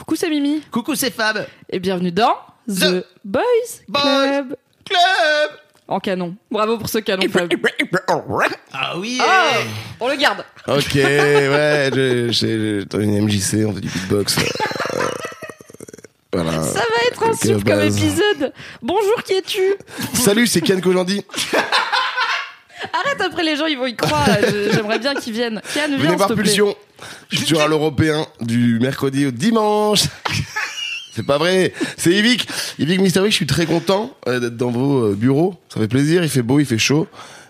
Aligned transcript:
Coucou, 0.00 0.16
c'est 0.16 0.30
Mimi. 0.30 0.62
Coucou, 0.70 0.94
c'est 0.94 1.10
Fab. 1.10 1.46
Et 1.68 1.78
bienvenue 1.78 2.10
dans 2.10 2.34
The, 2.66 2.80
The 2.80 3.06
Boys, 3.22 3.42
Boys 3.86 4.00
Club. 4.02 4.56
Club. 4.86 5.50
En 5.88 6.00
canon. 6.00 6.36
Bravo 6.50 6.78
pour 6.78 6.88
ce 6.88 6.98
canon, 6.98 7.28
Fab. 7.30 7.48
Ah 8.72 8.96
oui. 8.96 9.18
Ah, 9.20 9.58
on 10.00 10.08
le 10.08 10.16
garde. 10.16 10.42
Ok, 10.66 10.94
ouais, 10.94 11.90
j'ai- 12.30 12.84
une 12.98 13.24
MJC, 13.26 13.66
on 13.66 13.74
fait 13.74 13.80
du 13.80 13.88
beatbox. 13.88 14.38
euh, 14.38 14.42
voilà. 16.32 16.62
Ça 16.62 16.78
va 16.80 17.06
être 17.10 17.22
un 17.22 17.32
Ok, 17.32 17.36
souffle 17.44 17.64
comme 17.64 17.80
épisode. 17.80 18.52
Bonjour, 18.80 19.22
qui 19.22 19.34
es-tu? 19.34 19.74
Salut, 20.14 20.46
c'est 20.46 20.62
Ken 20.62 20.80
Kojandi. 20.80 21.24
Arrête, 22.92 23.20
après 23.20 23.42
les 23.42 23.56
gens, 23.56 23.66
ils 23.66 23.76
vont 23.78 23.86
y 23.86 23.96
croire. 23.96 24.26
J'aimerais 24.72 24.98
bien 24.98 25.14
qu'ils 25.14 25.32
viennent. 25.32 25.60
Kian, 25.74 25.88
viens, 25.88 25.98
Venez 25.98 26.16
voir. 26.16 26.34
Pulsion. 26.34 26.74
Je 27.30 27.36
suis 27.36 27.46
toujours 27.46 27.62
à 27.62 27.68
l'européen 27.68 28.26
du 28.40 28.78
mercredi 28.80 29.26
au 29.26 29.30
dimanche. 29.30 30.04
C'est 31.14 31.26
pas 31.26 31.38
vrai, 31.38 31.72
c'est 31.96 32.12
Yvick. 32.12 32.46
Yvick 32.78 33.00
Mystery, 33.00 33.30
je 33.30 33.34
suis 33.34 33.46
très 33.46 33.66
content 33.66 34.16
euh, 34.28 34.38
d'être 34.38 34.56
dans 34.56 34.70
vos 34.70 35.08
euh, 35.08 35.14
bureaux. 35.14 35.56
Ça 35.68 35.80
fait 35.80 35.88
plaisir, 35.88 36.22
il 36.22 36.30
fait 36.30 36.40
beau, 36.40 36.60
il 36.60 36.66
fait 36.66 36.78
chaud. 36.78 37.08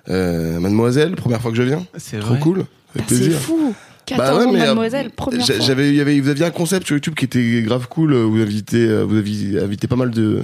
Euh, 0.09 0.59
mademoiselle, 0.59 1.14
première 1.14 1.42
fois 1.42 1.50
que 1.50 1.59
je 1.59 1.62
viens. 1.65 1.87
C'est 1.98 2.19
Trop 2.20 2.31
vrai. 2.31 2.39
cool. 2.41 2.65
Ça 2.97 3.03
fait 3.03 3.15
Ah, 3.15 3.19
C'est 3.19 3.31
fou. 3.31 3.75
14 4.06 4.19
Bah 4.28 4.39
ouais, 4.39 4.44
ans, 4.47 4.53
mais, 4.53 4.59
mademoiselle, 4.61 5.11
première 5.11 5.44
fois. 5.44 5.55
J'avais, 5.61 5.91
il 5.91 5.94
y 5.94 6.00
avait, 6.00 6.19
vous 6.19 6.31
aviez 6.31 6.47
un 6.47 6.50
concept 6.50 6.87
sur 6.87 6.97
YouTube 6.97 7.15
qui 7.15 7.27
était 7.27 7.61
grave 7.62 7.87
cool. 7.89 8.15
Vous 8.15 8.41
invitez, 8.41 8.87
vous 9.05 9.17
aviez 9.19 9.61
invité 9.61 9.87
pas 9.87 9.97
mal 9.97 10.11
de, 10.11 10.42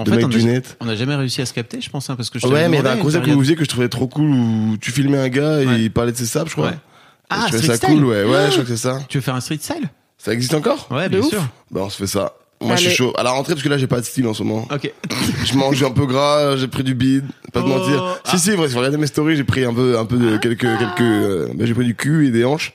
En 0.00 0.04
de 0.04 0.10
fait, 0.10 0.16
mecs 0.16 0.24
on 0.26 0.28
du 0.28 0.40
a, 0.40 0.44
net. 0.44 0.76
on 0.80 0.88
a 0.88 0.94
jamais 0.94 1.14
réussi 1.14 1.40
à 1.42 1.46
se 1.46 1.52
capter, 1.52 1.80
je 1.80 1.90
pense, 1.90 2.08
hein, 2.10 2.16
parce 2.16 2.30
que 2.30 2.38
je 2.38 2.46
Ouais, 2.46 2.68
mais 2.68 2.78
il 2.78 2.82
y 2.82 2.86
avait 2.86 2.98
un 2.98 3.02
concept 3.02 3.26
que 3.26 3.30
vous 3.30 3.40
faisiez 3.40 3.56
que 3.56 3.64
je 3.64 3.68
trouvais 3.68 3.88
trop 3.88 4.06
cool 4.08 4.30
où 4.30 4.76
tu 4.80 4.90
filmais 4.90 5.18
un 5.18 5.28
gars 5.28 5.60
et 5.60 5.66
Ouais. 5.66 5.80
il 5.82 5.90
parlait 5.90 6.12
de 6.12 6.16
ses 6.16 6.26
sables, 6.26 6.48
je 6.48 6.54
crois. 6.54 6.68
Ouais. 6.70 6.78
Ah, 7.28 7.46
je 7.52 7.58
ça 7.58 7.76
style. 7.76 7.88
cool, 7.90 8.04
ouais, 8.06 8.24
ouais, 8.24 8.36
Ah. 8.36 8.46
je 8.46 8.50
crois 8.52 8.62
que 8.64 8.70
c'est 8.70 8.76
ça. 8.76 8.98
Tu 9.08 9.18
veux 9.18 9.22
faire 9.22 9.34
un 9.36 9.40
street 9.40 9.58
style? 9.60 9.88
Ça 10.18 10.32
existe 10.32 10.54
encore? 10.54 10.88
Ouais, 10.90 11.04
De 11.04 11.10
bien 11.10 11.20
ouf. 11.20 11.28
sûr. 11.28 11.42
Bah, 11.70 11.82
on 11.84 11.90
se 11.90 11.96
fait 11.96 12.06
ça. 12.06 12.32
Moi, 12.62 12.76
je 12.76 12.82
suis 12.88 12.90
chaud. 12.90 13.14
À 13.16 13.22
la 13.22 13.30
rentrée, 13.30 13.54
parce 13.54 13.62
que 13.64 13.68
là, 13.70 13.78
j'ai 13.78 13.86
pas 13.86 14.00
de 14.00 14.04
style 14.04 14.26
en 14.26 14.34
ce 14.34 14.42
moment. 14.42 14.68
Ok. 14.70 14.92
Je 15.46 15.54
mange 15.54 15.82
un 15.82 15.90
peu 15.92 16.04
gras, 16.04 16.56
j'ai 16.56 16.68
pris 16.68 16.84
du 16.84 16.94
bide, 16.94 17.24
pas 17.54 17.60
de 17.60 17.64
Oh. 17.64 17.68
mentir. 17.68 18.04
Ah. 18.04 18.18
Si, 18.30 18.38
si, 18.38 18.50
vrai, 18.50 18.66
si 18.68 18.72
vous 18.74 18.80
regardez 18.80 18.98
mes 18.98 19.06
stories, 19.06 19.36
j'ai 19.36 19.44
pris 19.44 19.64
un 19.64 19.72
peu, 19.72 19.98
un 19.98 20.04
peu 20.04 20.18
de, 20.18 20.36
quelques, 20.36 20.60
quelques, 20.60 21.00
euh, 21.00 21.48
bah, 21.54 21.64
j'ai 21.64 21.72
pris 21.72 21.86
du 21.86 21.94
cul 21.94 22.26
et 22.26 22.30
des 22.30 22.44
hanches. 22.44 22.74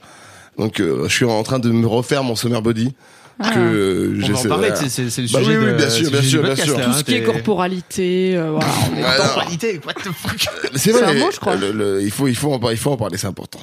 Donc, 0.57 0.79
euh, 0.79 1.03
je 1.07 1.13
suis 1.13 1.25
en 1.25 1.43
train 1.43 1.59
de 1.59 1.69
me 1.69 1.85
refaire 1.85 2.23
mon 2.23 2.35
summer 2.35 2.61
body. 2.63 2.93
Ah. 3.37 3.51
Que 3.53 4.13
On 4.23 4.31
va 4.33 4.39
en 4.39 4.43
parler, 4.43 4.69
c'est 4.87 5.01
le 5.01 5.07
Bah 5.07 5.39
sujet 5.39 5.57
oui, 5.57 5.57
oui, 5.57 5.65
de- 5.65 5.73
bien 5.73 5.89
sûr, 5.89 6.09
bien 6.09 6.21
sûr, 6.21 6.41
bien 6.43 6.55
sûr. 6.55 6.77
là, 6.77 6.85
Tout 6.85 6.89
hein, 6.91 6.93
ce 6.97 7.03
qui 7.03 7.15
est 7.15 7.19
t'es- 7.19 7.25
corporalité, 7.25 8.33
euh. 8.37 8.57
Temporalité, 9.17 9.81
what 9.85 9.93
the 9.95 10.11
fuck 10.15 10.47
C'est 10.75 10.91
vrai. 10.91 11.03
un 11.03 11.13
mot, 11.19 11.29
je 11.33 11.39
crois. 11.39 11.55
il 12.01 12.11
faut, 12.11 12.27
il 12.29 12.35
faut 12.35 12.53
en 12.53 12.59
parler, 12.59 12.75
il 12.77 12.79
faut 12.79 12.91
en 12.91 12.97
parler, 12.97 13.17
c'est 13.17 13.27
important. 13.27 13.59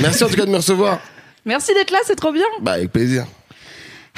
Merci 0.00 0.24
en 0.24 0.28
tout 0.28 0.36
cas 0.36 0.46
de 0.46 0.50
me 0.50 0.56
recevoir. 0.56 1.00
Merci 1.44 1.74
d'être 1.74 1.90
là, 1.90 1.98
c'est 2.06 2.16
trop 2.16 2.32
bien. 2.32 2.44
Bah, 2.62 2.72
avec 2.72 2.90
plaisir. 2.92 3.26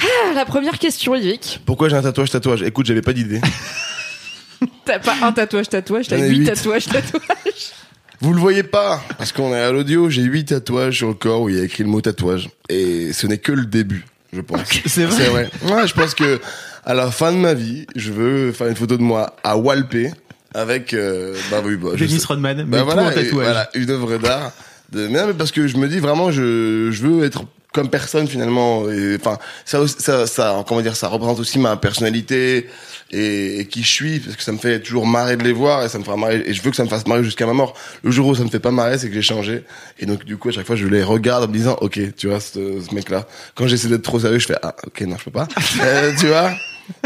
Ah, 0.01 0.33
La 0.33 0.45
première 0.45 0.79
question, 0.79 1.15
Yvick. 1.15 1.59
Pourquoi 1.65 1.89
j'ai 1.89 1.95
un 1.97 2.01
tatouage 2.01 2.29
tatouage? 2.29 2.61
Écoute, 2.63 2.85
j'avais 2.85 3.01
pas 3.01 3.13
d'idée. 3.13 3.41
T'as 4.85 4.99
pas 4.99 5.15
un 5.21 5.31
tatouage, 5.33 5.69
tatouage, 5.69 6.07
t'as 6.07 6.17
huit. 6.17 6.45
tatouages, 6.45 6.85
tatouages. 6.85 7.71
Vous 8.21 8.33
le 8.33 8.39
voyez 8.39 8.63
pas, 8.63 9.03
parce 9.19 9.31
qu'on 9.31 9.53
est 9.53 9.59
à 9.59 9.71
l'audio, 9.71 10.09
j'ai 10.09 10.23
huit 10.23 10.45
tatouages 10.45 10.97
sur 10.97 11.09
le 11.09 11.13
corps 11.13 11.41
où 11.41 11.49
il 11.49 11.57
y 11.57 11.59
a 11.59 11.63
écrit 11.63 11.83
le 11.83 11.89
mot 11.89 12.01
tatouage. 12.01 12.49
Et 12.69 13.13
ce 13.13 13.27
n'est 13.27 13.37
que 13.37 13.51
le 13.51 13.65
début, 13.65 14.05
je 14.33 14.41
pense. 14.41 14.59
C'est 14.85 15.05
vrai 15.05 15.15
C'est 15.17 15.29
vrai. 15.29 15.49
Ouais, 15.69 15.87
je 15.87 15.93
pense 15.93 16.13
que 16.13 16.39
à 16.85 16.93
la 16.93 17.11
fin 17.11 17.31
de 17.31 17.37
ma 17.37 17.53
vie, 17.53 17.85
je 17.95 18.11
veux 18.11 18.51
faire 18.51 18.67
une 18.67 18.75
photo 18.75 18.97
de 18.97 19.01
moi 19.03 19.35
à 19.43 19.57
Walpé 19.57 20.11
avec, 20.53 20.93
euh, 20.93 21.35
bah 21.51 21.61
oui, 21.63 21.75
bah, 21.75 21.89
Dennis 21.97 22.23
Rodman, 22.25 22.57
Bah 22.57 22.63
mais 22.67 22.81
voilà, 22.81 23.03
tout 23.03 23.07
en 23.09 23.11
tatouage. 23.23 23.31
voilà, 23.45 23.69
une 23.73 23.89
œuvre 23.91 24.17
d'art. 24.17 24.51
De, 24.91 25.07
mais 25.07 25.19
non, 25.19 25.27
mais 25.27 25.33
parce 25.33 25.51
que 25.51 25.67
je 25.67 25.77
me 25.77 25.87
dis 25.87 25.99
vraiment, 25.99 26.31
je, 26.31 26.89
je 26.91 27.01
veux 27.05 27.25
être 27.25 27.43
comme 27.73 27.89
personne 27.89 28.27
finalement. 28.27 28.83
Enfin, 29.19 29.37
ça, 29.65 29.85
ça, 29.87 30.25
ça, 30.25 30.63
comment 30.67 30.81
dire, 30.81 30.95
ça 30.95 31.09
représente 31.09 31.39
aussi 31.39 31.59
ma 31.59 31.75
personnalité 31.75 32.67
et, 33.11 33.59
et 33.59 33.65
qui 33.65 33.83
je 33.83 33.87
suis, 33.89 34.19
parce 34.19 34.35
que 34.35 34.43
ça 34.43 34.51
me 34.51 34.57
fait 34.57 34.79
toujours 34.81 35.05
marrer 35.07 35.37
de 35.37 35.43
les 35.43 35.53
voir 35.53 35.83
et 35.85 35.89
ça 35.89 35.97
me 35.99 36.03
fera 36.03 36.17
marrer. 36.17 36.43
Et 36.45 36.53
je 36.53 36.61
veux 36.61 36.69
que 36.71 36.75
ça 36.75 36.83
me 36.83 36.89
fasse 36.89 37.07
marrer 37.07 37.23
jusqu'à 37.23 37.45
ma 37.45 37.53
mort. 37.53 37.73
Le 38.03 38.11
jour 38.11 38.27
où 38.27 38.35
ça 38.35 38.43
me 38.43 38.49
fait 38.49 38.59
pas 38.59 38.71
marrer, 38.71 38.97
c'est 38.97 39.07
que 39.07 39.13
j'ai 39.13 39.21
changé. 39.21 39.63
Et 39.99 40.05
donc 40.05 40.23
du 40.25 40.37
coup, 40.37 40.49
à 40.49 40.51
chaque 40.51 40.67
fois, 40.67 40.75
je 40.75 40.87
les 40.87 41.03
regarde 41.03 41.43
en 41.43 41.47
me 41.47 41.53
disant, 41.53 41.77
ok, 41.81 41.99
tu 42.17 42.27
vois, 42.27 42.39
ce, 42.39 42.81
ce 42.81 42.93
mec-là. 42.93 43.25
Quand 43.55 43.67
j'essaie 43.67 43.87
d'être 43.87 44.03
trop 44.03 44.19
sérieux, 44.19 44.39
je 44.39 44.47
fais, 44.47 44.57
ah, 44.61 44.75
ok, 44.85 45.01
non, 45.01 45.15
je 45.17 45.23
peux 45.25 45.31
pas. 45.31 45.47
Euh, 45.81 46.11
tu 46.19 46.27
vois, 46.27 46.51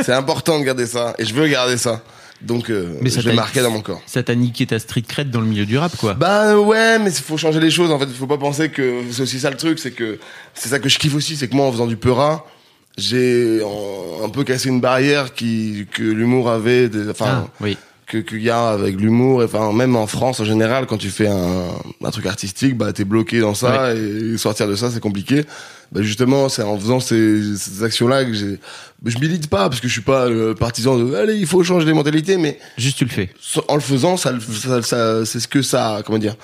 c'est 0.01 0.13
important 0.13 0.59
de 0.59 0.63
garder 0.63 0.85
ça 0.87 1.13
et 1.19 1.25
je 1.25 1.33
veux 1.33 1.47
garder 1.47 1.77
ça. 1.77 2.01
Donc, 2.41 2.71
euh, 2.71 2.97
Mais 3.01 3.11
ça 3.11 3.19
je 3.21 3.25
l'ai 3.29 3.35
t'a- 3.35 3.41
marqué 3.41 3.61
dans 3.61 3.69
mon 3.69 3.81
corps. 3.81 4.01
Ça 4.07 4.23
t'a 4.23 4.33
niqué 4.33 4.65
ta 4.65 4.79
street 4.79 5.03
cred 5.07 5.29
dans 5.29 5.41
le 5.41 5.45
milieu 5.45 5.67
du 5.67 5.77
rap, 5.77 5.95
quoi. 5.97 6.15
Bah 6.15 6.57
ouais, 6.57 6.97
mais 6.97 7.11
il 7.11 7.21
faut 7.21 7.37
changer 7.37 7.59
les 7.59 7.69
choses. 7.69 7.91
En 7.91 7.99
fait, 7.99 8.05
il 8.05 8.15
faut 8.15 8.25
pas 8.25 8.39
penser 8.39 8.69
que 8.69 9.01
c'est 9.11 9.21
aussi 9.21 9.39
ça 9.39 9.51
le 9.51 9.57
truc, 9.57 9.77
c'est 9.77 9.91
que 9.91 10.17
c'est 10.55 10.69
ça 10.69 10.79
que 10.79 10.89
je 10.89 10.97
kiffe 10.97 11.13
aussi, 11.13 11.35
c'est 11.35 11.47
que 11.47 11.55
moi 11.55 11.67
en 11.67 11.71
faisant 11.71 11.85
du 11.85 11.97
peura, 11.97 12.47
j'ai 12.97 13.61
en- 13.63 14.25
un 14.25 14.29
peu 14.29 14.43
cassé 14.43 14.69
une 14.69 14.81
barrière 14.81 15.33
qui 15.33 15.87
que 15.91 16.03
l'humour 16.03 16.49
avait, 16.49 16.89
enfin 17.09 17.45
Ah, 17.45 17.47
oui. 17.61 17.77
que 18.05 18.17
qu'il 18.17 18.41
y 18.41 18.49
a 18.49 18.69
avec 18.69 18.95
l'humour. 18.99 19.41
et 19.41 19.45
Enfin 19.45 19.71
même 19.73 19.95
en 19.95 20.07
France 20.07 20.39
en 20.39 20.45
général, 20.45 20.85
quand 20.85 20.97
tu 20.97 21.09
fais 21.09 21.27
un, 21.27 21.69
un 22.03 22.11
truc 22.11 22.25
artistique, 22.25 22.77
bah 22.77 22.91
t'es 22.93 23.05
bloqué 23.05 23.39
dans 23.39 23.53
ça 23.55 23.93
et 23.93 24.37
sortir 24.37 24.67
de 24.67 24.75
ça 24.75 24.91
c'est 24.91 24.99
compliqué. 24.99 25.45
Bah 25.91 26.01
justement, 26.01 26.47
c'est 26.47 26.63
en 26.63 26.77
faisant 26.79 26.99
ces, 27.01 27.57
ces 27.57 27.83
actions-là 27.83 28.23
que 28.23 28.31
j'ai. 28.33 28.59
Je 29.05 29.17
milite 29.19 29.47
pas 29.49 29.67
parce 29.67 29.81
que 29.81 29.87
je 29.89 29.93
suis 29.93 30.01
pas 30.01 30.29
le 30.29 30.55
partisan 30.55 30.97
de 30.97 31.15
allez 31.15 31.35
il 31.35 31.45
faut 31.47 31.63
changer 31.63 31.85
les 31.85 31.93
mentalités, 31.93 32.37
mais 32.37 32.59
Juste, 32.77 32.97
tu 32.97 33.03
le 33.05 33.09
fais. 33.09 33.29
en 33.67 33.75
le 33.75 33.81
faisant, 33.81 34.15
ça, 34.15 34.31
ça, 34.63 34.81
ça- 34.81 35.25
c'est 35.25 35.39
ce 35.41 35.47
que 35.49 35.61
ça, 35.61 36.01
comment 36.05 36.17
dire, 36.17 36.35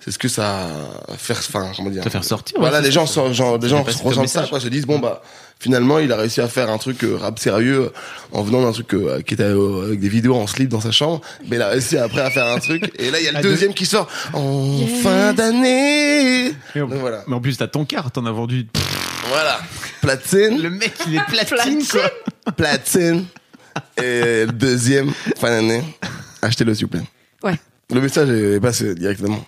c'est 0.00 0.10
ce 0.10 0.18
que 0.18 0.28
ça 0.28 0.68
faire, 1.16 1.38
enfin, 1.38 1.72
comment 1.76 1.88
dire, 1.88 2.02
Ça 2.04 2.10
fait 2.10 2.18
ressortir, 2.18 2.58
Voilà, 2.60 2.78
ouais, 2.80 2.84
les 2.84 2.90
gens, 2.92 3.06
sont- 3.06 3.32
genre, 3.32 3.58
des 3.58 3.68
gens 3.68 3.82
ressentent 3.82 4.28
ça, 4.28 4.46
quoi, 4.50 4.60
se 4.60 4.68
disent 4.68 4.86
bon 4.86 4.98
bah, 4.98 5.22
finalement, 5.60 5.98
il 6.00 6.10
a 6.10 6.16
réussi 6.16 6.40
à 6.40 6.48
faire 6.48 6.70
un 6.70 6.78
truc 6.78 7.04
euh, 7.04 7.16
rap 7.16 7.38
sérieux 7.38 7.82
euh, 7.82 7.90
en 8.32 8.42
venant 8.42 8.62
d'un 8.62 8.72
truc 8.72 8.92
euh, 8.94 9.20
qui 9.22 9.34
était 9.34 9.42
euh, 9.44 9.84
avec 9.84 10.00
des 10.00 10.08
vidéos 10.08 10.34
en 10.34 10.46
slip 10.46 10.68
dans 10.70 10.80
sa 10.80 10.90
chambre, 10.90 11.20
mais 11.48 11.56
il 11.56 11.62
a 11.62 11.68
réussi 11.68 11.96
après 11.98 12.22
à 12.22 12.30
faire 12.30 12.46
un 12.46 12.58
truc. 12.58 12.90
Et 12.98 13.10
là, 13.10 13.20
il 13.20 13.24
y 13.24 13.28
a 13.28 13.32
le 13.32 13.38
À 13.38 13.42
deux- 13.42 13.50
deuxième 13.50 13.74
qui 13.74 13.86
sort 13.86 14.08
en 14.32 14.86
fin 15.02 15.32
d'année. 15.34 16.52
Mais 16.74 16.80
en, 16.80 16.88
Donc 16.88 16.98
voilà, 16.98 17.22
mais 17.28 17.34
en 17.36 17.40
plus, 17.40 17.56
t'as 17.56 17.68
ton 17.68 17.84
quart, 17.84 18.10
t'en 18.10 18.24
as 18.26 18.32
vendu. 18.32 18.66
voilà, 19.28 19.60
platine, 20.00 20.60
Le 20.62 20.70
mec, 20.70 20.92
il 21.06 21.16
est 21.16 21.24
platine, 21.26 21.82
quoi. 21.86 22.10
platine. 22.56 23.26
Et 23.98 24.46
le 24.46 24.52
deuxième, 24.52 25.12
fin 25.38 25.48
d'année, 25.50 25.82
achetez-le 26.42 26.74
s'il 26.74 26.86
vous 26.86 26.90
plaît. 26.90 27.02
Ouais. 27.44 27.54
Le 27.92 28.00
message 28.00 28.28
est 28.30 28.60
passé 28.60 28.94
directement. 28.94 29.44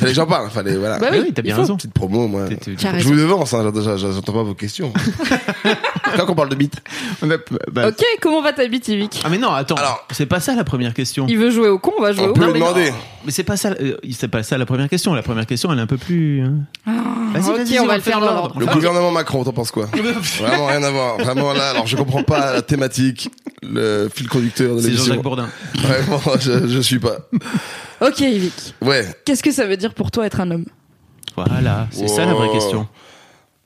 Fallait 0.00 0.10
que 0.12 0.16
j'en 0.16 0.26
parle, 0.26 0.50
fallait, 0.50 0.76
voilà. 0.76 0.98
Bah 0.98 1.06
Ah 1.10 1.14
oui, 1.14 1.22
oui, 1.26 1.32
t'as 1.32 1.42
bien 1.42 1.56
raison. 1.56 1.76
Petite 1.76 1.92
promo, 1.92 2.26
moi. 2.28 2.46
Je 2.48 3.04
vous 3.04 3.14
devance, 3.14 3.54
hein, 3.54 3.70
j'entends- 3.96 4.32
pas 4.32 4.42
vos 4.42 4.54
questions. 4.54 4.92
Quand 6.16 6.26
on 6.28 6.34
parle 6.34 6.48
de 6.48 6.54
bite. 6.56 6.76
On 7.22 7.26
bah- 7.26 7.88
Ok, 7.88 8.02
comment 8.20 8.42
va 8.42 8.52
ta 8.52 8.66
bite, 8.66 8.88
Yvick? 8.88 9.20
Ah 9.24 9.28
mais 9.28 9.38
non, 9.38 9.50
attends. 9.52 9.76
Alors- 9.76 10.06
c'est 10.10 10.26
pas 10.26 10.40
ça 10.40 10.54
la 10.54 10.64
première 10.64 10.94
question. 10.94 11.26
Il 11.28 11.38
veut 11.38 11.50
jouer 11.50 11.68
au 11.68 11.78
con, 11.78 11.92
on 11.98 12.02
va 12.02 12.12
jouer 12.12 12.24
On 12.24 12.28
au 12.30 12.32
peut 12.32 12.40
con. 12.40 12.46
le 12.48 12.52
demander. 12.54 12.92
Mais 13.24 13.32
c'est 13.32 13.44
pas 13.44 13.56
ça. 13.56 13.70
euh, 13.80 13.96
c'est 14.12 14.28
pas 14.28 14.42
ça 14.42 14.58
la 14.58 14.66
première 14.66 14.88
question. 14.88 15.14
La 15.14 15.22
première 15.22 15.46
question, 15.46 15.72
elle 15.72 15.78
est 15.78 15.82
un 15.82 15.86
peu 15.86 15.98
plus. 15.98 16.42
hein. 16.42 16.54
Vas-y, 17.32 17.50
ok, 17.50 17.56
vas-y, 17.58 17.80
on 17.80 17.86
va 17.86 17.96
le 17.96 18.02
faire 18.02 18.20
dans 18.20 18.32
l'ordre. 18.32 18.58
Le 18.58 18.66
gouvernement 18.66 19.10
Macron, 19.10 19.44
t'en 19.44 19.52
penses 19.52 19.70
quoi? 19.70 19.86
Vraiment 20.38 20.66
rien 20.66 20.82
à 20.82 20.90
voir. 20.90 21.18
Vraiment 21.18 21.52
là, 21.52 21.70
alors 21.70 21.86
je 21.86 21.96
comprends 21.96 22.22
pas 22.24 22.54
la 22.54 22.62
thématique, 22.62 23.30
le 23.62 24.08
fil 24.12 24.28
conducteur 24.28 24.74
de 24.74 24.80
C'est 24.80 24.86
l'émission. 24.88 25.06
Jean-Jacques 25.06 25.22
Bourdin. 25.22 25.48
Vraiment, 25.78 26.20
je, 26.40 26.66
je 26.68 26.80
suis 26.80 26.98
pas. 26.98 27.18
Ok, 28.00 28.20
Yvick. 28.20 28.74
Ouais. 28.82 29.04
Qu'est-ce 29.24 29.42
que 29.42 29.52
ça 29.52 29.66
veut 29.66 29.76
dire 29.76 29.94
pour 29.94 30.10
toi 30.10 30.26
être 30.26 30.40
un 30.40 30.50
homme 30.50 30.64
Voilà, 31.36 31.86
c'est 31.90 32.08
ça 32.08 32.24
la 32.24 32.34
vraie 32.34 32.48
Oh. 32.50 32.54
question. 32.54 32.88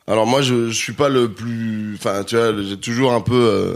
Alors 0.07 0.27
moi, 0.27 0.43
je, 0.43 0.69
je 0.71 0.75
suis 0.77 0.93
pas 0.93 1.09
le 1.09 1.31
plus. 1.33 1.95
Enfin, 1.99 2.25
tu 2.25 2.37
vois, 2.37 2.53
j'ai 2.63 2.77
toujours 2.77 3.13
un 3.13 3.21
peu 3.23 3.35
euh, 3.35 3.75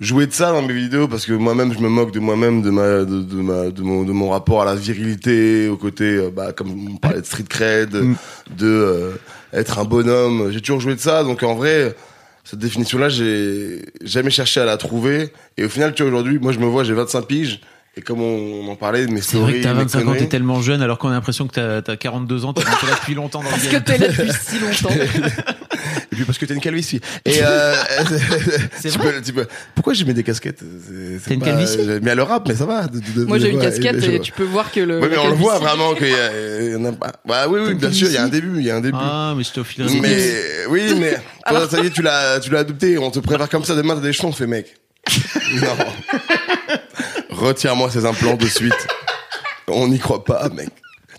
joué 0.00 0.26
de 0.26 0.32
ça 0.32 0.50
dans 0.50 0.62
mes 0.62 0.72
vidéos 0.74 1.06
parce 1.08 1.24
que 1.26 1.32
moi-même, 1.32 1.72
je 1.72 1.78
me 1.78 1.88
moque 1.88 2.10
de 2.12 2.18
moi-même, 2.20 2.62
de 2.62 2.70
ma, 2.70 3.04
de, 3.04 3.22
de 3.22 3.36
ma, 3.36 3.70
de 3.70 3.82
mon, 3.82 4.02
de 4.02 4.12
mon 4.12 4.30
rapport 4.30 4.62
à 4.62 4.64
la 4.64 4.74
virilité, 4.74 5.68
au 5.68 5.76
côté, 5.76 6.04
euh, 6.04 6.30
bah, 6.34 6.52
comme 6.52 6.88
on 6.94 6.96
parlait 6.96 7.20
de 7.20 7.26
street 7.26 7.44
cred, 7.48 7.94
Mm. 7.94 8.14
de 8.56 8.66
euh, 8.66 9.10
être 9.52 9.78
un 9.78 9.84
bonhomme. 9.84 10.50
J'ai 10.50 10.60
toujours 10.60 10.80
joué 10.80 10.94
de 10.94 11.00
ça, 11.00 11.22
donc 11.24 11.42
en 11.42 11.54
vrai. 11.54 11.94
Cette 12.44 12.58
définition-là, 12.58 13.08
j'ai 13.08 13.84
jamais 14.02 14.30
cherché 14.30 14.58
à 14.60 14.64
la 14.64 14.76
trouver. 14.76 15.32
Et 15.58 15.64
au 15.64 15.68
final, 15.68 15.94
tu 15.94 16.02
vois, 16.02 16.10
aujourd'hui, 16.10 16.40
moi, 16.40 16.50
je 16.50 16.58
me 16.58 16.66
vois, 16.66 16.82
j'ai 16.82 16.92
25 16.92 17.22
piges. 17.26 17.60
Et 17.94 18.00
comme 18.00 18.22
on, 18.22 18.62
on 18.64 18.68
en 18.72 18.76
parlait 18.76 19.06
mes 19.06 19.20
C'est 19.20 19.36
vrai 19.36 19.52
que 19.58 19.62
t'as 19.62 19.74
mes 19.74 19.80
25 19.80 20.08
ans, 20.08 20.14
t'es 20.14 20.26
tellement 20.26 20.62
jeune 20.62 20.80
alors 20.80 20.96
qu'on 20.98 21.08
a 21.08 21.12
l'impression 21.12 21.46
que 21.46 21.80
t'as 21.80 21.92
as 21.92 21.96
42 21.96 22.44
ans, 22.46 22.54
t'as 22.54 22.62
été 22.62 22.86
là 22.86 22.94
depuis 22.98 23.14
longtemps 23.14 23.40
dans 23.42 23.50
le 23.50 23.50
Parce 23.50 23.66
que 23.66 23.72
game. 23.72 23.82
t'es 23.84 23.98
là 23.98 24.08
depuis 24.08 24.30
si 24.32 24.58
longtemps. 24.58 24.94
Et 26.12 26.14
puis 26.14 26.24
parce 26.24 26.38
que 26.38 26.46
t'as 26.46 26.54
une 26.54 26.60
calvitie. 26.60 27.00
Et 27.26 27.40
euh, 27.42 27.74
C'est 28.78 28.90
tu 28.92 28.98
vrai 28.98 29.12
peux- 29.14 29.22
tu 29.22 29.32
peux- 29.34 29.46
Pourquoi 29.74 29.92
j'ai 29.94 30.04
mis 30.06 30.14
des 30.14 30.22
casquettes? 30.22 30.60
C'est- 30.60 31.18
c'est 31.18 31.28
T'as 31.28 31.34
une 31.34 31.40
pas- 31.40 31.46
calvitie? 31.46 31.78
J'avais 31.84 32.00
mis 32.00 32.08
à 32.10 32.14
le 32.14 32.22
rap, 32.22 32.46
mais 32.48 32.54
ça 32.54 32.64
va. 32.64 32.86
de- 32.86 32.98
de- 32.98 33.20
de- 33.20 33.24
Moi 33.24 33.38
j'ai 33.38 33.50
une 33.50 33.56
ouais, 33.58 33.64
casquette 33.64 34.00
je- 34.02 34.10
et 34.10 34.20
tu 34.20 34.32
peux 34.32 34.44
voir 34.44 34.70
que 34.72 34.80
le. 34.80 34.98
Ouais, 35.00 35.08
mais 35.08 35.16
la 35.16 35.22
on 35.22 35.28
le 35.28 35.34
voit 35.34 35.58
calvitie- 35.58 35.66
vraiment 35.76 35.94
qu'il 35.94 36.08
y, 36.08 36.14
a- 36.14 36.62
il 36.62 36.72
y 36.72 36.76
en 36.76 36.84
a 36.86 36.92
pas. 36.92 37.12
Bah 37.26 37.46
oui, 37.48 37.60
oui, 37.62 37.68
T'as 37.78 37.88
bien 37.88 37.92
sûr, 37.92 38.08
il 38.08 38.14
y 38.14 38.16
a 38.18 38.24
un 38.24 38.28
début, 38.28 38.52
il 38.58 38.64
y 38.64 38.70
a 38.70 38.76
un 38.76 38.80
début. 38.80 38.96
Ah, 39.00 39.34
mais 39.36 39.44
je 39.44 39.52
te 39.52 39.62
filerai 39.62 39.92
des 39.92 40.00
mais 40.00 40.66
oui, 40.68 40.94
mais 40.98 41.16
toi, 41.46 41.68
ça 41.68 41.80
y 41.80 41.86
est, 41.86 41.90
tu 41.90 42.00
l'as, 42.02 42.40
tu 42.40 42.50
l'as 42.50 42.60
adopté. 42.60 42.96
On 42.98 43.10
te 43.10 43.18
prépare 43.18 43.48
comme 43.50 43.64
ça. 43.64 43.74
Demain, 43.74 43.94
t'as 43.94 44.00
des 44.00 44.12
cheveux, 44.14 44.28
on 44.28 44.32
fait 44.32 44.46
mec. 44.46 44.74
non. 45.60 45.66
Retire-moi 47.42 47.90
ces 47.90 48.06
implants 48.06 48.36
de 48.36 48.46
suite. 48.46 48.86
On 49.66 49.88
n'y 49.88 49.98
croit 49.98 50.22
pas, 50.22 50.48
mec. 50.50 50.70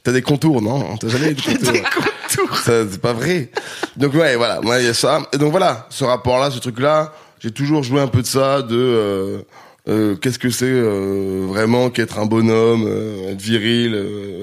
T'as 0.03 0.13
des 0.13 0.21
contours, 0.21 0.61
non 0.61 0.95
T'as 0.95 1.09
jamais 1.09 1.31
eu 1.31 1.33
de 1.33 1.41
contours. 1.41 2.57
Ça, 2.59 2.89
c'est 2.89 3.01
pas 3.01 3.11
vrai. 3.11 3.49
Donc 3.97 4.13
ouais, 4.13 4.37
voilà. 4.37 4.61
Moi, 4.61 4.79
il 4.79 4.85
y 4.85 4.87
a 4.87 4.93
ça. 4.93 5.21
Et 5.33 5.37
donc 5.37 5.51
voilà, 5.51 5.85
ce 5.89 6.05
rapport-là, 6.05 6.49
ce 6.49 6.59
truc-là, 6.59 7.11
j'ai 7.39 7.51
toujours 7.51 7.83
joué 7.83 7.99
un 7.99 8.07
peu 8.07 8.21
de 8.21 8.25
ça, 8.25 8.61
de 8.61 8.73
euh, 8.73 9.41
euh, 9.89 10.15
qu'est-ce 10.15 10.39
que 10.39 10.49
c'est 10.49 10.63
euh, 10.65 11.45
vraiment 11.45 11.89
qu'être 11.89 12.17
un 12.19 12.25
bonhomme, 12.25 12.87
être 13.27 13.41
viril, 13.41 13.93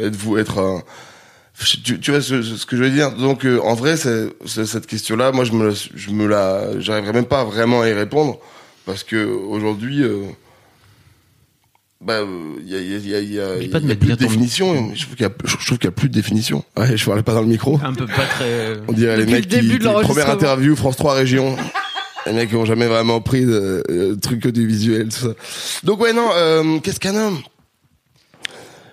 être 0.03 0.17
vous, 0.17 0.37
être 0.37 0.59
un 0.59 0.83
tu, 1.83 1.99
tu 1.99 2.11
vois 2.11 2.21
ce, 2.21 2.43
ce 2.43 2.67
que 2.67 2.77
je 2.77 2.83
veux 2.83 2.91
dire? 2.91 3.13
Donc 3.13 3.47
en 3.63 3.75
vrai 3.75 3.97
c'est, 3.97 4.29
cette 4.47 4.87
question 4.87 5.15
là 5.17 5.31
moi 5.31 5.45
je 5.45 5.53
me 5.53 5.73
je 5.73 6.11
me 6.11 6.27
la 6.27 6.81
j'arriverai 6.81 7.13
même 7.13 7.27
pas 7.27 7.45
vraiment 7.45 7.83
à 7.83 7.89
y 7.89 7.93
répondre 7.93 8.39
parce 8.87 9.05
que 9.05 9.27
aujourd'hui 9.27 10.03
bah 12.03 12.21
il 12.63 12.69
y 12.69 12.75
a 12.77 12.81
il 12.81 12.91
y 12.91 12.95
a 12.95 12.99
il 12.99 13.09
y 13.09 13.15
a, 13.15 13.21
il 13.21 13.33
y 13.35 13.41
a, 13.41 13.57
y 13.63 13.69
pas 13.69 13.79
de 13.81 13.85
a 13.85 13.89
mettre 13.89 14.01
plus 14.01 14.11
de 14.11 14.15
définition 14.15 14.95
je 14.95 15.03
trouve 15.05 15.17
qu'il 15.17 15.27
y 15.27 15.29
a 15.29 15.33
je 15.45 15.67
trouve 15.67 15.79
qu'il 15.79 15.85
y 15.85 15.89
a 15.89 15.91
plus 15.93 16.09
de 16.09 16.15
définition 16.15 16.65
ouais 16.79 16.97
je 16.97 17.05
parlais 17.05 17.23
pas 17.23 17.35
dans 17.35 17.43
le 17.43 17.47
micro 17.49 17.79
Un 17.85 17.93
peu 17.93 18.07
pas 18.07 18.25
très. 18.27 18.79
on 18.89 18.93
dirait 18.93 19.19
Depuis 19.19 19.27
les 19.27 19.33
mecs 19.41 19.45
le 19.45 19.51
début 19.51 19.73
qui, 19.75 19.79
de 19.81 19.85
l'enregistrement. 19.85 20.15
première 20.23 20.31
interview 20.35 20.77
France 20.77 20.97
3 20.97 21.13
région 21.15 21.57
les 22.27 22.33
mecs 22.33 22.49
qui 22.51 22.57
ont 22.57 22.65
jamais 22.65 22.87
vraiment 22.87 23.21
pris 23.21 23.45
de 23.45 23.83
euh, 23.91 24.17
trucs 24.17 24.45
audiovisuels 24.47 25.09
tout 25.11 25.21
ça 25.29 25.35
donc 25.85 26.01
ouais 26.01 26.13
non 26.15 26.29
euh, 26.35 26.79
qu'est-ce 26.81 27.01
qu'un 27.01 27.15
homme? 27.17 27.39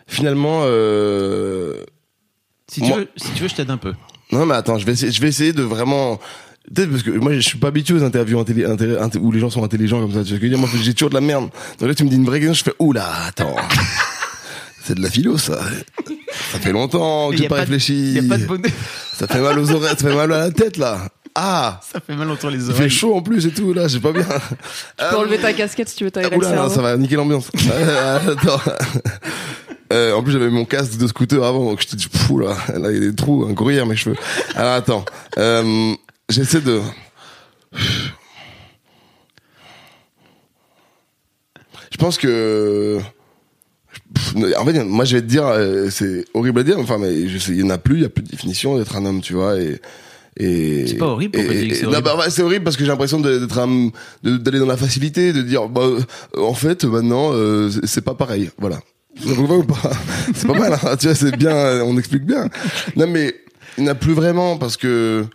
Finalement 0.08 0.62
euh, 0.64 1.84
Si 2.72 2.82
tu 2.82 2.88
Moi- 2.88 2.98
veux, 3.00 3.08
si 3.18 3.32
tu 3.32 3.44
veux, 3.44 3.50
je 3.50 3.56
t'aide 3.56 3.70
un 3.70 3.78
peu. 3.78 3.94
non 4.32 4.46
mais 4.46 4.56
attends, 4.56 4.78
je 4.78 4.86
vais 4.86 4.94
essayer, 4.94 5.12
je 5.12 5.22
vais 5.22 5.28
essayer 5.30 5.54
de 5.54 5.64
vraiment 5.64 6.20
peut-être 6.74 6.90
parce 6.92 7.04
que 7.04 7.12
moi 7.12 7.34
je 7.34 7.40
suis 7.40 7.58
pas 7.58 7.68
habitué 7.70 7.94
aux 7.96 8.04
interviews 8.04 8.40
intelli- 8.42 8.66
intelli- 8.66 8.98
inté- 8.98 9.20
où 9.20 9.32
les 9.32 9.40
gens 9.40 9.50
sont 9.50 9.64
intelligents 9.64 10.00
comme 10.02 10.14
ça. 10.14 10.24
Tu 10.24 10.30
vois 10.30 10.30
ce 10.30 10.30
que 10.32 10.36
je 10.38 10.42
veux 10.44 10.50
dire? 10.50 10.58
Moi 10.60 10.70
j'ai 10.82 10.94
toujours 10.94 11.10
de 11.10 11.16
la 11.16 11.22
merde. 11.22 11.50
Donc 11.80 11.90
là 11.90 11.96
tu 11.96 12.04
me 12.04 12.10
dis 12.10 12.16
une 12.16 12.26
vraie 12.26 12.40
question, 12.40 12.54
je 12.54 12.64
fais 12.64 12.76
oula, 12.80 13.08
attends. 13.28 13.56
C'est 14.84 14.96
de 14.96 15.02
la 15.02 15.10
philo 15.10 15.38
ça. 15.38 15.60
Ça 16.52 16.60
fait 16.60 16.72
longtemps 16.72 17.30
que 17.32 17.38
j'ai 17.38 17.48
pas, 17.50 17.56
réfléchi. 17.58 18.14
Y 18.14 18.20
a 18.20 18.24
pas 18.24 18.38
de 18.38 18.46
bonnet. 18.46 18.70
Ça 19.14 19.28
fait 19.28 19.42
mal 19.42 19.60
aux 19.60 19.72
oreilles, 19.72 19.96
ça 19.98 20.08
fait 20.10 20.16
mal 20.16 20.32
à 20.32 20.38
la 20.40 20.52
tête 20.52 20.78
là. 20.78 21.10
Ah, 21.40 21.80
Ça 21.94 22.00
fait 22.00 22.16
mal 22.16 22.30
entre 22.32 22.50
les 22.50 22.58
il 22.58 22.66
fait 22.66 22.72
oreilles. 22.74 22.90
chaud 22.90 23.16
en 23.16 23.22
plus 23.22 23.46
et 23.46 23.52
tout 23.52 23.72
là, 23.74 23.88
j'ai 23.88 24.00
pas 24.00 24.12
bien. 24.12 24.24
Tu 24.24 25.06
peux 25.10 25.18
enlever 25.18 25.38
ta 25.38 25.54
casquette 25.54 25.90
si 25.90 25.96
tu 25.98 26.04
veux 26.06 26.10
t'aérer 26.12 26.36
le 26.36 26.42
ça 26.44 26.82
va 26.82 26.98
niquer 26.98 27.16
l'ambiance. 27.16 27.50
Euh, 27.70 28.32
attends. 28.34 28.62
Euh, 29.94 30.14
en 30.14 30.24
plus, 30.24 30.34
j'avais 30.34 30.50
mon 30.50 30.66
casque 30.66 30.98
de 30.98 31.08
scooter 31.08 31.44
avant, 31.44 31.64
donc 31.64 31.82
je 31.82 31.88
te 31.88 31.96
dis, 31.96 32.08
fou 32.12 32.40
là, 32.40 32.58
là, 32.78 32.92
il 32.92 32.96
y 32.96 32.98
a 32.98 33.10
des 33.10 33.16
trous, 33.16 33.46
un 33.50 33.54
gruyère, 33.54 33.86
mes 33.86 33.96
cheveux. 33.96 34.18
Alors, 34.56 34.74
attends. 34.74 35.06
Euh, 35.38 35.94
j'essaie 36.30 36.62
de... 36.62 36.82
Je 41.92 41.98
pense 41.98 42.18
que... 42.18 43.00
En 44.58 44.66
fait, 44.66 44.84
moi, 44.84 45.06
je 45.06 45.16
vais 45.18 45.22
te 45.22 45.28
dire, 45.28 45.46
euh, 45.48 45.90
c'est 45.90 46.26
horrible 46.34 46.60
à 46.62 46.64
dire, 46.64 46.80
enfin, 46.80 46.98
mais 46.98 47.28
je 47.28 47.38
sais, 47.38 47.52
il 47.52 47.60
y 47.60 47.64
en 47.64 47.70
a 47.70 47.78
plus, 47.78 47.96
il 47.98 48.02
y 48.04 48.06
a 48.06 48.10
plus 48.10 48.24
de 48.24 48.30
définition 48.30 48.78
d'être 48.78 48.96
un 48.96 49.06
homme, 49.06 49.22
tu 49.22 49.34
vois, 49.34 49.60
et... 49.60 49.80
et 50.38 50.88
C'est 50.88 50.96
pas 50.98 51.08
horrible, 51.08 51.38
c'est 51.40 51.86
horrible 51.86 52.04
bah, 52.04 52.26
c'est 52.30 52.42
horrible 52.42 52.64
parce 52.64 52.78
que 52.78 52.84
j'ai 52.84 52.90
l'impression 52.90 53.20
d'être 53.20 53.58
un, 53.60 53.90
d'aller 54.24 54.60
dans 54.60 54.66
la 54.66 54.78
facilité, 54.78 55.34
de 55.34 55.42
dire, 55.42 55.68
bah, 55.68 55.82
euh, 55.82 56.02
en 56.42 56.54
fait, 56.54 56.84
maintenant, 56.86 57.32
euh, 57.34 57.70
c'est- 57.84 58.02
pas 58.02 58.14
pareil, 58.16 58.50
voilà. 58.58 58.80
C'est 60.36 60.48
pas 60.48 60.54
mal, 60.54 60.74
hein, 60.74 60.96
tu 60.98 61.08
vois, 61.08 61.16
c'est 61.16 61.36
bien, 61.36 61.82
on 61.84 61.98
explique 61.98 62.24
bien. 62.24 62.50
Non, 62.96 63.08
mais 63.08 63.34
il 63.78 63.84
n'y 63.84 63.90
en 63.90 63.94
a 63.94 63.96
plus 63.96 64.14
vraiment 64.14 64.58
parce 64.58 64.78
que, 64.78 65.26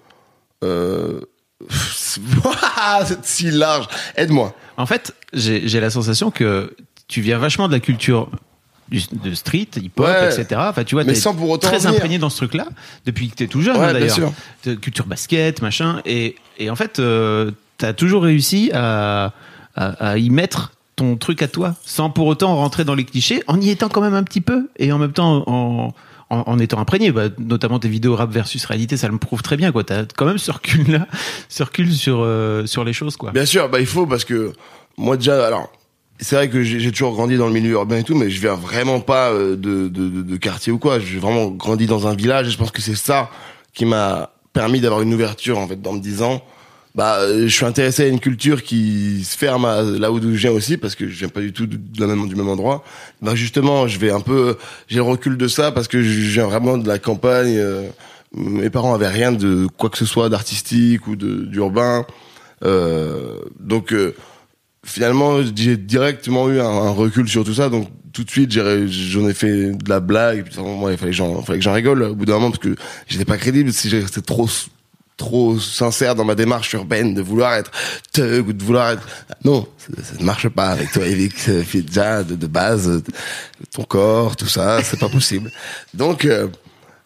euh, 0.62 1.20
c'est 1.92 3.24
si 3.24 3.50
large. 3.50 3.88
Aide-moi. 4.16 4.54
En 4.76 4.86
fait, 4.86 5.14
j'ai 5.32 5.80
la 5.80 5.90
sensation 5.90 6.30
que 6.30 6.74
tu 7.08 7.20
viens 7.20 7.38
vachement 7.38 7.68
de 7.68 7.72
la 7.72 7.80
culture 7.80 8.28
du- 8.88 9.02
de 9.12 9.34
street, 9.34 9.68
hip-hop, 9.76 10.06
Ouais. 10.06 10.26
etc. 10.40 10.60
Enfin, 10.64 10.84
tu 10.84 10.94
vois, 10.94 11.04
Mais 11.04 11.14
sans 11.14 11.34
pour 11.34 11.50
autant 11.50 11.68
très 11.68 11.86
imprégné 11.86 12.18
dans 12.18 12.30
ce 12.30 12.36
truc-là 12.38 12.66
depuis 13.06 13.28
que 13.30 13.36
t'es 13.36 13.46
tout 13.46 13.62
jeune, 13.62 13.76
Ouais, 13.76 13.86
hein, 13.86 13.92
d'ailleurs. 13.92 14.32
Culture 14.80 15.06
basket, 15.06 15.62
machin. 15.62 16.00
Et, 16.04 16.36
et 16.58 16.68
en 16.70 16.76
fait, 16.76 16.98
euh, 16.98 17.50
t'as 17.78 17.92
toujours 17.92 18.22
réussi 18.24 18.70
à, 18.74 19.32
à, 19.76 20.10
à 20.10 20.18
y 20.18 20.30
mettre 20.30 20.72
ton 20.96 21.16
truc 21.16 21.40
à 21.42 21.48
toi, 21.48 21.74
sans 21.86 22.10
pour 22.10 22.26
autant 22.26 22.54
rentrer 22.56 22.84
dans 22.84 22.94
les 22.94 23.04
clichés, 23.04 23.42
en 23.46 23.58
y 23.60 23.70
étant 23.70 23.88
quand 23.88 24.02
même 24.02 24.14
un 24.14 24.24
petit 24.24 24.42
peu, 24.42 24.68
et 24.78 24.92
en 24.92 24.98
même 24.98 25.12
temps 25.12 25.42
en, 25.46 25.94
en, 26.32 26.42
en 26.46 26.58
étant 26.58 26.80
imprégné. 26.80 27.12
Bah, 27.12 27.28
notamment 27.38 27.78
tes 27.78 27.88
vidéos 27.88 28.16
rap 28.16 28.30
versus 28.30 28.64
réalité, 28.64 28.96
ça 28.96 29.08
le 29.08 29.18
prouve 29.18 29.42
très 29.42 29.56
bien. 29.56 29.70
quoi. 29.70 29.84
T'as 29.84 30.04
quand 30.16 30.24
même 30.26 30.38
ce 30.38 30.50
recul-là, 30.50 31.06
ce 31.48 31.62
recul 31.62 31.92
sur, 31.92 32.20
euh, 32.22 32.66
sur 32.66 32.84
les 32.84 32.92
choses. 32.92 33.16
quoi. 33.16 33.30
Bien 33.30 33.46
sûr, 33.46 33.68
bah, 33.68 33.80
il 33.80 33.86
faut 33.86 34.06
parce 34.06 34.24
que 34.24 34.52
moi 34.96 35.16
déjà, 35.16 35.46
alors, 35.46 35.70
c'est 36.18 36.36
vrai 36.36 36.48
que 36.48 36.62
j'ai 36.62 36.90
toujours 36.92 37.12
grandi 37.14 37.36
dans 37.36 37.46
le 37.46 37.52
milieu 37.52 37.72
urbain 37.72 37.98
et 37.98 38.04
tout, 38.04 38.14
mais 38.14 38.30
je 38.30 38.40
viens 38.40 38.54
vraiment 38.54 39.00
pas 39.00 39.30
euh, 39.30 39.56
de, 39.56 39.88
de, 39.88 40.08
de, 40.08 40.22
de 40.22 40.36
quartier 40.36 40.72
ou 40.72 40.78
quoi. 40.78 40.98
J'ai 41.00 41.18
vraiment 41.18 41.48
grandi 41.48 41.86
dans 41.86 42.06
un 42.06 42.14
village 42.14 42.46
et 42.48 42.50
je 42.50 42.58
pense 42.58 42.70
que 42.70 42.80
c'est 42.82 42.94
ça 42.96 43.30
qui 43.74 43.84
m'a 43.84 44.30
permis 44.52 44.80
d'avoir 44.80 45.00
une 45.02 45.12
ouverture 45.14 45.58
en 45.58 45.66
fait 45.66 45.80
dans 45.80 45.92
me 45.94 46.00
disant 46.00 46.42
bah 46.94 47.20
euh, 47.20 47.48
je 47.48 47.54
suis 47.54 47.64
intéressé 47.64 48.04
à 48.04 48.08
une 48.08 48.20
culture 48.20 48.62
qui 48.62 49.24
se 49.24 49.36
ferme 49.36 49.64
à 49.64 49.82
là 49.82 50.12
où 50.12 50.20
je 50.20 50.28
viens 50.28 50.50
aussi 50.50 50.76
parce 50.76 50.94
que 50.94 51.08
je 51.08 51.18
viens 51.18 51.28
pas 51.28 51.40
du 51.40 51.52
tout 51.52 51.66
du 51.66 52.04
même 52.04 52.48
endroit. 52.48 52.84
Bah 53.22 53.34
justement 53.34 53.88
je 53.88 53.98
vais 53.98 54.10
un 54.10 54.20
peu 54.20 54.58
j'ai 54.88 54.96
le 54.96 55.02
recul 55.02 55.36
de 55.36 55.48
ça 55.48 55.72
parce 55.72 55.88
que 55.88 56.02
je 56.02 56.32
viens 56.32 56.46
vraiment 56.46 56.76
de 56.76 56.86
la 56.86 56.98
campagne 56.98 57.56
euh, 57.56 57.88
mes 58.34 58.70
parents 58.70 58.94
avaient 58.94 59.08
rien 59.08 59.32
de 59.32 59.66
quoi 59.76 59.90
que 59.90 59.98
ce 59.98 60.06
soit 60.06 60.28
d'artistique 60.28 61.06
ou 61.06 61.16
d'urbain. 61.16 62.06
Euh, 62.64 63.38
donc 63.60 63.92
euh, 63.92 64.14
finalement 64.84 65.42
j'ai 65.54 65.76
directement 65.76 66.48
eu 66.48 66.60
un, 66.60 66.90
recul 66.90 67.28
sur 67.28 67.44
tout 67.44 67.54
ça. 67.54 67.68
Donc 67.68 67.88
tout 68.12 68.24
de 68.24 68.30
suite 68.30 68.52
j'en 68.52 69.28
ai 69.28 69.34
fait 69.34 69.72
de 69.72 69.88
la 69.88 70.00
blague 70.00 70.38
et 70.38 70.42
puis 70.42 70.54
il 70.56 70.96
fallait 70.98 71.12
que 71.12 71.60
j'en 71.60 71.72
rigole 71.72 72.02
au 72.02 72.14
bout 72.14 72.24
d'un 72.24 72.34
moment 72.34 72.50
parce 72.50 72.62
que 72.62 72.74
j'étais 73.06 73.24
pas 73.24 73.38
crédible. 73.38 73.72
Si 73.72 73.88
j'étais 73.88 74.20
trop 74.20 74.48
trop 75.22 75.56
sincère 75.60 76.16
dans 76.16 76.24
ma 76.24 76.34
démarche 76.34 76.72
urbaine 76.72 77.14
de 77.14 77.22
vouloir 77.22 77.54
être 77.54 77.70
thug 78.12 78.48
ou 78.48 78.52
de 78.52 78.64
vouloir 78.64 78.90
être 78.90 79.06
non 79.44 79.68
ça, 79.78 80.18
ne 80.18 80.24
marche 80.24 80.48
pas 80.48 80.70
avec 80.70 80.90
toi 80.90 81.06
Eric. 81.06 81.48
Déjà 81.72 82.24
de, 82.24 82.46
base 82.48 83.04
ton 83.72 83.84
corps 83.84 84.34
tout 84.34 84.48
ça 84.48 84.82
c'est 84.82 84.98
pas 84.98 85.08
possible. 85.08 85.52
Donc 85.94 86.24
euh, 86.24 86.48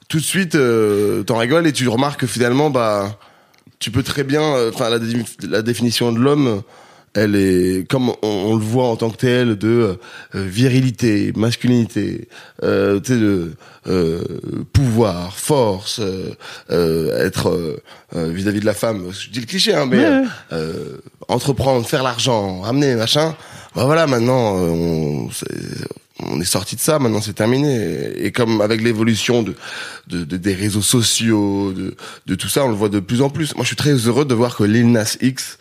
tout 0.09 0.17
de 0.17 0.25
suite 0.25 0.55
euh, 0.55 1.25
t'en 1.25 1.37
rigoles 1.37 1.67
et 1.67 1.75
tu 1.75 1.87
remarques 1.89 2.21
que 2.21 2.27
finalement 2.27 2.71
bah 2.71 3.19
tu 3.81 3.91
peux 3.91 4.03
très 4.03 4.25
bien 4.25 4.43
euh, 4.43 4.71
enfin 4.73 4.89
la 5.43 5.63
définition 5.63 6.11
de 6.11 6.19
l'homme 6.19 6.63
elle 7.17 7.35
est 7.35 7.89
comme 7.91 8.11
on, 8.11 8.17
on 8.23 8.55
le 8.57 8.63
voit 8.65 8.87
en 8.89 8.97
tant 8.97 9.11
que 9.11 9.17
tel 9.17 9.57
de 9.57 9.69
euh, 9.69 9.97
virilité, 10.35 11.33
masculinité, 11.35 12.29
euh, 12.63 13.01
tu 13.01 13.13
sais 13.15 13.19
de 13.19 13.53
euh, 13.89 14.23
pouvoir, 14.73 15.37
force, 15.37 16.01
euh, 16.01 16.31
euh, 16.71 17.25
être 17.27 17.49
euh, 18.15 18.29
vis-à-vis 18.31 18.61
de 18.61 18.67
la 18.67 18.75
femme. 18.75 19.07
Je 19.13 19.31
dis 19.31 19.41
le 19.41 19.47
cliché, 19.47 19.75
hein, 19.75 19.87
mais 19.91 19.99
Ouais. 20.07 20.23
euh, 20.53 20.99
entreprendre, 21.29 21.87
faire 21.87 22.03
l'argent, 22.03 22.61
ramener 22.61 22.95
machin. 22.95 23.35
Bah 23.75 23.85
voilà, 23.85 24.07
maintenant 24.07 24.55
on, 24.57 25.29
on 26.23 26.41
est 26.41 26.45
sorti 26.45 26.77
de 26.77 26.81
ça. 26.81 26.99
Maintenant 26.99 27.21
c'est 27.21 27.35
terminé. 27.35 28.13
Et 28.25 28.33
comme 28.33 28.61
avec 28.61 28.81
l'évolution 28.83 29.43
de, 29.43 29.55
de, 30.09 30.25
de- 30.25 30.37
des 30.37 30.55
réseaux 30.55 30.83
sociaux, 30.83 31.73
de, 31.73 31.95
de 32.27 32.35
tout 32.35 32.49
ça, 32.49 32.65
on 32.65 32.69
le 32.71 32.75
voit 32.75 32.89
de 32.89 33.01
plus 33.01 33.21
en 33.23 33.29
plus. 33.31 33.55
Moi 33.55 33.65
je 33.65 33.69
suis 33.69 33.77
très 33.77 33.93
heureux 33.93 34.25
de 34.25 34.35
voir 34.35 34.57
que 34.57 34.65
Lil 34.65 34.91
Nas 34.91 35.17
X 35.21 35.59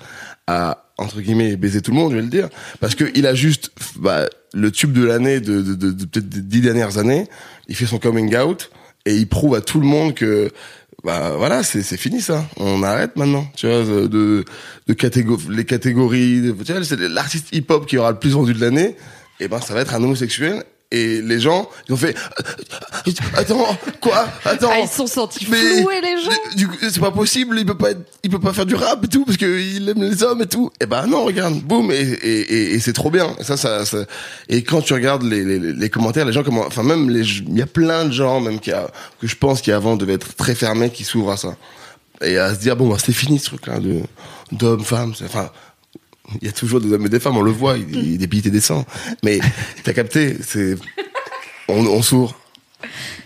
a 0.48 0.85
entre 0.98 1.20
guillemets 1.22 1.56
baisé 1.58 1.82
tout 1.82 1.92
le 1.92 1.98
monde, 1.98 2.12
je 2.12 2.18
vais 2.18 2.22
le 2.24 2.30
dire, 2.30 2.50
parce 2.80 2.96
que 2.96 3.06
il 3.16 3.26
a 3.28 3.34
juste 3.36 3.72
bah, 3.98 4.28
le 4.54 4.72
tube 4.72 4.94
de 4.94 5.04
l'année 5.04 5.40
de, 5.42 5.62
de, 5.62 5.76
de, 5.76 5.92
de 5.92 6.06
peut-être 6.06 6.30
des 6.30 6.42
dix 6.42 6.62
dernières 6.62 6.98
années. 6.98 7.28
Il 7.68 7.76
fait 7.76 7.86
son 7.86 8.00
coming 8.00 8.36
out 8.38 8.70
et 9.06 9.16
il 9.16 9.28
prouve 9.28 9.56
à 9.56 9.62
tout 9.62 9.80
le 9.80 9.86
monde 9.88 10.14
que 10.14 10.50
bah 11.04 11.34
voilà 11.38 11.62
c'est 11.62 11.84
c'est 11.84 11.98
fini 11.98 12.20
ça 12.22 12.48
on 12.58 12.82
arrête 12.82 13.16
maintenant 13.16 13.46
tu 13.56 13.68
vois 13.68 13.84
de 13.84 14.08
de, 14.08 14.46
de 14.88 14.94
catégo- 14.94 15.38
les 15.52 15.66
catégories 15.66 16.42
tu 16.66 16.72
vois 16.74 16.84
c'est 16.84 17.00
l'artiste 17.00 17.50
hip 17.52 17.66
hop 17.70 17.86
qui 17.86 17.98
aura 17.98 18.12
le 18.12 18.18
plus 18.18 18.32
vendu 18.32 18.54
de 18.54 18.62
l'année 18.62 18.96
et 19.40 19.48
ben 19.48 19.60
ça 19.62 19.74
va 19.76 19.82
être 19.82 19.94
un 19.94 20.02
homosexuel 20.04 20.64
Et 20.92 21.22
les 21.22 21.40
gens, 21.40 21.68
ils 21.90 21.94
ont 21.94 21.98
fait, 21.98 22.16
euh, 22.16 23.12
attends, 23.36 23.76
quoi, 24.02 24.28
attends. 24.46 24.70
Ah, 24.72 24.80
ils 24.84 24.88
sont 24.88 25.08
sentis 25.08 25.46
Mais- 25.50 25.82
floués, 25.82 26.00
les 26.00 26.22
gens. 26.22 26.30
Du 26.56 26.68
coup, 26.68 26.76
c'est 26.80 27.00
pas 27.00 27.12
possible, 27.12 27.58
il 27.60 27.66
peut 27.66 27.76
pas 27.78 27.92
être, 27.92 28.02
il 28.24 28.30
peut 28.30 28.40
pas 28.40 28.54
faire 28.54 28.66
du 28.68 28.76
rap 28.76 29.04
et 29.04 29.08
tout 29.08 29.26
parce 29.26 29.38
que 29.38 29.60
il 29.60 29.90
aime 29.90 30.04
les 30.04 30.22
hommes 30.24 30.44
et 30.44 30.46
tout. 30.46 30.72
Et 30.80 30.86
ben 30.86 31.08
non, 31.08 31.26
regarde, 31.26 31.56
boum 31.62 31.92
et, 31.92 31.96
et, 31.96 32.40
et, 32.40 32.74
et 32.76 32.80
c'est 32.80 32.94
trop 32.94 33.10
bien. 33.10 33.36
Ça, 33.42 33.58
ça, 33.58 33.84
ça- 33.84 34.06
et 34.48 34.64
quand 34.64 34.82
tu 34.82 34.94
regardes 34.94 35.24
les, 35.24 35.44
les, 35.44 35.60
les 35.74 35.90
commentaires, 35.90 36.26
les 36.26 36.34
gens 36.34 36.44
comment, 36.44 36.66
enfin 36.66 36.84
même 36.84 37.10
les, 37.10 37.22
il 37.28 37.58
y 37.58 37.62
a 37.64 37.68
plein 37.68 38.06
de 38.06 38.12
gens 38.14 38.40
même 38.40 38.60
qui 38.60 38.72
a, 38.72 38.88
que 39.20 39.28
je 39.28 39.36
pense 39.36 39.62
qui 39.62 39.72
avant 39.72 39.96
devaient 39.96 40.14
être 40.14 40.36
très 40.36 40.54
fermés, 40.56 40.92
qui 40.92 41.04
s'ouvrent 41.04 41.32
à 41.32 41.38
ça 41.38 41.56
et 42.24 42.38
à 42.38 42.54
se 42.54 42.60
dire 42.60 42.76
bon, 42.78 42.88
bah, 42.90 42.98
c'est 43.04 43.12
fini 43.12 43.40
ce 43.40 43.46
truc-là 43.48 43.80
de 43.80 44.02
d'hommes, 44.52 44.86
femmes, 44.86 45.14
enfin. 45.26 45.50
Il 46.42 46.46
y 46.46 46.50
a 46.50 46.54
toujours 46.54 46.82
des 46.82 46.92
hommes 46.92 47.06
et 47.06 47.10
des 47.10 47.20
femmes, 47.20 47.38
on 47.38 47.42
le 47.42 47.52
voit, 47.52 47.78
il, 47.78 47.96
il 47.96 48.24
et 48.24 48.28
descend. 48.52 48.84
Mais 49.24 49.40
t'as 49.84 49.94
capté, 49.94 50.38
c'est, 50.42 50.76
on, 51.68 51.86
on 51.86 52.02
s'ouvre. 52.02 52.36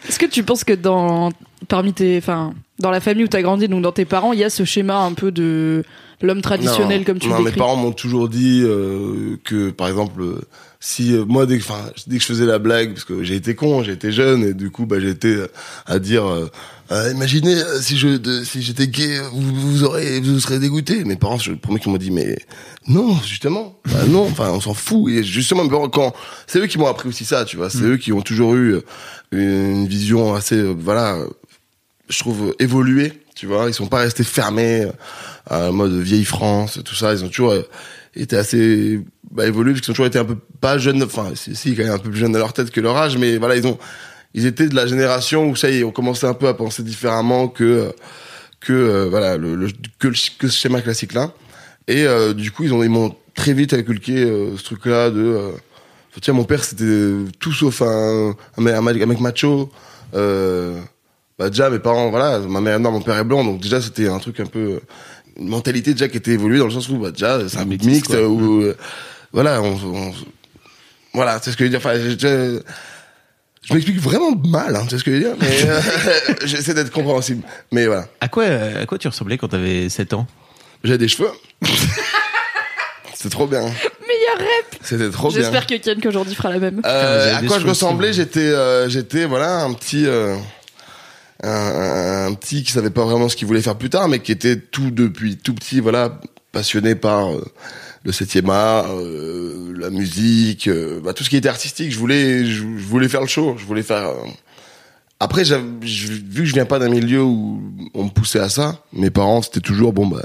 Est-ce 0.07 0.19
que 0.19 0.25
tu 0.25 0.43
penses 0.43 0.63
que 0.63 0.73
dans 0.73 1.31
parmi 1.67 1.93
tes, 1.93 2.17
enfin, 2.17 2.53
dans 2.79 2.91
la 2.91 2.99
famille 2.99 3.25
où 3.25 3.27
t'as 3.27 3.41
grandi, 3.41 3.67
donc 3.67 3.81
dans 3.81 3.91
tes 3.91 4.05
parents, 4.05 4.33
il 4.33 4.39
y 4.39 4.43
a 4.43 4.49
ce 4.49 4.63
schéma 4.63 4.97
un 4.99 5.13
peu 5.13 5.31
de 5.31 5.83
l'homme 6.21 6.41
traditionnel 6.41 6.99
Non, 6.99 7.05
comme 7.05 7.19
tu 7.19 7.27
non, 7.27 7.37
le 7.37 7.39
mes 7.39 7.45
décris? 7.45 7.59
parents 7.59 7.75
m'ont 7.75 7.91
toujours 7.91 8.29
dit 8.29 8.61
euh, 8.63 9.37
que, 9.43 9.69
par 9.69 9.87
exemple, 9.87 10.23
si 10.79 11.13
euh, 11.13 11.25
moi 11.25 11.45
dès 11.45 11.57
que, 11.57 11.63
enfin, 11.63 11.89
dès 12.07 12.17
que 12.17 12.21
je 12.21 12.27
faisais 12.27 12.45
la 12.45 12.57
blague, 12.59 12.93
parce 12.93 13.03
que 13.05 13.23
j'ai 13.23 13.35
été 13.35 13.53
con, 13.55 13.83
j'ai 13.83 13.91
été 13.93 14.11
jeune 14.11 14.43
et 14.43 14.53
du 14.53 14.71
coup, 14.71 14.85
bah, 14.85 14.97
été 14.97 15.27
euh, 15.35 15.47
à 15.85 15.99
dire, 15.99 16.25
euh, 16.25 16.49
Euh, 16.91 17.11
imaginez 17.11 17.55
si 17.81 17.99
je, 17.99 18.17
de- 18.17 18.43
si 18.43 18.63
j'étais 18.63 18.87
gay, 18.87 19.19
vous, 19.31 19.53
vous 19.53 19.83
aurez, 19.83 20.19
vous 20.21 20.39
serez 20.39 20.57
dégoûté. 20.57 21.03
Mes 21.03 21.17
parents, 21.17 21.37
je, 21.37 21.51
le 21.51 21.57
premier 21.57 21.79
qui 21.79 21.87
m'ont 21.87 21.97
dit, 21.99 22.09
mais 22.09 22.35
non, 22.87 23.15
justement, 23.21 23.77
bah 23.85 24.05
non, 24.07 24.23
enfin, 24.23 24.49
on 24.49 24.59
s'en 24.59 24.73
fout. 24.73 25.11
Et 25.13 25.23
justement, 25.23 25.67
quand 25.89 26.15
c'est 26.47 26.57
eux 26.57 26.65
qui 26.65 26.79
m'ont 26.79 26.87
appris 26.87 27.07
aussi 27.07 27.25
ça, 27.25 27.45
tu 27.45 27.57
vois, 27.57 27.69
c'est 27.69 27.83
eux 27.83 27.97
qui 27.97 28.11
ont 28.11 28.21
toujours 28.23 28.55
eu 28.55 28.77
une 29.31 29.85
vision 29.87 30.33
assez, 30.33 30.59
voilà, 30.63 31.19
je 32.09 32.17
trouve 32.17 32.55
évoluée, 32.57 33.21
tu 33.35 33.45
vois. 33.45 33.67
Ils 33.67 33.75
sont 33.75 33.85
pas 33.85 33.99
restés 33.99 34.23
fermés 34.23 34.87
à 35.45 35.59
la 35.65 35.71
mode 35.71 35.93
vieille 35.93 36.25
France, 36.25 36.79
tout 36.83 36.95
ça. 36.95 37.13
Ils 37.13 37.23
ont 37.23 37.29
toujours 37.29 37.53
été 38.15 38.35
assez 38.35 38.99
bah, 39.31 39.45
évolués 39.47 39.73
parce 39.73 39.81
qu'ils 39.81 39.91
ont 39.91 39.93
toujours 39.93 40.05
été 40.07 40.19
un 40.19 40.25
peu 40.25 40.35
pas 40.61 40.77
jeunes, 40.77 41.03
enfin, 41.03 41.31
si, 41.35 41.75
quand 41.75 41.83
même 41.83 41.93
un 41.93 41.97
peu 41.99 42.09
plus 42.09 42.19
jeunes 42.19 42.35
à 42.35 42.39
leur 42.39 42.53
tête 42.53 42.71
que 42.71 42.81
leur 42.81 42.97
âge, 42.97 43.17
mais 43.17 43.37
voilà, 43.37 43.55
ils 43.55 43.65
ont, 43.67 43.77
ils 44.33 44.45
étaient 44.45 44.67
de 44.67 44.75
la 44.75 44.87
génération 44.87 45.49
où 45.49 45.55
ça 45.55 45.69
y 45.69 45.79
est, 45.79 45.83
on 45.83 45.91
commençait 45.91 46.27
un 46.27 46.33
peu 46.33 46.47
à 46.47 46.53
penser 46.53 46.83
différemment 46.83 47.47
que 47.47 47.91
que 48.59 48.73
euh, 48.73 49.07
voilà 49.09 49.37
le, 49.37 49.55
le- 49.55 49.69
que, 49.99 50.07
le- 50.09 50.37
que 50.37 50.47
ce 50.47 50.59
schéma 50.59 50.81
classique 50.81 51.13
là. 51.13 51.31
Et 51.87 52.05
euh, 52.05 52.33
du 52.33 52.51
coup, 52.51 52.63
ils 52.63 52.73
ont 52.73 52.83
ils 52.83 52.89
m'ont 52.89 53.15
très 53.35 53.53
vite 53.53 53.73
inculqué 53.73 54.17
euh, 54.17 54.57
ce 54.57 54.63
truc 54.63 54.85
là 54.85 55.09
de 55.09 55.19
euh, 55.21 55.51
tiens 56.21 56.33
mon 56.33 56.43
père 56.43 56.63
c'était 56.65 57.13
tout 57.39 57.53
sauf 57.53 57.81
un 57.81 58.35
un 58.57 58.61
mec, 58.61 58.73
un 58.75 58.81
mec- 58.81 59.01
un 59.01 59.05
mec 59.05 59.19
macho. 59.21 59.71
Euh, 60.15 60.77
bah 61.37 61.49
déjà 61.49 61.69
mes 61.69 61.79
parents 61.79 62.09
voilà 62.09 62.39
ma 62.39 62.59
mère 62.61 62.75
est 62.75 62.79
noire 62.79 62.91
mon 62.91 63.01
père 63.01 63.15
est 63.17 63.23
blanc 63.23 63.43
donc 63.45 63.61
déjà 63.61 63.79
c'était 63.79 64.07
un 64.09 64.17
truc 64.19 64.39
un 64.39 64.45
peu 64.47 64.81
une 65.39 65.47
mentalité 65.47 65.93
déjà 65.93 66.09
qui 66.09 66.17
était 66.17 66.31
évoluée 66.31 66.57
dans 66.59 66.65
le 66.65 66.71
sens 66.71 66.89
où 66.89 66.97
bah 66.97 67.11
déjà 67.11 67.47
c'est 67.47 67.59
un 67.59 67.65
quoi. 68.17 68.27
où 68.27 68.61
euh, 68.63 68.75
voilà 69.31 69.61
on, 69.61 69.73
on- 69.83 70.13
voilà 71.13 71.39
c'est 71.41 71.51
ce 71.51 71.57
que 71.57 71.63
je 71.65 71.69
veux 71.71 71.77
dire 71.77 71.79
enfin 71.79 71.95
je, 71.99 72.09
je- 72.17 72.61
je 73.61 73.73
m'explique 73.73 73.99
vraiment 73.99 74.31
mal 74.47 74.75
hein, 74.75 74.83
tu 74.83 74.89
sais 74.91 74.97
ce 74.99 75.03
que 75.03 75.11
je 75.11 75.15
veux 75.17 75.23
dire 75.23 75.35
mais 75.39 75.63
euh, 75.69 75.81
j'essaie 76.45 76.73
d'être 76.73 76.91
compréhensible 76.91 77.43
mais 77.71 77.85
voilà 77.87 78.07
À 78.21 78.27
quoi, 78.27 78.45
à 78.45 78.85
quoi 78.85 78.97
tu 78.97 79.07
ressemblais 79.07 79.37
quand 79.37 79.49
t'avais 79.49 79.89
7 79.89 80.13
ans? 80.13 80.27
J'avais 80.83 80.97
des 80.97 81.07
cheveux. 81.09 81.29
C'était 83.13 83.29
trop 83.29 83.47
bien. 83.47 83.59
Meilleur 83.63 84.37
rep 84.37 84.75
C'était 84.81 85.09
trop 85.09 85.29
bien. 85.29 85.41
J'espère 85.41 85.67
que 85.67 85.75
Ken 85.75 85.99
qu'aujourd'hui 85.99 86.35
fera 86.35 86.51
la 86.51 86.59
même. 86.59 86.81
Euh, 86.85 87.35
à 87.35 87.41
quoi 87.43 87.59
je 87.59 87.67
ressemblais 87.67 88.13
J'étais, 88.13 88.39
euh, 88.39 88.87
j'étais 88.87 89.25
voilà 89.25 89.57
un 89.63 89.73
petit, 89.73 90.05
euh, 90.05 90.37
un, 91.43 91.49
un- 91.49 92.27
un 92.27 92.33
petit 92.35 92.63
qui 92.63 92.71
savait 92.71 92.89
pas 92.91 93.03
vraiment 93.03 93.27
ce 93.27 93.35
qu'il 93.35 93.45
voulait 93.45 93.61
faire 93.61 93.75
plus 93.77 93.89
tard, 93.89 94.07
mais 94.07 94.19
qui 94.19 94.31
était 94.31 94.55
tout 94.57 94.89
depuis 94.91 95.35
tout 95.35 95.53
petit, 95.53 95.81
voilà, 95.81 96.17
passionné 96.53 96.95
par 96.95 97.33
euh, 97.33 97.43
le 98.03 98.11
septième 98.11 98.49
art, 98.49 98.87
euh, 98.91 99.73
la 99.77 99.89
musique, 99.89 100.67
euh, 100.67 100.99
bah, 101.03 101.13
tout 101.13 101.23
ce 101.23 101.29
qui 101.29 101.37
était 101.37 101.49
artistique. 101.49 101.91
Je 101.91 101.97
voulais, 101.99 102.45
je, 102.45 102.61
je 102.61 102.85
voulais 102.85 103.09
faire 103.09 103.21
le 103.21 103.27
show. 103.27 103.55
Je 103.57 103.65
voulais 103.65 103.83
faire. 103.83 104.07
euh, 104.07 104.15
Après, 105.19 105.43
vu 105.43 105.51
que 106.33 106.45
je 106.45 106.53
viens 106.53 106.65
pas 106.65 106.79
d'un 106.79 106.89
milieu 106.89 107.21
où 107.23 107.61
on 107.93 108.05
me 108.05 108.09
poussait 108.09 108.39
à 108.39 108.49
ça, 108.49 108.83
mes 108.93 109.09
parents 109.09 109.41
c'était 109.41 109.59
toujours 109.59 109.91
bon 109.93 110.07
bah 110.07 110.23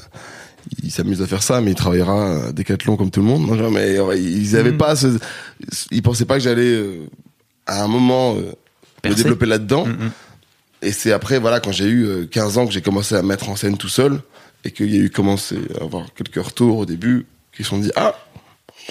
il 0.82 0.90
s'amuse 0.90 1.20
à 1.20 1.26
faire 1.26 1.42
ça, 1.42 1.60
mais 1.60 1.72
il 1.72 1.74
travaillera 1.74 2.46
à 2.46 2.52
Decathlon 2.52 2.96
comme 2.96 3.10
tout 3.10 3.20
le 3.20 3.26
monde. 3.26 3.46
Non, 3.46 3.70
mais 3.70 3.96
ils 4.18 4.56
avaient 4.56 4.70
Mhm. 4.70 4.78
pas 4.78 4.96
ce, 4.96 5.08
ils 5.90 6.00
pensaient 6.02 6.24
pas 6.24 6.36
que 6.38 6.42
j'allais 6.44 7.00
à 7.66 7.82
un 7.84 7.88
moment 7.88 8.34
me 8.34 9.14
développer 9.14 9.44
là-dedans. 9.46 9.84
Mhm. 9.86 10.10
Et 10.80 10.92
c'est 10.92 11.12
après, 11.12 11.38
voilà, 11.38 11.60
quand 11.60 11.72
j'ai 11.72 11.84
eu 11.86 12.04
euh, 12.06 12.26
15 12.26 12.56
ans 12.58 12.66
que 12.66 12.72
j'ai 12.72 12.80
commencé 12.82 13.14
à 13.14 13.20
me 13.22 13.28
mettre 13.28 13.48
en 13.50 13.56
scène 13.56 13.76
tout 13.76 13.88
seul 13.88 14.20
et 14.64 14.70
qu'il 14.70 14.94
y 14.94 14.98
a 14.98 15.02
eu 15.02 15.10
commencé 15.10 15.56
à 15.78 15.84
avoir 15.84 16.06
quelques 16.14 16.42
retours 16.42 16.78
au 16.78 16.86
début 16.86 17.26
qui 17.56 17.62
se 17.64 17.70
sont 17.70 17.78
dit 17.78 17.90
ah 17.96 18.14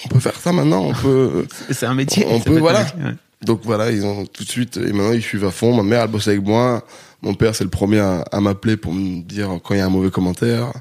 on 0.06 0.10
peut 0.10 0.20
faire 0.20 0.36
ça 0.36 0.52
maintenant, 0.52 0.86
on 0.86 0.94
peut. 0.94 1.46
C'est 1.72 1.86
un 1.86 1.94
métier. 1.94 2.26
On 2.28 2.40
peut, 2.40 2.58
voilà. 2.58 2.80
métier, 2.84 3.04
ouais. 3.04 3.16
Donc 3.44 3.62
voilà, 3.64 3.92
ils 3.92 4.06
ont 4.06 4.26
tout 4.26 4.44
de 4.44 4.50
suite 4.50 4.78
et 4.78 4.92
maintenant 4.94 5.12
ils 5.14 5.22
suivent 5.22 5.46
à 5.46 5.52
fond. 5.52 5.76
Ma 5.76 5.84
mère 5.84 6.02
elle 6.04 6.10
bosse 6.10 6.28
avec 6.28 6.42
moi. 6.42 6.84
Mon 7.22 7.34
père 7.36 7.56
c'est 7.56 7.64
le 7.64 7.70
premier 7.70 8.00
à, 8.00 8.24
à 8.32 8.40
m'appeler 8.42 8.76
pour 8.76 8.92
me 8.94 9.22
dire 9.22 9.50
quand 9.64 9.74
il 9.76 9.78
y 9.78 9.82
a 9.82 9.86
un 9.86 9.90
mauvais 9.90 10.10
commentaire. 10.10 10.72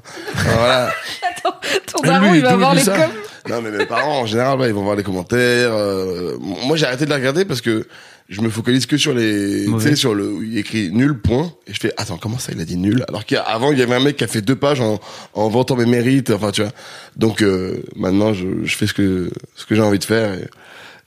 Alors, 0.45 0.57
voilà. 0.57 0.87
Attends, 1.37 1.55
ton 1.85 2.01
daron, 2.01 2.31
lui, 2.31 2.39
il 2.39 2.43
va 2.43 2.55
voir 2.55 2.73
les 2.73 2.83
coms. 2.83 3.11
Non, 3.49 3.61
mais 3.61 3.71
mes 3.71 3.85
parents, 3.85 4.21
en 4.21 4.25
général, 4.25 4.57
ils 4.65 4.73
vont 4.73 4.83
voir 4.83 4.95
les 4.95 5.03
commentaires. 5.03 5.73
euh, 5.73 6.37
moi, 6.39 6.77
j'ai 6.77 6.85
arrêté 6.85 7.03
de 7.05 7.09
les 7.09 7.15
regarder 7.17 7.43
parce 7.45 7.59
que 7.61 7.85
je 8.29 8.41
me 8.41 8.49
focalise 8.49 8.85
que 8.85 8.97
sur 8.97 9.13
les, 9.13 9.65
tu 9.65 9.79
sais, 9.79 9.95
sur 9.95 10.15
le, 10.15 10.27
où 10.27 10.43
il 10.43 10.57
écrit 10.57 10.89
nul 10.91 11.19
point. 11.19 11.53
Et 11.67 11.73
je 11.73 11.79
fais, 11.79 11.93
attends, 11.97 12.17
comment 12.17 12.39
ça, 12.39 12.51
il 12.53 12.61
a 12.61 12.65
dit 12.65 12.77
nul? 12.77 13.03
Alors 13.07 13.25
qu'avant, 13.25 13.71
il 13.71 13.77
y 13.77 13.81
avait 13.81 13.95
un 13.95 13.99
mec 13.99 14.17
qui 14.17 14.23
a 14.23 14.27
fait 14.27 14.41
deux 14.41 14.55
pages 14.55 14.81
en, 14.81 14.99
en 15.33 15.49
vantant 15.49 15.75
mes 15.75 15.85
mérites. 15.85 16.31
Enfin, 16.31 16.51
tu 16.51 16.61
vois. 16.61 16.71
Donc, 17.15 17.41
euh, 17.41 17.83
maintenant, 17.95 18.33
je, 18.33 18.47
je 18.63 18.75
fais 18.75 18.87
ce 18.87 18.93
que, 18.93 19.29
ce 19.55 19.65
que 19.65 19.75
j'ai 19.75 19.81
envie 19.81 19.99
de 19.99 20.03
faire. 20.05 20.33
Et, 20.33 20.47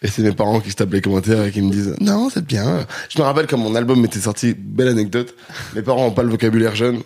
et 0.03 0.09
c'est 0.09 0.23
mes 0.23 0.33
parents 0.33 0.61
qui 0.61 0.71
se 0.71 0.77
tapent 0.77 0.93
les 0.93 1.01
commentaires 1.01 1.45
et 1.45 1.51
qui 1.51 1.63
me 1.63 1.71
disent, 1.71 1.97
non, 2.01 2.29
c'est 2.29 2.45
bien. 2.45 2.87
Je 3.09 3.19
me 3.19 3.25
rappelle 3.25 3.47
quand 3.47 3.59
mon 3.59 3.75
album 3.75 4.05
était 4.05 4.21
sorti, 4.21 4.55
belle 4.57 4.89
anecdote. 4.89 5.35
Mes 5.75 5.83
parents 5.83 6.07
ont 6.07 6.13
pas 6.13 6.23
le 6.23 6.29
vocabulaire 6.29 6.77
jeune. 6.77 7.01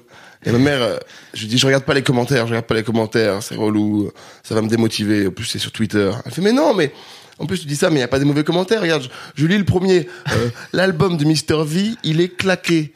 Et 0.44 0.52
ma 0.52 0.58
mère, 0.58 0.82
euh, 0.82 0.96
je 1.34 1.42
lui 1.42 1.48
dis, 1.48 1.58
je 1.58 1.66
regarde 1.66 1.84
pas 1.84 1.92
les 1.92 2.02
commentaires, 2.02 2.46
je 2.46 2.52
regarde 2.52 2.66
pas 2.66 2.74
les 2.74 2.82
commentaires, 2.82 3.42
c'est 3.42 3.56
relou, 3.56 4.10
ça 4.42 4.54
va 4.54 4.62
me 4.62 4.68
démotiver. 4.68 5.26
En 5.26 5.30
plus, 5.30 5.44
c'est 5.44 5.58
sur 5.58 5.70
Twitter. 5.70 6.10
Elle 6.24 6.32
fait, 6.32 6.40
mais 6.40 6.52
non, 6.52 6.72
mais 6.74 6.92
en 7.40 7.46
plus, 7.46 7.58
tu 7.60 7.66
dis 7.66 7.74
ça, 7.74 7.88
mais 7.88 7.96
il 7.96 8.00
y 8.00 8.04
a 8.04 8.08
pas 8.08 8.18
des 8.18 8.26
mauvais 8.26 8.44
commentaires. 8.44 8.82
Regarde, 8.82 9.02
je, 9.02 9.08
je 9.34 9.46
lis 9.46 9.56
le 9.56 9.64
premier. 9.64 10.06
Euh, 10.30 10.50
L'album 10.74 11.16
de 11.16 11.24
Mr. 11.24 11.64
V, 11.64 11.92
il 12.04 12.20
est 12.20 12.28
claqué. 12.36 12.92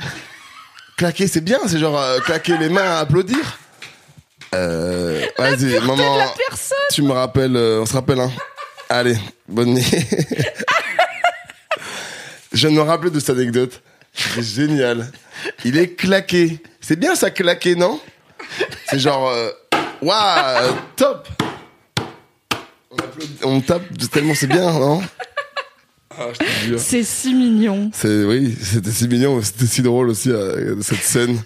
Claqué, 0.98 1.26
c'est 1.26 1.40
bien, 1.40 1.58
c'est 1.66 1.78
genre 1.78 1.98
euh, 1.98 2.20
claquer 2.20 2.58
les 2.58 2.68
mains 2.68 2.82
à 2.82 2.98
applaudir. 2.98 3.58
Euh, 4.54 5.24
vas-y, 5.38 5.80
maman, 5.80 6.18
tu 6.92 7.02
me 7.02 7.12
rappelles, 7.12 7.56
euh, 7.56 7.80
on 7.80 7.86
se 7.86 7.94
rappelle, 7.94 8.20
hein. 8.20 8.30
Allez, 8.90 9.16
bonne 9.48 9.74
nuit. 9.74 9.90
Je 12.52 12.68
me 12.68 12.82
rappeler 12.82 13.10
de 13.10 13.18
cette 13.18 13.30
anecdote. 13.30 13.80
C'est 14.12 14.42
génial. 14.42 15.10
Il 15.64 15.78
est 15.78 15.94
claqué. 15.96 16.60
C'est 16.80 16.96
bien 16.96 17.16
ça, 17.16 17.30
claqué, 17.30 17.74
non? 17.74 17.98
C'est 18.88 19.00
genre, 19.00 19.34
waouh, 20.02 20.74
top. 20.94 21.28
On, 22.94 23.02
applaudit- 23.02 23.44
on 23.44 23.60
tape 23.60 23.82
tellement 24.10 24.34
c'est 24.34 24.46
bien, 24.46 24.72
non? 24.72 25.02
Ah. 26.16 26.28
C'est 26.78 27.02
si 27.02 27.34
mignon. 27.34 27.90
C'est 27.92 28.24
oui, 28.24 28.56
c'était 28.62 28.92
si 28.92 29.08
mignon, 29.08 29.42
c'était 29.42 29.66
si 29.66 29.82
drôle 29.82 30.10
aussi 30.10 30.30
euh, 30.30 30.80
cette 30.80 31.02
scène. 31.02 31.42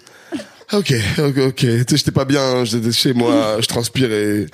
Ok, 0.71 0.93
ok, 1.17 1.37
ok. 1.47 1.55
Tu 1.55 1.67
sais, 1.89 1.97
j'étais 1.97 2.11
pas 2.11 2.25
bien, 2.25 2.63
j'étais 2.65 2.91
chez 2.91 3.13
moi, 3.13 3.57
je 3.59 3.65
transpirais. 3.65 4.45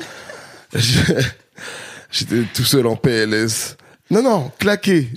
J'étais 2.12 2.44
tout 2.54 2.64
seul 2.64 2.88
en 2.88 2.96
PLS. 2.96 3.76
Non, 4.10 4.22
non, 4.24 4.52
claqué, 4.60 5.10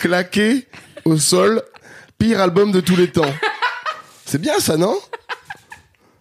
claqué 0.00 0.66
au 1.04 1.18
sol, 1.18 1.62
pire 2.18 2.40
album 2.40 2.72
de 2.72 2.80
tous 2.80 2.96
les 2.96 3.08
temps. 3.08 3.32
C'est 4.24 4.40
bien 4.40 4.58
ça, 4.58 4.76
non? 4.76 4.98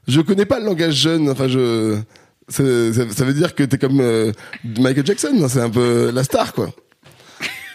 Je 0.08 0.22
connais 0.22 0.46
pas 0.46 0.60
le 0.60 0.66
langage 0.66 0.94
jeune. 0.94 1.28
Enfin, 1.30 1.48
je. 1.48 1.98
Ça, 2.48 2.64
ça 2.94 3.26
veut 3.26 3.34
dire 3.34 3.56
que 3.56 3.64
t'es 3.64 3.78
comme 3.78 4.00
euh, 4.02 4.32
Michael 4.80 5.06
Jackson. 5.06 5.46
C'est 5.50 5.62
un 5.62 5.70
peu 5.70 6.12
la 6.14 6.24
star, 6.24 6.54
quoi. 6.54 6.70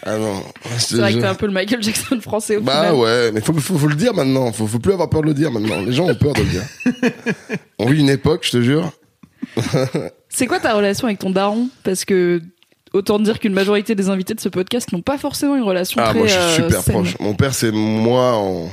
Ah 0.04 0.16
non. 0.16 0.42
C'est 0.78 0.96
vrai 0.96 1.12
que 1.12 1.18
t'es 1.18 1.26
un 1.26 1.34
peu 1.34 1.46
le 1.46 1.52
Michael 1.52 1.82
Jackson 1.82 2.18
français 2.22 2.56
au 2.56 2.62
Bah 2.62 2.80
final. 2.84 2.94
ouais, 2.94 3.32
mais 3.32 3.40
faut, 3.42 3.52
faut, 3.52 3.76
faut 3.76 3.86
le 3.88 3.94
dire 3.96 4.14
maintenant. 4.14 4.50
Faut, 4.52 4.66
faut 4.66 4.78
plus 4.78 4.92
avoir 4.92 5.10
peur 5.10 5.20
de 5.22 5.26
le 5.26 5.34
dire 5.34 5.50
maintenant. 5.50 5.80
Les 5.82 5.92
gens 5.92 6.06
ont 6.06 6.14
peur 6.14 6.32
de 6.32 6.40
le 6.40 6.46
dire. 6.46 6.62
On 7.78 7.86
vit 7.90 8.00
une 8.00 8.08
époque, 8.08 8.44
je 8.46 8.52
te 8.52 8.62
jure. 8.62 8.90
C'est 10.28 10.46
quoi 10.46 10.60
ta 10.60 10.74
relation 10.74 11.06
avec 11.06 11.18
ton 11.18 11.30
daron? 11.30 11.68
Parce 11.82 12.04
que 12.04 12.40
autant 12.92 13.18
dire 13.18 13.38
qu'une 13.40 13.52
majorité 13.52 13.94
des 13.94 14.08
invités 14.08 14.34
de 14.34 14.40
ce 14.40 14.48
podcast 14.48 14.92
n'ont 14.92 15.02
pas 15.02 15.18
forcément 15.18 15.56
une 15.56 15.62
relation 15.64 16.00
Ah, 16.02 16.10
très 16.10 16.18
moi, 16.18 16.26
je 16.28 16.32
suis 16.32 16.62
euh, 16.62 16.68
super 16.70 16.82
proche. 16.84 17.16
Mon 17.20 17.34
père, 17.34 17.52
c'est 17.54 17.70
moi 17.72 18.36
en... 18.36 18.70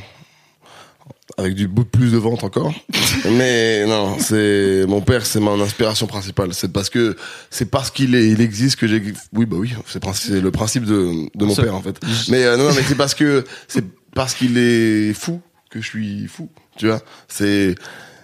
avec 1.38 1.54
du 1.54 1.68
beaucoup 1.68 1.90
plus 2.00 2.12
de 2.12 2.18
ventre 2.18 2.44
encore. 2.44 2.74
Mais 3.32 3.86
non, 3.86 4.18
c'est 4.20 4.86
mon 4.88 5.02
père, 5.02 5.26
c'est 5.26 5.40
mon 5.40 5.62
inspiration 5.62 6.08
principale. 6.08 6.54
C'est 6.54 6.72
parce 6.74 6.90
que 6.90 7.16
c'est 7.50 7.70
parce 7.70 7.92
qu'il 7.92 8.16
est, 8.16 8.28
il 8.30 8.42
existe 8.42 8.76
que 8.78 8.88
j'ai. 8.88 9.02
Oui, 9.34 9.46
bah 9.46 9.58
oui, 9.60 9.74
c'est 9.86 10.42
le 10.42 10.52
principe 10.52 10.84
de, 10.86 11.30
de 11.36 11.46
mon 11.46 11.56
père 11.56 11.76
en 11.76 11.82
fait. 11.82 12.00
Mais 12.30 12.44
euh, 12.44 12.58
non, 12.58 12.66
non, 12.70 12.74
mais 12.76 12.82
c'est 12.88 12.96
parce 12.98 13.14
que 13.14 13.44
c'est 13.68 13.86
parce 14.16 14.34
qu'il 14.34 14.58
est 14.58 15.14
fou 15.14 15.40
que 15.70 15.80
je 15.82 15.88
suis 15.88 16.28
fou. 16.28 16.50
Tu 16.78 16.88
vois, 16.88 17.02
c'est 17.28 17.76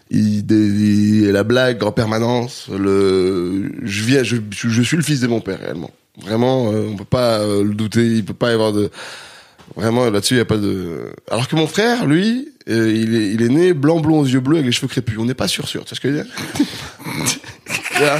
il, 0.09 0.43
il- 0.51 1.27
la 1.31 1.43
blague 1.43 1.83
en 1.83 1.91
permanence. 1.91 2.67
Le, 2.75 3.71
je 3.83 4.03
viens, 4.03 4.23
je, 4.23 4.37
je, 4.49 4.69
je 4.69 4.81
suis 4.81 4.97
le 4.97 5.03
fils 5.03 5.19
de 5.19 5.27
mon 5.27 5.39
père 5.39 5.59
réellement. 5.59 5.91
Vraiment, 6.21 6.71
euh, 6.71 6.87
on 6.91 6.95
peut 6.95 7.05
pas 7.05 7.39
euh, 7.39 7.63
le 7.63 7.73
douter. 7.73 8.05
Il 8.05 8.25
peut 8.25 8.33
pas 8.33 8.49
y 8.49 8.53
avoir 8.53 8.73
de 8.73 8.89
Vraiment, 9.75 10.07
là-dessus, 10.09 10.35
il 10.35 10.37
n'y 10.37 10.41
a 10.41 10.45
pas 10.45 10.57
de... 10.57 11.13
Alors 11.31 11.47
que 11.47 11.55
mon 11.55 11.65
frère, 11.65 12.05
lui, 12.05 12.49
euh, 12.69 12.91
il, 12.95 13.15
est, 13.15 13.31
il 13.31 13.41
est 13.41 13.49
né 13.49 13.73
blanc, 13.73 13.99
blond, 13.99 14.19
aux 14.19 14.25
yeux 14.25 14.39
bleus, 14.39 14.57
avec 14.57 14.65
les 14.65 14.71
cheveux 14.71 14.87
crépus. 14.87 15.17
On 15.19 15.25
n'est 15.25 15.33
pas 15.33 15.47
sûr, 15.47 15.67
sûr. 15.67 15.83
Tu 15.83 15.89
vois 15.89 15.95
ce 15.95 16.01
que 16.01 16.09
je 16.09 16.13
veux 16.15 16.23
dire 16.23 16.33
Tu 17.93 17.99
vois 17.99 18.19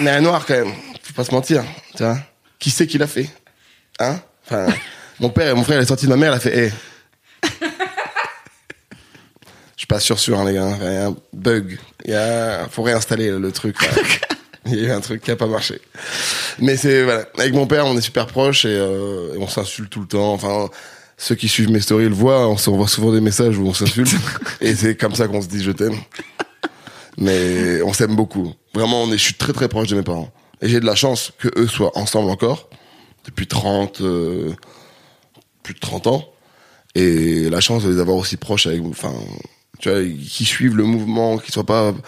Mais 0.00 0.10
un 0.10 0.20
noir, 0.20 0.46
quand 0.46 0.54
même. 0.54 0.72
Faut 1.02 1.14
pas 1.14 1.24
se 1.24 1.32
mentir. 1.32 1.64
Tu 1.96 2.02
vois 2.02 2.18
Qui 2.58 2.70
sait 2.70 2.86
qui 2.86 2.98
l'a 2.98 3.06
fait 3.06 3.28
Hein? 3.98 4.20
Enfin, 4.46 4.66
mon 5.18 5.30
père 5.30 5.50
et 5.50 5.54
mon 5.54 5.64
frère, 5.64 5.80
est 5.80 5.86
sorti 5.86 6.06
de 6.06 6.10
ma 6.10 6.16
mère, 6.16 6.32
il 6.32 6.36
a 6.36 6.40
fait... 6.40 6.56
Hey. 6.56 6.72
Je 9.76 9.82
suis 9.82 9.86
pas 9.86 10.00
sûr, 10.00 10.18
sûr, 10.18 10.38
hein, 10.38 10.44
les 10.44 10.54
gars. 10.54 10.76
Il 10.80 10.84
y 10.84 10.96
a 10.96 11.06
un 11.06 11.16
bug. 11.32 11.78
Il 12.04 12.10
y 12.10 12.14
a... 12.14 12.68
Faut 12.68 12.82
réinstaller 12.82 13.30
le 13.30 13.52
truc. 13.52 13.80
là. 13.82 13.88
Il 14.66 14.74
y 14.74 14.84
a 14.84 14.88
eu 14.88 14.90
un 14.90 15.00
truc 15.00 15.22
qui 15.22 15.30
a 15.30 15.36
pas 15.36 15.46
marché. 15.46 15.80
Mais 16.58 16.76
c'est 16.76 17.02
voilà, 17.02 17.24
avec 17.38 17.54
mon 17.54 17.66
père, 17.66 17.86
on 17.86 17.96
est 17.96 18.02
super 18.02 18.26
proches 18.26 18.66
et, 18.66 18.68
euh, 18.68 19.34
et 19.34 19.38
on 19.38 19.48
s'insulte 19.48 19.90
tout 19.90 20.00
le 20.00 20.06
temps. 20.06 20.34
Enfin, 20.34 20.68
ceux 21.20 21.34
qui 21.34 21.48
suivent 21.48 21.70
mes 21.70 21.80
stories 21.80 22.08
le 22.08 22.14
voient, 22.14 22.48
on 22.48 22.56
s'envoie 22.56 22.88
souvent 22.88 23.12
des 23.12 23.20
messages 23.20 23.58
où 23.58 23.66
on 23.66 23.74
s'insulte 23.74 24.16
et 24.62 24.74
c'est 24.74 24.96
comme 24.96 25.14
ça 25.14 25.28
qu'on 25.28 25.42
se 25.42 25.48
dit 25.48 25.62
je 25.62 25.70
t'aime. 25.70 25.96
Mais 27.18 27.82
on 27.82 27.92
s'aime 27.92 28.16
beaucoup. 28.16 28.54
Vraiment, 28.74 29.02
on 29.02 29.08
est, 29.08 29.18
je 29.18 29.24
suis 29.24 29.34
très 29.34 29.52
très 29.52 29.68
proche 29.68 29.88
de 29.88 29.96
mes 29.96 30.02
parents 30.02 30.32
et 30.62 30.68
j'ai 30.70 30.80
de 30.80 30.86
la 30.86 30.94
chance 30.94 31.32
que 31.38 31.48
eux 31.58 31.66
soient 31.66 31.96
ensemble 31.98 32.30
encore 32.30 32.70
depuis 33.26 33.46
30 33.46 34.00
euh, 34.00 34.54
plus 35.62 35.74
de 35.74 35.80
30 35.80 36.06
ans 36.06 36.24
et 36.94 37.50
la 37.50 37.60
chance 37.60 37.84
de 37.84 37.90
les 37.90 38.00
avoir 38.00 38.16
aussi 38.16 38.38
proches 38.38 38.66
avec 38.66 38.80
enfin 38.86 39.12
tu 39.78 39.90
vois 39.90 40.02
qui 40.02 40.46
suivent 40.46 40.76
le 40.76 40.84
mouvement, 40.84 41.36
qui 41.36 41.52
soient 41.52 41.66
pas 41.66 41.92
tu 41.92 41.98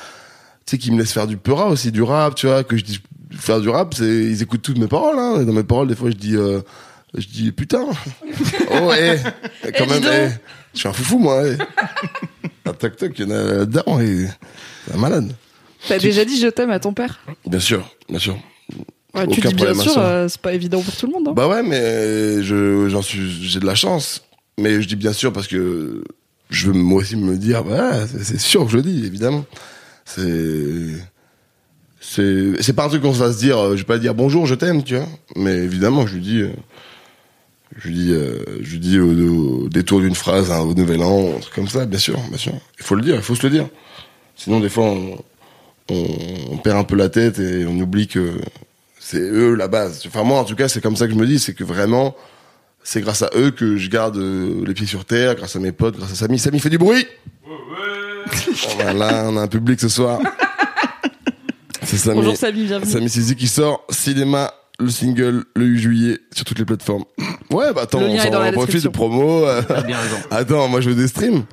sais, 0.70 0.78
qui 0.78 0.90
me 0.90 0.98
laissent 0.98 1.12
faire 1.12 1.26
du 1.26 1.36
peura 1.36 1.68
aussi, 1.68 1.92
du 1.92 2.02
rap, 2.02 2.34
tu 2.34 2.46
vois, 2.46 2.64
que 2.64 2.78
je 2.78 2.84
dis 2.84 3.02
faire 3.32 3.60
du 3.60 3.68
rap, 3.68 3.92
c'est 3.92 4.04
ils 4.04 4.42
écoutent 4.42 4.62
toutes 4.62 4.78
mes 4.78 4.86
paroles. 4.86 5.18
Hein. 5.18 5.44
Dans 5.44 5.52
mes 5.52 5.64
paroles, 5.64 5.88
des 5.88 5.96
fois, 5.96 6.08
je 6.10 6.16
dis, 6.16 6.36
euh, 6.36 6.60
je 7.16 7.26
dis 7.26 7.52
putain. 7.52 7.86
oh, 8.70 8.90
eh, 8.98 9.16
quand 9.72 9.84
Eh, 9.84 9.86
même, 9.86 10.00
dis 10.00 10.06
donc. 10.06 10.12
eh, 10.14 10.28
je 10.74 10.78
suis 10.78 10.88
un 10.88 10.92
foufou 10.92 11.18
moi. 11.18 11.42
Eh. 11.46 11.56
Un 12.68 12.72
toc 12.72 12.96
toc, 12.96 13.12
il 13.18 13.24
y 13.24 13.28
en 13.28 13.30
a 13.34 13.42
là-dedans, 13.42 14.00
et 14.00 14.26
c'est 14.86 14.94
un 14.94 14.98
malade. 14.98 15.32
T'as 15.88 15.98
déjà 15.98 16.24
dit 16.24 16.38
je 16.40 16.46
t'aime 16.48 16.70
à 16.70 16.78
ton 16.78 16.92
père 16.94 17.20
Bien 17.46 17.58
sûr, 17.60 17.88
bien 18.08 18.18
sûr. 18.20 18.36
Ouais, 19.14 19.26
Tu 19.26 19.40
Aucun 19.40 19.48
dis 19.50 19.54
bien 19.54 19.66
problème 19.66 19.80
à 19.80 19.82
sûr, 19.82 19.98
euh, 19.98 20.28
c'est 20.28 20.40
pas 20.40 20.54
évident 20.54 20.80
pour 20.80 20.94
tout 20.96 21.06
le 21.06 21.12
monde. 21.12 21.28
Hein. 21.28 21.32
Bah 21.34 21.48
ouais, 21.48 21.62
mais 21.62 22.42
je 22.42 22.88
j'en 22.88 23.02
suis, 23.02 23.30
j'ai 23.48 23.60
de 23.60 23.66
la 23.66 23.74
chance. 23.74 24.22
Mais 24.58 24.80
je 24.80 24.86
dis 24.88 24.96
bien 24.96 25.12
sûr 25.12 25.32
parce 25.32 25.48
que 25.48 26.04
je 26.50 26.66
veux 26.68 26.72
moi 26.72 27.00
aussi 27.02 27.16
me 27.16 27.36
dire, 27.36 27.64
bah, 27.64 28.06
c'est 28.06 28.24
c'est 28.24 28.38
sûr 28.38 28.64
que 28.64 28.70
je 28.70 28.76
le 28.76 28.82
dis, 28.82 29.04
évidemment. 29.04 29.44
C'est 30.04 30.94
c'est 32.00 32.60
c'est 32.62 32.72
pas 32.72 32.84
un 32.84 32.88
truc 32.88 33.02
qu'on 33.02 33.14
se 33.14 33.18
va 33.18 33.32
se 33.32 33.38
dire. 33.38 33.58
euh, 33.58 33.70
Je 33.72 33.78
vais 33.78 33.84
pas 33.84 33.98
dire 33.98 34.14
bonjour, 34.14 34.46
je 34.46 34.54
t'aime, 34.54 34.82
tu 34.82 34.96
vois. 34.96 35.06
Mais 35.36 35.54
évidemment, 35.56 36.06
je 36.06 36.14
lui 36.14 36.20
dis, 36.22 36.40
euh, 36.40 36.50
je 37.76 37.88
lui 37.88 37.94
dis, 37.94 38.12
euh, 38.12 38.44
je 38.60 38.70
lui 38.72 38.78
dis 38.78 38.98
au, 38.98 39.64
au 39.64 39.68
détour 39.68 40.00
d'une 40.00 40.14
phrase, 40.14 40.50
hein, 40.50 40.60
au 40.60 40.74
nouvel 40.74 41.02
an, 41.02 41.34
un 41.36 41.40
truc 41.40 41.54
comme 41.54 41.68
ça, 41.68 41.86
bien 41.86 41.98
sûr, 41.98 42.18
bien 42.28 42.38
sûr. 42.38 42.52
Il 42.78 42.84
faut 42.84 42.94
le 42.94 43.02
dire, 43.02 43.16
il 43.16 43.22
faut 43.22 43.34
se 43.34 43.46
le 43.46 43.50
dire. 43.50 43.68
Sinon, 44.36 44.60
des 44.60 44.68
fois, 44.68 44.84
on, 44.84 45.18
on, 45.90 46.06
on 46.50 46.56
perd 46.58 46.78
un 46.78 46.84
peu 46.84 46.96
la 46.96 47.08
tête 47.08 47.38
et 47.38 47.64
on 47.66 47.78
oublie 47.78 48.08
que 48.08 48.32
c'est 48.98 49.20
eux 49.20 49.54
la 49.54 49.68
base. 49.68 50.02
Enfin 50.06 50.22
moi 50.22 50.38
en 50.38 50.44
tout 50.44 50.54
cas 50.54 50.68
c'est 50.68 50.80
comme 50.80 50.96
ça 50.96 51.06
que 51.06 51.12
je 51.12 51.18
me 51.18 51.26
dis, 51.26 51.38
c'est 51.38 51.54
que 51.54 51.64
vraiment 51.64 52.14
c'est 52.84 53.00
grâce 53.00 53.22
à 53.22 53.30
eux 53.36 53.50
que 53.50 53.76
je 53.76 53.90
garde 53.90 54.16
euh, 54.16 54.64
les 54.66 54.74
pieds 54.74 54.86
sur 54.86 55.04
terre, 55.04 55.34
grâce 55.34 55.54
à 55.56 55.58
mes 55.60 55.72
potes, 55.72 55.96
grâce 55.96 56.12
à 56.12 56.14
Samy. 56.14 56.38
Samy 56.38 56.60
fait 56.60 56.70
du 56.70 56.78
bruit. 56.78 57.06
Bon, 57.46 57.52
voilà, 58.76 59.24
on 59.28 59.36
a 59.36 59.42
un 59.42 59.48
public 59.48 59.80
ce 59.80 59.88
soir. 59.88 60.20
C'est 61.82 61.96
Samy. 61.96 62.16
Bonjour 62.16 62.36
Samy, 62.36 62.64
bienvenue. 62.64 62.90
Samy 62.90 63.08
Sizi 63.08 63.36
qui 63.36 63.48
sort 63.48 63.84
cinéma 63.90 64.52
le 64.78 64.88
single 64.88 65.44
le 65.54 65.64
8 65.66 65.78
juillet 65.80 66.18
sur 66.32 66.44
toutes 66.44 66.58
les 66.58 66.64
plateformes. 66.64 67.04
Ouais 67.52 67.72
bah 67.74 67.82
attends, 67.82 68.00
Le 68.00 68.06
lien 68.08 68.22
on 68.26 68.30
dans 68.30 68.38
s'en 68.38 68.42
la 68.44 68.52
profite 68.52 68.68
de 68.68 68.72
description. 68.80 68.90
promo. 68.92 69.46
euh. 69.46 69.62
T'as 69.66 69.82
bien 69.82 69.96
raison. 69.98 70.16
Attends, 70.30 70.68
moi 70.68 70.80
je 70.80 70.90
veux 70.90 70.94
des 70.96 71.08
streams. 71.08 71.44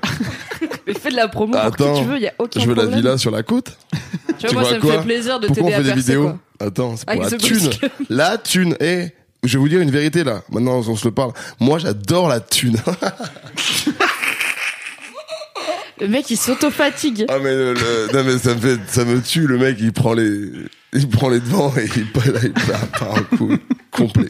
Mais 0.87 0.93
fais 0.93 1.09
de 1.11 1.15
la 1.15 1.27
promo 1.27 1.53
pour 1.53 1.61
Attends, 1.61 1.93
qui 1.93 2.01
tu 2.01 2.07
veux, 2.07 2.19
y 2.19 2.27
a 2.27 2.33
aucun 2.39 2.59
Je 2.59 2.65
veux 2.67 2.73
la 2.75 2.81
problème. 2.83 2.99
villa 3.01 3.17
sur 3.17 3.31
la 3.31 3.43
côte. 3.43 3.77
Tu 3.91 3.99
Tu 4.37 4.45
vois, 4.47 4.53
moi 4.53 4.61
vois 4.63 4.69
ça 4.71 4.75
me 4.77 4.81
quoi 4.81 4.93
fait 4.99 5.03
plaisir 5.03 5.39
de 5.39 5.47
Pourquoi 5.47 5.63
on 5.63 5.67
t'aider 5.67 5.83
fait 5.83 5.91
à 5.91 5.95
des 5.95 6.01
percer, 6.01 6.11
vidéos 6.13 6.23
quoi. 6.57 6.67
Attends, 6.67 6.95
c'est 6.97 7.05
pour 7.05 7.11
Avec 7.21 7.31
la 7.31 7.37
The 7.37 7.41
thune. 7.41 7.69
La 8.09 8.37
thune. 8.37 8.75
Eh, 8.79 9.07
je 9.43 9.53
vais 9.57 9.59
vous 9.59 9.69
dire 9.69 9.81
une 9.81 9.91
vérité 9.91 10.23
là. 10.23 10.41
Maintenant, 10.51 10.79
on 10.87 10.95
se 10.95 11.05
le 11.07 11.13
parle. 11.13 11.31
Moi, 11.59 11.79
j'adore 11.79 12.27
la 12.27 12.39
thune. 12.39 12.77
Le 16.01 16.07
mec 16.07 16.29
il 16.31 16.37
s'auto-fatigue. 16.37 17.25
ah 17.27 17.39
mais, 17.43 17.53
le, 17.53 17.73
le- 17.73 18.13
non 18.13 18.23
mais 18.23 18.37
ça 18.37 18.55
me 18.55 18.59
fait, 18.61 18.79
ça 18.87 19.03
me 19.03 19.21
tue. 19.21 19.45
Le 19.47 19.57
mec, 19.57 19.77
il 19.81 19.91
prend 19.91 20.13
les, 20.13 20.49
il 20.93 21.09
prend 21.09 21.27
les 21.27 21.41
devants 21.41 21.73
et 21.77 21.89
il 21.93 22.09
part, 22.11 22.23
il 22.43 22.53
part, 22.53 22.87
part 22.87 23.15
un 23.17 23.35
coup 23.37 23.51
complet. 23.91 24.29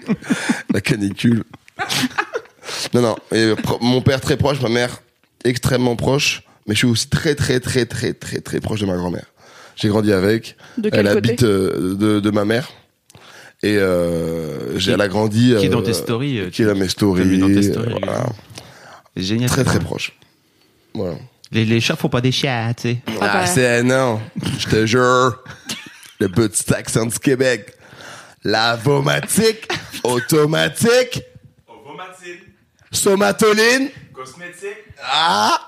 La 0.73 0.81
canicule. 0.81 1.43
non 2.93 3.01
non. 3.01 3.15
Et 3.33 3.53
mon 3.81 4.01
père 4.01 4.21
très 4.21 4.37
proche, 4.37 4.61
ma 4.61 4.69
mère 4.69 5.01
extrêmement 5.43 5.95
proche. 5.95 6.43
Mais 6.67 6.75
je 6.75 6.79
suis 6.79 6.87
aussi 6.87 7.07
très 7.07 7.35
très 7.35 7.59
très 7.59 7.85
très 7.85 8.13
très 8.13 8.41
très 8.41 8.59
proche 8.59 8.79
de 8.81 8.85
ma 8.85 8.95
grand-mère. 8.95 9.25
J'ai 9.75 9.87
grandi 9.89 10.11
avec. 10.13 10.55
De 10.77 10.89
quel 10.89 11.07
Elle 11.07 11.13
côté 11.15 11.29
habite 11.29 11.43
euh, 11.43 11.95
de, 11.95 12.19
de 12.19 12.29
ma 12.31 12.45
mère. 12.45 12.69
Et 13.63 13.77
euh, 13.77 14.77
j'ai, 14.77 14.91
elle 14.93 15.01
a 15.01 15.07
grandi. 15.07 15.55
Qui 15.59 15.65
est 15.65 15.69
dans 15.69 15.79
euh, 15.79 15.83
tes 15.83 15.93
stories. 15.93 16.39
euh, 16.39 16.49
Qui 16.49 16.61
est 16.61 16.65
dans 16.65 16.75
mes 16.75 16.87
stories. 16.89 17.37
dans 17.39 17.47
tes 17.47 17.63
stories, 17.63 17.95
voilà. 18.03 18.25
génial. 19.17 19.49
Très 19.49 19.63
très 19.63 19.79
proche. 19.79 20.13
Voilà. 20.93 21.15
Les, 21.51 21.65
les 21.65 21.81
chats 21.81 21.95
font 21.95 22.09
pas 22.09 22.21
des 22.21 22.31
chats, 22.31 22.73
tu 22.75 22.83
sais. 22.83 22.97
Ah 23.19 23.39
bah. 23.41 23.45
c'est 23.47 23.81
non. 23.83 24.19
Je 24.59 24.67
te 24.67 24.85
jure. 24.85 25.41
Le 26.19 26.29
petit 26.29 26.73
accent 26.73 27.05
du 27.07 27.17
Québec. 27.19 27.73
Lavomatique. 28.43 29.67
Automatique. 30.03 31.21
Somatoline. 32.91 33.89
Ah! 35.03 35.59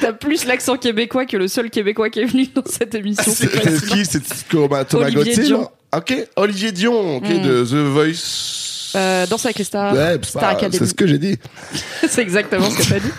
T'as 0.00 0.12
plus 0.12 0.44
l'accent 0.44 0.76
québécois 0.76 1.24
que 1.26 1.36
le 1.36 1.48
seul 1.48 1.70
québécois 1.70 2.10
qui 2.10 2.20
est 2.20 2.24
venu 2.26 2.46
dans 2.54 2.62
cette 2.66 2.94
émission. 2.94 3.32
C'est 3.34 3.48
qui? 3.86 4.04
C'est 4.04 4.54
Olivier 4.94 5.36
Dion. 5.36 5.70
Ok. 5.96 6.14
Olivier 6.36 6.72
Dion. 6.72 7.16
Ok. 7.16 7.28
Mm. 7.28 7.42
De 7.42 7.64
The 7.64 7.90
Voice. 7.92 8.92
Euh, 8.94 9.26
Danse 9.26 9.46
avec 9.46 9.58
les 9.58 9.64
stars, 9.64 9.94
Ouais, 9.94 10.18
Star 10.22 10.42
bah, 10.42 10.48
Academy. 10.50 10.76
c'est 10.78 10.86
ce 10.86 10.94
que 10.94 11.06
j'ai 11.06 11.18
dit. 11.18 11.38
C'est 12.08 12.20
exactement 12.20 12.68
ce 12.68 12.76
que 12.76 12.88
t'as 12.88 12.98
dit. 13.00 13.10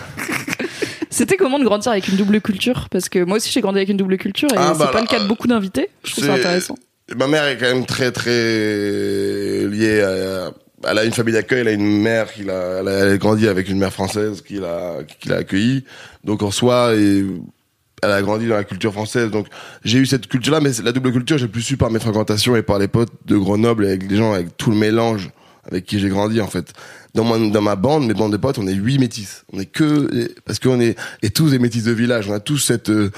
C'était 1.10 1.36
comment 1.36 1.58
de 1.58 1.64
grandir 1.64 1.90
avec 1.92 2.06
une 2.08 2.16
double 2.16 2.40
culture? 2.40 2.88
Parce 2.90 3.08
que 3.08 3.18
moi 3.24 3.36
aussi 3.38 3.50
j'ai 3.50 3.60
grandi 3.60 3.78
avec 3.78 3.88
une 3.88 3.96
double 3.96 4.16
culture 4.16 4.48
et 4.52 4.56
Ah, 4.56 4.70
c'est 4.72 4.78
bah, 4.78 4.86
pas 4.86 4.94
là, 4.98 5.00
le 5.02 5.06
cas 5.08 5.20
de 5.20 5.26
beaucoup 5.28 5.46
d'invités. 5.48 5.90
Je 6.04 6.12
trouve 6.12 6.24
ça 6.26 6.34
C'est- 6.34 6.40
intéressant. 6.40 6.76
Ma 7.16 7.26
mère 7.26 7.44
est 7.46 7.56
quand 7.58 7.66
même 7.66 7.86
très 7.86 8.10
très 8.12 8.30
liée 9.66 10.00
à, 10.00 10.50
elle 10.88 10.98
a 10.98 11.04
une 11.04 11.12
famille 11.12 11.34
d'accueil, 11.34 11.60
elle 11.60 11.68
a 11.68 11.72
une 11.72 12.02
mère 12.02 12.32
qui 12.32 12.44
l'a, 12.44 12.80
elle 12.80 12.88
a, 12.88 13.16
grandi 13.16 13.48
avec 13.48 13.68
une 13.68 13.78
mère 13.78 13.92
française 13.92 14.42
qui 14.42 14.54
l'a, 14.54 14.98
qui 15.20 15.28
l'a 15.28 15.36
accueillie. 15.36 15.84
Donc 16.24 16.42
en 16.42 16.50
soi, 16.50 16.94
et, 16.94 17.24
elle 18.02 18.10
a 18.10 18.22
grandi 18.22 18.46
dans 18.46 18.56
la 18.56 18.64
culture 18.64 18.92
française. 18.92 19.30
Donc 19.30 19.46
j'ai 19.84 19.98
eu 19.98 20.06
cette 20.06 20.26
culture-là, 20.26 20.60
mais 20.60 20.70
la 20.82 20.92
double 20.92 21.12
culture, 21.12 21.38
j'ai 21.38 21.48
plus 21.48 21.62
su 21.62 21.76
par 21.76 21.90
mes 21.90 22.00
fréquentations 22.00 22.56
et 22.56 22.62
par 22.62 22.78
les 22.78 22.88
potes 22.88 23.12
de 23.26 23.36
Grenoble, 23.36 23.86
avec 23.86 24.08
les 24.08 24.16
gens, 24.16 24.32
avec 24.32 24.56
tout 24.56 24.70
le 24.70 24.76
mélange 24.76 25.30
avec 25.66 25.84
qui 25.84 25.98
j'ai 25.98 26.08
grandi 26.08 26.40
en 26.40 26.46
fait. 26.46 26.72
Dans 27.14 27.24
ma, 27.24 27.38
dans 27.38 27.62
ma 27.62 27.76
bande, 27.76 28.06
mes 28.06 28.14
bandes 28.14 28.32
de 28.32 28.36
potes, 28.36 28.58
on 28.58 28.66
est 28.66 28.74
huit 28.74 28.98
métis. 28.98 29.44
On 29.52 29.60
est 29.60 29.66
que 29.66 30.28
parce 30.44 30.58
qu'on 30.58 30.80
est 30.80 30.96
et 31.22 31.30
tous 31.30 31.50
des 31.50 31.58
métis 31.58 31.84
de 31.84 31.92
village. 31.92 32.28
On 32.28 32.32
a 32.32 32.40
tous 32.40 32.58
cette 32.58 32.90
euh, 32.90 33.10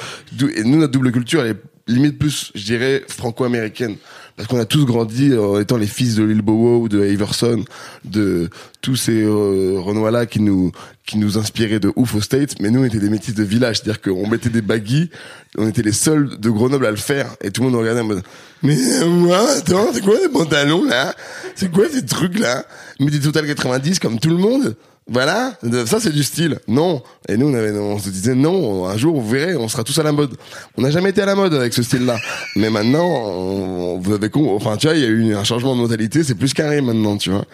et 0.54 0.64
nous 0.64 0.78
notre 0.78 0.92
double 0.92 1.12
culture, 1.12 1.44
est 1.44 1.56
limite 1.86 2.18
plus, 2.18 2.52
je 2.54 2.64
dirais, 2.64 3.04
franco-américaine. 3.08 3.96
Parce 4.36 4.48
qu'on 4.48 4.60
a 4.60 4.66
tous 4.66 4.84
grandi 4.84 5.34
en 5.34 5.58
étant 5.58 5.78
les 5.78 5.86
fils 5.86 6.16
de 6.16 6.22
Lil 6.22 6.42
Bowo 6.42 6.88
de 6.88 7.06
Iverson, 7.06 7.64
de 8.04 8.50
tous 8.82 8.96
ces 8.96 9.22
euh, 9.22 9.80
Renois-là 9.80 10.26
qui 10.26 10.40
nous 10.40 10.72
qui 11.06 11.18
nous 11.18 11.38
inspiraient 11.38 11.78
de 11.78 11.92
ouf 11.96 12.16
aux 12.16 12.20
States. 12.20 12.56
Mais 12.60 12.70
nous, 12.70 12.80
on 12.80 12.84
était 12.84 12.98
des 12.98 13.08
métis 13.08 13.32
de 13.32 13.44
village, 13.44 13.76
c'est-à-dire 13.78 14.02
qu'on 14.02 14.26
mettait 14.28 14.50
des 14.50 14.60
baggy, 14.60 15.08
on 15.56 15.68
était 15.68 15.82
les 15.82 15.92
seuls 15.92 16.38
de 16.38 16.50
Grenoble 16.50 16.84
à 16.84 16.90
le 16.90 16.96
faire, 16.96 17.36
et 17.42 17.50
tout 17.50 17.62
le 17.62 17.70
monde 17.70 17.80
regardait 17.80 18.00
en 18.00 18.04
mode 18.04 18.22
mais 18.62 18.76
euh, 19.02 19.06
moi, 19.06 19.38
attends, 19.58 19.88
c'est 19.92 20.02
quoi 20.02 20.18
les 20.20 20.28
pantalons 20.28 20.84
là? 20.84 21.14
C'est 21.54 21.70
quoi 21.70 21.84
ces 21.92 22.04
trucs 22.04 22.38
là 22.38 22.64
Mais 22.98 23.10
des 23.10 23.20
Total 23.20 23.46
90 23.46 23.98
comme 23.98 24.18
tout 24.18 24.30
le 24.30 24.38
monde 24.38 24.74
voilà, 25.08 25.56
ça 25.86 26.00
c'est 26.00 26.12
du 26.12 26.24
style. 26.24 26.58
Non. 26.66 27.02
Et 27.28 27.36
nous 27.36 27.46
on 27.48 27.54
avait, 27.54 27.70
on 27.70 27.98
se 27.98 28.08
disait 28.10 28.34
non. 28.34 28.86
Un 28.86 28.96
jour 28.96 29.20
vous 29.20 29.28
verrez, 29.28 29.54
on 29.56 29.68
sera 29.68 29.84
tous 29.84 29.96
à 29.98 30.02
la 30.02 30.12
mode. 30.12 30.34
On 30.76 30.82
n'a 30.82 30.90
jamais 30.90 31.10
été 31.10 31.22
à 31.22 31.26
la 31.26 31.34
mode 31.36 31.54
avec 31.54 31.72
ce 31.74 31.82
style-là. 31.82 32.16
Mais 32.56 32.70
maintenant, 32.70 33.06
on- 33.06 33.98
vous 33.98 34.12
avez 34.14 34.30
con. 34.30 34.54
Enfin, 34.56 34.76
tu 34.76 34.86
vois, 34.88 34.96
il 34.96 35.02
y 35.02 35.06
a 35.06 35.08
eu 35.08 35.34
un 35.34 35.44
changement 35.44 35.76
de 35.76 35.80
mentalité. 35.80 36.24
C'est 36.24 36.34
plus 36.34 36.52
carré 36.54 36.80
maintenant, 36.80 37.16
tu 37.16 37.30
vois. 37.30 37.44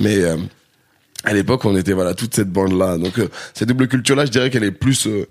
Mais 0.00 0.16
euh, 0.18 0.36
À 1.24 1.32
l'époque, 1.34 1.64
on 1.66 1.76
était 1.76 1.92
voilà 1.92 2.14
toute 2.14 2.34
cette 2.34 2.48
bande 2.50 2.72
là. 2.76 2.96
Donc 2.98 3.18
euh, 3.18 3.28
cette 3.54 3.68
double 3.68 3.88
culture 3.88 4.16
là, 4.16 4.24
je 4.26 4.30
dirais 4.30 4.50
qu'elle 4.50 4.64
est 4.64 4.72
plus 4.72 5.06
euh, 5.06 5.26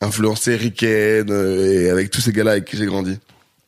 influencée 0.00 0.56
ricaine 0.56 1.30
euh, 1.30 1.84
et 1.86 1.90
avec 1.90 2.10
tous 2.10 2.20
ces 2.20 2.32
gars-là 2.32 2.50
avec 2.52 2.64
qui 2.66 2.76
j'ai 2.76 2.86
grandi. 2.86 3.18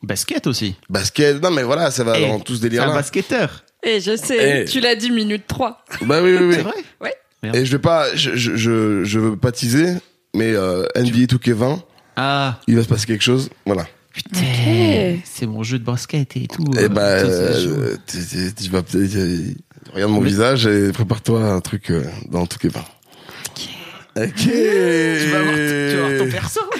Basket 0.02 0.46
aussi. 0.48 0.74
Basket, 0.90 1.40
non 1.42 1.50
mais 1.52 1.62
voilà, 1.62 1.90
ça 1.92 2.02
va 2.04 2.18
Eh, 2.18 2.26
dans 2.26 2.40
tout 2.40 2.54
ce 2.56 2.60
C'est 2.60 2.68
délire 2.68 2.90
un 2.90 2.94
basketteur. 2.94 3.64
Et 3.84 4.00
je 4.00 4.16
sais, 4.16 4.62
Eh. 4.62 4.64
tu 4.66 4.80
l'as 4.80 4.96
dit 4.96 5.10
minute 5.10 5.44
3. 5.46 5.82
Bah 6.02 6.20
oui 6.22 6.32
oui 6.38 6.46
oui. 6.48 6.54
C'est 6.56 6.62
vrai? 6.62 6.74
Ouais. 7.00 7.14
Merde. 7.42 7.56
Et 7.56 7.64
je 7.66 7.72
vais 7.72 7.78
pas, 7.80 8.14
je 8.14 8.36
je 8.36 8.56
je, 8.56 9.04
je 9.04 9.18
veux 9.18 9.36
pas 9.36 9.50
teaser, 9.52 9.94
mais 10.34 10.52
euh, 10.54 10.84
NBA 10.96 11.26
2K20, 11.26 11.80
Ah, 12.16 12.60
il 12.68 12.76
va 12.76 12.82
se 12.84 12.88
passer 12.88 13.06
quelque 13.06 13.22
chose, 13.24 13.50
voilà. 13.66 13.86
putain. 14.12 14.38
Ok. 14.40 15.20
C'est 15.24 15.46
mon 15.46 15.62
jeu 15.62 15.78
de 15.78 15.84
basket 15.84 16.36
et 16.36 16.46
tout. 16.46 16.64
Et 16.78 16.84
euh, 16.84 16.88
bah, 16.88 17.20
ça, 17.20 17.26
c'est 17.54 17.62
chaud. 17.64 17.70
euh, 17.70 17.96
tu- 18.06 18.18
tu 18.24 18.54
tu 18.64 18.70
vas 18.70 18.82
peut-être, 18.82 19.16
euh, 19.16 19.54
regarde 19.92 20.12
mon 20.12 20.20
visage 20.20 20.66
et 20.66 20.92
prépare-toi 20.92 21.42
un 21.42 21.60
truc 21.60 21.90
euh, 21.90 22.04
dans 22.30 22.44
2K20. 22.44 22.78
Ok. 24.14 24.34
Tu 24.36 25.30
vas 25.30 25.38
avoir, 25.38 25.54
tu 25.54 25.96
vas 25.96 26.04
avoir 26.06 26.18
ton 26.18 26.30
perso. 26.30 26.60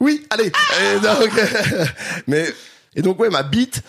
Oui, 0.00 0.26
allez. 0.30 0.46
Et 0.46 1.00
donc, 1.00 1.30
mais 2.26 2.52
et 2.96 3.02
donc 3.02 3.20
ouais, 3.20 3.30
ma 3.30 3.44
bite. 3.44 3.82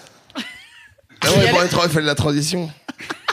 Ah 1.22 1.32
ouais, 1.32 1.50
pour 1.50 1.64
être, 1.64 1.80
il 1.86 1.90
fallait 1.90 2.06
la 2.06 2.14
transition. 2.14 2.70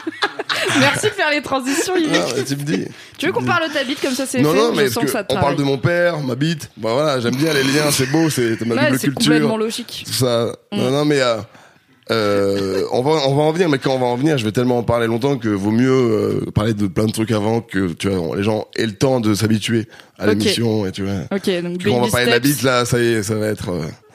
Merci 0.79 1.07
de 1.07 1.11
faire 1.11 1.29
les 1.31 1.41
transitions, 1.41 1.95
Yves. 1.97 2.09
Mais 2.11 2.43
tu 2.43 2.55
me 2.55 2.63
dis. 2.63 2.85
Tu 3.17 3.25
veux 3.25 3.31
qu'on 3.31 3.43
parle 3.43 3.67
de 3.69 3.73
ta 3.73 3.83
bite 3.83 4.01
comme 4.01 4.13
ça 4.13 4.25
c'est 4.25 4.41
Non, 4.41 4.51
fait 4.53 4.57
non, 4.59 4.73
mais 4.75 4.85
Je 4.85 4.89
sens 4.91 5.01
que 5.03 5.07
que 5.07 5.11
ça 5.11 5.23
te 5.23 5.33
on 5.33 5.39
parle 5.39 5.55
de 5.55 5.63
mon 5.63 5.77
père, 5.77 6.19
ma 6.19 6.35
bite. 6.35 6.69
Bah 6.77 6.91
voilà, 6.93 7.19
j'aime 7.19 7.35
bien 7.35 7.53
les 7.53 7.63
liens, 7.63 7.91
c'est 7.91 8.05
beau, 8.11 8.29
c'est 8.29 8.59
ma 8.65 8.75
Ouais, 8.75 8.85
double 8.87 8.99
c'est 8.99 9.07
complètement 9.13 9.39
culture. 9.39 9.57
logique. 9.57 10.03
Tout 10.05 10.13
ça. 10.13 10.51
Non, 10.71 10.91
non, 10.91 11.05
mais 11.05 11.19
euh, 11.21 11.37
euh, 12.11 12.83
on 12.91 13.01
va 13.01 13.11
on 13.27 13.35
va 13.35 13.43
en 13.43 13.51
venir, 13.51 13.69
mais 13.69 13.77
quand 13.79 13.91
on 13.95 13.99
va 13.99 14.05
en 14.07 14.15
venir, 14.15 14.37
je 14.37 14.45
vais 14.45 14.51
tellement 14.51 14.77
en 14.79 14.83
parler 14.83 15.07
longtemps 15.07 15.37
que 15.37 15.49
vaut 15.49 15.71
mieux 15.71 15.89
euh, 15.91 16.51
parler 16.53 16.73
de 16.73 16.87
plein 16.87 17.05
de 17.05 17.11
trucs 17.11 17.31
avant 17.31 17.61
que 17.61 17.93
tu 17.93 18.09
vois 18.09 18.35
les 18.35 18.43
gens 18.43 18.67
aient 18.75 18.85
le 18.85 18.93
temps 18.95 19.19
de 19.19 19.33
s'habituer 19.33 19.87
à 20.19 20.25
Ok. 20.25 20.29
l'émission 20.33 20.85
et 20.85 20.91
tu 20.91 21.03
vois. 21.03 21.21
Ok, 21.31 21.49
donc 21.63 21.81
on 21.87 22.01
va 22.01 22.07
parler 22.11 22.25
de 22.27 22.31
la 22.31 22.39
bite 22.39 22.63
là, 22.63 22.85
ça 22.85 22.99
y 22.99 23.05
est, 23.13 23.23
ça 23.23 23.35
va 23.35 23.47
être. 23.47 23.71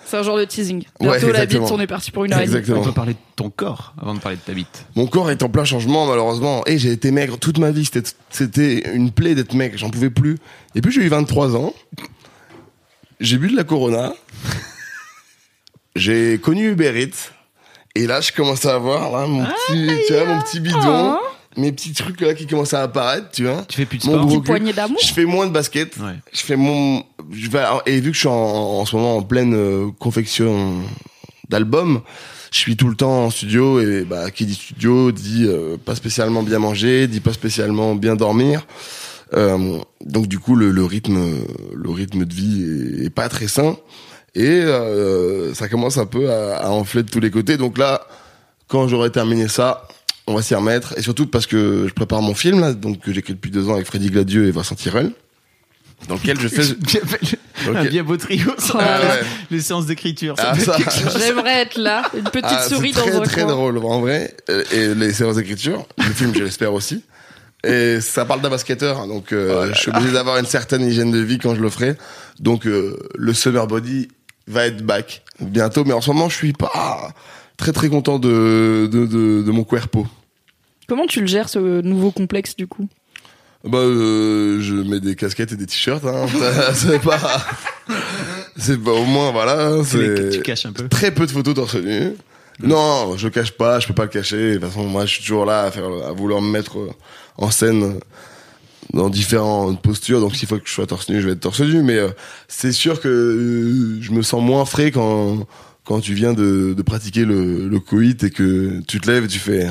C'est 0.06 0.16
un 0.16 0.22
genre 0.22 0.38
de 0.38 0.44
teasing. 0.44 0.84
Ouais, 1.00 1.18
Bientôt 1.18 1.32
la 1.32 1.46
bite, 1.46 1.58
on 1.60 1.80
est 1.80 1.86
parti 1.86 2.10
pour 2.10 2.24
une 2.24 2.32
heure 2.32 2.40
et 2.40 2.46
demie. 2.46 2.56
Exactement. 2.56 2.80
On 2.82 2.84
peut 2.84 2.92
parler 2.92 3.12
de 3.14 3.18
ton 3.36 3.50
corps 3.50 3.94
avant 4.00 4.14
de 4.14 4.20
parler 4.20 4.36
de 4.36 4.42
ta 4.42 4.52
bite. 4.54 4.86
Mon 4.94 5.06
corps 5.06 5.30
est 5.30 5.42
en 5.42 5.48
plein 5.48 5.64
changement 5.64 6.06
malheureusement. 6.06 6.62
Et 6.66 6.78
j'ai 6.78 6.92
été 6.92 7.10
maigre 7.10 7.38
toute 7.38 7.58
ma 7.58 7.70
vie. 7.70 7.88
C'était- 8.30 8.94
une 8.94 9.10
plaie 9.10 9.34
d'être 9.34 9.54
maigre. 9.54 9.76
J'en 9.76 9.90
pouvais 9.90 10.10
plus. 10.10 10.38
Et 10.74 10.80
puis 10.80 10.92
j'ai 10.92 11.02
eu 11.02 11.08
23 11.08 11.56
ans. 11.56 11.74
J'ai 13.20 13.38
bu 13.38 13.48
de 13.50 13.56
la 13.56 13.64
Corona. 13.64 14.12
j'ai 15.94 16.38
connu 16.38 16.70
Uber 16.70 16.92
Eats. 17.02 17.30
Et 17.94 18.06
là, 18.06 18.20
je 18.20 18.30
commence 18.30 18.66
à 18.66 18.74
avoir 18.74 19.10
là, 19.10 19.26
mon 19.26 19.42
petit, 19.44 19.88
tu 20.06 20.12
vois, 20.12 20.26
mon 20.26 20.42
petit 20.42 20.60
bidon, 20.60 21.16
Oh. 21.16 21.25
Mes 21.56 21.72
petits 21.72 21.92
trucs 21.92 22.20
là 22.20 22.34
qui 22.34 22.46
commencent 22.46 22.74
à 22.74 22.82
apparaître, 22.82 23.30
tu 23.32 23.44
vois. 23.44 23.64
Tu 23.68 23.76
fais 23.76 23.86
plus 23.86 23.98
de 23.98 24.06
Mon 24.06 24.12
sport 24.14 24.26
Petite 24.26 24.44
poignée 24.44 24.72
d'amour. 24.72 24.98
Je 25.00 25.12
fais 25.12 25.24
moins 25.24 25.46
de 25.46 25.52
basket. 25.52 25.96
Ouais. 25.98 26.14
Je 26.32 26.40
fais 26.40 26.56
mon, 26.56 27.02
je 27.32 27.48
vais, 27.50 27.62
et 27.86 28.00
vu 28.00 28.10
que 28.10 28.14
je 28.14 28.20
suis 28.20 28.28
en, 28.28 28.32
en 28.32 28.84
ce 28.84 28.96
moment 28.96 29.16
en 29.16 29.22
pleine 29.22 29.54
euh, 29.54 29.88
confection 29.98 30.82
d'albums, 31.48 32.00
je 32.52 32.58
suis 32.58 32.76
tout 32.76 32.88
le 32.88 32.96
temps 32.96 33.24
en 33.24 33.30
studio 33.30 33.80
et 33.80 34.04
bah 34.04 34.30
qui 34.30 34.46
dit 34.46 34.54
studio 34.54 35.12
dit 35.12 35.44
euh, 35.46 35.76
pas 35.76 35.94
spécialement 35.94 36.42
bien 36.42 36.58
manger, 36.58 37.06
dit 37.08 37.20
pas 37.20 37.32
spécialement 37.32 37.94
bien 37.94 38.16
dormir. 38.16 38.66
Euh, 39.34 39.78
donc 40.04 40.28
du 40.28 40.38
coup 40.38 40.54
le, 40.54 40.70
le 40.70 40.84
rythme, 40.84 41.18
le 41.74 41.90
rythme 41.90 42.24
de 42.24 42.32
vie 42.32 42.62
est, 43.02 43.06
est 43.06 43.10
pas 43.10 43.28
très 43.28 43.48
sain 43.48 43.76
et 44.36 44.44
euh, 44.46 45.52
ça 45.54 45.68
commence 45.68 45.98
un 45.98 46.06
peu 46.06 46.30
à, 46.30 46.58
à 46.58 46.68
enfler 46.70 47.02
de 47.02 47.10
tous 47.10 47.20
les 47.20 47.30
côtés. 47.30 47.56
Donc 47.56 47.76
là, 47.76 48.06
quand 48.68 48.86
j'aurai 48.86 49.10
terminé 49.10 49.48
ça, 49.48 49.88
on 50.26 50.34
va 50.34 50.42
s'y 50.42 50.54
remettre 50.54 50.94
et 50.98 51.02
surtout 51.02 51.26
parce 51.26 51.46
que 51.46 51.86
je 51.88 51.92
prépare 51.94 52.22
mon 52.22 52.34
film 52.34 52.60
là, 52.60 52.72
donc 52.72 53.00
que 53.00 53.12
j'écris 53.12 53.34
depuis 53.34 53.50
deux 53.50 53.68
ans 53.68 53.74
avec 53.74 53.86
Freddy 53.86 54.10
Gladieux 54.10 54.46
et 54.46 54.50
Vincent 54.50 54.74
Tirel, 54.74 55.12
dans 56.08 56.14
lequel 56.16 56.38
je 56.40 56.48
fais. 56.48 56.62
Un 57.74 57.84
bien 57.86 58.04
beau 58.04 58.16
trio. 58.16 58.52
ça. 58.58 58.72
Oh 58.74 58.78
là. 58.78 59.16
Les 59.50 59.60
séances 59.60 59.86
d'écriture. 59.86 60.34
Ah. 60.38 60.52
J'aimerais 61.18 61.62
être 61.62 61.78
là, 61.78 62.02
une 62.16 62.24
petite 62.24 62.44
Ah, 62.44 62.68
souris 62.68 62.92
c'est 62.92 63.00
très, 63.00 63.10
dans 63.12 63.22
un 63.22 63.24
très 63.24 63.42
coin. 63.42 63.50
drôle 63.52 63.78
en 63.78 64.00
vrai 64.00 64.36
et 64.72 64.94
les 64.94 65.12
séances 65.12 65.36
d'écriture 65.36 65.86
le 65.98 66.12
film 66.12 66.32
je 66.36 66.44
l'espère 66.44 66.72
aussi 66.74 67.02
et 67.64 68.00
ça 68.00 68.24
parle 68.26 68.42
d'un 68.42 68.50
basketteur 68.50 69.00
hein, 69.00 69.08
donc 69.08 69.32
euh, 69.32 69.72
je 69.72 69.80
suis 69.80 69.90
obligé 69.90 70.12
d'avoir 70.12 70.36
une 70.36 70.44
certaine 70.46 70.82
hygiène 70.86 71.10
de 71.10 71.18
vie 71.18 71.38
quand 71.38 71.54
je 71.54 71.60
le 71.62 71.70
ferai 71.70 71.96
donc 72.38 72.66
euh, 72.66 72.96
le 73.16 73.32
summer 73.32 73.66
body 73.66 74.08
va 74.46 74.66
être 74.66 74.82
back 74.84 75.22
bientôt 75.40 75.84
mais 75.84 75.94
en 75.94 76.00
ce 76.02 76.10
moment 76.10 76.28
je 76.28 76.36
suis 76.36 76.52
pas 76.52 77.14
très 77.56 77.72
très 77.72 77.88
content 77.88 78.18
de 78.18 78.88
de, 78.90 79.06
de, 79.06 79.42
de 79.42 79.50
mon 79.50 79.64
cuerpo 79.64 80.06
Comment 80.88 81.06
tu 81.06 81.20
le 81.20 81.26
gères 81.26 81.48
ce 81.48 81.80
nouveau 81.80 82.10
complexe 82.12 82.54
du 82.56 82.66
coup? 82.66 82.88
Bah 83.64 83.78
euh, 83.78 84.60
je 84.60 84.74
mets 84.74 85.00
des 85.00 85.16
casquettes 85.16 85.52
et 85.52 85.56
des 85.56 85.66
t-shirts 85.66 86.04
hein. 86.04 86.26
C'est 86.74 87.00
pas 87.00 87.44
c'est 88.56 88.80
pas 88.80 88.92
au 88.92 89.04
moins 89.04 89.32
voilà 89.32 89.82
c'est 89.84 90.30
tu 90.30 90.42
caches 90.42 90.66
un 90.66 90.72
peu. 90.72 90.88
très 90.88 91.10
peu 91.12 91.26
de 91.26 91.32
photos 91.32 91.54
torse 91.54 91.74
nu. 91.76 92.12
Non, 92.62 93.16
je 93.16 93.28
cache 93.28 93.52
pas, 93.52 93.80
je 93.80 93.86
peux 93.86 93.94
pas 93.94 94.04
le 94.04 94.08
cacher. 94.08 94.54
De 94.54 94.58
toute 94.58 94.68
façon, 94.68 94.84
moi, 94.84 95.04
je 95.04 95.12
suis 95.14 95.20
toujours 95.20 95.44
là 95.44 95.64
à 95.64 95.70
faire, 95.70 95.84
à 95.84 96.12
vouloir 96.12 96.40
me 96.40 96.50
mettre 96.50 96.78
en 97.36 97.50
scène 97.50 98.00
dans 98.94 99.10
différentes 99.10 99.82
postures. 99.82 100.20
Donc, 100.20 100.36
s'il 100.36 100.48
faut 100.48 100.58
que 100.58 100.66
je 100.66 100.72
sois 100.72 100.86
torse 100.86 101.08
nu, 101.10 101.20
je 101.20 101.26
vais 101.26 101.32
être 101.34 101.40
torse 101.40 101.60
nu. 101.60 101.82
Mais 101.82 101.98
euh, 101.98 102.08
c'est 102.48 102.72
sûr 102.72 103.00
que 103.00 103.08
euh, 103.08 104.00
je 104.00 104.10
me 104.12 104.22
sens 104.22 104.42
moins 104.42 104.64
frais 104.64 104.90
quand 104.90 105.46
quand 105.86 106.00
tu 106.00 106.12
viens 106.14 106.32
de, 106.34 106.74
de 106.74 106.82
pratiquer 106.82 107.24
le, 107.24 107.68
le 107.68 107.80
coït 107.80 108.22
et 108.24 108.30
que 108.30 108.80
tu 108.86 109.00
te 109.00 109.10
lèves 109.10 109.24
et 109.24 109.28
tu 109.28 109.38
fais. 109.38 109.68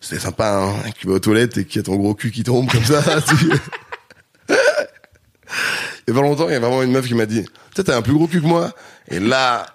C'est 0.00 0.20
sympa, 0.20 0.58
hein, 0.62 0.74
et 0.86 0.92
que 0.92 0.98
tu 0.98 1.06
vas 1.08 1.14
aux 1.14 1.18
toilettes 1.18 1.56
et 1.58 1.64
qu'il 1.64 1.76
y 1.76 1.80
a 1.80 1.82
ton 1.82 1.96
gros 1.96 2.14
cul 2.14 2.30
qui 2.30 2.44
tombe 2.44 2.70
comme 2.70 2.84
ça. 2.84 3.02
tu- 3.26 3.34
Il 4.48 4.54
y 6.08 6.10
a 6.12 6.14
pas 6.14 6.20
longtemps, 6.22 6.48
il 6.48 6.52
y 6.52 6.54
a 6.56 6.60
vraiment 6.60 6.82
une 6.82 6.92
meuf 6.92 7.06
qui 7.08 7.14
m'a 7.14 7.26
dit, 7.26 7.44
tu 7.74 7.82
t'as 7.82 7.96
un 7.96 8.02
plus 8.02 8.12
gros 8.12 8.28
cul 8.28 8.40
que 8.40 8.46
moi. 8.46 8.72
Et 9.08 9.18
là, 9.18 9.66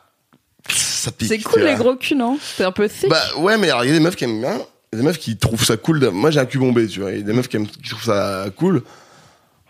ça 0.69 1.11
pique. 1.11 1.27
C'est 1.27 1.37
tu 1.37 1.43
cool 1.43 1.63
les 1.63 1.75
gros 1.75 1.95
culs, 1.95 2.15
non? 2.17 2.37
C'est 2.41 2.63
un 2.63 2.71
peu 2.71 2.87
thick. 2.87 3.09
Bah 3.09 3.21
ouais, 3.39 3.57
mais 3.57 3.69
alors 3.69 3.83
il 3.83 3.87
y 3.89 3.91
a 3.91 3.93
des 3.93 3.99
meufs 3.99 4.15
qui 4.15 4.23
aiment 4.23 4.39
bien, 4.39 4.53
il 4.93 4.95
y 4.97 4.99
a 4.99 5.01
des 5.01 5.07
meufs 5.07 5.17
qui 5.19 5.35
trouvent 5.37 5.65
ça 5.65 5.75
cool. 5.75 5.99
de- 5.99 6.07
Moi 6.07 6.31
j'ai 6.31 6.39
un 6.39 6.45
cul 6.45 6.59
bombé, 6.59 6.87
tu 6.87 7.01
vois. 7.01 7.11
Il 7.11 7.17
y 7.17 7.21
a 7.21 7.23
des 7.23 7.33
meufs 7.33 7.49
qui, 7.49 7.57
aiment, 7.57 7.67
qui 7.67 7.89
trouvent 7.89 8.03
ça 8.05 8.45
cool. 8.55 8.83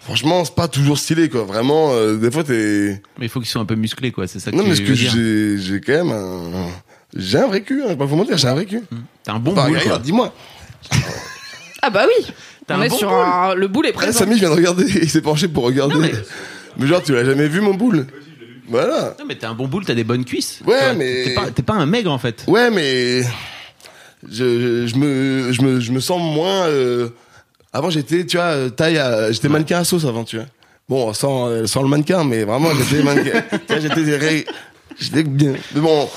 Franchement, 0.03 0.43
c'est 0.45 0.55
pas 0.55 0.67
toujours 0.67 0.97
stylé, 0.97 1.29
quoi. 1.29 1.43
Vraiment, 1.43 1.91
euh, 1.93 2.15
des 2.17 2.31
fois 2.31 2.43
t'es. 2.43 3.01
Mais 3.19 3.25
il 3.27 3.29
faut 3.29 3.39
qu'ils 3.39 3.49
soient 3.49 3.61
un 3.61 3.65
peu 3.65 3.75
musclés, 3.75 4.11
quoi. 4.11 4.27
C'est 4.27 4.39
ça 4.39 4.51
que 4.51 4.55
Non, 4.55 4.63
tu 4.63 4.69
mais 4.69 4.75
ce 4.75 4.81
veux 4.81 4.87
que 4.87 4.93
dire. 4.93 5.11
j'ai, 5.11 5.57
j'ai 5.59 5.79
quand 5.81 5.93
même 6.05 6.11
un. 6.11 6.67
J'ai 7.15 7.37
un 7.37 7.47
vrai 7.47 7.61
cul, 7.61 7.83
hein. 7.87 7.95
Pas 7.95 8.05
vous 8.05 8.15
mentir, 8.15 8.37
j'ai 8.37 8.47
un 8.47 8.53
vrai 8.55 8.65
cul. 8.65 8.81
T'as 9.23 9.33
un 9.33 9.39
bon 9.39 9.51
Enfin, 9.51 9.67
boule, 9.67 9.77
regarde, 9.77 9.89
quoi. 9.89 10.05
dis-moi. 10.05 10.33
Ah 11.81 11.89
bah 11.89 12.05
oui 12.07 12.25
T'as 12.67 12.77
On 12.77 12.81
un 12.81 12.83
est 12.83 12.89
bon 12.89 12.97
sur 12.97 13.09
boule. 13.09 13.17
un... 13.19 13.53
Le 13.55 13.67
boule 13.67 13.85
est 13.87 13.91
Ah, 13.93 13.97
présent. 13.97 14.19
Samy 14.19 14.35
vient 14.39 14.49
de 14.49 14.55
regarder, 14.55 14.85
il 15.01 15.09
s'est 15.09 15.21
penché 15.21 15.47
pour 15.47 15.63
regarder. 15.65 15.93
Non, 15.95 15.99
mais- 16.01 16.11
mais... 16.77 16.87
genre, 16.87 17.01
tu 17.03 17.13
l'as 17.13 17.25
jamais 17.25 17.47
vu 17.47 17.59
mon 17.61 17.73
boule? 17.73 18.07
Voilà. 18.69 19.15
Non, 19.19 19.25
mais 19.27 19.35
t'as 19.35 19.49
un 19.49 19.53
bon 19.55 19.67
boule, 19.67 19.83
t'as 19.85 19.93
des 19.95 20.03
bonnes 20.03 20.23
cuisses. 20.25 20.61
Ouais, 20.65 20.93
mais- 20.95 21.23
T'es 21.25 21.33
pas, 21.35 21.51
t'es 21.51 21.63
pas 21.63 21.73
un 21.73 21.85
maigre, 21.85 22.11
en 22.11 22.17
fait. 22.19 22.45
Ouais, 22.47 22.69
mais 22.71 23.21
je, 23.23 23.27
je, 24.31 24.87
je 24.87 24.95
me, 24.95 25.51
je 25.51 25.61
me, 25.61 25.79
je 25.79 25.91
me 25.91 25.99
sens 25.99 26.21
moins. 26.21 26.67
euh, 26.67 27.09
Avant, 27.73 27.89
j'étais, 27.89 28.25
tu 28.25 28.37
vois, 28.37 28.47
euh, 28.47 28.69
taille, 28.69 28.97
à- 28.97 29.31
j'étais 29.31 29.47
mannequin 29.49 29.79
à 29.79 29.83
sauce 29.83 30.05
avant, 30.05 30.23
tu 30.23 30.35
vois. 30.37 30.45
Bon, 30.89 31.13
sans, 31.13 31.47
euh, 31.47 31.67
sans 31.67 31.81
le 31.83 31.87
mannequin, 31.87 32.23
mais 32.23 32.43
vraiment, 32.43 32.69
j'étais 32.75 33.01
mannequin. 33.03 33.43
j'étais, 33.69 34.45
j'étais 34.99 35.23
bien. 35.23 35.53
Mais 35.73 35.81
bon, 35.81 36.09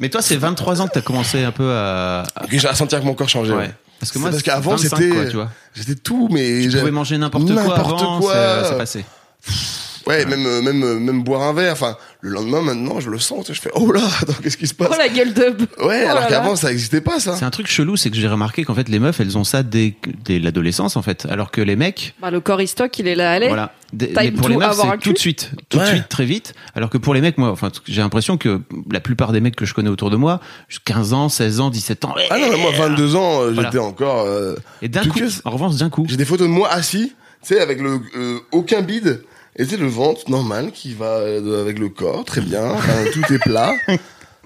Mais 0.00 0.08
toi, 0.08 0.22
c'est 0.22 0.36
23 0.36 0.80
ans 0.80 0.86
que 0.88 0.92
t'as 0.94 1.00
commencé 1.02 1.42
un 1.42 1.52
peu 1.52 1.70
à. 1.70 2.20
à- 2.34 2.46
j'ai 2.50 2.66
à 2.68 2.74
sentir 2.74 3.00
que 3.00 3.04
mon 3.04 3.14
corps 3.14 3.28
changeait. 3.28 3.52
Ouais. 3.54 3.70
Parce 4.00 4.10
que 4.10 4.14
C'est 4.14 4.20
moi, 4.20 4.30
parce 4.30 4.42
qu'avant, 4.42 4.72
25, 4.72 4.96
c'était, 4.96 5.08
quoi, 5.10 5.24
tu 5.26 5.36
vois. 5.36 5.50
j'étais 5.74 5.94
tout, 5.94 6.28
mais 6.30 6.62
Tu 6.68 6.78
pouvais 6.78 6.90
manger 6.90 7.16
n'importe 7.18 7.46
quoi 7.46 7.62
N'importe 7.62 8.20
quoi. 8.20 8.32
ça, 8.34 8.64
ça 8.64 8.74
passait. 8.74 9.04
Ouais, 10.06 10.24
même, 10.24 10.46
euh, 10.46 10.62
même, 10.62 10.82
euh, 10.84 10.98
même 11.00 11.22
boire 11.24 11.42
un 11.42 11.52
verre. 11.52 11.72
Enfin, 11.72 11.96
le 12.20 12.30
lendemain, 12.30 12.62
maintenant, 12.62 13.00
je 13.00 13.10
le 13.10 13.18
sens. 13.18 13.44
tu 13.46 13.52
sais, 13.52 13.54
Je 13.54 13.60
fais, 13.62 13.70
oh 13.74 13.90
là, 13.90 14.02
attends, 14.22 14.34
qu'est-ce 14.42 14.56
qui 14.56 14.66
se 14.68 14.74
passe? 14.74 14.88
Oh 14.92 14.96
la 14.96 15.08
gueule 15.08 15.34
de... 15.34 15.56
Ouais, 15.84 16.04
Oh 16.06 16.10
alors 16.10 16.26
qu'avant, 16.28 16.54
ça 16.56 16.70
existait 16.70 17.00
pas, 17.00 17.18
ça. 17.18 17.34
C'est 17.36 17.44
un 17.44 17.50
truc 17.50 17.66
chelou, 17.66 17.96
c'est 17.96 18.10
que 18.10 18.16
j'ai 18.16 18.28
remarqué 18.28 18.64
qu'en 18.64 18.74
fait, 18.74 18.88
les 18.88 18.98
meufs, 19.00 19.18
elles 19.18 19.36
ont 19.36 19.42
ça 19.44 19.62
dès, 19.64 19.94
dès 20.24 20.38
l'adolescence, 20.38 20.96
en 20.96 21.02
fait. 21.02 21.26
Alors 21.28 21.50
que 21.50 21.60
les 21.60 21.74
mecs, 21.76 22.14
Bah, 22.20 22.30
le 22.30 22.40
corps 22.40 22.60
stock, 22.66 22.96
il 22.98 23.08
est 23.08 23.16
là, 23.16 23.32
allez. 23.32 23.48
voilà. 23.48 23.72
Time 23.96 24.08
mais 24.16 24.30
pour 24.32 24.48
les 24.48 24.56
meufs, 24.56 24.76
c'est 24.80 24.98
tout 24.98 25.12
de 25.12 25.18
suite. 25.18 25.50
Tout 25.68 25.78
de 25.78 25.84
suite, 25.84 26.08
très 26.08 26.24
vite. 26.24 26.54
Alors 26.74 26.90
que 26.90 26.98
pour 26.98 27.12
les 27.14 27.20
mecs, 27.20 27.38
moi, 27.38 27.50
enfin, 27.50 27.70
j'ai 27.86 28.00
l'impression 28.00 28.36
que 28.36 28.60
la 28.90 29.00
plupart 29.00 29.32
des 29.32 29.40
mecs 29.40 29.56
que 29.56 29.64
je 29.64 29.74
connais 29.74 29.90
autour 29.90 30.10
de 30.10 30.16
moi, 30.16 30.40
15 30.84 31.12
ans, 31.14 31.28
16 31.28 31.60
ans, 31.60 31.70
17 31.70 32.04
ans, 32.04 32.14
Ah 32.30 32.38
non, 32.38 32.46
mais 32.50 32.58
moi, 32.58 32.70
22 32.76 33.16
ans, 33.16 33.42
euh, 33.42 33.50
Voilà. 33.52 33.70
j'étais 33.70 33.82
encore. 33.82 34.22
euh, 34.26 34.54
et 34.82 34.88
d'un 34.88 35.02
coup, 35.02 35.18
que- 35.18 35.24
en 35.44 35.50
revanche, 35.50 35.76
d'un 35.76 35.90
coup, 35.90 36.06
J'ai 36.08 36.16
des 36.16 36.24
photos 36.24 36.46
de 36.48 36.52
moi 36.52 36.68
assis, 36.70 37.12
tu 37.42 37.54
sais, 37.54 37.60
avec 37.60 37.80
le 37.80 38.00
euh, 38.16 38.38
aucun 38.52 38.82
bide, 38.82 39.22
et 39.56 39.64
sais, 39.64 39.76
le 39.76 39.86
ventre 39.86 40.30
normal 40.30 40.70
qui 40.72 40.94
va 40.94 41.18
euh, 41.18 41.60
avec 41.62 41.78
le 41.78 41.88
corps, 41.88 42.24
très 42.24 42.40
bien, 42.40 42.64
enfin, 42.72 42.92
tout 43.12 43.32
est 43.32 43.38
plat. 43.38 43.72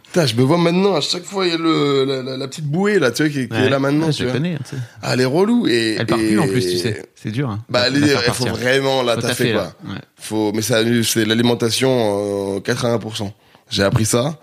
Putain, 0.05 0.27
je 0.27 0.35
me 0.35 0.43
vois 0.43 0.59
maintenant, 0.59 0.97
à 0.97 1.01
chaque 1.01 1.23
fois, 1.25 1.47
il 1.47 1.53
y 1.53 1.55
a 1.55 1.59
le, 1.59 2.05
la, 2.05 2.23
la- 2.23 2.37
la 2.37 2.49
petite 2.49 2.65
bouée, 2.67 2.99
là, 2.99 3.13
tu 3.13 3.23
vois, 3.23 3.31
qui, 3.31 3.47
qui 3.47 3.55
Ouais. 3.55 3.67
est 3.67 3.71
là 3.71 3.79
maintenant, 3.79 4.07
Ouais, 4.07 4.13
tu 4.13 4.19
je 4.21 4.25
vois. 4.25 4.33
connais, 4.33 4.57
tu 4.59 4.71
sais. 4.71 4.83
Ah, 5.03 5.15
elle 5.15 5.21
est 5.21 5.25
relou, 5.25 5.69
et... 5.69 5.97
Elle 6.01 6.07
part 6.07 6.19
et- 6.19 6.27
plus 6.27 6.39
en 6.41 6.49
plus, 6.49 6.61
tu 6.67 6.79
sais. 6.79 7.03
C'est 7.15 7.31
dur. 7.31 7.49
Hein, 7.49 7.61
Bah, 7.69 7.85
elle 7.87 8.05
faut 8.33 8.47
vraiment 8.47 9.03
la 9.05 9.17
taffer, 9.17 9.53
quoi. 9.53 9.73
Ouais. 9.85 10.01
Faut, 10.17 10.51
mais 10.53 10.63
ça, 10.63 10.79
c'est 11.05 11.25
l'alimentation, 11.25 12.57
euh, 12.57 12.61
80%. 12.61 13.31
J'ai 13.69 13.85
appris 13.85 14.05
ça, 14.05 14.37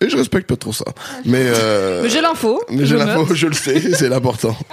et 0.00 0.08
je 0.10 0.16
respecte 0.16 0.48
pas 0.48 0.56
trop 0.56 0.72
ça. 0.72 0.84
Mais, 1.24 1.42
euh, 1.44 2.02
Mais 2.02 2.08
j'ai 2.08 2.20
l'info. 2.20 2.60
mais 2.70 2.84
j'ai 2.84 2.96
l'info, 2.96 3.32
je 3.34 3.46
le 3.46 3.52
sais, 3.54 3.94
c'est 3.94 4.08
l'important. 4.08 4.56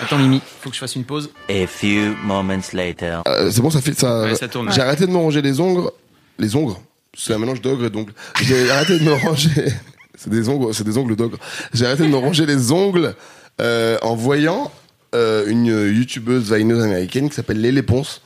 Attends, 0.00 0.18
Mimi, 0.18 0.40
faut 0.60 0.68
que 0.70 0.74
je 0.74 0.80
fasse 0.80 0.96
une 0.96 1.04
pause. 1.04 1.30
A 1.48 1.66
few 1.66 2.14
moments 2.24 2.60
later. 2.72 3.22
Euh, 3.26 3.50
c'est 3.50 3.60
bon, 3.60 3.70
ça 3.70 3.80
fait 3.80 3.98
ça. 3.98 4.22
Ouais, 4.22 4.34
ça 4.34 4.48
tourne. 4.48 4.70
J'ai 4.72 4.80
arrêté 4.80 5.06
de 5.06 5.10
me 5.10 5.16
ronger 5.16 5.42
les 5.42 5.60
ongles. 5.60 5.90
Les 6.38 6.54
ongles. 6.56 6.74
C'est 7.16 7.34
un 7.34 7.38
mélange 7.38 7.60
d'ogre 7.60 7.86
et 7.86 7.90
d'ongles. 7.90 8.12
J'ai 8.42 8.70
arrêté 8.70 8.98
de 8.98 9.04
me 9.04 9.12
ronger. 9.12 9.72
C'est 10.16 10.30
des 10.30 10.48
ongles, 10.48 10.72
c'est 10.74 10.84
des 10.84 10.98
ongles 10.98 11.16
d'ogre. 11.16 11.38
J'ai 11.72 11.86
arrêté 11.86 12.02
de 12.04 12.08
me 12.08 12.16
ronger 12.16 12.46
les 12.46 12.70
ongles 12.72 13.14
euh, 13.60 13.98
en 14.02 14.14
voyant 14.14 14.70
euh, 15.14 15.46
une 15.48 15.66
youtubeuse 15.66 16.52
vineuse 16.52 16.82
américaine 16.82 17.28
qui 17.28 17.34
s'appelle 17.34 17.60
Lélé 17.60 17.82
Ponce 17.82 18.20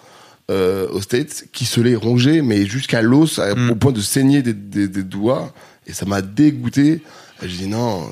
euh, 0.51 0.89
aux 0.91 1.01
States 1.01 1.45
qui 1.53 1.65
se 1.65 1.81
les 1.81 1.95
rongeait 1.95 2.43
mais 2.43 2.67
jusqu'à 2.67 3.01
l'os 3.03 3.39
Mm. 3.39 3.71
au 3.71 3.75
point 3.77 3.93
de 3.93 4.01
saigner 4.01 4.43
des, 4.43 4.53
des, 4.53 4.89
des 4.89 5.03
doigts 5.05 5.53
et 5.87 5.93
ça 5.93 6.05
m'a 6.07 6.21
dégoûté. 6.23 7.01
J'ai 7.43 7.65
dit 7.65 7.69
non, 7.69 8.09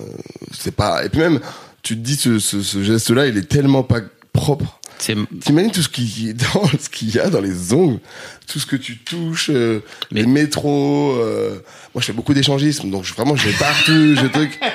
c'est 0.53 0.75
pas. 0.75 1.05
Et 1.05 1.09
puis 1.09 1.20
même, 1.20 1.40
tu 1.83 1.95
te 1.97 2.01
dis 2.01 2.16
ce, 2.16 2.38
ce, 2.38 2.62
ce 2.62 2.83
geste-là, 2.83 3.27
il 3.27 3.37
est 3.37 3.49
tellement 3.49 3.83
pas 3.83 4.01
propre. 4.33 4.79
T'imagines 4.99 5.71
tout 5.73 5.83
ce 5.83 5.88
qui 5.88 6.35
dans 6.35 6.66
ce 6.81 6.88
qu'il 6.90 7.11
y 7.14 7.19
a 7.19 7.31
dans 7.31 7.40
les 7.40 7.73
ongles, 7.73 7.99
tout 8.47 8.59
ce 8.61 8.66
que 8.66 8.77
tu 8.77 8.99
touches, 8.99 9.49
euh, 9.51 9.81
Mais- 10.12 10.21
les 10.23 10.27
métros. 10.27 11.16
euh, 11.19 11.55
moi, 11.95 12.01
je 12.01 12.07
fais 12.07 12.12
beaucoup 12.12 12.35
d'échangisme, 12.35 12.90
donc 12.90 13.05
je, 13.05 13.14
vraiment, 13.14 13.35
je 13.35 13.49
vais 13.49 13.57
partout, 13.57 14.14
je 14.16 14.27
truc. 14.27 14.59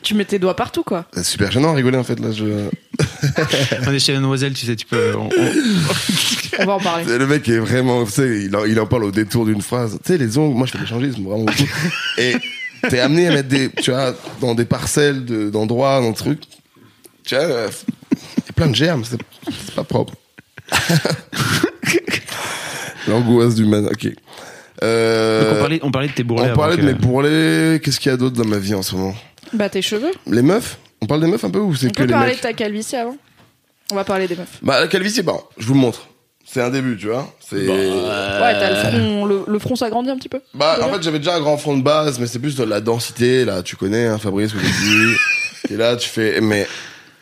Tu 0.00 0.14
mets 0.14 0.24
tes 0.24 0.38
doigts 0.38 0.56
partout, 0.56 0.84
quoi. 0.84 1.06
C'est 1.12 1.24
super 1.24 1.50
gênant 1.52 1.74
rigoler 1.74 1.98
en 1.98 2.04
fait 2.04 2.18
là. 2.18 2.28
Je... 2.32 2.44
on 3.86 3.92
est 3.92 3.98
chez 3.98 4.12
la 4.14 4.20
Noiselle, 4.20 4.54
tu 4.54 4.64
sais, 4.64 4.74
tu 4.76 4.86
peux. 4.86 5.14
on- 5.16 5.28
on- 5.28 5.52
On 6.60 6.64
va 6.66 6.72
en 6.74 6.80
parler. 6.80 7.04
Le 7.18 7.26
mec 7.26 7.46
est 7.48 7.58
vraiment, 7.58 8.04
tu 8.06 8.12
sais, 8.12 8.44
il 8.44 8.56
en, 8.56 8.64
il 8.64 8.78
en 8.80 8.86
parle 8.86 9.04
au 9.04 9.10
détour 9.10 9.44
d'une 9.44 9.60
phrase. 9.60 9.98
Tu 10.04 10.12
sais, 10.12 10.18
les 10.18 10.38
ongles, 10.38 10.56
moi, 10.56 10.66
je 10.66 10.72
fais 10.72 10.78
l'échangisme 10.78 11.24
vraiment 11.24 11.44
beaucoup. 11.44 11.68
Et 12.16 12.34
t'es 12.88 13.00
amené 13.00 13.28
à 13.28 13.32
mettre 13.32 13.48
des, 13.48 13.70
tu 13.70 13.90
vois, 13.90 14.14
dans 14.40 14.54
des 14.54 14.64
parcelles 14.64 15.24
de- 15.24 15.50
d'endroits, 15.50 16.00
dans 16.00 16.10
des 16.10 16.16
trucs. 16.16 16.42
Tu 17.24 17.34
vois, 17.34 17.44
euh, 17.44 17.68
il 18.12 18.18
y 18.46 18.50
a 18.50 18.52
plein 18.54 18.66
de 18.68 18.74
germes, 18.74 19.04
c'est 19.04 19.18
c'est 19.66 19.74
pas 19.74 19.84
propre. 19.84 20.14
L'angoisse 23.08 23.54
du 23.54 23.64
man. 23.64 23.86
Ok. 23.86 24.08
Euh, 24.82 25.40
Donc 25.44 25.52
on 25.56 25.60
parlait, 25.60 25.80
on 25.82 25.90
parlait 25.90 26.08
de 26.08 26.12
tes 26.12 26.24
bourrelets. 26.24 26.52
On 26.52 26.56
parlait 26.56 26.76
de 26.76 26.82
mes 26.82 26.94
bourrelets. 26.94 27.80
Qu'est-ce 27.82 27.98
qu'il 28.00 28.10
y 28.10 28.14
a 28.14 28.16
d'autre 28.16 28.36
dans 28.36 28.48
ma 28.48 28.58
vie 28.58 28.74
en 28.74 28.82
ce 28.82 28.94
moment? 28.94 29.14
Bah, 29.52 29.68
tes 29.68 29.82
cheveux. 29.82 30.10
Les 30.26 30.42
meufs? 30.42 30.78
On 31.00 31.06
parle 31.06 31.20
des 31.22 31.26
meufs 31.26 31.44
un 31.44 31.50
peu 31.50 31.60
ou 31.60 31.74
c'est 31.74 31.86
On 31.86 31.90
que 31.90 31.96
peut 31.96 32.02
les 32.04 32.12
parler 32.12 32.28
mecs? 32.30 32.36
de 32.38 32.42
ta 32.42 32.52
calvitie 32.52 32.96
avant? 32.96 33.16
On 33.90 33.94
va 33.94 34.04
parler 34.04 34.28
des 34.28 34.36
meufs. 34.36 34.58
Bah 34.62 34.80
la 34.80 34.88
calvitie, 34.88 35.22
bon, 35.22 35.40
je 35.56 35.66
vous 35.66 35.74
le 35.74 35.80
montre. 35.80 36.07
C'est 36.50 36.62
un 36.62 36.70
début, 36.70 36.96
tu 36.96 37.08
vois. 37.08 37.30
C'est. 37.46 37.68
Ouais, 37.68 38.54
t'as 38.58 38.70
le 38.70 38.76
front, 38.76 39.26
le, 39.26 39.42
le 39.46 39.58
front 39.58 39.76
s'agrandit 39.76 40.08
un 40.08 40.16
petit 40.16 40.30
peu. 40.30 40.40
Bah, 40.54 40.78
en 40.82 40.88
fait, 40.88 41.02
j'avais 41.02 41.18
déjà 41.18 41.36
un 41.36 41.40
grand 41.40 41.58
front 41.58 41.76
de 41.76 41.82
base, 41.82 42.18
mais 42.18 42.26
c'est 42.26 42.38
plus 42.38 42.56
de 42.56 42.64
la 42.64 42.80
densité, 42.80 43.44
là. 43.44 43.62
Tu 43.62 43.76
connais, 43.76 44.06
hein, 44.06 44.16
Fabrice, 44.18 44.54
vous 44.54 44.60
dit. 44.60 45.14
Et 45.70 45.76
là, 45.76 45.96
tu 45.96 46.08
fais, 46.08 46.40
mais, 46.40 46.66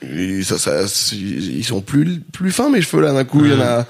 ils, 0.03 0.45
ça, 0.45 0.59
ça, 0.59 0.83
ils 1.12 1.65
sont 1.65 1.81
plus, 1.81 2.21
plus 2.33 2.53
fins, 2.53 2.71
mes 2.71 2.81
cheveux, 2.81 3.03
là, 3.03 3.12
d'un 3.12 3.25
coup. 3.25 3.45
Il 3.45 3.53
y 3.53 3.55
en 3.55 3.61
a, 3.62 3.85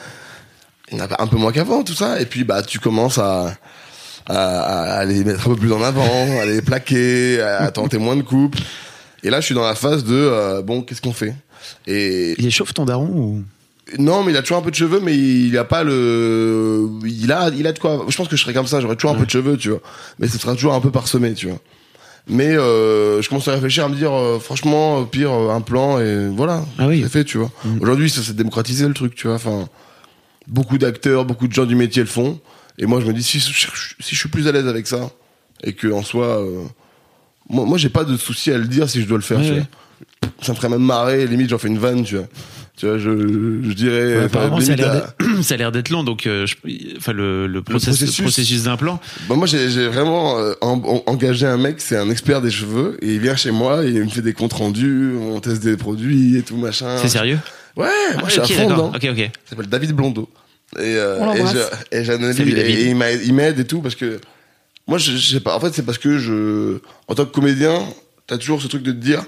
il 0.90 0.98
y 0.98 1.02
en 1.02 1.04
a 1.04 1.22
un 1.22 1.26
peu 1.26 1.36
moins 1.36 1.52
qu'avant, 1.52 1.82
tout 1.82 1.94
ça. 1.94 2.18
Et 2.18 2.24
puis, 2.24 2.44
bah, 2.44 2.62
tu 2.62 2.78
commences 2.78 3.18
à, 3.18 3.52
à, 4.26 4.98
à 4.98 5.04
les 5.04 5.22
mettre 5.22 5.48
un 5.48 5.54
peu 5.54 5.56
plus 5.60 5.72
en 5.72 5.82
avant, 5.82 6.40
à 6.40 6.46
les 6.46 6.62
plaquer, 6.62 7.42
à 7.42 7.70
tenter 7.70 7.98
moins 7.98 8.16
de 8.16 8.22
coupes. 8.22 8.56
Et 9.22 9.28
là, 9.28 9.40
je 9.40 9.46
suis 9.46 9.54
dans 9.54 9.66
la 9.66 9.74
phase 9.74 10.02
de, 10.04 10.14
euh, 10.14 10.62
bon, 10.62 10.80
qu'est-ce 10.80 11.02
qu'on 11.02 11.12
fait? 11.12 11.34
Et, 11.86 12.34
Il 12.38 12.46
est 12.46 12.50
chauve 12.50 12.72
ton 12.72 12.86
daron 12.86 13.06
ou? 13.06 13.44
Non, 13.98 14.24
mais 14.24 14.32
il 14.32 14.36
a 14.36 14.42
toujours 14.42 14.58
un 14.58 14.62
peu 14.62 14.70
de 14.70 14.76
cheveux, 14.76 15.00
mais 15.00 15.16
il 15.16 15.56
a 15.58 15.64
pas 15.64 15.84
le. 15.84 16.88
Il 17.04 17.30
a, 17.30 17.50
il 17.50 17.66
a 17.66 17.72
de 17.72 17.78
quoi. 17.78 18.04
Je 18.08 18.16
pense 18.16 18.26
que 18.28 18.36
je 18.36 18.42
serais 18.42 18.52
comme 18.54 18.66
ça, 18.66 18.80
j'aurais 18.80 18.96
toujours 18.96 19.12
un 19.12 19.18
peu 19.18 19.26
de 19.26 19.30
cheveux, 19.30 19.56
tu 19.56 19.70
vois. 19.70 19.80
Mais 20.18 20.26
ce 20.28 20.38
sera 20.38 20.54
toujours 20.54 20.74
un 20.74 20.80
peu 20.80 20.90
parsemé, 20.90 21.34
tu 21.34 21.46
vois. 21.48 21.58
Mais 22.28 22.56
euh, 22.56 23.22
je 23.22 23.28
commence 23.28 23.46
à 23.46 23.52
réfléchir 23.52 23.84
à 23.84 23.88
me 23.88 23.94
dire, 23.94 24.12
euh, 24.12 24.40
franchement, 24.40 24.98
au 24.98 25.06
pire, 25.06 25.30
un 25.32 25.60
plan 25.60 26.00
et 26.00 26.26
voilà. 26.28 26.64
Ah 26.78 26.88
oui. 26.88 27.00
C'est 27.04 27.08
fait, 27.10 27.24
tu 27.24 27.38
vois. 27.38 27.52
Aujourd'hui, 27.80 28.10
ça 28.10 28.20
s'est 28.22 28.32
démocratisé 28.32 28.88
le 28.88 28.94
truc, 28.94 29.14
tu 29.14 29.28
vois. 29.28 29.36
Enfin, 29.36 29.68
beaucoup 30.48 30.78
d'acteurs, 30.78 31.24
beaucoup 31.24 31.46
de 31.46 31.52
gens 31.52 31.64
du 31.66 31.76
métier 31.76 32.02
le 32.02 32.08
font. 32.08 32.40
Et 32.78 32.86
moi, 32.86 33.00
je 33.00 33.06
me 33.06 33.12
dis, 33.12 33.22
si, 33.22 33.38
si 33.40 33.52
je 34.14 34.16
suis 34.18 34.28
plus 34.28 34.48
à 34.48 34.52
l'aise 34.52 34.66
avec 34.66 34.88
ça, 34.88 35.10
et 35.62 35.72
que 35.74 35.86
en 35.92 36.02
soi, 36.02 36.26
euh, 36.42 36.64
moi, 37.48 37.64
moi 37.64 37.78
j'ai 37.78 37.88
pas 37.88 38.02
de 38.04 38.16
souci 38.16 38.50
à 38.50 38.58
le 38.58 38.66
dire 38.66 38.90
si 38.90 39.00
je 39.00 39.06
dois 39.06 39.16
le 39.18 39.22
faire, 39.22 39.38
Ouais, 39.38 39.44
tu 39.46 39.52
ouais. 39.52 39.58
vois. 40.22 40.30
Ça 40.42 40.52
me 40.52 40.56
ferait 40.56 40.68
même 40.68 40.82
marrer, 40.82 41.26
limite, 41.28 41.48
j'en 41.50 41.58
fais 41.58 41.68
une 41.68 41.78
vanne, 41.78 42.02
tu 42.04 42.16
vois. 42.16 42.26
Tu 42.76 42.84
vois, 42.86 42.98
je, 42.98 43.08
je 43.10 43.72
dirais. 43.72 44.04
Ouais, 44.04 44.16
enfin, 44.18 44.24
apparemment, 44.26 44.60
ça 44.60 44.72
a 44.72 44.76
l'air 44.76 44.90
à- 44.90 44.94
d'être- 44.96 45.42
ça 45.42 45.54
a 45.54 45.56
l'air 45.56 45.72
d'être 45.72 45.88
long, 45.90 46.04
donc 46.04 46.26
euh, 46.26 46.46
je- 46.46 46.56
enfin 46.98 47.12
le, 47.14 47.46
le, 47.46 47.62
process- 47.62 47.96
processus. 47.96 48.18
le 48.18 48.24
processus 48.24 48.62
d'implant. 48.64 49.00
Bah, 49.28 49.34
moi, 49.34 49.46
j'ai 49.46 49.70
j'ai 49.70 49.86
vraiment 49.88 50.38
euh, 50.38 50.52
en- 50.60 50.80
en- 50.84 51.02
engagé 51.10 51.46
un 51.46 51.56
mec, 51.56 51.76
c'est 51.80 51.96
un 51.96 52.10
expert 52.10 52.42
des 52.42 52.50
cheveux, 52.50 52.98
et 53.00 53.14
il 53.14 53.20
vient 53.20 53.34
chez 53.36 53.50
moi, 53.50 53.84
et 53.86 53.88
il 53.90 54.04
me 54.04 54.08
fait 54.08 54.20
des 54.20 54.34
comptes 54.34 54.52
rendus, 54.52 55.12
on 55.18 55.40
teste 55.40 55.62
des 55.62 55.76
produits 55.78 56.36
et 56.36 56.42
tout 56.42 56.56
machin. 56.58 56.98
C'est 57.00 57.08
sérieux? 57.08 57.38
Ouais, 57.76 57.86
moi, 58.18 58.24
je 58.26 58.32
suis 58.32 58.40
à 58.40 58.44
fond 58.44 58.68
dedans. 58.70 58.92
Ok, 58.94 59.06
ok. 59.10 59.18
Il 59.18 59.30
s'appelle 59.48 59.66
David 59.68 59.92
Blondeau. 59.92 60.28
Et, 60.76 60.80
euh, 60.82 61.16
et 61.34 61.38
l'embrasse. 61.38 61.54
je- 61.92 61.96
et 61.98 62.04
j'analyse, 62.04 62.40
et 62.40 62.88
il 62.90 62.96
m'a- 62.96 63.12
il 63.12 63.32
m'aide 63.32 63.58
et 63.58 63.64
tout, 63.64 63.80
parce 63.80 63.94
que 63.94 64.20
moi, 64.86 64.98
je, 64.98 65.12
je 65.12 65.32
sais 65.34 65.40
pas, 65.40 65.56
en 65.56 65.60
fait, 65.60 65.72
c'est 65.72 65.84
parce 65.84 65.96
que 65.98 66.18
je, 66.18 66.78
en 67.08 67.14
tant 67.14 67.24
que 67.24 67.32
comédien, 67.32 67.80
t'as 68.26 68.36
toujours 68.36 68.60
ce 68.60 68.66
truc 68.68 68.82
de 68.82 68.92
te 68.92 68.96
dire, 68.98 69.22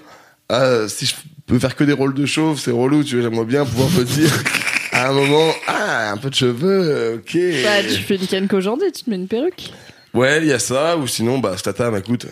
ah, 0.50 0.86
si 0.88 1.06
je 1.06 1.14
peux 1.48 1.58
faire 1.58 1.74
que 1.74 1.84
des 1.84 1.92
rôles 1.92 2.14
de 2.14 2.26
chauve, 2.26 2.60
c'est 2.60 2.70
relou, 2.70 3.02
tu 3.02 3.16
vois, 3.20 3.28
j'aimerais 3.28 3.46
bien 3.46 3.64
pouvoir 3.64 3.90
me 3.90 4.04
dire, 4.04 4.30
à 4.92 5.08
un 5.08 5.12
moment, 5.12 5.50
ah, 5.66 6.10
un 6.12 6.16
peu 6.18 6.30
de 6.30 6.34
cheveux, 6.34 7.14
ok. 7.16 7.38
Bah, 7.64 7.82
tu 7.82 8.00
fais 8.02 8.16
une 8.16 8.26
Ken 8.26 8.46
qu'aujourd'hui, 8.48 8.92
tu 8.92 9.04
te 9.04 9.10
mets 9.10 9.16
une 9.16 9.26
perruque. 9.28 9.70
Ouais, 10.14 10.38
il 10.38 10.46
y 10.48 10.52
a 10.52 10.58
ça, 10.58 10.96
ou 10.96 11.06
sinon, 11.06 11.38
bah, 11.38 11.56
Statam, 11.56 11.96
écoute. 11.96 12.26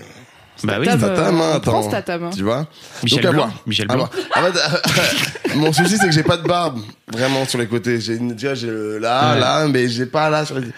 Bah 0.64 0.76
oui. 0.80 0.86
Statam, 0.86 1.40
euh, 1.40 1.44
hein, 1.44 1.56
attends. 1.56 1.82
Statam, 1.88 2.24
hein. 2.24 2.30
Tu 2.34 2.42
vois 2.42 2.66
Michel 3.02 3.18
Donc, 3.22 3.26
à 3.26 3.32
Blanc, 3.32 3.46
voir. 3.46 3.62
Michel 3.66 3.86
Blanc. 3.88 4.08
En 4.34 4.42
fait, 4.42 5.54
mon 5.54 5.72
souci, 5.72 5.96
c'est 5.98 6.06
que 6.06 6.12
j'ai 6.12 6.22
pas 6.22 6.38
de 6.38 6.46
barbe, 6.46 6.80
vraiment, 7.12 7.44
sur 7.46 7.58
les 7.58 7.66
côtés. 7.66 8.00
J'ai 8.00 8.14
une, 8.14 8.34
tu 8.36 8.46
vois, 8.46 8.54
j'ai 8.54 8.68
le 8.68 8.98
là, 8.98 9.34
Ouais. 9.34 9.40
là, 9.40 9.68
mais 9.68 9.88
j'ai 9.88 10.06
pas 10.06 10.30
là 10.30 10.46
sur 10.46 10.58
les... 10.58 10.68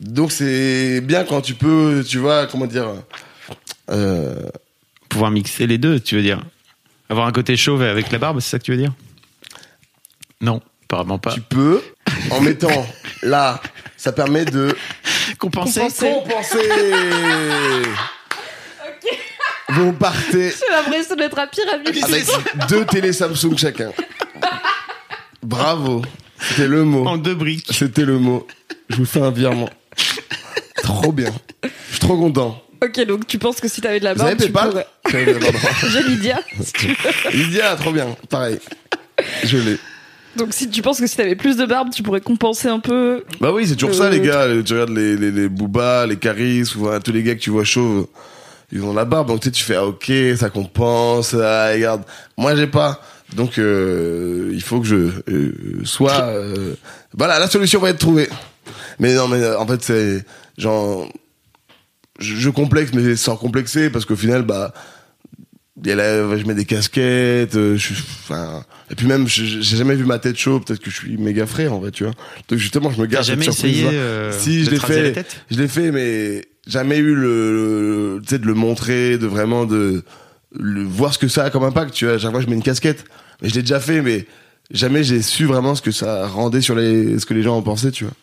Donc, 0.00 0.32
c'est 0.32 1.00
bien 1.02 1.24
quand 1.24 1.40
tu 1.42 1.54
peux, 1.54 2.04
tu 2.06 2.18
vois, 2.18 2.46
comment 2.46 2.66
dire, 2.66 2.88
euh, 3.90 4.42
Pouvoir 5.08 5.30
mixer 5.30 5.66
les 5.66 5.78
deux, 5.78 6.00
tu 6.00 6.16
veux 6.16 6.22
dire 6.22 6.42
Avoir 7.08 7.26
un 7.26 7.32
côté 7.32 7.56
chauve 7.56 7.82
avec 7.82 8.10
la 8.10 8.18
barbe, 8.18 8.40
c'est 8.40 8.50
ça 8.50 8.58
que 8.58 8.64
tu 8.64 8.72
veux 8.72 8.76
dire? 8.76 8.92
Non, 10.40 10.60
apparemment 10.84 11.18
pas. 11.18 11.32
tu 11.32 11.40
peux, 11.40 11.82
en 12.30 12.40
mettant 12.40 12.86
là, 13.22 13.60
ça 13.96 14.12
permet 14.12 14.44
de 14.44 14.74
Compenser. 15.38 15.80
Compenser. 15.80 16.12
compenser. 16.12 16.68
Vous 19.68 19.92
partez 19.92 20.50
J'ai 20.50 20.74
l'impression 20.74 21.16
d'être 21.16 21.38
à 21.38 21.46
pyramide. 21.46 22.04
avec 22.04 22.26
deux 22.68 22.84
télé 22.86 23.12
Samsung 23.12 23.56
chacun. 23.56 23.92
Bravo. 25.42 26.02
C'était 26.40 26.68
le 26.68 26.84
mot. 26.84 27.06
En 27.06 27.16
deux 27.16 27.34
briques. 27.34 27.66
C'était 27.70 28.04
le 28.04 28.18
mot. 28.18 28.46
Je 28.88 28.96
vous 28.96 29.04
fais 29.04 29.20
un 29.20 29.30
virement. 29.30 29.70
trop 30.82 31.12
bien. 31.12 31.32
Je 31.64 31.68
suis 31.90 32.00
trop 32.00 32.16
content. 32.16 32.62
Ok, 32.98 33.06
donc 33.06 33.26
tu 33.26 33.38
penses 33.38 33.60
que 33.60 33.68
si 33.68 33.80
t'avais 33.80 33.98
de 34.00 34.04
la 34.04 34.14
Vous 34.14 34.22
avez 34.22 34.34
barbe, 34.34 34.42
tu 34.46 34.52
Paypal 34.52 34.70
pourrais. 34.70 34.86
J'avais. 35.10 35.90
J'ai 35.90 36.02
Lydia. 36.02 36.40
si 36.62 36.72
tu 36.72 36.88
veux. 36.88 37.30
Lydia, 37.32 37.76
trop 37.76 37.92
bien. 37.92 38.16
Pareil. 38.30 38.58
Je 39.44 39.58
l'ai. 39.58 39.78
Donc 40.36 40.48
si 40.52 40.68
tu 40.68 40.82
penses 40.82 41.00
que 41.00 41.06
si 41.06 41.16
t'avais 41.16 41.36
plus 41.36 41.56
de 41.56 41.64
barbe, 41.64 41.88
tu 41.94 42.02
pourrais 42.02 42.20
compenser 42.20 42.68
un 42.68 42.80
peu. 42.80 43.24
Bah 43.40 43.50
oui, 43.52 43.66
c'est 43.66 43.74
toujours 43.76 43.94
Euh, 43.94 43.98
ça, 43.98 44.10
les 44.10 44.20
gars. 44.20 44.46
Tu 44.64 44.72
regardes 44.74 44.90
les, 44.90 45.16
les, 45.16 45.30
les 45.30 45.48
Booba, 45.48 46.06
les 46.06 46.16
Caris, 46.16 46.62
ou 46.76 46.80
voilà, 46.80 47.00
tous 47.00 47.12
les 47.12 47.22
gars 47.22 47.34
que 47.34 47.40
tu 47.40 47.50
vois 47.50 47.64
chauves, 47.64 48.06
ils 48.72 48.82
ont 48.82 48.92
la 48.92 49.04
barbe. 49.06 49.28
Donc 49.28 49.40
tu 49.40 49.46
sais, 49.46 49.52
tu 49.52 49.64
fais, 49.64 49.76
ah, 49.76 49.86
ok, 49.86 50.12
ça 50.38 50.50
compense, 50.50 51.34
ah, 51.34 51.70
regarde. 51.72 52.02
Moi, 52.36 52.54
j'ai 52.56 52.66
pas. 52.66 53.00
Donc, 53.34 53.58
euh, 53.58 54.50
il 54.52 54.62
faut 54.62 54.80
que 54.80 54.86
je 54.86 55.10
euh, 55.28 55.52
sois... 55.84 56.12
euh, 56.22 56.74
Voilà, 57.12 57.38
la 57.40 57.48
solution 57.48 57.80
va 57.80 57.90
être 57.90 57.98
trouvée. 57.98 58.28
Mais 59.00 59.14
non, 59.14 59.26
mais 59.26 59.42
euh, 59.42 59.58
en 59.58 59.66
fait, 59.66 59.82
c'est... 59.82 60.24
Genre... 60.58 61.08
Je, 62.18 62.34
je 62.36 62.50
complexe, 62.50 62.92
mais 62.94 63.16
sans 63.16 63.36
complexer, 63.36 63.90
parce 63.90 64.04
qu'au 64.04 64.16
final, 64.16 64.42
bah... 64.42 64.72
a 65.86 65.94
la- 65.94 66.36
je 66.36 66.44
mets 66.46 66.54
des 66.54 66.64
casquettes, 66.64 67.54
euh, 67.56 67.76
je 67.76 67.92
suis, 67.92 67.94
enfin, 68.24 68.64
et 68.90 68.94
puis 68.94 69.06
même, 69.06 69.28
je- 69.28 69.44
j'ai 69.44 69.76
jamais 69.76 69.94
vu 69.94 70.04
ma 70.04 70.18
tête 70.18 70.36
chaude, 70.38 70.64
peut-être 70.64 70.80
que 70.80 70.90
je 70.90 70.96
suis 70.96 71.16
méga 71.18 71.46
frère, 71.46 71.72
en 71.74 71.82
fait, 71.82 71.90
tu 71.90 72.04
vois. 72.04 72.14
Donc 72.48 72.58
justement, 72.58 72.90
je 72.90 73.00
me 73.00 73.06
garde 73.06 73.24
jamais 73.26 73.44
surprise. 73.44 73.78
essayé 73.82 73.98
euh, 73.98 74.32
si, 74.32 74.64
je 74.64 74.70
l'ai 74.70 74.76
fait, 74.94 75.12
je 75.50 75.58
l'ai 75.60 75.68
fait, 75.68 75.92
mais 75.92 76.46
jamais 76.66 76.96
eu 76.96 77.14
le, 77.14 78.14
le- 78.16 78.20
tu 78.22 78.28
sais, 78.30 78.38
de 78.38 78.46
le 78.46 78.54
montrer, 78.54 79.18
de 79.18 79.26
vraiment 79.26 79.66
de, 79.66 80.02
le, 80.58 80.82
voir 80.82 81.12
ce 81.12 81.18
que 81.18 81.28
ça 81.28 81.44
a 81.44 81.50
comme 81.50 81.64
impact, 81.64 81.92
tu 81.92 82.06
vois. 82.06 82.14
À 82.14 82.18
chaque 82.18 82.30
fois, 82.32 82.40
je 82.40 82.46
mets 82.46 82.54
une 82.56 82.62
casquette. 82.62 83.04
Mais 83.42 83.50
je 83.50 83.54
l'ai 83.54 83.60
déjà 83.60 83.78
fait, 83.80 84.00
mais 84.00 84.26
jamais 84.70 85.04
j'ai 85.04 85.20
su 85.20 85.44
vraiment 85.44 85.74
ce 85.74 85.82
que 85.82 85.90
ça 85.90 86.26
rendait 86.26 86.62
sur 86.62 86.74
les, 86.74 87.18
ce 87.18 87.26
que 87.26 87.34
les 87.34 87.42
gens 87.42 87.54
en 87.56 87.60
pensaient, 87.62 87.90
tu 87.90 88.04
vois. 88.04 88.14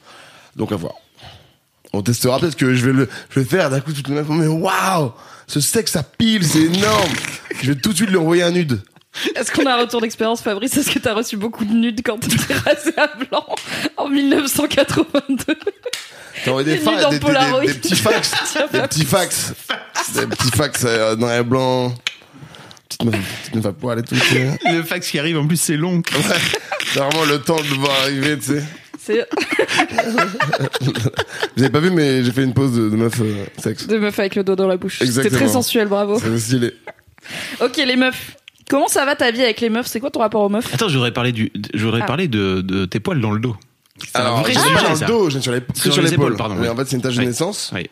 Donc 0.56 0.72
à 0.72 0.76
voir. 0.76 0.94
On 1.94 2.02
testera 2.02 2.40
peut-être 2.40 2.56
que 2.56 2.74
je 2.74 2.86
vais 2.86 2.94
le, 2.94 3.08
je 3.30 3.40
vais 3.40 3.46
faire 3.46 3.70
d'un 3.70 3.80
coup 3.80 3.94
toutes 3.94 4.08
les 4.08 4.16
meufs. 4.16 4.28
Mais 4.30 4.48
waouh! 4.48 5.12
Ce 5.48 5.60
sexe, 5.60 5.92
ça 5.92 6.04
pile, 6.04 6.44
c'est 6.46 6.62
énorme! 6.64 7.12
je 7.62 7.72
vais 7.72 7.80
tout 7.80 7.92
de 7.92 7.96
suite 7.98 8.10
lui 8.10 8.18
envoyer 8.18 8.44
un 8.44 8.52
nude. 8.52 8.82
Est-ce 9.36 9.52
qu'on 9.52 9.66
a 9.68 9.74
un 9.76 9.82
retour 9.82 10.02
d'expérience, 10.02 10.42
Fabrice? 10.42 10.76
Est-ce 10.76 10.90
que 10.90 10.98
t'as 10.98 11.14
reçu 11.14 11.38
beaucoup 11.38 11.66
de 11.66 11.74
nudes 11.74 12.02
quand 12.04 12.18
t'étais 12.18 12.54
rasé 12.66 12.92
à 12.98 13.08
blanc 13.16 13.46
en 13.98 14.10
1982 14.10 15.56
T'as 16.44 16.50
envoyé 16.50 16.66
des, 16.72 16.78
Des 16.80 16.84
fa- 16.84 16.96
des, 16.96 17.04
des- 17.06 17.10
des- 17.12 17.20
Polaroid. 17.20 17.62
des 17.62 17.74
petits 17.76 17.96
fax. 17.96 18.32
Des 18.74 18.80
petits 18.82 19.06
fax. 19.06 19.54
des 20.16 20.26
petits 20.26 20.50
fax 20.58 20.82
euh, 20.86 21.16
noir 21.16 21.36
et 21.36 21.44
blanc. 21.44 21.94
petite 22.90 23.04
meuf, 23.04 23.16
petite 23.44 23.56
meuf 23.56 23.66
à 23.68 23.74
poil 23.74 24.00
et 24.00 24.04
tout. 24.04 24.16
Le 24.66 24.82
fax 24.82 25.08
qui 25.12 25.20
arrive, 25.20 25.38
en 25.38 25.46
plus, 25.46 25.58
c'est 25.62 25.78
long. 25.78 25.98
Ouais. 25.98 26.36
C'est 26.92 27.00
vraiment 27.00 27.26
le 27.26 27.40
temps 27.40 27.58
de 27.58 27.68
le 27.70 27.76
voir 27.76 27.92
arriver, 28.02 28.38
tu 28.40 28.46
sais. 28.56 28.64
C'est 29.06 29.28
Vous 31.56 31.64
avez 31.64 31.70
pas 31.72 31.80
vu, 31.80 31.92
mais 31.92 32.24
j'ai 32.24 32.32
fait 32.32 32.44
une 32.44 32.54
pause 32.54 32.74
de, 32.74 32.90
de 32.90 32.96
meuf 32.96 33.20
euh, 33.22 33.46
sexe. 33.58 33.88
de 33.88 33.98
meuf 33.98 34.18
avec 34.20 34.36
le 34.36 34.44
dos 34.44 34.56
dans 34.56 34.68
la 34.68 34.78
bouche. 34.78 34.94
C'était 35.00 35.06
Exactement. 35.06 35.38
très 35.40 35.48
sensuel, 35.50 35.88
bravo. 35.88 36.20
C'est 36.20 36.40
stylé. 36.40 36.74
Ok, 37.62 37.78
les 37.78 37.96
meufs. 37.96 38.36
Comment 38.70 38.88
ça 38.88 39.06
va 39.06 39.16
ta 39.16 39.32
vie 39.32 39.42
avec 39.44 39.60
les 39.62 39.70
meufs? 39.70 39.88
C'est 39.88 40.00
quoi 40.00 40.10
ton 40.10 40.20
rapport 40.22 40.42
aux 40.42 40.50
meufs? 40.50 40.74
Attends, 40.74 40.88
je 40.88 40.94
voudrais 40.96 41.12
parler, 41.12 41.32
du, 41.32 41.52
je 41.74 41.84
voudrais 41.86 42.02
Ah. 42.04 42.08
parler 42.08 42.28
de, 42.28 42.62
de 42.62 42.86
tes 42.86 43.00
poils 43.00 43.20
dans 43.22 43.32
le 43.32 43.40
dos. 43.40 43.56
C'est 44.00 44.18
un 44.18 44.22
Alors, 44.22 44.40
vrai 44.42 44.54
j'ai 44.54 44.60
sujet, 44.60 44.74
pas 44.74 44.82
dans 44.90 44.96
ça. 44.96 45.06
le 45.06 45.12
dos, 45.12 45.30
j'ai 45.30 45.42
sur 45.42 45.52
les, 45.52 45.62
que 45.62 45.66
Sur 45.80 45.94
sur 45.94 46.02
les 46.02 46.10
l'épaule. 46.10 46.26
épaules, 46.28 46.38
pardon, 46.38 46.56
Mais 46.56 46.62
oui. 46.62 46.70
en 46.70 46.76
fait, 46.76 46.86
c'est 46.86 46.96
une 46.96 47.02
tache 47.02 47.16
de 47.16 47.20
Oui. 47.20 47.28
naissance. 47.28 47.72
Oui. 47.76 47.90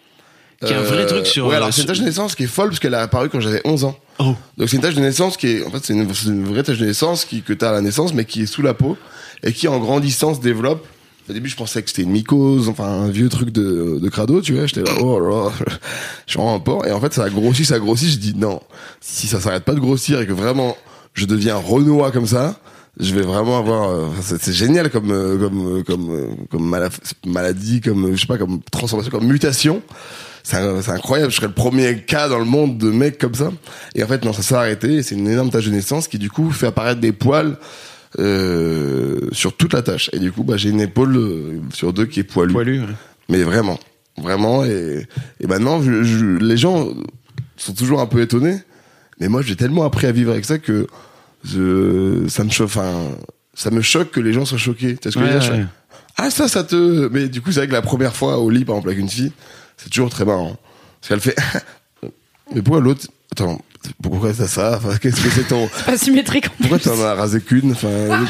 Qui 0.66 0.74
est 0.74 0.76
un 0.76 0.82
vrai 0.82 1.04
Euh, 1.04 1.08
truc 1.08 1.26
sur. 1.28 1.48
Ouais, 1.48 1.54
euh, 1.54 1.58
alors 1.58 1.74
c'est 1.74 1.82
une 1.82 1.88
sur- 1.88 1.88
tache 1.88 2.00
de 2.00 2.06
naissance 2.06 2.36
qui 2.36 2.44
est 2.44 2.48
folle 2.48 2.70
parce 2.70 2.80
qu'elle 2.80 2.94
est 2.94 2.98
apparue 2.98 3.30
quand 3.30 3.40
j'avais 3.40 3.62
11 3.66 3.84
ans. 3.84 3.98
Oh. 4.20 4.36
Donc 4.58 4.70
c'est 4.70 4.76
une 4.78 4.82
tache 4.82 4.94
de 4.96 5.02
naissance 5.02 5.36
qui 5.38 5.48
est, 5.48 5.66
en 5.66 5.72
fait, 5.72 5.80
c'est 5.84 5.94
une, 5.94 6.14
c'est 6.14 6.28
une 6.28 6.46
vraie 6.46 6.64
tache 6.64 6.78
de 6.78 6.86
naissance 6.86 7.26
qui, 7.26 7.42
que 7.42 7.54
t'as 7.54 7.70
à 7.70 7.74
la 7.74 7.82
naissance, 7.82 8.14
mais 8.14 8.26
qui 8.26 8.44
est 8.44 8.46
sous 8.46 8.62
la 8.62 8.74
peau 8.74 8.98
et 9.44 9.54
qui 9.54 9.68
en 9.68 9.80
grandissant 9.80 10.34
se 10.36 10.40
développe. 10.40 10.86
Au 11.30 11.34
début, 11.34 11.50
je 11.50 11.56
pensais 11.56 11.82
que 11.82 11.90
c'était 11.90 12.02
une 12.04 12.12
mycose, 12.12 12.68
enfin 12.68 12.86
un 12.86 13.10
vieux 13.10 13.30
truc 13.30 13.52
de, 13.52 14.00
de 14.02 14.10
crado, 14.10 14.42
tu 14.42 14.54
vois. 14.54 14.66
J'étais 14.66 14.82
là, 14.84 14.92
oh 15.02 15.20
là, 15.20 15.50
je 16.28 16.32
suis 16.34 16.42
un 16.42 16.60
porc. 16.60 16.86
Et 16.88 16.92
en 16.92 17.00
fait, 17.00 17.14
ça 17.14 17.24
a 17.26 17.30
grossi, 17.30 17.64
ça 17.64 17.76
a 17.76 17.80
grossi. 17.80 18.10
Je 18.12 18.18
dis 18.18 18.34
non, 18.36 18.60
si 19.00 19.28
ça 19.28 19.40
s'arrête 19.40 19.64
pas 19.64 19.74
de 19.74 19.80
grossir 19.80 20.20
et 20.20 20.28
que 20.28 20.34
vraiment 20.34 20.76
je 21.14 21.26
deviens 21.26 21.56
renois 21.56 22.12
comme 22.12 22.28
ça, 22.28 22.60
je 23.00 23.14
vais 23.16 23.22
vraiment 23.22 23.58
avoir. 23.60 23.90
euh, 23.90 24.08
c'est 24.22 24.52
génial 24.52 24.90
comme 24.90 25.12
euh, 25.12 25.38
comme 25.38 25.78
euh, 25.78 25.84
comme 25.84 26.10
euh, 26.10 26.28
comme 26.50 26.68
mala- 26.70 26.90
maladie, 27.26 27.80
comme 27.82 28.14
je 28.16 28.20
sais 28.22 28.28
pas, 28.28 28.38
comme 28.38 28.60
transformation, 28.72 29.12
comme 29.12 29.28
mutation. 29.28 29.82
C'est 30.44 30.58
incroyable. 30.90 31.32
Je 31.32 31.36
serais 31.38 31.48
le 31.48 31.54
premier 31.54 32.02
cas 32.02 32.28
dans 32.28 32.40
le 32.40 32.46
monde 32.46 32.80
de 32.80 32.90
mec 32.90 33.20
comme 33.20 33.36
ça. 33.36 33.52
Et 33.94 34.04
en 34.04 34.08
fait, 34.08 34.26
non, 34.26 34.34
ça 34.34 34.42
s'est 34.42 34.56
arrêté. 34.56 35.04
C'est 35.04 35.14
une 35.14 35.28
énorme 35.30 35.52
tache 35.52 35.66
de 35.66 35.72
naissance 35.72 36.08
qui, 36.08 36.18
du 36.18 36.32
coup, 36.32 36.50
fait 36.50 36.66
apparaître 36.66 37.00
des 37.00 37.12
poils 37.12 37.58
euh, 38.20 39.20
sur 39.32 39.56
toute 39.56 39.74
la 39.74 39.82
tache. 39.82 40.10
Et 40.14 40.20
du 40.20 40.32
coup, 40.32 40.44
bah, 40.44 40.58
j'ai 40.58 40.70
une 40.70 40.82
épaule 40.82 41.16
euh, 41.18 41.60
sur 41.74 41.94
deux 41.94 42.06
qui 42.06 42.20
est 42.20 42.24
poilue. 42.24 42.52
Poilu. 42.54 42.80
ouais. 42.82 42.88
Mais 43.30 43.44
vraiment, 43.44 43.80
vraiment. 44.18 44.66
Et, 44.66 45.08
et 45.40 45.48
maintenant, 45.48 45.82
je, 45.82 46.04
je- 46.04 46.38
les 46.38 46.58
gens 46.58 46.90
sont 47.58 47.74
toujours 47.74 48.02
un 48.02 48.08
peu 48.08 48.22
étonnés. 48.22 48.58
Mais 49.20 49.28
moi, 49.30 49.42
j'ai 49.42 49.56
tellement 49.56 49.84
appris 49.86 50.08
à 50.08 50.12
vivre 50.12 50.32
avec 50.32 50.46
ça 50.46 50.58
que 50.58 50.88
je, 51.46 52.28
ça 52.28 52.44
me 52.44 52.50
choque. 52.50 52.66
Enfin, 52.68 52.92
ça 53.54 53.70
me 53.72 53.82
choque 53.82 54.12
que 54.12 54.20
les 54.20 54.34
gens 54.34 54.46
soient 54.46 54.58
choqués. 54.58 54.98
Tu 54.98 55.12
ce 55.12 55.18
que 55.18 55.24
je 55.24 55.30
veux 55.30 55.34
Ouais, 55.36 55.40
dire? 55.40 55.52
ouais. 55.54 55.66
Ah 56.18 56.30
ça, 56.30 56.48
ça 56.48 56.64
te. 56.64 57.08
Mais 57.12 57.30
du 57.30 57.42
coup, 57.42 57.52
c'est 57.52 57.60
vrai 57.62 57.68
que 57.68 57.74
la 57.74 57.82
première 57.82 58.16
fois 58.16 58.38
au 58.40 58.50
lit, 58.50 58.66
par 58.66 58.76
exemple, 58.76 58.90
avec 58.90 59.00
une 59.00 59.10
fille, 59.10 59.32
c'est 59.78 59.90
toujours 59.90 60.10
très 60.10 60.26
marrant. 60.26 60.58
Parce 61.00 61.10
qu'elle 61.10 61.20
fait. 61.20 61.36
Mais 62.54 62.62
pourquoi 62.62 62.82
l'autre 62.82 63.08
Attends, 63.32 63.62
pourquoi 64.02 64.34
ça 64.34 64.78
Enfin, 64.78 64.98
Qu'est-ce 64.98 65.22
que 65.22 65.30
c'est 65.30 65.48
ton 65.48 65.68
Pas 65.86 65.98
symétrique 65.98 66.48
en 66.48 66.50
Pourquoi 66.60 66.80
t'en 66.80 67.00
as 67.04 67.14
rasé 67.16 67.42
qu'une 67.42 67.72
Enfin, 67.72 67.90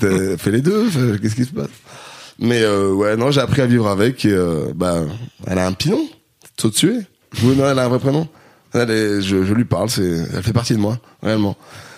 t'as 0.00 0.36
fait 0.36 0.50
les 0.50 0.60
deux 0.60 0.86
Enfin, 0.88 1.16
Qu'est-ce 1.20 1.34
qui 1.36 1.44
se 1.44 1.50
passe 1.52 1.68
Mais 2.38 2.62
euh, 2.62 2.92
ouais, 2.92 3.16
non, 3.16 3.30
j'ai 3.30 3.40
appris 3.40 3.62
à 3.62 3.66
vivre 3.66 3.88
avec. 3.88 4.24
Et, 4.24 4.32
euh, 4.32 4.72
bah, 4.74 5.02
elle 5.46 5.58
a 5.58 5.66
un 5.66 5.74
nom, 5.86 6.08
Tsotsué. 6.58 6.92
Oui, 7.42 7.56
non, 7.56 7.70
elle 7.70 7.78
a 7.78 7.84
un 7.84 7.88
vrai 7.88 7.98
prénom. 7.98 8.28
Elle 8.74 8.90
est- 8.90 9.20
je, 9.22 9.44
je 9.44 9.54
lui 9.54 9.64
parle, 9.64 9.88
c'est, 9.90 10.02
elle 10.34 10.42
fait 10.42 10.52
partie 10.52 10.74
de 10.74 10.78
moi, 10.78 10.98
réellement. 11.22 11.56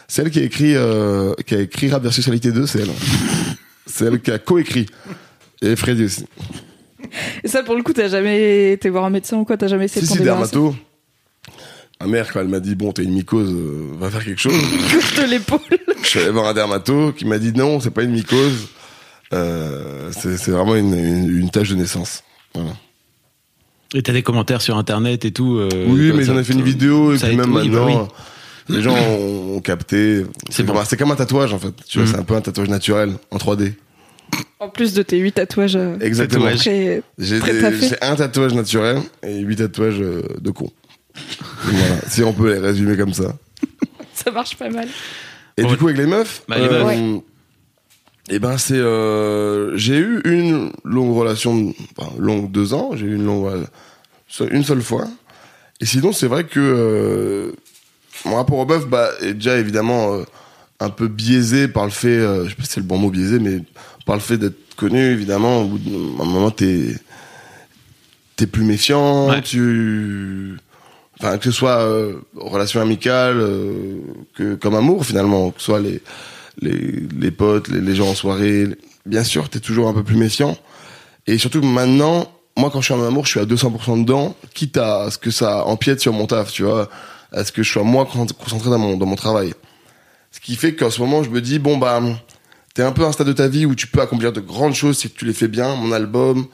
C'est 0.09 0.23
elle 0.23 0.31
qui 0.31 0.41
a 0.41 0.43
écrit, 0.43 0.75
euh, 0.77 1.35
qui 1.47 1.55
a 1.55 1.61
écrit 1.61 1.91
Rap 1.91 2.03
versus 2.03 2.25
Sexualité 2.25 2.53
2, 2.53 2.67
c'est 2.67 2.81
elle. 2.81 2.91
c'est 3.87 4.05
elle 4.07 4.21
qui 4.21 4.31
a 4.31 4.39
coécrit. 4.39 4.87
Et 5.63 5.75
Freddy 5.77 6.05
aussi. 6.05 6.27
Et 7.45 7.49
ça, 7.49 7.63
pour 7.63 7.75
le 7.77 7.83
coup, 7.83 7.93
t'as 7.93 8.09
jamais 8.09 8.73
été 8.73 8.89
voir 8.91 9.05
un 9.05 9.11
médecin 9.11 9.37
ou 9.37 9.45
quoi 9.45 9.57
T'as 9.57 9.69
jamais 9.69 9.85
essayé 9.87 10.07
Si, 10.07 10.13
de 10.13 10.19
si, 10.19 10.25
dermato. 10.25 10.75
Ma 12.03 12.07
mère, 12.11 12.33
quand 12.33 12.41
elle 12.41 12.49
m'a 12.49 12.61
dit, 12.61 12.75
bon, 12.75 12.93
t'as 12.93 13.03
une 13.03 13.13
mycose, 13.13 13.51
euh, 13.53 13.89
va 13.99 14.11
faire 14.11 14.25
quelque 14.25 14.41
chose. 14.41 14.53
de 15.19 15.31
l'épaule. 15.31 15.61
Je 16.03 16.09
suis 16.09 16.19
allé 16.21 16.31
voir 16.31 16.47
un 16.49 16.55
dermato 16.55 17.13
qui 17.13 17.25
m'a 17.25 17.39
dit 17.39 17.53
non, 17.53 17.81
c'est 17.81 17.91
pas 17.91 18.03
une 18.03 18.11
mycose. 18.13 18.69
Euh, 19.33 20.11
c'est 20.13 20.37
c'est 20.37 20.51
vraiment 20.51 20.75
une, 20.75 20.93
une, 20.95 21.39
une 21.39 21.51
tâche 21.51 21.71
de 21.71 21.75
naissance. 21.77 22.23
Voilà. 22.55 22.71
Et 23.95 24.03
t'as 24.03 24.13
des 24.13 24.23
commentaires 24.23 24.63
sur 24.63 24.77
internet 24.77 25.25
et 25.25 25.31
tout. 25.33 25.57
euh, 25.59 25.69
oui, 25.89 26.09
comme 26.09 26.19
mais 26.19 26.25
ça, 26.25 26.33
ils 26.33 26.37
en 26.37 26.41
ont 26.41 26.45
fait 26.45 26.53
une 26.55 26.63
vidéo 26.63 27.13
et 27.13 27.19
ça 27.19 27.29
puis 27.29 27.37
a 27.39 27.39
été- 27.43 27.47
même 27.51 27.57
oui, 27.57 27.69
bah 27.69 27.81
maintenant, 27.85 28.09
oui. 28.69 28.75
les 28.77 28.83
gens 28.83 28.95
ont, 28.97 29.57
ont 29.57 29.61
capté. 29.61 30.25
C'est 30.49 30.57
C'est 30.57 30.63
bon. 30.65 30.73
comme, 30.75 30.85
c'est 30.87 30.97
comme 30.97 31.11
un 31.13 31.17
tatouage 31.17 31.53
en 31.55 31.59
fait. 31.59 31.73
Tu 31.87 31.99
vois, 31.99 32.07
Mhm. 32.07 32.13
c'est 32.15 32.19
un 32.21 32.25
peu 32.25 32.35
un 32.35 32.41
tatouage 32.41 32.69
naturel 32.69 33.13
en 33.31 33.37
3D. 33.39 33.75
En 34.61 34.69
plus 34.71 34.95
de 34.95 35.03
tes 35.03 35.19
huit 35.19 35.33
tatouages. 35.33 35.77
euh, 35.77 35.97
Exactement. 36.01 36.45
Tatouage. 36.45 36.61
Très... 36.61 37.03
J'ai 37.19 37.39
Très 37.39 37.53
des- 37.53 37.61
taffé. 37.61 37.89
j'ai 37.89 38.03
un 38.03 38.17
tatouage 38.17 38.55
naturel 38.55 38.99
et 39.23 39.39
huit 39.41 39.57
tatouages 39.57 40.01
euh, 40.01 40.23
de 40.41 40.51
con. 40.51 40.71
Voilà, 41.65 42.01
si 42.09 42.23
on 42.23 42.33
peut 42.33 42.53
les 42.53 42.59
résumer 42.59 42.97
comme 42.97 43.13
ça. 43.15 43.35
Ça 44.15 44.31
marche 44.31 44.57
pas 44.57 44.69
mal. 44.71 44.89
Et 45.57 45.65
du 45.65 45.77
coup, 45.77 45.87
avec 45.89 45.99
les 45.99 46.07
meufs, 46.07 46.43
Bah, 46.49 46.59
les 46.59 46.69
meufs. 46.69 46.85
Ouais. 46.85 47.23
et 48.31 48.39
ben 48.39 48.57
c'est, 48.59 48.75
euh, 48.79 49.77
j'ai 49.77 49.99
eu 49.99 50.21
une 50.25 50.73
longue 50.85 51.15
relation, 51.17 51.75
enfin, 51.97 52.11
longue 52.19 52.51
deux 52.51 52.73
ans. 52.75 52.91
J'ai 52.95 53.07
eu 53.07 53.15
une 53.17 53.25
longue, 53.27 53.47
euh, 53.49 53.65
seule- 54.29 54.55
une 54.55 54.65
seule 54.65 54.83
fois. 54.83 55.07
Et 55.81 55.87
sinon, 55.87 56.13
c'est 56.13 56.27
vrai 56.29 56.45
que 56.45 56.61
euh, 56.61 57.53
mon 58.25 58.37
rapport 58.37 58.59
aux 58.59 58.67
meufs, 58.67 58.87
bah, 58.87 59.11
est 59.21 59.35
déjà 59.35 59.59
évidemment 59.59 60.15
euh, 60.15 60.23
un 60.81 60.91
peu 60.91 61.09
biaisé 61.09 61.69
par 61.69 61.85
le 61.85 61.91
fait, 61.91 62.09
euh, 62.09 62.45
je 62.45 62.51
sais 62.51 62.55
pas 62.57 62.63
si 62.65 62.71
c'est 62.71 62.81
le 62.81 62.87
bon 62.87 62.99
mot 62.99 63.11
biaisé, 63.11 63.39
mais 63.39 63.59
par 64.07 64.15
le 64.17 64.21
fait 64.23 64.39
d'être 64.39 64.75
connu, 64.77 65.01
évidemment. 65.11 65.63
Au 65.63 65.67
bout 65.67 65.79
d'un 65.79 66.25
moment, 66.25 66.51
t'es, 66.51 66.95
t'es 68.37 68.47
plus 68.47 68.65
méfiant, 68.65 69.29
Ouais. 69.31 69.43
tu, 69.43 70.57
que 71.39 71.45
ce 71.45 71.51
soit 71.51 71.81
euh, 71.81 72.15
relation 72.37 72.81
amicale 72.81 73.39
euh, 73.39 74.01
que 74.35 74.55
comme 74.57 74.75
amour 74.75 75.05
finalement 75.07 75.51
que 75.51 75.61
ce 75.61 75.67
soit 75.67 75.81
les 75.81 76.01
les, 76.61 77.03
les 77.19 77.31
potes 77.31 77.69
les, 77.69 77.81
les 77.81 77.95
gens 77.95 78.09
en 78.09 78.15
soirée 78.15 78.67
bien 79.07 79.25
sûr 79.25 79.49
t'es 79.49 79.61
toujours 79.61 79.89
un 79.89 79.95
peu 79.95 80.03
plus 80.03 80.17
méfiant. 80.17 80.57
Et 81.27 81.39
surtout 81.39 81.63
maintenant 81.63 82.27
moi 82.57 82.71
quand 82.71 82.81
je 82.81 82.87
suis 82.93 82.95
en 82.95 83.05
amour 83.07 83.25
je 83.27 83.31
suis 83.31 83.41
à 83.41 83.45
200% 83.45 84.01
dedans 84.03 84.35
quitte 84.55 84.77
à 84.77 85.11
ce 85.11 85.19
que 85.19 85.31
ça 85.31 85.65
empiète 85.67 86.01
sur 86.01 86.13
mon 86.13 86.27
taf 86.27 86.51
tu 86.53 86.65
vois 86.65 86.89
à 87.33 87.45
ce 87.45 87.53
que 87.53 87.63
je 87.63 87.71
sois 87.73 87.83
moins 87.85 88.05
con- 88.05 88.27
concentré 88.27 88.69
dans 88.71 88.79
mon 88.79 88.97
dans 88.97 89.07
mon 89.07 89.17
travail. 89.17 89.55
Ce 90.33 90.41
qui 90.41 90.57
fait 90.57 90.75
qu'en 90.75 90.91
ce 90.91 91.01
moment 91.01 91.23
je 91.23 91.31
me 91.31 91.41
dis 91.41 91.59
bon 91.59 91.77
bah 91.79 92.01
t'es 92.75 92.83
un 92.83 92.93
peu 92.93 93.05
à 93.05 93.09
un 93.09 93.13
stade 93.13 93.27
de 93.29 93.33
ta 93.33 93.49
vie 93.49 93.65
où 93.67 93.75
tu 93.75 93.87
peux 93.87 94.01
accomplir 94.01 94.33
de 94.33 94.41
grandes 94.41 94.75
choses 94.75 94.99
si 94.99 95.11
tu 95.11 95.25
les 95.25 95.33
fais 95.35 95.49
bien. 95.49 95.75
Mon 95.77 95.93
album 95.93 96.47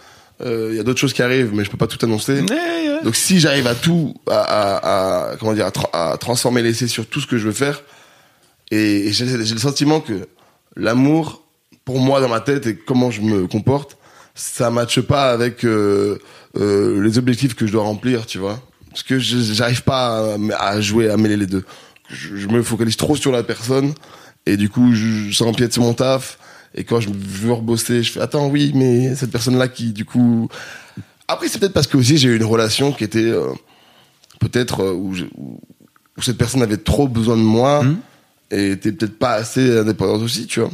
il 0.44 0.74
y 0.76 0.78
a 0.80 0.82
d'autres 0.82 1.00
choses 1.00 1.12
qui 1.12 1.22
arrivent 1.22 1.50
mais 1.52 1.64
je 1.64 1.70
peux 1.70 1.76
pas 1.76 1.86
tout 1.88 1.98
annoncer 2.04 2.40
Ouais, 2.42 3.02
donc 3.04 3.16
si 3.16 3.40
j'arrive 3.40 3.66
à 3.66 3.74
tout, 3.74 4.14
à, 4.28 4.38
à- 4.40 5.30
à- 5.32 5.36
comment 5.36 5.52
dire, 5.52 5.66
à, 5.66 5.70
tra- 5.70 5.90
à 5.92 6.16
transformer 6.16 6.62
l'essai 6.62 6.86
sur 6.88 7.06
tout 7.06 7.20
ce 7.20 7.26
que 7.26 7.38
je 7.38 7.46
veux 7.46 7.52
faire, 7.52 7.82
et, 8.70 9.08
et 9.08 9.12
j'ai 9.12 9.24
le 9.26 9.44
sentiment 9.58 10.00
que 10.00 10.28
l'amour, 10.76 11.42
pour 11.84 11.98
moi 12.00 12.20
dans 12.20 12.28
ma 12.28 12.40
tête 12.40 12.66
et 12.66 12.76
comment 12.76 13.10
je 13.10 13.20
me 13.22 13.46
comporte, 13.46 13.96
ça 14.34 14.70
matche 14.70 15.00
pas 15.00 15.30
avec 15.32 15.64
euh, 15.64 16.18
euh, 16.56 17.02
les 17.02 17.18
objectifs 17.18 17.54
que 17.54 17.66
je 17.66 17.72
dois 17.72 17.82
remplir, 17.82 18.26
tu 18.26 18.38
vois. 18.38 18.60
Parce 18.90 19.02
que 19.02 19.18
j'arrive 19.18 19.82
pas 19.82 20.34
à, 20.34 20.68
à 20.68 20.80
jouer, 20.80 21.08
à 21.10 21.16
mêler 21.16 21.36
les 21.36 21.46
deux. 21.46 21.64
Je, 22.08 22.36
je 22.36 22.48
me 22.48 22.62
focalise 22.62 22.96
trop 22.96 23.16
sur 23.16 23.32
la 23.32 23.42
personne, 23.42 23.92
et 24.46 24.56
du 24.56 24.68
coup, 24.68 24.92
je, 24.94 25.32
ça 25.32 25.44
empiète 25.44 25.72
sur 25.72 25.82
mon 25.82 25.94
taf. 25.94 26.38
Et 26.74 26.84
quand 26.84 27.00
je 27.00 27.08
veux 27.10 27.52
rebosser, 27.52 28.02
je 28.02 28.12
fais 28.12 28.20
attends 28.20 28.48
oui, 28.48 28.72
mais 28.74 29.14
cette 29.16 29.30
personne-là 29.30 29.68
qui 29.68 29.92
du 29.92 30.04
coup 30.04 30.48
après, 31.26 31.48
c'est 31.48 31.58
peut-être 31.58 31.72
parce 31.74 31.86
que 31.86 31.96
aussi 31.98 32.16
j'ai 32.18 32.28
eu 32.28 32.36
une 32.36 32.44
relation 32.44 32.92
qui 32.92 33.04
était 33.04 33.18
euh, 33.18 33.52
peut-être 34.40 34.80
euh, 34.82 34.92
où, 34.92 35.14
je- 35.14 35.24
où- 35.36 35.60
où 36.16 36.22
cette 36.22 36.38
personne 36.38 36.62
avait 36.62 36.76
trop 36.78 37.06
besoin 37.08 37.36
de 37.36 37.42
moi 37.42 37.82
Mhm. 37.82 37.96
et 38.50 38.70
était 38.72 38.92
peut-être 38.92 39.18
pas 39.18 39.32
assez 39.34 39.78
indépendante 39.78 40.22
aussi, 40.22 40.46
tu 40.46 40.60
vois. 40.60 40.70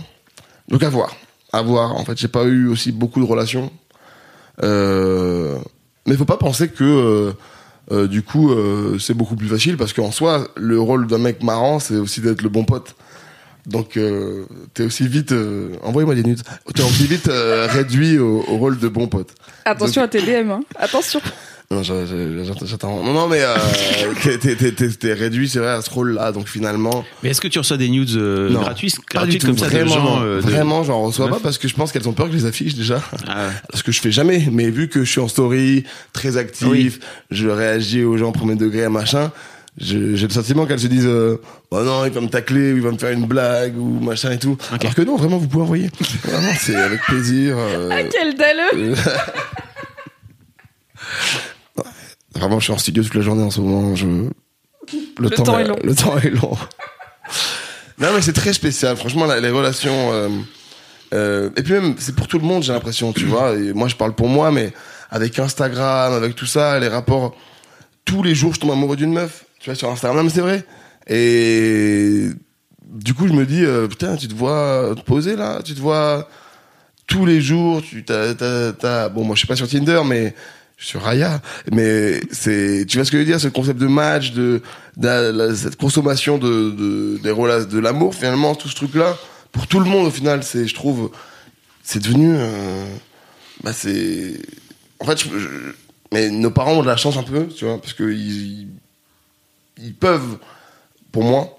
Donc 0.69 0.83
à 0.83 0.89
voir, 0.91 1.15
à 1.53 1.61
voir. 1.63 1.97
En 1.97 2.05
fait, 2.05 2.17
j'ai 2.19 2.29
pas 2.29 2.45
eu 2.45 2.69
aussi 2.69 2.93
beaucoup 2.93 3.21
de 3.21 3.27
relations, 3.27 3.71
euh, 4.63 5.59
mais 6.07 6.17
faut 6.17 6.25
pas 6.25 6.37
penser 6.37 6.69
que 6.69 7.33
euh, 7.93 8.07
du 8.09 8.23
coup 8.23 8.51
c'est 8.99 9.15
beaucoup 9.15 9.37
plus 9.37 9.49
facile 9.49 9.77
parce 9.77 9.93
qu'en 9.93 10.11
soi, 10.13 10.49
le 10.57 10.79
rôle 10.81 11.07
d'un 11.07 11.19
mec 11.19 11.43
marrant, 11.43 11.79
c'est 11.81 11.97
aussi 11.97 12.21
d'être 12.21 12.43
le 12.43 12.49
bon 12.49 12.65
pote. 12.65 12.95
Donc 13.67 13.97
euh, 13.97 14.45
t'es 14.75 14.83
aussi 14.85 15.09
vite, 15.09 15.33
euh, 15.33 15.71
envoyez-moi 15.83 16.15
des 16.15 16.23
nudes. 16.23 16.43
T'es 16.75 16.83
aussi 16.83 17.07
vite 17.07 17.29
euh, 17.29 17.67
réduit 17.71 18.19
au, 18.19 18.45
au 18.47 18.57
rôle 18.59 18.79
de 18.79 18.89
bon 18.89 19.07
pote. 19.09 19.31
Attention 19.65 20.03
à 20.03 20.09
tes 20.09 20.21
DM. 20.21 20.51
Hein. 20.51 20.61
Attention. 20.77 21.21
Non, 21.71 21.83
j'attends. 21.83 23.03
Non, 23.03 23.15
non, 23.15 23.27
mais 23.27 23.41
euh, 23.41 23.57
t'es- 25.01 25.13
réduit, 25.15 25.49
c'est 25.49 25.61
vrai, 25.61 25.71
à 25.71 25.81
ce 25.83 25.89
rôle-là. 25.91 26.31
Donc 26.31 26.47
finalement, 26.47 27.05
Mais 27.23 27.31
est-ce 27.31 27.41
que 27.41 27.49
tu 27.49 27.59
reçois 27.59 27.79
des 27.79 27.89
news 27.89 28.05
euh, 28.17 28.51
gratuites, 28.53 28.97
gratuites 29.11 29.45
comme 29.47 29.57
ça 29.57 29.69
vraiment, 29.69 29.85
de 29.87 29.91
gens 30.01 30.23
euh, 30.23 30.37
de- 30.37 30.43
vraiment, 30.43 30.85
j'en 30.85 31.01
reçois 31.03 31.29
pas 31.31 31.41
parce 31.43 31.57
que 31.57 31.67
je 31.67 31.75
pense 31.75 31.91
qu'elles 31.91 32.07
ont 32.09 32.13
peur 32.13 32.27
que 32.27 32.33
je 32.33 32.37
les 32.39 32.45
affiche 32.45 32.75
déjà. 32.75 33.01
Ah, 33.27 33.49
Ce 33.73 33.83
que 33.83 33.93
je 33.93 34.01
fais 34.03 34.13
jamais. 34.13 34.47
Mais 34.53 34.69
vu 34.71 34.89
que 34.89 35.05
je 35.05 35.11
suis 35.11 35.21
en 35.21 35.29
story, 35.29 35.85
très 36.13 36.37
actif, 36.37 36.69
Oui. 36.69 36.93
je 37.31 37.49
réagis 37.49 38.05
aux 38.05 38.19
gens 38.19 38.31
premier 38.31 38.57
degré 38.57 38.85
à 38.85 38.91
machin. 38.91 39.33
J'ai 39.77 39.99
le 39.99 40.29
sentiment 40.31 40.67
qu'elles 40.67 40.79
se 40.79 40.87
disent, 40.87 41.05
euh, 41.07 41.41
oh 41.73 41.83
non, 41.83 42.05
il 42.05 42.13
va 42.13 42.21
me 42.21 42.29
tacler, 42.29 42.73
ou 42.73 42.77
il 42.77 42.83
va 42.83 42.93
me 42.93 42.99
faire 42.99 43.11
une 43.11 43.27
blague 43.27 43.77
ou 43.77 43.99
machin 44.01 44.31
et 44.31 44.39
tout. 44.39 44.57
Alors 44.71 44.95
que 44.95 45.03
non, 45.03 45.17
vraiment, 45.17 45.37
vous 45.39 45.49
pouvez 45.49 45.65
envoyer. 45.65 45.91
Vraiment, 46.23 46.53
c'est 46.61 46.77
avec 46.77 47.01
plaisir. 47.03 47.57
euh, 47.59 47.89
Ah, 47.93 48.03
quel 48.05 48.37
dalleux 48.37 48.95
Vraiment, 52.35 52.59
je 52.59 52.65
suis 52.65 52.73
en 52.73 52.79
studio 52.79 53.03
toute 53.03 53.15
la 53.15 53.21
journée 53.23 53.43
en 53.43 53.51
ce 53.51 53.61
moment. 53.61 53.95
Je... 53.95 54.07
Le 55.19 55.31
temps 55.31 55.59
est 55.59 55.65
long. 55.67 55.77
Le 55.83 55.95
temps 55.95 56.19
est 56.19 56.31
long. 56.31 56.57
non, 57.99 58.09
mais 58.15 58.23
c'est 58.23 58.33
très 58.33 58.53
spécial. 58.53 58.97
Franchement, 58.97 59.27
la- 59.27 59.41
les 59.41 59.51
relations. 59.51 60.13
euh, 60.13 60.29
euh, 61.15 61.51
et 61.57 61.63
puis 61.63 61.75
même, 61.75 61.95
c'est 61.99 62.15
pour 62.15 62.27
tout 62.27 62.39
le 62.39 62.45
monde, 62.45 62.63
j'ai 62.65 62.73
l'impression, 62.73 63.13
tu 63.13 63.25
vois. 63.25 63.55
Et 63.55 63.73
moi, 63.73 63.87
je 63.89 63.95
parle 63.95 64.15
pour 64.15 64.29
moi, 64.29 64.51
mais 64.51 64.73
avec 65.11 65.39
Instagram, 65.39 66.13
avec 66.13 66.35
tout 66.35 66.47
ça, 66.47 66.79
les 66.81 66.89
rapports. 66.89 67.37
Tous 68.05 68.23
les 68.23 68.35
jours, 68.35 68.53
je 68.55 68.61
tombe 68.61 68.73
amoureux 68.73 68.97
d'une 68.97 69.13
meuf. 69.13 69.44
Tu 69.65 69.71
vois, 69.71 69.77
sur 69.77 69.89
Instagram, 69.89 70.29
c'est 70.29 70.43
vrai. 70.43 70.63
Et 71.09 72.29
du 72.87 73.15
coup, 73.15 73.27
je 73.27 73.33
me 73.33 73.47
dis, 73.47 73.65
euh, 73.65 73.89
putain, 73.89 74.15
tu 74.15 74.29
te 74.29 74.35
vois 74.35 74.95
poser 75.07 75.37
là, 75.37 75.63
tu 75.65 75.75
te 75.75 75.81
vois 75.81 76.29
tous 77.07 77.25
les 77.25 77.41
jours, 77.41 77.81
tu 77.81 78.05
t'as, 78.05 79.09
bon, 79.09 79.25
moi, 79.25 79.35
je 79.35 79.39
suis 79.39 79.49
pas 79.49 79.57
sur 79.57 79.67
Tinder, 79.67 80.03
mais 80.05 80.35
je 80.77 80.85
suis 80.85 80.91
sur 80.91 81.01
Raya, 81.01 81.41
mais 81.73 82.21
c'est, 82.31 82.85
tu 82.87 82.99
vois 82.99 83.07
ce 83.07 83.11
que 83.11 83.17
je 83.17 83.23
veux 83.23 83.27
dire, 83.27 83.41
ce 83.41 83.49
concept 83.49 83.81
de 83.81 83.87
match, 83.87 84.33
de, 84.33 84.61
cette 85.55 85.77
consommation 85.77 86.37
de, 86.37 86.71
de, 86.71 87.19
des 87.23 87.31
rela- 87.31 87.67
de 87.67 87.79
l'amour, 87.79 88.15
finalement, 88.15 88.55
tout 88.55 88.69
ce 88.69 88.75
truc-là, 88.75 89.17
pour 89.51 89.67
tout 89.67 89.81
le 89.81 89.87
monde, 89.87 90.07
au 90.07 90.11
final, 90.11 90.43
c'est, 90.43 90.67
je 90.67 90.75
trouve, 90.75 91.11
c'est 91.83 92.03
devenu, 92.03 92.35
euh, 92.37 92.85
bah, 93.63 93.73
c'est, 93.73 94.43
en 95.01 95.07
fait, 95.07 95.25
mais 96.13 96.29
nos 96.29 96.51
parents 96.51 96.73
ont 96.75 96.83
de 96.83 96.87
la 96.87 96.99
chance 96.99 97.17
un 97.17 97.23
peu, 97.23 97.47
tu 97.47 97.65
vois, 97.65 97.81
parce 97.81 97.95
que 97.95 98.13
ils, 98.13 98.61
ils 98.61 98.69
peuvent, 99.99 100.39
pour 101.13 101.25
moi, 101.25 101.59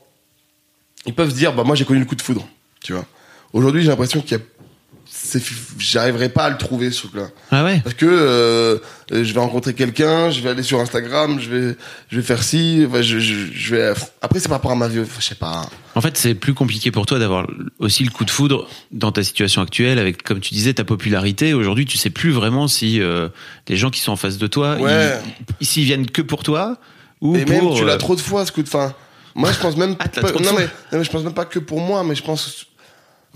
ils 1.06 1.14
peuvent 1.14 1.30
se 1.30 1.36
dire, 1.36 1.54
bah, 1.54 1.64
moi, 1.64 1.76
j'ai 1.76 1.86
connu 1.86 2.00
le 2.00 2.06
coup 2.06 2.16
de 2.16 2.22
foudre, 2.22 2.48
tu 2.84 2.94
vois. 2.94 3.06
Aujourd'hui, 3.54 3.82
j'ai 3.82 3.90
l'impression 3.90 4.22
qu'il 4.22 4.38
y 4.38 4.42
a, 4.42 4.44
j'arriverai 5.78 6.30
pas 6.30 6.46
à 6.46 6.50
le 6.50 6.58
trouver, 6.58 6.92
ce 6.92 7.02
truc-là. 7.08 7.28
Ah 7.52 7.64
ouais. 7.64 7.80
Parce 7.84 7.96
que 7.96 8.06
euh, 8.06 8.78
je 9.12 9.32
vais 9.34 9.40
rencontrer 9.40 9.74
quelqu'un, 9.74 10.30
je 10.30 10.42
vais 10.42 10.50
aller 10.50 10.64
sur 10.64 10.80
Instagram, 10.80 11.40
je 11.40 11.50
vais, 11.50 11.76
je 12.10 12.18
vais 12.18 12.22
faire 12.22 12.44
ci, 12.44 12.84
enfin, 12.88 13.02
je, 13.02 13.20
je, 13.20 13.36
je 13.54 13.76
vais. 13.76 13.94
Après, 14.22 14.40
c'est 14.40 14.48
par 14.50 14.58
rapport 14.58 14.72
à 14.72 14.76
ma 14.76 14.88
vie, 14.88 15.02
je 15.18 15.24
sais 15.24 15.36
pas. 15.36 15.70
En 15.94 16.02
fait, 16.02 16.18
c'est 16.18 16.34
plus 16.36 16.54
compliqué 16.54 16.92
pour 16.92 17.06
toi 17.06 17.20
d'avoir 17.20 17.48
aussi 17.80 18.04
le 18.04 18.10
coup 18.12 18.26
de 18.26 18.32
foudre 18.32 18.68
dans 18.92 19.12
ta 19.12 19.24
situation 19.24 19.62
actuelle, 19.62 20.00
avec, 20.00 20.24
comme 20.24 20.40
tu 20.40 20.54
disais, 20.54 20.74
ta 20.74 20.84
popularité. 20.84 21.54
Aujourd'hui, 21.54 21.86
tu 21.86 21.98
sais 21.98 22.10
plus 22.10 22.32
vraiment 22.32 22.68
si 22.68 23.00
euh, 23.00 23.30
les 23.70 23.78
gens 23.78 23.92
qui 23.92 24.02
sont 24.02 24.12
en 24.12 24.18
face 24.18 24.38
de 24.38 24.48
toi, 24.48 24.78
Ouais. 24.80 25.18
ils, 25.62 25.68
s'ils 25.68 25.86
viennent 25.86 26.10
que 26.10 26.22
pour 26.24 26.44
toi 26.44 26.78
ou 27.22 27.36
Et 27.36 27.46
pour. 27.46 27.56
même, 27.64 27.74
tu 27.76 27.84
euh, 27.84 27.86
l'as 27.88 27.98
trop 27.98 28.16
de 28.16 28.22
fois, 28.22 28.46
ce 28.46 28.52
coup 28.52 28.64
de 28.64 28.70
fin. 28.70 28.94
Moi, 29.36 29.52
je 29.52 29.60
pense 29.60 29.76
même 29.78 29.96
Ah, 30.00 30.08
pas. 30.08 30.32
Non 30.32 30.54
mais, 30.58 30.64
non, 30.66 31.00
mais 31.00 31.04
je 31.04 31.10
pense 31.12 31.24
même 31.24 31.34
pas 31.34 31.46
que 31.46 31.60
pour 31.60 31.80
moi, 31.82 32.04
mais 32.04 32.16
je 32.16 32.24
pense. 32.24 32.68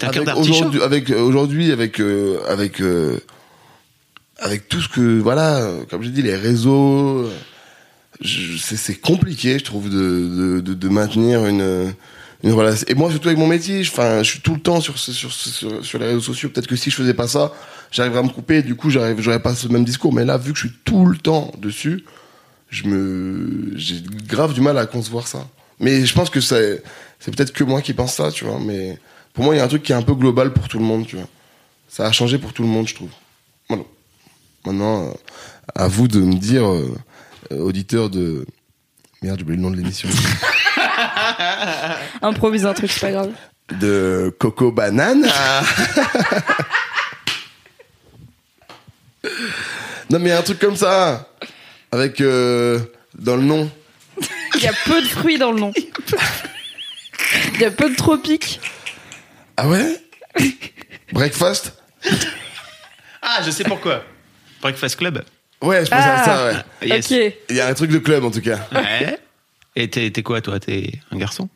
Avec 0.01 0.27
aujourd'hui, 0.37 0.81
avec 0.81 1.09
euh, 1.09 1.19
aujourd'hui, 1.21 1.71
avec 1.73 1.99
euh, 1.99 2.39
avec 2.47 2.79
euh, 2.81 3.19
avec 4.39 4.69
tout 4.69 4.79
ce 4.81 4.87
que 4.87 5.19
voilà, 5.19 5.57
euh, 5.57 5.83
comme 5.89 6.03
j'ai 6.03 6.09
dit, 6.11 6.21
les 6.21 6.35
réseaux, 6.37 7.25
euh, 7.25 7.29
c'est 8.57 8.95
compliqué, 8.99 9.59
je 9.59 9.63
trouve, 9.65 9.89
de 9.89 9.95
de, 9.97 10.59
de, 10.61 10.73
de 10.73 10.89
maintenir 10.89 11.45
une 11.45 11.93
une 12.43 12.53
relation. 12.53 12.85
Et 12.87 12.93
moi, 12.93 13.09
surtout 13.11 13.27
avec 13.27 13.37
mon 13.39 13.47
métier, 13.47 13.83
je- 13.83 13.91
enfin, 13.91 14.23
je 14.23 14.29
suis 14.31 14.39
tout 14.39 14.53
le 14.55 14.61
temps 14.61 14.79
sur 14.79 14.97
sur 14.97 15.31
sur, 15.33 15.83
sur 15.85 15.99
les 15.99 16.05
réseaux 16.05 16.21
sociaux. 16.21 16.47
Peut-être 16.49 16.67
que 16.67 16.77
si 16.77 16.89
je 16.89 16.95
faisais 16.95 17.13
pas 17.13 17.27
ça, 17.27 17.51
j'arriverais 17.91 18.19
à 18.19 18.23
me 18.23 18.29
couper. 18.29 18.59
Et 18.59 18.63
du 18.63 18.75
coup, 18.75 18.89
j'arrive, 18.89 19.19
j'aurais 19.19 19.41
pas 19.41 19.53
ce 19.55 19.67
même 19.67 19.83
discours. 19.83 20.13
Mais 20.13 20.23
là, 20.23 20.37
vu 20.37 20.53
que 20.53 20.59
je 20.59 20.67
suis 20.67 20.75
tout 20.85 21.05
le 21.05 21.17
temps 21.17 21.51
dessus, 21.57 22.05
je 22.69 22.87
me, 22.87 23.71
j'ai 23.75 24.01
grave 24.27 24.53
du 24.53 24.61
mal 24.61 24.77
à 24.77 24.85
concevoir 24.85 25.27
ça. 25.27 25.47
Mais 25.79 26.05
je 26.05 26.13
pense 26.13 26.29
que 26.29 26.41
c'est, 26.41 26.83
c'est 27.19 27.35
peut-être 27.35 27.53
que 27.53 27.63
moi 27.63 27.81
qui 27.81 27.93
pense 27.93 28.13
ça, 28.15 28.31
tu 28.31 28.45
vois. 28.45 28.59
Mais 28.59 28.99
pour 29.33 29.43
moi, 29.43 29.55
il 29.55 29.57
y 29.57 29.61
a 29.61 29.63
un 29.63 29.67
truc 29.67 29.83
qui 29.83 29.91
est 29.91 29.95
un 29.95 30.01
peu 30.01 30.13
global 30.13 30.53
pour 30.53 30.67
tout 30.67 30.79
le 30.79 30.85
monde, 30.85 31.07
tu 31.07 31.15
vois. 31.15 31.27
Ça 31.87 32.05
a 32.05 32.11
changé 32.11 32.37
pour 32.37 32.53
tout 32.53 32.61
le 32.63 32.69
monde, 32.69 32.87
je 32.87 32.95
trouve. 32.95 33.09
Voilà. 33.67 33.83
Maintenant, 34.65 35.07
euh, 35.07 35.11
à 35.75 35.87
vous 35.87 36.07
de 36.07 36.19
me 36.19 36.35
dire, 36.35 36.69
euh, 36.69 36.95
auditeur 37.51 38.09
de. 38.09 38.45
Merde, 39.21 39.37
j'ai 39.39 39.43
oublié 39.43 39.57
le 39.57 39.63
nom 39.63 39.71
de 39.71 39.77
l'émission. 39.77 40.07
Improvise 42.21 42.65
un 42.65 42.73
truc, 42.73 42.91
c'est 42.91 42.99
pas 43.01 43.11
grave. 43.11 43.31
de 43.79 44.35
Coco 44.39 44.71
Banane. 44.71 45.21
non, 50.09 50.19
mais 50.19 50.29
il 50.29 50.29
y 50.29 50.31
a 50.31 50.39
un 50.39 50.43
truc 50.43 50.59
comme 50.59 50.75
ça. 50.75 51.28
Avec. 51.91 52.21
euh, 52.21 52.79
dans 53.17 53.35
le 53.35 53.43
nom. 53.43 53.69
Il 54.55 54.61
y 54.61 54.67
a 54.67 54.73
peu 54.85 55.01
de 55.01 55.07
fruits 55.07 55.37
dans 55.37 55.51
le 55.51 55.59
nom. 55.59 55.71
Il 57.53 57.61
y 57.61 57.65
a 57.65 57.71
peu 57.71 57.89
de 57.89 57.95
tropiques. 57.95 58.59
Ah 59.57 59.67
ouais? 59.67 59.97
Breakfast? 61.13 61.73
Ah, 63.21 63.41
je 63.45 63.51
sais 63.51 63.63
pourquoi. 63.63 64.03
Breakfast 64.61 64.95
Club. 64.97 65.23
Ouais, 65.61 65.83
je 65.85 65.89
pense 65.91 65.99
à 65.99 66.23
ça, 66.23 66.45
ouais. 66.81 66.87
Yes. 66.87 67.11
Ok. 67.11 67.33
Il 67.49 67.55
y 67.55 67.59
a 67.61 67.67
un 67.67 67.73
truc 67.73 67.91
de 67.91 67.97
club 67.99 68.23
en 68.23 68.31
tout 68.31 68.41
cas. 68.41 68.59
Ouais. 68.73 69.19
Et 69.75 69.89
t'es 69.89 70.09
t'es 70.11 70.23
quoi, 70.23 70.41
toi? 70.41 70.59
T'es 70.59 70.91
un 71.11 71.17
garçon? 71.17 71.49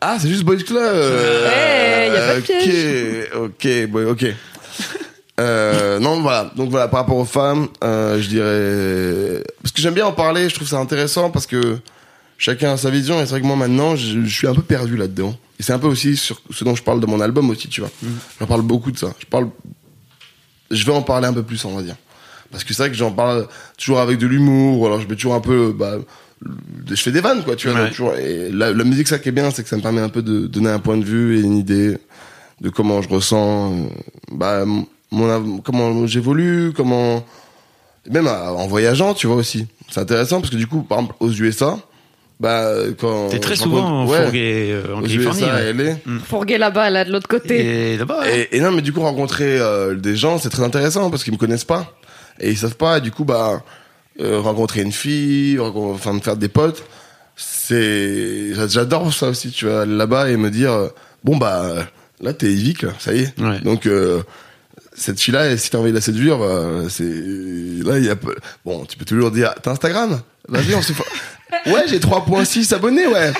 Ah, 0.00 0.16
c'est 0.20 0.28
juste 0.28 0.42
Boys 0.44 0.62
Club. 0.62 0.76
euh, 0.78 1.48
Ouais, 1.48 2.08
y 2.08 2.16
a 2.16 2.26
pas 2.26 2.40
de 2.40 3.30
Ok, 3.42 3.50
ok, 3.86 3.90
boy, 3.90 4.04
ok. 4.06 4.26
Euh, 5.40 5.98
non, 5.98 6.20
voilà. 6.20 6.52
Donc 6.56 6.70
voilà, 6.70 6.88
par 6.88 7.00
rapport 7.00 7.16
aux 7.16 7.24
femmes, 7.24 7.68
euh, 7.82 8.20
je 8.20 8.28
dirais 8.28 9.42
que 9.74 9.80
j'aime 9.82 9.94
bien 9.94 10.06
en 10.06 10.12
parler. 10.12 10.48
Je 10.48 10.54
trouve 10.54 10.68
ça 10.68 10.78
intéressant 10.78 11.30
parce 11.30 11.46
que 11.46 11.78
chacun 12.38 12.72
a 12.72 12.76
sa 12.76 12.90
vision. 12.90 13.16
Et 13.20 13.24
c'est 13.24 13.30
vrai 13.32 13.40
que 13.40 13.46
moi 13.46 13.56
maintenant, 13.56 13.96
je, 13.96 14.24
je 14.24 14.34
suis 14.34 14.46
un 14.46 14.54
peu 14.54 14.62
perdu 14.62 14.96
là-dedans. 14.96 15.36
Et 15.58 15.62
c'est 15.62 15.72
un 15.72 15.78
peu 15.78 15.86
aussi 15.86 16.16
sur 16.16 16.40
ce 16.50 16.64
dont 16.64 16.74
je 16.74 16.82
parle 16.82 17.00
de 17.00 17.06
mon 17.06 17.20
album 17.20 17.48
aussi, 17.50 17.68
tu 17.68 17.80
vois. 17.80 17.90
J'en 18.40 18.46
parle 18.46 18.62
beaucoup 18.62 18.90
de 18.90 18.98
ça. 18.98 19.12
Je 19.20 19.26
parle, 19.26 19.48
je 20.70 20.84
vais 20.84 20.92
en 20.92 21.02
parler 21.02 21.26
un 21.28 21.32
peu 21.32 21.42
plus, 21.42 21.64
on 21.64 21.74
va 21.76 21.82
dire. 21.82 21.96
Parce 22.50 22.64
que 22.64 22.74
c'est 22.74 22.82
vrai 22.82 22.90
que 22.90 22.96
j'en 22.96 23.12
parle 23.12 23.46
toujours 23.78 24.00
avec 24.00 24.18
de 24.18 24.26
l'humour, 24.26 24.80
ou 24.80 24.86
alors 24.86 25.00
je 25.00 25.06
mets 25.08 25.14
toujours 25.16 25.34
un 25.34 25.40
peu, 25.40 25.72
bah, 25.76 25.96
je 26.88 26.94
fais 26.96 27.10
des 27.12 27.20
vannes, 27.20 27.42
quoi, 27.44 27.56
tu 27.56 27.68
vois. 27.68 27.76
Ouais. 27.84 27.90
toujours- 27.90 28.14
et 28.14 28.50
la, 28.50 28.72
la 28.72 28.84
musique, 28.84 29.08
ça 29.08 29.18
qui 29.18 29.28
est 29.28 29.32
bien, 29.32 29.50
c'est 29.50 29.62
que 29.62 29.68
ça 29.68 29.76
me 29.76 29.82
permet 29.82 30.00
un 30.00 30.08
peu 30.08 30.22
de 30.22 30.46
donner 30.46 30.70
un 30.70 30.78
point 30.78 30.96
de 30.96 31.04
vue 31.04 31.38
et 31.38 31.40
une 31.42 31.56
idée 31.56 31.96
de 32.60 32.68
comment 32.68 33.02
je 33.02 33.08
ressens, 33.08 33.72
euh, 33.72 33.76
bah, 34.32 34.64
mon, 35.10 35.58
comment 35.64 36.06
j'évolue, 36.06 36.72
comment, 36.76 37.24
même 38.10 38.26
en 38.28 38.66
voyageant, 38.66 39.14
tu 39.14 39.26
vois 39.26 39.36
aussi. 39.36 39.66
C'est 39.90 40.00
intéressant 40.00 40.40
parce 40.40 40.50
que 40.50 40.56
du 40.56 40.66
coup, 40.66 40.82
par 40.82 40.98
exemple, 40.98 41.14
aux 41.20 41.30
USA, 41.30 41.78
bah, 42.40 42.68
quand. 42.98 43.28
T'es 43.28 43.38
très 43.38 43.56
souvent 43.56 44.06
ouais, 44.06 44.22
fourgué 44.22 44.70
euh, 44.72 44.94
en 44.94 44.98
aux 44.98 45.02
Californie. 45.02 45.40
USA, 45.42 45.54
ouais. 45.54 45.68
à 45.68 45.72
LA. 45.72 45.94
Fourguer 46.26 46.58
là-bas, 46.58 46.90
là, 46.90 47.04
de 47.04 47.12
l'autre 47.12 47.28
côté. 47.28 47.92
Et 47.92 47.96
là-bas. 47.96 48.20
ouais. 48.20 48.48
Et, 48.52 48.56
et 48.56 48.60
non, 48.60 48.72
mais 48.72 48.82
du 48.82 48.92
coup, 48.92 49.00
rencontrer 49.00 49.58
euh, 49.60 49.94
des 49.94 50.16
gens, 50.16 50.38
c'est 50.38 50.50
très 50.50 50.64
intéressant 50.64 51.10
parce 51.10 51.22
qu'ils 51.24 51.32
me 51.32 51.38
connaissent 51.38 51.64
pas. 51.64 51.94
Et 52.40 52.50
ils 52.50 52.58
savent 52.58 52.76
pas. 52.76 52.98
Et 52.98 53.00
du 53.00 53.10
coup, 53.12 53.24
bah, 53.24 53.62
euh, 54.20 54.40
rencontrer 54.40 54.82
une 54.82 54.92
fille, 54.92 55.58
enfin, 55.60 56.12
me 56.14 56.20
faire 56.20 56.36
des 56.36 56.48
potes, 56.48 56.84
c'est. 57.36 58.54
j'a- 58.54 58.68
J'adore 58.68 59.12
ça 59.12 59.28
aussi, 59.28 59.50
tu 59.50 59.66
vois, 59.66 59.82
aller 59.82 59.96
là-bas 59.96 60.30
et 60.30 60.36
me 60.36 60.50
dire, 60.50 60.72
euh, 60.72 60.88
bon, 61.22 61.36
bah, 61.36 61.86
là, 62.20 62.32
t'es 62.32 62.46
Evic, 62.46 62.82
là, 62.82 62.90
ça 62.98 63.12
y 63.14 63.20
est. 63.20 63.40
Ouais. 63.40 63.60
Donc, 63.60 63.86
euh, 63.86 64.22
cette 64.94 65.20
fille-là, 65.20 65.56
si 65.56 65.70
t'as 65.70 65.78
envie 65.78 65.90
de 65.90 65.96
la 65.96 66.00
séduire, 66.00 66.38
bah, 66.38 66.82
c'est. 66.88 67.02
Là, 67.04 67.98
il 67.98 68.04
y 68.04 68.10
a. 68.10 68.16
peu- 68.16 68.36
Bon, 68.64 68.84
tu 68.84 68.96
peux 68.96 69.04
toujours 69.04 69.30
dire, 69.30 69.52
t'as 69.62 69.72
Instagram? 69.72 70.20
Vas-y, 70.48 70.74
on 70.74 70.82
se 70.82 70.92
fait. 70.92 71.02
Ouais, 71.66 71.84
j'ai 71.86 72.00
3.6 72.00 72.74
abonnés, 72.74 73.06
ouais. 73.06 73.32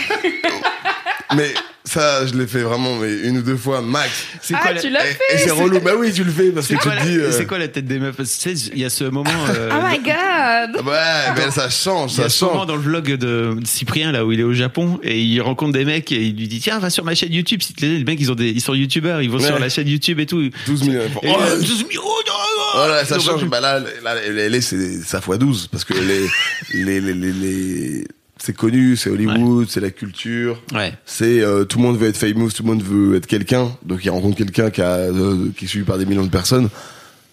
Mais 1.36 1.52
ça, 1.84 2.26
je 2.26 2.32
l'ai 2.34 2.46
fait 2.46 2.60
vraiment 2.62 2.96
mais 2.96 3.12
une 3.24 3.38
ou 3.38 3.42
deux 3.42 3.56
fois 3.56 3.82
max. 3.82 4.10
C'est 4.40 4.54
Ah, 4.54 4.72
la- 4.72 4.80
tu 4.80 4.88
l'as 4.88 5.04
Et, 5.06 5.12
fait 5.12 5.34
et 5.34 5.38
c'est 5.38 5.50
relou. 5.50 5.80
Bah 5.80 5.92
oui, 5.98 6.12
tu 6.12 6.24
le 6.24 6.32
fais 6.32 6.50
parce 6.50 6.66
que 6.66 6.74
C'est 6.76 6.80
tu 6.80 6.88
la- 6.88 7.04
dis. 7.04 7.16
euh, 7.18 7.30
c'est 7.30 7.46
quoi 7.46 7.58
la 7.58 7.68
tête 7.68 7.86
des 7.86 7.98
meufs? 7.98 8.16
Parce 8.16 8.34
que, 8.36 8.42
Tu 8.50 8.56
sais, 8.56 8.70
il 8.74 8.78
y 8.80 8.84
a 8.84 8.90
ce 8.90 9.04
moment. 9.04 9.30
euh, 9.50 9.70
Oh 9.72 9.84
my 9.86 9.98
god 9.98 10.86
Ouais, 10.86 11.32
mais 11.36 11.50
ça 11.50 11.68
change, 11.68 12.12
Il 12.14 12.18
y 12.18 12.20
a 12.22 12.24
ça 12.24 12.28
ce 12.30 12.44
moment 12.44 12.58
change. 12.60 12.66
dans 12.68 12.76
le 12.76 12.82
vlog 12.82 13.12
de 13.16 13.56
Cyprien 13.64 14.12
là 14.12 14.24
où 14.24 14.32
il 14.32 14.40
est 14.40 14.44
au 14.44 14.54
Japon 14.54 14.98
et 15.02 15.20
il 15.20 15.40
rencontre 15.42 15.72
des 15.72 15.84
mecs 15.84 16.10
et 16.10 16.22
il 16.22 16.36
lui 16.36 16.48
dit 16.48 16.60
tiens 16.60 16.78
va 16.78 16.88
sur 16.90 17.04
ma 17.04 17.14
chaîne 17.14 17.32
YouTube 17.32 17.60
si 17.62 17.74
les 17.80 18.02
mecs 18.04 18.20
ils 18.20 18.32
ont 18.32 18.34
des 18.34 18.48
ils 18.50 18.60
sont 18.62 18.74
youtubeurs 18.74 19.20
ils 19.20 19.30
vont 19.30 19.38
Ouais. 19.38 19.46
sur 19.46 19.58
la 19.58 19.68
chaîne 19.68 19.88
YouTube 19.88 20.20
et 20.20 20.26
tout 20.26 20.48
12 20.66 20.82
millions. 20.84 21.02
et 21.02 21.28
Oh, 21.28 21.36
euh, 21.40 21.58
12 21.60 21.84
millions, 21.86 22.00
oh, 22.04 22.22
non, 22.26 22.32
non. 22.32 22.86
Voilà, 22.86 23.04
ça 23.04 23.18
change. 23.18 23.44
Bah 23.44 23.60
là, 23.60 23.78
là, 24.02 24.14
les, 24.30 24.48
les, 24.48 24.60
c'est 24.60 25.00
ça 25.02 25.20
fois 25.20 25.36
12 25.36 25.68
parce 25.70 25.84
que 25.84 25.92
les, 25.94 26.82
les, 26.82 27.00
les, 27.00 27.12
les, 27.14 27.32
les- 27.32 28.04
c'est 28.44 28.52
connu, 28.54 28.94
c'est 28.96 29.08
Hollywood, 29.08 29.68
c'est 29.70 29.80
la 29.80 29.90
culture. 29.90 30.60
ouais 30.74 30.92
C'est 31.06 31.40
euh, 31.40 31.64
tout 31.64 31.78
le 31.78 31.84
monde 31.84 31.96
veut 31.98 32.08
être 32.08 32.16
famous, 32.18 32.50
tout 32.50 32.62
le 32.62 32.68
monde 32.68 32.82
veut 32.82 33.16
être 33.16 33.26
quelqu'un. 33.26 33.74
Donc 33.84 34.04
il 34.04 34.10
rencontre 34.10 34.36
quelqu'un 34.36 34.68
qui 34.70 34.82
a 34.82 34.92
euh, 34.96 35.48
qui 35.56 35.64
est 35.64 35.68
suivi 35.68 35.84
par 35.86 35.96
des 35.96 36.04
millions 36.04 36.24
de 36.24 36.30
personnes. 36.30 36.68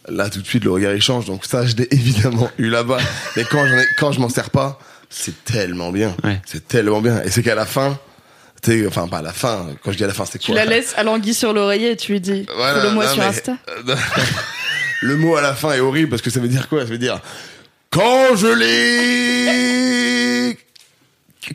Là 0.08 0.30
tout 0.30 0.42
de 0.42 0.48
suite 0.48 0.64
le 0.64 0.72
regard 0.72 0.94
il 0.94 1.02
change. 1.02 1.26
Donc 1.26 1.46
ça 1.46 1.66
je 1.66 1.76
l'ai 1.76 1.88
évidemment 1.92 2.50
eu 2.58 2.70
là-bas. 2.70 3.00
Mais 3.36 3.44
quand 3.44 3.66
j'en 3.68 3.78
ai, 3.78 3.86
quand 3.98 4.12
je 4.14 4.20
m'en 4.22 4.30
sers 4.30 4.50
pas, 4.52 4.80
c'est 5.10 5.44
tellement 5.44 5.92
bien. 5.92 6.16
Ouais. 6.24 6.42
C'est 6.46 6.66
tellement 6.68 7.02
bien. 7.02 7.22
Et 7.24 7.30
c'est 7.30 7.44
qu'à 7.44 7.56
la 7.56 7.66
fin, 7.66 8.00
tu 8.64 8.88
enfin 8.88 9.10
pas 9.10 9.18
à 9.18 9.22
la 9.22 9.34
fin. 9.34 9.68
Quand 9.84 9.92
je 9.92 9.98
dis 9.98 10.04
à 10.06 10.08
la 10.08 10.14
fin, 10.14 10.24
c'est 10.26 10.40
Tu 10.40 10.54
quoi 10.54 10.64
la 10.64 10.66
laisses 10.66 10.94
à 10.96 11.04
l'anguille 11.04 11.34
sur 11.34 11.52
l'oreiller 11.52 11.92
et 11.92 11.96
tu 11.98 12.14
lui 12.14 12.22
dis 12.22 12.46
Voilà, 12.56 12.80
Follow-moi 12.80 13.06
non, 13.06 13.12
sur 13.12 13.22
mais- 13.24 13.28
Insta. 13.28 13.58
euh, 13.90 13.96
le 15.02 15.18
mot 15.18 15.36
à 15.36 15.42
la 15.42 15.54
fin 15.56 15.74
est 15.74 15.82
horrible 15.82 16.10
parce 16.10 16.22
que 16.22 16.30
ça 16.30 16.40
veut 16.40 16.48
dire 16.48 16.70
quoi? 16.70 16.80
Ça 16.80 16.86
veut 16.86 16.98
dire 16.98 17.20
quand 17.90 18.38
je 18.38 18.48
l'ai. 18.48 20.21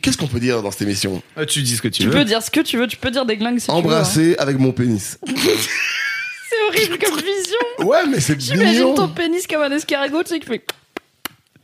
Qu'est-ce 0.01 0.17
qu'on 0.17 0.27
peut 0.27 0.39
dire 0.41 0.61
dans 0.61 0.69
cette 0.71 0.81
émission 0.81 1.21
Ah, 1.37 1.45
tu 1.45 1.61
dis 1.63 1.77
ce 1.77 1.81
que 1.81 1.87
tu, 1.87 2.01
Tu 2.03 2.07
veux 2.09 2.11
peux 2.13 2.25
dire 2.25 2.41
ce 2.43 2.51
que 2.51 2.59
tu 2.59 2.77
veux, 2.77 2.87
tu 2.87 2.97
peux 2.97 3.09
dire 3.09 3.25
des 3.25 3.37
glingues 3.37 3.59
si 3.59 3.67
tu 3.67 3.71
veux. 3.71 3.77
hein. 3.77 3.81
Embrasser 3.81 4.35
avec 4.37 4.57
mon 4.59 4.71
pénis. 4.73 5.17
C'est 5.27 6.63
horrible 6.69 6.97
comme 6.99 7.15
vision. 7.19 7.87
Ouais, 7.87 8.05
mais 8.09 8.19
c'est 8.19 8.39
J'imagine 8.39 8.69
mignon. 8.73 8.95
ton 8.95 9.07
pénis 9.09 9.45
comme 9.47 9.61
un 9.61 9.71
escargot, 9.71 10.23
tu 10.23 10.29
sais, 10.29 10.39
qui 10.39 10.47
fait. 10.47 10.65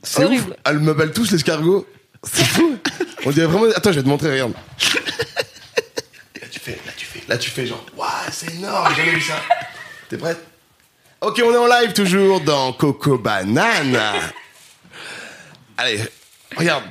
C'est 0.04 0.24
horrible. 0.24 0.52
ouf. 0.52 0.58
Elle 0.66 0.80
m'appelle 0.80 1.12
tous 1.12 1.32
l'escargot. 1.32 1.88
C'est 2.24 2.44
fou. 2.46 2.78
On 3.26 3.32
dirait 3.32 3.48
vraiment. 3.48 3.72
Attends, 3.76 3.92
je 3.92 3.98
vais 3.98 4.04
te 4.04 4.08
montrer, 4.10 4.32
regarde. 4.32 4.54
Là, 4.54 6.48
tu 6.52 6.60
fais, 6.60 6.72
là, 6.86 6.92
tu 6.96 7.06
fais, 7.06 7.22
là, 7.28 7.38
tu 7.38 7.50
fais 7.50 7.66
genre, 7.66 7.86
waouh, 7.98 8.10
c'est 8.32 8.54
énorme, 8.54 8.90
j'ai 8.96 9.04
jamais 9.04 9.16
vu 9.18 9.22
ça. 9.22 9.42
T'es 10.10 10.18
prête? 10.18 10.40
Ok, 11.22 11.42
on 11.46 11.54
est 11.54 11.58
en 11.58 11.68
live 11.68 11.94
toujours 11.94 12.42
dans 12.42 12.72
Coco 12.74 13.18
Banane. 13.18 13.98
Allez, 15.78 16.00
regarde. 16.56 16.84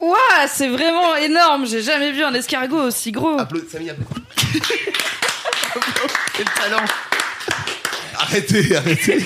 Ouah, 0.00 0.46
c'est 0.48 0.68
vraiment 0.68 1.16
énorme. 1.16 1.66
J'ai 1.66 1.82
jamais 1.82 2.12
vu 2.12 2.22
un 2.22 2.34
escargot 2.34 2.82
aussi 2.82 3.12
gros. 3.12 3.38
Applaudis, 3.38 3.68
Samy, 3.70 3.90
applaudis. 3.90 4.62
Quel 6.34 6.46
talent 6.46 6.84
Arrêtez, 8.18 8.76
arrêtez. 8.76 9.24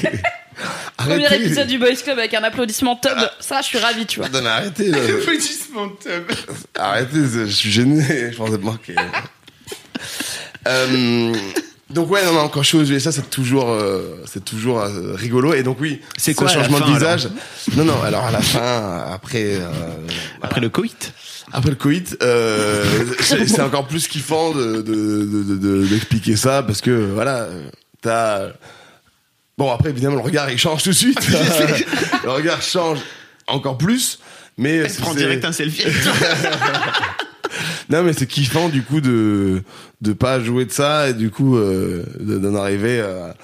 Premier 0.96 1.26
Arrêtez. 1.26 1.44
épisode 1.46 1.66
du 1.68 1.78
Boys 1.78 1.94
Club 2.04 2.18
avec 2.18 2.34
un 2.34 2.42
applaudissement 2.42 2.96
top. 2.96 3.12
Ah. 3.16 3.30
Ça, 3.40 3.60
je 3.62 3.66
suis 3.66 3.78
ravie, 3.78 4.04
tu 4.06 4.20
vois. 4.20 4.28
Non, 4.28 4.42
mais 4.42 4.48
arrêtez. 4.48 4.90
là. 4.90 4.98
Applaudissement 4.98 5.88
tub. 5.88 6.30
Arrêtez, 6.78 7.18
je 7.46 7.46
suis 7.46 7.70
gêné. 7.70 8.30
Je 8.32 8.36
pense 8.36 8.50
être 8.52 8.62
marqué. 8.62 8.94
Euh, 10.68 11.32
donc 11.90 12.10
ouais, 12.10 12.24
non, 12.24 12.32
non, 12.32 12.48
quand 12.48 12.62
je 12.62 12.68
suis 12.68 12.78
aux 12.78 12.84
USA, 12.84 13.12
c'est 13.12 13.28
toujours, 13.30 13.70
euh, 13.70 14.22
c'est 14.26 14.44
toujours 14.44 14.80
euh, 14.80 15.14
rigolo. 15.14 15.54
Et 15.54 15.62
donc 15.62 15.78
oui, 15.80 16.00
C'est 16.16 16.32
ce 16.32 16.36
quoi 16.36 16.46
la 16.48 16.54
changement 16.54 16.78
fin, 16.78 16.88
de 16.88 16.92
visage 16.94 17.28
Non, 17.76 17.84
non. 17.84 18.00
Alors 18.02 18.24
à 18.24 18.30
la 18.30 18.40
fin, 18.40 19.04
après, 19.12 19.56
euh, 19.56 19.68
Après 20.42 20.60
le 20.60 20.68
coït 20.68 21.12
après 21.52 21.70
le 21.70 21.76
coït, 21.76 22.16
euh, 22.22 22.84
c'est 23.20 23.60
encore 23.60 23.88
plus 23.88 24.06
kiffant 24.06 24.52
de 24.54 24.82
de- 24.82 24.82
de- 24.82 25.42
de- 25.42 25.56
de- 25.56 25.84
d'expliquer 25.86 26.36
ça 26.36 26.62
parce 26.62 26.80
que 26.80 26.92
voilà, 27.12 27.48
t'as 28.00 28.50
bon 29.58 29.68
après 29.72 29.90
évidemment 29.90 30.14
le 30.14 30.22
regard 30.22 30.48
il 30.48 30.58
change 30.58 30.84
tout 30.84 30.90
de 30.90 30.94
suite. 30.94 31.18
le 32.22 32.30
regard 32.30 32.62
change 32.62 32.98
encore 33.48 33.78
plus. 33.78 34.20
Mais 34.58 34.76
Elle 34.76 34.94
prend 34.94 35.12
direct 35.12 35.44
un 35.44 35.50
selfie. 35.50 35.82
non 37.90 38.02
mais 38.02 38.12
c'est 38.12 38.26
kiffant 38.26 38.68
du 38.68 38.82
coup 38.82 39.00
de 39.00 39.62
de 40.00 40.12
pas 40.12 40.40
jouer 40.40 40.64
de 40.64 40.72
ça 40.72 41.08
et 41.08 41.14
du 41.14 41.30
coup 41.30 41.56
euh, 41.56 42.04
de- 42.20 42.38
d'en 42.38 42.54
arriver 42.54 43.00
à 43.00 43.34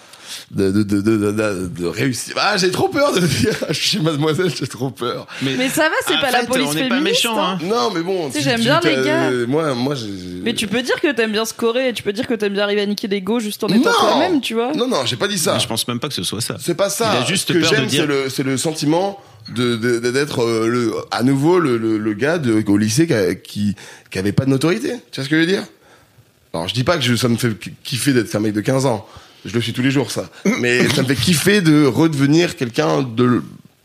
de 0.51 0.71
de 0.71 0.83
de 0.83 1.01
de, 1.01 1.17
de, 1.33 1.67
de 1.69 1.87
réussir. 1.87 2.35
Ah 2.39 2.57
j'ai 2.57 2.71
trop 2.71 2.89
peur 2.89 3.13
de 3.13 3.21
dire. 3.21 3.53
Je 3.69 3.75
suis 3.75 3.99
mademoiselle, 4.01 4.51
j'ai 4.55 4.67
trop 4.67 4.91
peur. 4.91 5.27
Mais 5.43 5.69
ça 5.69 5.89
va, 5.89 5.95
c'est 6.07 6.21
pas 6.21 6.31
la 6.31 6.41
fait, 6.41 6.47
police 6.47 6.69
on 6.71 6.75
n'est 6.75 6.89
féministe. 6.89 6.99
pas 6.99 7.01
méchant, 7.01 7.41
hein. 7.43 7.59
Non 7.65 7.91
mais 7.95 8.03
bon. 8.03 8.27
Tu 8.29 8.35
sais, 8.35 8.43
j'aime 8.43 8.61
bien 8.61 8.81
les 8.81 9.03
gars. 9.05 9.31
Moi 9.49 9.75
moi 9.75 9.95
j'ai. 9.95 10.07
Mais 10.43 10.55
tu 10.55 10.67
peux 10.67 10.83
dire 10.83 11.01
que 11.01 11.11
t'aimes 11.13 11.33
bien 11.33 11.45
scorer, 11.45 11.93
tu 11.95 12.03
peux 12.03 12.13
dire 12.13 12.27
que 12.27 12.35
t'aimes 12.35 12.53
bien 12.53 12.63
arriver 12.65 12.83
à 12.83 12.87
niquer 12.87 13.09
des 13.09 13.23
go 13.23 13.41
juste 13.41 13.65
en 13.65 13.69
étant 13.69 13.91
Non. 13.91 13.97
toi-même, 13.99 14.41
tu 14.41 14.55
vois. 14.55 14.73
Non 14.73 14.87
non 14.89 15.05
j'ai 15.07 15.17
pas 15.17 15.29
dit 15.29 15.39
ça. 15.39 15.59
Je 15.59 15.67
pense 15.67 15.87
même 15.89 16.01
pas 16.01 16.09
que 16.09 16.15
ce 16.15 16.23
soit 16.23 16.41
ça. 16.41 16.57
C'est 16.61 16.77
pas 16.77 16.91
ça. 16.91 17.13
Il 17.19 17.23
a 17.23 17.27
juste 17.27 17.49
Ce 17.49 17.53
que 17.55 17.59
peur 17.59 17.71
de 17.71 17.77
j'aime, 17.77 17.87
dire- 17.87 18.01
c'est 18.03 18.07
le, 18.07 18.29
c'est 18.29 18.43
le 18.43 18.57
sentiment 18.57 19.19
de, 19.49 19.77
d'être 20.11 20.41
euh, 20.43 20.67
le, 20.69 20.95
à 21.11 21.23
nouveau 21.23 21.59
le, 21.59 21.77
le, 21.79 21.99
le 21.99 22.13
gars 22.15 22.39
de, 22.39 22.63
au 22.67 22.77
lycée 22.77 23.07
qui, 23.07 23.15
a- 23.15 23.35
qui, 23.35 23.75
qui 24.11 24.19
avait 24.19 24.33
pas 24.33 24.45
de 24.45 24.51
notoriété. 24.51 24.95
Tu 25.11 25.17
vois 25.21 25.25
ce 25.25 25.29
que 25.29 25.37
je 25.37 25.41
veux 25.41 25.47
dire? 25.47 25.65
Alors, 26.53 26.69
je 26.69 26.75
dis 26.75 26.85
pas 26.85 26.97
que 26.97 27.03
je, 27.05 27.15
ça 27.17 27.29
me 27.29 27.37
fait 27.37 27.51
kiffer 27.85 28.13
d'être 28.13 28.35
un 28.35 28.41
mec 28.41 28.53
de 28.53 28.61
15 28.61 28.87
ans. 28.87 29.07
Je 29.45 29.53
le 29.55 29.61
suis 29.61 29.73
tous 29.73 29.83
les 29.83 29.91
jours, 29.91 30.11
ça. 30.11 30.31
Mais 30.61 30.89
ça 30.95 31.03
me 31.03 31.07
fait 31.09 31.15
kiffer 31.15 31.61
de 31.61 31.85
redevenir 31.85 32.57
quelqu'un 32.57 33.03
de 33.03 33.43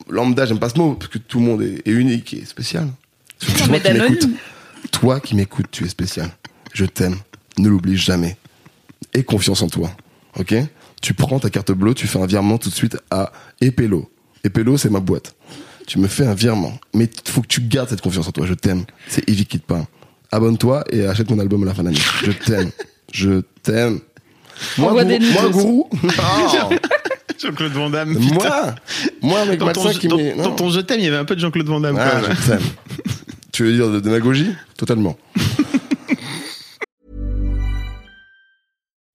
lambda. 0.10 0.46
J'aime 0.46 0.60
pas 0.60 0.70
ce 0.70 0.78
mot, 0.78 0.94
parce 0.96 1.12
que 1.12 1.18
tout 1.18 1.40
le 1.40 1.46
monde 1.46 1.62
est, 1.62 1.88
est 1.88 1.92
unique 1.92 2.34
et 2.34 2.46
spécial. 2.46 2.88
Surtout 3.40 3.70
mais 3.72 3.80
toi 3.80 3.92
qui 3.92 4.00
m'écoutes. 4.00 4.30
Toi 4.92 5.20
qui 5.20 5.36
m'écoutes, 5.36 5.68
tu 5.72 5.84
es 5.86 5.90
spécial. 5.90 6.30
Je 6.74 6.86
t'aime. 6.86 7.18
Ne 7.58 7.70
l'oublie 7.70 7.98
jamais. 7.98 8.38
Aie 9.14 9.24
confiance 9.24 9.62
en 9.62 9.68
toi. 9.68 9.92
Ok? 10.40 10.56
Tu 11.02 11.14
prends 11.14 11.40
ta 11.40 11.50
carte 11.50 11.72
bleue, 11.72 11.94
tu 11.94 12.08
fais 12.08 12.20
un 12.20 12.26
virement 12.28 12.58
tout 12.58 12.70
de 12.70 12.76
suite 12.76 12.98
à 13.10 13.32
Epelo. 13.60 14.11
Epelo, 14.44 14.78
c'est 14.78 14.90
ma 14.90 15.00
boîte. 15.00 15.36
Tu 15.88 16.00
me 16.00 16.08
fais 16.08 16.26
un 16.26 16.34
virement. 16.34 16.74
Mais 16.94 17.06
il 17.06 17.32
faut 17.32 17.42
que 17.42 17.48
tu 17.48 17.62
gardes 17.62 17.90
cette 17.90 18.02
confiance 18.02 18.28
en 18.28 18.32
toi. 18.32 18.46
Je 18.46 18.54
t'aime. 18.54 18.86
C'est 19.08 19.28
Evie 19.30 19.46
qui 19.46 19.60
te 19.60 19.66
parle. 19.66 19.86
Abonne-toi 20.32 20.84
et 20.92 21.06
achète 21.06 21.30
mon 21.30 21.40
album 21.40 21.64
à 21.64 21.66
la 21.68 21.74
fin 21.74 21.84
de 21.84 21.88
l'année. 21.90 22.00
Je 22.24 22.32
t'aime. 22.32 22.72
Je 23.12 23.42
t'aime. 23.64 24.00
Moi, 24.78 24.92
gourou, 25.04 25.20
moi, 25.34 25.50
gourou 25.50 25.90
Non. 26.04 26.10
Jean-Claude 27.42 27.72
Van 27.72 27.90
Damme. 27.90 28.14
Moi, 28.20 28.76
moi, 29.22 29.46
mec 29.46 29.60
Dans 29.60 29.72
ton, 29.72 29.90
qui 29.90 30.08
dans- 30.08 30.18
dans 30.38 30.52
ton 30.52 30.70
je 30.70 30.80
t'aime, 30.80 31.00
il 31.00 31.06
y 31.06 31.08
avait 31.08 31.18
un 31.18 31.26
peu 31.26 31.36
de 31.36 31.40
Jean-Claude 31.40 31.66
Van 31.66 31.80
Damme. 31.80 31.98
Ah, 32.00 32.22
même. 32.22 32.36
je 32.40 32.48
t'aime. 32.48 32.62
Tu 33.52 33.64
veux 33.64 33.74
dire 33.74 33.90
de 33.90 34.00
démagogie? 34.00 34.52
Totalement. 34.78 35.18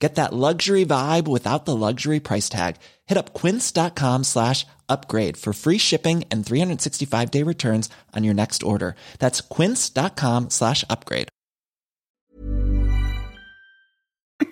Get 0.00 0.14
that 0.14 0.32
luxury 0.32 0.86
vibe 0.86 1.28
without 1.28 1.66
the 1.66 1.76
luxury 1.76 2.20
price 2.20 2.48
tag. 2.48 2.76
Hit 3.06 3.18
up 3.18 3.34
quince.com 3.34 4.24
slash 4.24 4.64
upgrade 4.88 5.36
for 5.36 5.52
free 5.52 5.76
shipping 5.78 6.24
and 6.30 6.44
365 6.44 7.30
day 7.30 7.42
returns 7.42 7.90
on 8.16 8.24
your 8.24 8.34
next 8.34 8.62
order. 8.62 8.94
That's 9.18 9.42
quince.com 9.42 10.48
slash 10.48 10.84
upgrade. 10.88 11.28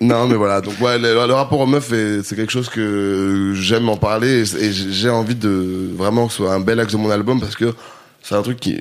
Non, 0.01 0.27
mais 0.27 0.35
voilà. 0.35 0.61
Donc, 0.61 0.79
ouais, 0.81 0.99
le, 0.99 1.13
le 1.15 1.33
rapport 1.33 1.59
aux 1.59 1.65
meufs, 1.65 1.91
est- 1.91 2.21
c'est 2.21 2.35
quelque 2.35 2.51
chose 2.51 2.69
que 2.69 3.53
j'aime 3.55 3.89
en 3.89 3.97
parler 3.97 4.43
et, 4.55 4.71
j'ai 4.71 5.09
envie 5.09 5.33
de 5.35 5.89
vraiment 5.95 6.27
que 6.27 6.31
ce 6.33 6.37
soit 6.43 6.53
un 6.53 6.59
bel 6.59 6.79
axe 6.79 6.93
de 6.93 6.97
mon 6.97 7.09
album 7.09 7.39
parce 7.39 7.55
que 7.55 7.73
c'est 8.21 8.35
un 8.35 8.43
truc 8.43 8.59
qui. 8.59 8.79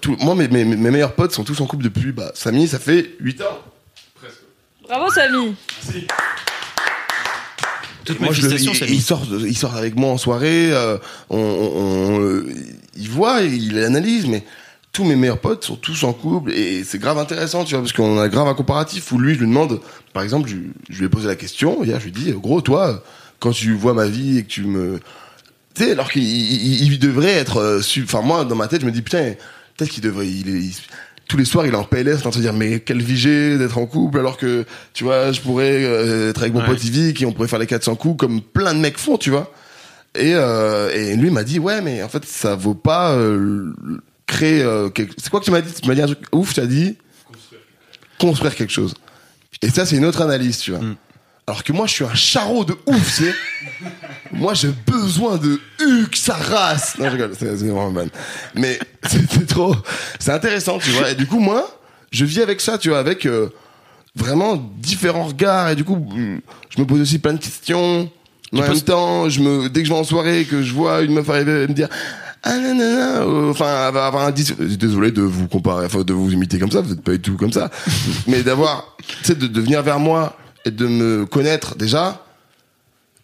tout- 0.00 0.16
moi, 0.20 0.34
mes, 0.34 0.48
mes, 0.48 0.64
mes 0.64 0.90
meilleurs 0.90 1.14
potes 1.14 1.30
sont 1.32 1.44
tous 1.44 1.60
en 1.60 1.66
couple 1.66 1.84
depuis. 1.84 2.10
Bah, 2.10 2.32
Samy, 2.34 2.66
ça 2.66 2.80
fait 2.80 3.12
8 3.20 3.42
ans. 3.42 3.58
Bravo, 4.90 5.08
Samy. 5.12 5.54
Toutes 8.04 8.18
Moi, 8.20 8.32
je 8.32 8.42
le- 8.48 8.48
il, 8.90 9.00
sort, 9.02 9.22
il 9.46 9.56
sort 9.56 9.76
avec 9.76 9.94
moi 9.94 10.10
en 10.10 10.18
soirée. 10.18 10.72
euh, 10.72 10.98
on, 11.28 11.38
on- 11.38 12.16
on, 12.40 12.42
il 12.96 13.08
voit, 13.08 13.42
il 13.42 13.78
analyse, 13.78 14.26
mais 14.26 14.44
tous 14.92 15.04
mes 15.04 15.14
meilleurs 15.14 15.38
potes 15.38 15.64
sont 15.64 15.76
tous 15.76 16.02
en 16.02 16.12
couple 16.12 16.50
et 16.50 16.82
c'est 16.82 16.98
grave 16.98 17.18
intéressant, 17.18 17.64
tu 17.64 17.74
vois, 17.74 17.82
parce 17.82 17.92
qu'on 17.92 18.18
a 18.18 18.28
grave 18.28 18.48
un 18.48 18.54
comparatif 18.54 19.12
où 19.12 19.18
lui, 19.18 19.34
je 19.34 19.40
lui 19.40 19.46
demande, 19.46 19.80
par 20.12 20.24
exemple, 20.24 20.48
je, 20.48 20.56
je 20.88 20.98
lui 20.98 21.06
ai 21.06 21.08
posé 21.08 21.28
la 21.28 21.36
question 21.36 21.84
hier, 21.84 22.00
je 22.00 22.06
lui 22.06 22.12
dis, 22.12 22.32
gros, 22.32 22.60
toi, 22.60 23.04
quand 23.38 23.52
tu 23.52 23.72
vois 23.74 23.94
ma 23.94 24.06
vie 24.06 24.38
et 24.38 24.42
que 24.42 24.48
tu 24.48 24.64
me, 24.64 24.98
tu 25.74 25.84
sais, 25.84 25.92
alors 25.92 26.10
qu'il 26.10 26.24
il, 26.24 26.82
il 26.92 26.98
devrait 26.98 27.30
être, 27.30 27.58
euh, 27.58 27.80
enfin 28.02 28.22
moi, 28.22 28.44
dans 28.44 28.56
ma 28.56 28.66
tête, 28.66 28.80
je 28.80 28.86
me 28.86 28.90
dis 28.90 29.02
putain, 29.02 29.34
peut-être 29.76 29.90
qu'il 29.92 30.02
devrait, 30.02 30.26
il, 30.28 30.48
est- 30.48 30.58
il- 30.60 30.74
tous 31.30 31.36
les 31.36 31.44
soirs, 31.44 31.64
il 31.64 31.72
est 31.72 31.76
en 31.76 31.84
PLS, 31.84 32.16
en 32.16 32.20
train 32.22 32.30
de 32.30 32.34
se 32.34 32.40
dire 32.40 32.52
mais 32.52 32.80
quelle 32.80 33.00
vie 33.00 33.16
j'ai 33.16 33.56
d'être 33.56 33.78
en 33.78 33.86
couple, 33.86 34.18
alors 34.18 34.36
que 34.36 34.64
tu 34.92 35.04
vois, 35.04 35.30
je 35.30 35.40
pourrais 35.40 35.84
euh, 35.84 36.30
être 36.30 36.40
avec 36.42 36.52
mon 36.52 36.60
Ouais. 36.60 36.66
pote 36.66 36.82
Yvick 36.84 37.22
et 37.22 37.26
on 37.26 37.32
pourrait 37.32 37.46
faire 37.48 37.60
les 37.60 37.66
400 37.68 37.94
coups 37.94 38.18
comme 38.18 38.42
plein 38.42 38.74
de 38.74 38.80
mecs 38.80 38.98
font, 38.98 39.16
tu 39.16 39.30
vois. 39.30 39.52
Et, 40.16 40.32
euh, 40.34 40.90
et 40.92 41.14
lui 41.14 41.30
m'a 41.30 41.44
dit 41.44 41.60
ouais, 41.60 41.80
mais 41.82 42.02
en 42.02 42.08
fait, 42.08 42.24
ça 42.24 42.56
vaut 42.56 42.74
pas 42.74 43.12
euh, 43.12 43.72
créer. 44.26 44.60
euh, 44.62 44.88
quelque... 44.88 45.14
C'est 45.18 45.30
quoi 45.30 45.38
que 45.38 45.44
tu 45.44 45.52
m'as 45.52 45.60
dit? 45.60 45.72
Tu 45.80 45.86
m'as 45.88 45.94
dit 45.94 46.02
un 46.02 46.06
truc 46.06 46.18
ouf. 46.32 46.52
Tu 46.52 46.58
as 46.60 46.66
dit? 46.66 46.96
Construire 48.18 48.54
quelque 48.56 48.72
chose. 48.72 48.94
Et 49.62 49.70
ça, 49.70 49.86
c'est 49.86 49.96
une 49.96 50.04
autre 50.04 50.20
analyse, 50.22 50.58
tu 50.58 50.72
vois. 50.72 50.80
Alors 51.50 51.64
que 51.64 51.72
moi, 51.72 51.88
je 51.88 51.94
suis 51.94 52.04
un 52.04 52.14
charreau 52.14 52.64
de 52.64 52.76
ouf, 52.86 53.16
tu 53.16 53.24
sais. 53.24 53.34
Moi, 54.30 54.54
j'ai 54.54 54.68
besoin 54.86 55.36
de 55.36 55.58
Huck, 55.80 56.14
sa 56.14 56.34
race. 56.34 56.96
Non, 56.96 57.06
je 57.06 57.10
rigole, 57.10 57.32
c'est 57.36 57.46
vraiment 57.46 57.90
ban. 57.90 58.06
Mais 58.54 58.78
c'était 59.04 59.44
trop. 59.46 59.74
C'est 60.20 60.30
intéressant, 60.30 60.78
tu 60.78 60.90
vois. 60.90 61.10
Et 61.10 61.16
du 61.16 61.26
coup, 61.26 61.40
moi, 61.40 61.68
je 62.12 62.24
vis 62.24 62.40
avec 62.40 62.60
ça, 62.60 62.78
tu 62.78 62.90
vois, 62.90 63.00
avec 63.00 63.26
euh, 63.26 63.48
vraiment 64.14 64.54
différents 64.78 65.24
regards. 65.24 65.70
Et 65.70 65.74
du 65.74 65.82
coup, 65.82 65.96
mm, 65.96 66.38
je 66.68 66.80
me 66.80 66.86
pose 66.86 67.00
aussi 67.00 67.18
plein 67.18 67.32
de 67.32 67.40
questions. 67.40 68.08
En 68.52 68.60
même 68.60 68.80
temps, 68.82 69.28
je 69.28 69.40
me, 69.40 69.68
dès 69.68 69.80
que 69.80 69.88
je 69.88 69.92
vais 69.92 69.98
en 69.98 70.04
soirée 70.04 70.44
que 70.44 70.62
je 70.62 70.72
vois 70.72 71.02
une 71.02 71.14
meuf 71.14 71.28
arriver 71.30 71.64
et 71.64 71.66
me 71.66 71.74
dire 71.74 71.88
ah 72.44 72.56
nanana, 72.58 73.22
euh, 73.22 73.50
enfin 73.50 73.66
avoir 73.66 74.04
avoir 74.06 74.24
un 74.24 74.30
dis- 74.30 74.54
désolé 74.78 75.10
de 75.10 75.20
vous 75.22 75.46
comparer 75.46 75.86
enfin 75.86 76.02
de 76.02 76.12
vous 76.12 76.32
imiter 76.32 76.58
comme 76.58 76.70
ça 76.70 76.80
vous 76.80 76.92
êtes 76.94 77.02
pas 77.02 77.12
du 77.12 77.20
tout 77.20 77.36
comme 77.36 77.52
ça 77.52 77.70
mais 78.26 78.42
d'avoir 78.42 78.96
tu 79.06 79.14
sais 79.24 79.34
de, 79.34 79.46
de 79.46 79.60
venir 79.60 79.82
vers 79.82 79.98
moi 79.98 80.38
et 80.64 80.70
de 80.70 80.86
me 80.86 81.26
connaître 81.26 81.76
déjà 81.76 82.24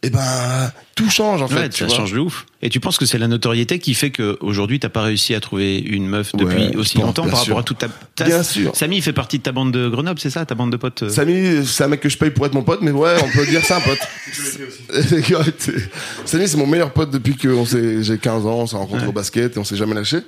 et 0.03 0.11
ben 0.11 0.71
tout 0.95 1.09
change 1.11 1.41
en 1.43 1.49
fait 1.49 1.55
Ouais, 1.57 1.69
tu 1.69 1.79
ça 1.81 1.87
vois. 1.87 1.97
change 1.97 2.13
de 2.13 2.19
ouf. 2.19 2.47
Et 2.63 2.69
tu 2.69 2.81
penses 2.81 2.97
que 2.99 3.07
c'est 3.07 3.19
la 3.19 3.29
notoriété 3.29 3.79
qui 3.79 3.95
fait 3.95 4.11
que 4.11 4.37
aujourd'hui 4.41 4.79
t'as 4.79 4.91
pas 4.91 5.03
réussi 5.03 5.35
à 5.35 5.41
trouver 5.41 5.79
une 5.79 6.07
meuf 6.07 6.33
depuis 6.37 6.77
aussi 6.77 6.97
pense, 6.97 7.07
longtemps 7.07 7.27
par 7.29 7.39
sûr. 7.41 7.55
rapport 7.55 7.59
à 7.61 7.63
toute 7.65 7.79
ta. 7.79 7.89
ta- 8.15 8.25
Bien 8.27 8.43
sûr. 8.43 8.77
Samy 8.77 8.97
il 8.99 9.03
fait 9.03 9.15
partie 9.15 9.39
de 9.39 9.43
ta 9.43 9.53
bande 9.53 9.73
de 9.73 9.89
Grenoble, 9.89 10.21
c'est 10.21 10.31
ça, 10.31 10.45
ta 10.45 10.55
bande 10.55 10.71
de 10.71 10.77
potes. 10.77 11.03
euh 11.05 11.09
Samy, 11.09 11.67
c'est 11.67 11.83
un 11.85 11.89
mec 11.89 12.01
que 12.01 12.09
je 12.11 12.19
paye 12.19 12.31
pour 12.31 12.45
être 12.47 12.55
mon 12.55 12.63
pote, 12.63 12.81
mais 12.83 12.91
ouais, 12.93 13.15
on 13.25 13.29
peut 13.37 13.47
dire 13.47 13.63
c'est 13.65 13.75
un 13.75 13.81
pote. 13.81 13.99
Samy, 16.25 16.49
c'est 16.49 16.57
mon 16.57 16.67
meilleur 16.67 16.93
pote 16.93 17.11
depuis 17.11 17.37
que 17.37 17.49
on 17.49 17.65
s'est- 17.65 18.03
j'ai 18.03 18.19
15 18.19 18.47
ans, 18.47 18.61
on 18.61 18.67
s'est 18.67 18.77
rencontrés 18.77 19.07
au 19.07 19.13
basket 19.13 19.57
et 19.57 19.59
on 19.59 19.65
s'est 19.65 19.77
jamais 19.77 19.95
lâché. 19.95 20.19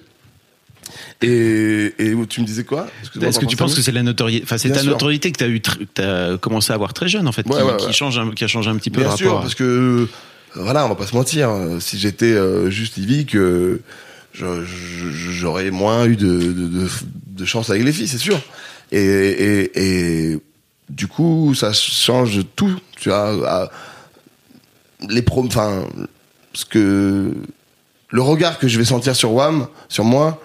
Et, 1.23 1.95
et 1.99 2.15
tu 2.29 2.41
me 2.41 2.47
disais 2.47 2.65
quoi? 2.65 2.87
Est-ce 3.23 3.39
que 3.39 3.47
tu 3.47 3.57
penses 3.57 3.75
que 3.75 3.83
c'est 3.83 3.93
la 3.93 4.03
notoriété, 4.03 4.45
enfin 4.45 4.59
c'est 4.59 4.71
ta 4.71 4.81
sûr. 4.83 4.93
notoriété 4.93 5.33
que 5.33 5.45
eu, 5.45 5.59
tr- 5.59 5.79
que 5.79 5.85
t'as 5.95 6.37
commencé 6.39 6.73
à 6.73 6.75
avoir 6.75 6.93
très 6.95 7.09
jeune 7.09 7.27
en 7.29 7.33
fait, 7.33 7.47
Ouais, 7.47 7.57
qui, 7.57 7.63
ouais, 7.63 7.77
qui 7.79 7.87
ouais. 7.87 7.93
change, 7.93 8.19
un, 8.19 8.31
qui 8.33 8.45
a 8.45 8.49
changé 8.49 8.71
un 8.71 8.77
petit 8.77 8.91
peu 8.91 9.01
Bien 9.03 9.11
le 9.11 9.17
sûr, 9.17 9.37
à- 9.39 9.41
parce 9.41 9.55
que 9.55 10.09
voilà, 10.55 10.85
on 10.85 10.89
va 10.89 10.95
pas 10.95 11.07
se 11.07 11.15
mentir. 11.15 11.51
euh, 11.51 11.81
Si 11.81 11.99
j'étais 11.99 12.33
euh, 12.33 12.71
juste 12.71 12.97
Yvick, 12.97 13.35
euh, 13.37 13.83
j'aurais 14.35 15.71
moins 15.71 16.07
eu 16.07 16.17
de, 16.17 16.27
de, 16.53 16.67
de, 16.69 16.89
de 17.27 17.45
chance 17.45 17.71
avec 17.71 17.85
les 17.85 17.93
filles, 17.93 18.09
c'est 18.09 18.19
sûr. 18.19 18.41
Et, 18.93 18.99
et, 19.01 20.33
et 20.33 20.39
du 20.89 21.07
coup, 21.07 21.55
ça 21.55 21.73
change 21.73 22.41
tout. 22.57 22.79
Tu 22.99 23.09
vois, 23.11 23.71
les 25.09 25.23
prom, 25.23 25.47
enfin, 25.47 25.85
ce 26.55 26.65
que 26.65 27.33
le 28.11 28.23
regard 28.23 28.59
que 28.59 28.69
je 28.69 28.79
vais 28.79 28.85
sentir 28.85 29.15
sur 29.15 29.33
Wam, 29.33 29.69
sur 29.89 30.05
moi, 30.05 30.41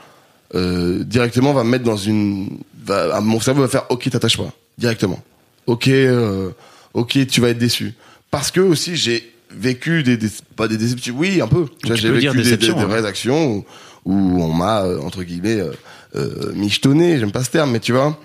euh, 0.56 1.04
directement 1.04 1.54
va 1.54 1.64
me 1.64 1.70
mettre 1.70 1.84
dans 1.86 1.98
une, 1.98 2.60
va, 2.86 3.20
mon 3.22 3.40
cerveau 3.40 3.62
va 3.62 3.68
faire, 3.68 3.86
ok, 3.90 4.10
t'attaches 4.10 4.38
pas, 4.38 4.52
directement. 4.78 5.22
Ok, 5.68 5.88
euh, 5.88 6.50
ok, 6.94 7.26
tu 7.28 7.42
vas 7.42 7.50
être 7.50 7.58
déçu. 7.58 7.94
Parce 8.32 8.52
que 8.52 8.60
aussi 8.60 8.96
j'ai 8.96 9.32
vécu 9.52 10.04
des, 10.04 10.18
des- 10.18 10.28
pas 10.56 10.68
des 10.68 10.78
déceptions, 10.78 11.16
oui 11.18 11.40
un 11.42 11.48
peu. 11.48 11.66
J'ai 11.84 12.10
vécu 12.12 12.28
des, 12.38 12.44
des, 12.44 12.58
des 12.58 12.70
hein. 12.82 12.86
vraies 12.88 13.06
actions 13.06 13.58
où, 13.58 13.66
où 14.06 14.44
on 14.44 14.52
m'a 14.54 14.82
euh, 14.84 15.00
entre 15.02 15.24
guillemets 15.24 15.60
euh, 15.60 15.72
euh, 16.16 16.52
michetonné, 16.54 17.20
j'aime 17.20 17.32
pas 17.32 17.44
ce 17.44 17.52
terme, 17.52 17.72
mais 17.72 17.80
tu 17.80 17.92
vois, 17.92 18.20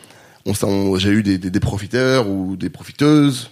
on, 0.46 0.54
s'en- 0.54 0.68
on- 0.68 0.96
j'ai 0.98 1.10
eu 1.10 1.22
des, 1.22 1.38
des, 1.38 1.50
des 1.50 1.60
profiteurs 1.60 2.28
ou 2.28 2.56
des 2.56 2.70
profiteuses. 2.70 3.50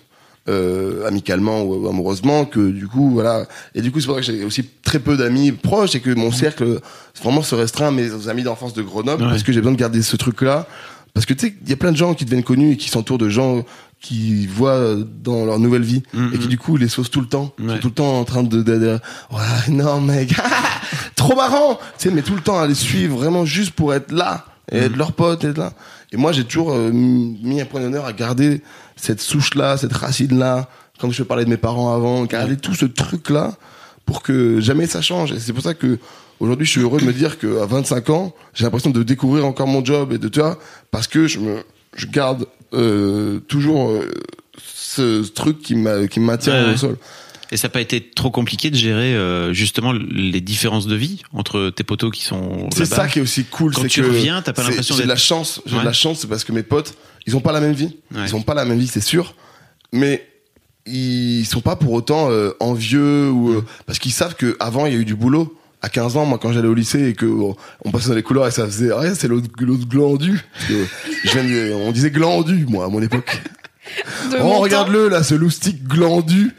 Euh, 0.49 1.05
amicalement 1.09 1.63
ou 1.65 1.89
amoureusement 1.89 2.45
que 2.45 2.71
du 2.71 2.87
coup 2.87 3.11
voilà. 3.11 3.47
Et 3.75 3.83
du 3.83 3.91
coup 3.91 3.99
c'est 4.01 4.07
pour 4.07 4.15
ça 4.15 4.21
que 4.21 4.27
j'ai 4.29 4.45
aussi 4.45 4.63
très 4.85 5.01
peu 5.01 5.17
d'amis 5.17 5.51
proches 5.51 5.97
et 5.97 6.01
que 6.01 6.11
mon 6.15 6.31
cercle 6.31 6.79
vraiment 7.21 7.43
se 7.43 7.57
restreint 7.57 7.89
à 7.89 7.91
mes 7.91 8.29
amis 8.29 8.45
d'enfance 8.45 8.73
de 8.73 8.81
Grenoble 8.83 9.25
Ouais. 9.25 9.29
parce 9.31 9.43
que 9.43 9.51
j'ai 9.53 9.59
besoin 9.61 9.73
de 9.73 9.77
garder 9.79 10.03
ce 10.03 10.15
truc 10.15 10.43
là 10.43 10.69
parce 11.15 11.27
que 11.27 11.35
tu 11.35 11.49
sais 11.49 11.55
il 11.65 11.69
y 11.69 11.73
a 11.73 11.77
plein 11.77 11.91
de 11.91 11.97
gens 11.97 12.15
qui 12.15 12.25
deviennent 12.25 12.45
connus 12.45 12.75
et 12.75 12.77
qui 12.77 12.89
s'entourent 12.91 13.19
de 13.19 13.29
gens 13.29 13.65
qui 14.01 14.47
voient 14.47 14.95
dans 15.25 15.47
leur 15.47 15.59
nouvelle 15.59 15.83
vie 15.83 16.05
et 16.33 16.39
qui 16.39 16.47
du 16.47 16.59
coup 16.59 16.77
les 16.77 16.87
saucent 16.87 17.11
tout 17.11 17.21
le 17.23 17.27
temps. 17.27 17.53
Ouais. 17.59 17.75
sont 17.75 17.79
tout 17.81 17.89
le 17.89 17.95
temps 17.95 18.17
en 18.21 18.23
train 18.25 18.45
de, 18.45 18.63
de, 18.63 18.79
de- 18.79 18.99
ouais 19.33 19.71
non 19.73 20.01
mec. 20.01 20.33
Trop 21.17 21.35
marrant. 21.35 21.77
Tu 21.99 22.09
sais 22.09 22.15
mais 22.15 22.23
tout 22.23 22.35
le 22.37 22.41
temps 22.43 22.61
à 22.61 22.69
les 22.69 22.75
suivre 22.77 23.17
vraiment 23.19 23.45
juste 23.45 23.73
pour 23.73 23.95
être 23.95 24.13
là 24.13 24.45
et 24.71 24.79
être 24.79 24.97
leur 24.97 25.11
pote 25.13 25.43
être 25.45 25.59
là 25.59 25.73
et 26.13 26.17
moi 26.17 26.33
j'ai 26.33 26.45
toujours 26.45 26.73
euh, 26.73 26.91
mis 26.93 27.61
un 27.61 27.65
point 27.65 27.81
d'honneur 27.81 28.05
à 28.07 28.13
garder 28.13 28.63
cette 28.97 29.21
souche 29.21 29.55
là 29.55 29.77
cette 29.77 29.93
racine 29.93 30.39
là 30.39 30.69
comme 30.99 31.13
je 31.13 31.23
parlais 31.23 31.45
de 31.45 31.51
mes 31.51 31.57
parents 31.57 31.93
avant 31.95 32.25
garder 32.25 32.57
tout 32.57 32.75
ce 32.75 32.87
truc 32.87 33.31
là 33.31 33.55
pour 34.07 34.23
que 34.23 34.61
jamais 34.61 34.87
ça 34.87 35.03
change. 35.03 35.33
Et 35.33 35.41
c'est 35.41 35.53
pour 35.53 35.63
ça 35.65 35.75
que 35.75 35.99
aujourd'hui 36.41 36.65
je 36.65 36.71
suis 36.71 36.81
heureux 36.81 37.01
de 37.01 37.05
me 37.05 37.13
dire 37.13 37.39
que 37.39 37.61
à 37.61 37.67
25 37.67 38.11
ans 38.11 38.35
j'ai 38.55 38.65
l'impression 38.65 38.91
de 38.91 39.03
découvrir 39.03 39.45
encore 39.45 39.67
mon 39.67 39.85
job 39.85 40.13
et 40.13 40.19
de 40.19 40.29
tu 40.29 40.41
vois 40.41 40.59
parce 40.91 41.09
que 41.09 41.27
je 41.27 41.39
me 41.41 41.65
je 41.97 42.07
garde 42.07 42.47
euh, 42.73 43.41
toujours 43.41 43.91
euh, 43.91 44.11
ce 44.59 45.27
truc 45.29 45.61
qui 45.61 45.75
m'a 45.75 46.07
qui 46.07 46.21
me 46.21 46.27
maintient 46.27 46.55
Ouais, 46.55 46.67
au 46.69 46.71
ouais. 46.71 46.77
sol 46.77 46.97
Et 47.57 47.59
ça 47.59 47.69
n'a 47.69 47.73
pas 47.73 47.81
été 47.81 48.03
trop 48.03 48.31
compliqué 48.31 48.69
de 48.71 48.77
gérer 48.77 49.15
euh, 49.15 49.55
justement 49.55 49.95
les 49.95 50.43
différences 50.43 50.87
de 50.87 50.95
vie 50.95 51.23
entre 51.33 51.71
tes 51.71 51.85
potos 51.85 52.11
qui 52.11 52.23
sont 52.23 52.69
C'est 52.77 52.85
ça 52.85 53.09
qui 53.09 53.19
est 53.19 53.23
aussi 53.23 53.45
cool. 53.45 53.73
Quand 53.73 53.87
tu 53.87 54.03
que 54.03 54.07
reviens, 54.07 54.43
t'as 54.43 54.53
pas 54.53 54.63
l'impression 54.63 54.95
J'ai 54.95 55.05
de 55.05 55.07
d'être- 55.07 55.15
la 55.15 55.17
chance. 55.17 55.63
J'ai 55.65 55.75
Ouais. 55.77 55.81
de 55.81 55.87
la 55.87 55.95
chance, 55.95 56.19
c'est 56.21 56.27
parce 56.29 56.45
que 56.45 56.53
mes 56.53 56.63
potes, 56.63 56.93
ils 57.27 57.35
ont 57.35 57.41
pas 57.41 57.53
la 57.53 57.61
même 57.63 57.73
vie. 57.73 57.97
Ouais. 58.15 58.21
Ils 58.27 58.37
ont 58.37 58.43
pas 58.43 58.53
la 58.53 58.67
même 58.67 58.79
vie, 58.79 58.89
c'est 58.89 59.01
sûr. 59.01 59.35
Mais 59.91 60.29
ils 60.85 61.47
sont 61.47 61.63
pas 61.63 61.77
pour 61.77 61.93
autant 61.95 62.31
euh, 62.31 62.51
envieux 62.61 63.31
ou 63.31 63.49
Mm. 63.53 63.57
euh, 63.57 63.61
parce 63.87 63.99
qu'ils 63.99 64.13
savent 64.13 64.35
que 64.35 64.55
avant 64.61 64.85
il 64.85 64.93
y 64.93 64.97
a 64.97 64.99
eu 64.99 65.07
du 65.07 65.15
boulot. 65.15 65.57
À 65.83 65.89
15 65.89 66.17
ans, 66.17 66.25
moi, 66.27 66.39
quand 66.39 66.53
j'allais 66.53 66.69
au 66.69 66.75
lycée 66.75 67.09
et 67.11 67.15
que 67.15 67.27
oh, 67.27 67.57
on 67.85 67.91
passait 67.93 68.09
dans 68.09 68.15
les 68.17 68.23
couloirs 68.23 68.49
et 68.49 68.51
ça 68.51 68.65
faisait, 68.67 68.91
ah, 68.93 69.15
c'est 69.15 69.29
l'autre, 69.29 69.47
glandu. 69.57 70.41
Je 70.69 71.31
viens 71.31 71.45
de- 71.45 71.73
on 71.75 71.93
disait 71.93 72.11
glandu, 72.11 72.67
moi, 72.69 72.87
à 72.87 72.89
mon 72.89 73.01
époque. 73.03 73.41
De 74.33 74.39
Oh, 74.43 74.59
regarde-le, 74.59 75.09
là, 75.09 75.23
ce 75.23 75.35
loustic 75.37 75.85
glandu. 75.87 76.51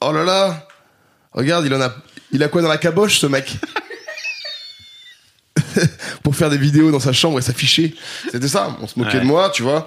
Oh 0.00 0.12
là 0.12 0.24
là. 0.24 0.66
Regarde, 1.32 1.64
il 1.66 1.74
en 1.74 1.80
a, 1.80 1.94
il 2.32 2.42
a 2.42 2.48
quoi 2.48 2.62
dans 2.62 2.68
la 2.68 2.78
caboche, 2.78 3.18
ce 3.18 3.26
mec? 3.26 3.56
Pour 6.22 6.34
faire 6.36 6.50
des 6.50 6.58
vidéos 6.58 6.90
dans 6.90 7.00
sa 7.00 7.12
chambre 7.12 7.38
et 7.38 7.42
s'afficher. 7.42 7.94
C'était 8.30 8.48
ça. 8.48 8.76
On 8.80 8.86
se 8.86 8.98
moquait 8.98 9.14
Ouais. 9.14 9.20
de 9.20 9.26
moi, 9.26 9.50
tu 9.50 9.62
vois. 9.62 9.86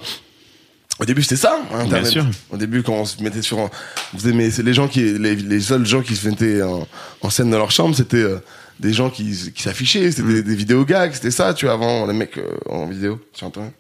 Au 1.00 1.06
début, 1.06 1.24
c'était 1.24 1.36
ça, 1.38 1.60
hein, 1.74 1.80
Internet. 1.80 2.12
sûr. 2.12 2.26
Au 2.52 2.58
début, 2.58 2.84
quand 2.84 2.94
on 2.94 3.06
se 3.06 3.22
mettait 3.24 3.42
sur, 3.42 3.58
on 3.58 3.70
faisait, 4.16 4.32
mais 4.32 4.52
c'est 4.52 4.62
les 4.64 4.74
gens 4.76 4.88
qui, 4.88 5.18
les, 5.18 5.36
les 5.36 5.60
seuls 5.60 5.86
gens 5.86 6.02
qui 6.02 6.16
se 6.16 6.28
mettaient 6.28 6.62
en, 6.62 6.88
en 7.22 7.30
scène 7.32 7.50
dans 7.50 7.58
leur 7.58 7.72
chambre, 7.72 7.96
c'était 7.96 8.18
euh, 8.18 8.38
des 8.80 8.94
gens 8.94 9.10
qui, 9.10 9.52
qui 9.54 9.64
s'affichaient, 9.64 10.12
c'était 10.12 10.28
des, 10.28 10.44
des 10.44 10.56
vidéos 10.56 10.86
gags, 10.86 11.12
c'était 11.14 11.32
ça, 11.32 11.54
tu 11.56 11.66
vois, 11.66 11.74
avant 11.74 12.06
les 12.06 12.14
mecs 12.14 12.38
euh, 12.38 12.58
en 12.70 12.86
vidéo 12.88 13.20
sur 13.34 13.48
Internet. 13.48 13.74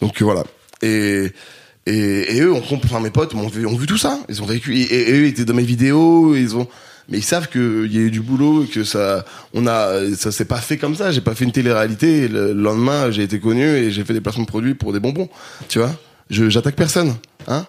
Donc 0.00 0.20
euh, 0.22 0.24
voilà. 0.24 0.44
Et, 0.80 1.32
et, 1.86 2.36
et 2.36 2.40
eux, 2.40 2.52
on 2.52 2.60
comprend, 2.60 2.96
enfin, 2.96 3.00
mes 3.00 3.10
potes 3.10 3.34
ont 3.34 3.48
vu, 3.48 3.66
ont 3.66 3.76
vu 3.76 3.86
tout 3.86 3.98
ça. 3.98 4.18
Ils 4.28 4.42
ont 4.42 4.46
vécu, 4.46 4.76
et, 4.76 5.10
et 5.10 5.12
eux 5.12 5.24
ils 5.26 5.28
étaient 5.30 5.44
dans 5.44 5.54
mes 5.54 5.62
vidéos, 5.64 6.34
ils 6.34 6.56
ont, 6.56 6.66
mais 7.08 7.18
ils 7.18 7.24
savent 7.24 7.48
qu'il 7.48 7.92
y 7.92 7.98
a 7.98 8.00
eu 8.00 8.10
du 8.10 8.20
boulot, 8.20 8.64
et 8.64 8.66
que 8.66 8.84
ça, 8.84 9.24
on 9.52 9.66
a, 9.66 10.14
ça 10.16 10.32
s'est 10.32 10.46
pas 10.46 10.56
fait 10.60 10.78
comme 10.78 10.94
ça. 10.94 11.10
J'ai 11.12 11.20
pas 11.20 11.34
fait 11.34 11.44
une 11.44 11.52
télé-réalité. 11.52 12.28
Le 12.28 12.52
lendemain, 12.52 13.10
j'ai 13.10 13.22
été 13.22 13.38
connu 13.40 13.62
et 13.64 13.90
j'ai 13.90 14.04
fait 14.04 14.14
des 14.14 14.20
placements 14.22 14.44
de 14.44 14.48
produits 14.48 14.74
pour 14.74 14.92
des 14.92 15.00
bonbons. 15.00 15.28
Tu 15.68 15.78
vois, 15.78 15.94
je, 16.30 16.48
j'attaque 16.48 16.76
personne. 16.76 17.14
Hein? 17.46 17.66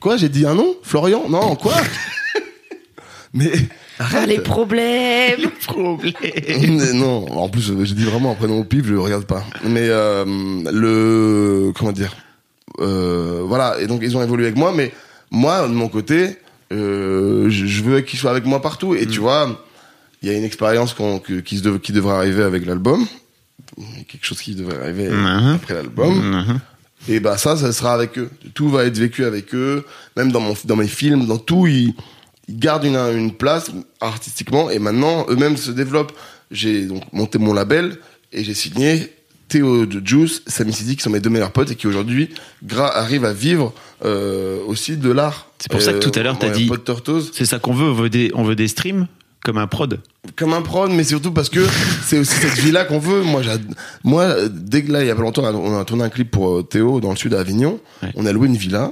Quoi? 0.00 0.18
J'ai 0.18 0.28
dit 0.28 0.44
un 0.46 0.54
nom? 0.54 0.74
Florian? 0.82 1.28
Non, 1.28 1.56
quoi? 1.56 1.74
Mais 3.32 3.50
Ah, 3.98 4.26
les 4.26 4.38
problèmes. 4.38 5.50
Mais 5.76 6.92
non, 6.92 7.26
en 7.32 7.48
plus, 7.48 7.72
j'ai 7.84 7.94
dit 7.94 8.04
vraiment 8.04 8.32
un 8.32 8.34
prénom 8.34 8.60
au 8.60 8.64
pif, 8.64 8.86
je 8.86 8.94
regarde 8.94 9.24
pas. 9.24 9.42
Mais 9.64 9.88
euh, 9.88 10.24
le 10.70 11.72
comment 11.74 11.92
dire, 11.92 12.14
euh, 12.80 13.42
voilà. 13.44 13.80
Et 13.80 13.86
donc 13.86 14.00
ils 14.02 14.16
ont 14.16 14.22
évolué 14.22 14.46
avec 14.46 14.56
moi, 14.56 14.72
mais 14.74 14.92
moi 15.30 15.66
de 15.68 15.72
mon 15.74 15.88
côté, 15.88 16.36
euh, 16.72 17.48
je, 17.50 17.82
veux 17.82 18.00
qu'ils 18.00 18.18
soient 18.18 18.30
avec 18.30 18.44
moi 18.44 18.60
partout. 18.62 18.94
Et 18.94 19.06
tu 19.06 19.20
vois, 19.20 19.64
il 20.22 20.28
y 20.30 20.34
a 20.34 20.36
une 20.36 20.44
expérience 20.44 20.94
qui, 21.44 21.58
se 21.58 21.62
dev- 21.62 21.78
qui 21.80 21.92
devrait 21.92 22.14
arriver 22.16 22.42
avec 22.42 22.66
l'album, 22.66 23.06
quelque 24.08 24.24
chose 24.24 24.40
qui 24.40 24.54
devrait 24.54 24.78
arriver 24.80 25.08
Mhm. 25.08 25.54
après 25.56 25.74
l'album. 25.74 26.14
Mhm. 26.14 26.60
Et 27.08 27.20
bah 27.20 27.36
ça, 27.38 27.56
ça 27.56 27.72
sera 27.72 27.94
avec 27.94 28.18
eux. 28.18 28.30
Tout 28.54 28.68
va 28.68 28.84
être 28.84 28.98
vécu 28.98 29.24
avec 29.24 29.54
eux. 29.54 29.84
Même 30.16 30.32
dans 30.32 30.40
mon, 30.40 30.54
dans 30.64 30.76
mes 30.76 30.88
films, 30.88 31.26
dans 31.26 31.38
tout, 31.38 31.66
ils, 31.68 31.94
ils 32.48 32.58
gardent 32.58 32.84
une, 32.84 32.96
une 32.96 33.32
place 33.32 33.70
artistiquement. 34.00 34.70
Et 34.70 34.78
maintenant, 34.80 35.24
eux-mêmes 35.28 35.56
se 35.56 35.70
développent. 35.70 36.12
J'ai 36.50 36.86
donc 36.86 37.02
monté 37.12 37.38
mon 37.38 37.52
label 37.52 37.98
et 38.32 38.42
j'ai 38.44 38.54
signé 38.54 39.12
Théo 39.48 39.86
de 39.86 40.06
Juice, 40.06 40.42
Sami 40.46 40.72
Sidi, 40.72 40.96
qui 40.96 41.02
sont 41.02 41.10
mes 41.10 41.20
deux 41.20 41.30
meilleurs 41.30 41.52
potes 41.52 41.70
et 41.70 41.74
qui 41.74 41.86
aujourd'hui 41.86 42.30
arrivent 42.78 43.24
à 43.24 43.32
vivre 43.32 43.72
euh, 44.04 44.58
aussi 44.66 44.96
de 44.96 45.10
l'art. 45.10 45.50
C'est 45.58 45.70
pour 45.70 45.80
ça 45.80 45.92
que 45.92 45.98
tout 45.98 46.18
à 46.18 46.22
l'heure, 46.22 46.38
t'as 46.38 46.48
ouais, 46.48 46.54
dit-. 46.54 46.70
C'est 47.32 47.44
ça 47.44 47.58
qu'on 47.58 47.74
veut, 47.74 47.90
on 47.90 47.94
veut 47.94 48.10
des, 48.10 48.30
on 48.34 48.44
veut 48.44 48.56
des 48.56 48.68
streams 48.68 49.06
comme 49.44 49.58
un 49.58 49.68
prod. 49.68 50.00
comme 50.34 50.54
un 50.54 50.62
prod, 50.62 50.90
mais 50.90 51.04
surtout 51.04 51.30
parce 51.30 51.48
que 51.48 51.64
c'est 52.04 52.18
aussi 52.18 52.34
cette 52.34 52.58
vie-là 52.58 52.84
qu'on 52.84 52.98
veut. 52.98 53.22
Moi, 53.22 53.42
moi, 54.02 54.22
euh, 54.22 54.48
dès 54.52 54.82
que 54.82 54.90
là, 54.90 55.02
il 55.02 55.06
y 55.06 55.10
a 55.10 55.14
pas 55.14 55.22
longtemps, 55.22 55.44
on 55.44 55.78
a 55.78 55.84
tourné 55.84 56.02
un 56.02 56.08
clip 56.08 56.32
pour 56.32 56.50
euh, 56.58 56.62
Théo 56.62 57.00
dans 57.00 57.10
le 57.10 57.16
sud 57.16 57.32
à 57.32 57.40
Avignon. 57.40 57.78
Ouais. 58.02 58.10
On 58.16 58.26
a 58.26 58.32
loué 58.32 58.48
une 58.48 58.56
villa 58.56 58.90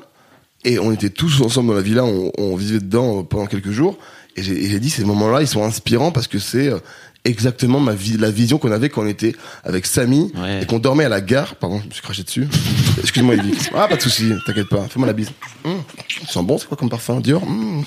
et 0.64 0.78
on 0.78 0.92
était 0.92 1.11
tous 1.11 1.40
ensemble 1.40 1.70
dans 1.70 1.74
la 1.74 1.82
villa. 1.82 2.05
On, 2.05 2.30
on 2.38 2.55
vivait 2.55 2.78
dedans 2.78 3.18
euh, 3.18 3.22
pendant 3.24 3.46
quelques 3.46 3.72
jours. 3.72 3.98
Et 4.36 4.42
j'ai 4.42 4.80
dit 4.80 4.90
ces 4.90 5.05
moments-là, 5.05 5.42
ils 5.42 5.48
sont 5.48 5.64
inspirants 5.64 6.11
parce 6.11 6.26
que 6.26 6.38
c'est 6.38 6.68
euh, 6.68 6.78
exactement 7.24 7.80
ma 7.80 7.92
vie, 7.94 8.16
la 8.18 8.30
vision 8.30 8.58
qu'on 8.58 8.70
avait 8.72 8.88
quand 8.90 9.02
on 9.02 9.06
était 9.06 9.34
avec 9.64 9.86
Samy 9.86 10.30
Ouais. 10.36 10.62
et 10.62 10.66
qu'on 10.66 10.78
dormait 10.78 11.04
à 11.04 11.08
la 11.08 11.20
gare. 11.20 11.54
Pardon, 11.56 11.80
je 11.82 11.86
me 11.88 11.90
suis 11.92 12.02
craché 12.02 12.22
dessus. 12.22 12.46
Excuse-moi, 13.00 13.34
Evie. 13.34 13.54
Ah, 13.74 13.88
pas 13.88 13.96
de 13.96 14.02
souci, 14.02 14.30
t'inquiète 14.46 14.68
pas. 14.68 14.82
Fais-moi 14.88 15.06
la 15.06 15.12
bise. 15.14 15.30
Hum, 15.64 15.82
ça 16.26 16.32
sent 16.34 16.42
bon, 16.42 16.58
c'est 16.58 16.66
quoi 16.68 16.76
comme 16.76 16.90
parfum 16.90 17.20
Dior? 17.20 17.42
Hum, 17.42 17.84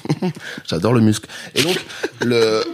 J'adore 0.67 0.93
le 0.93 1.01
muscle. 1.01 1.27
Et 1.55 1.61
donc, 1.63 1.77
le. 2.21 2.63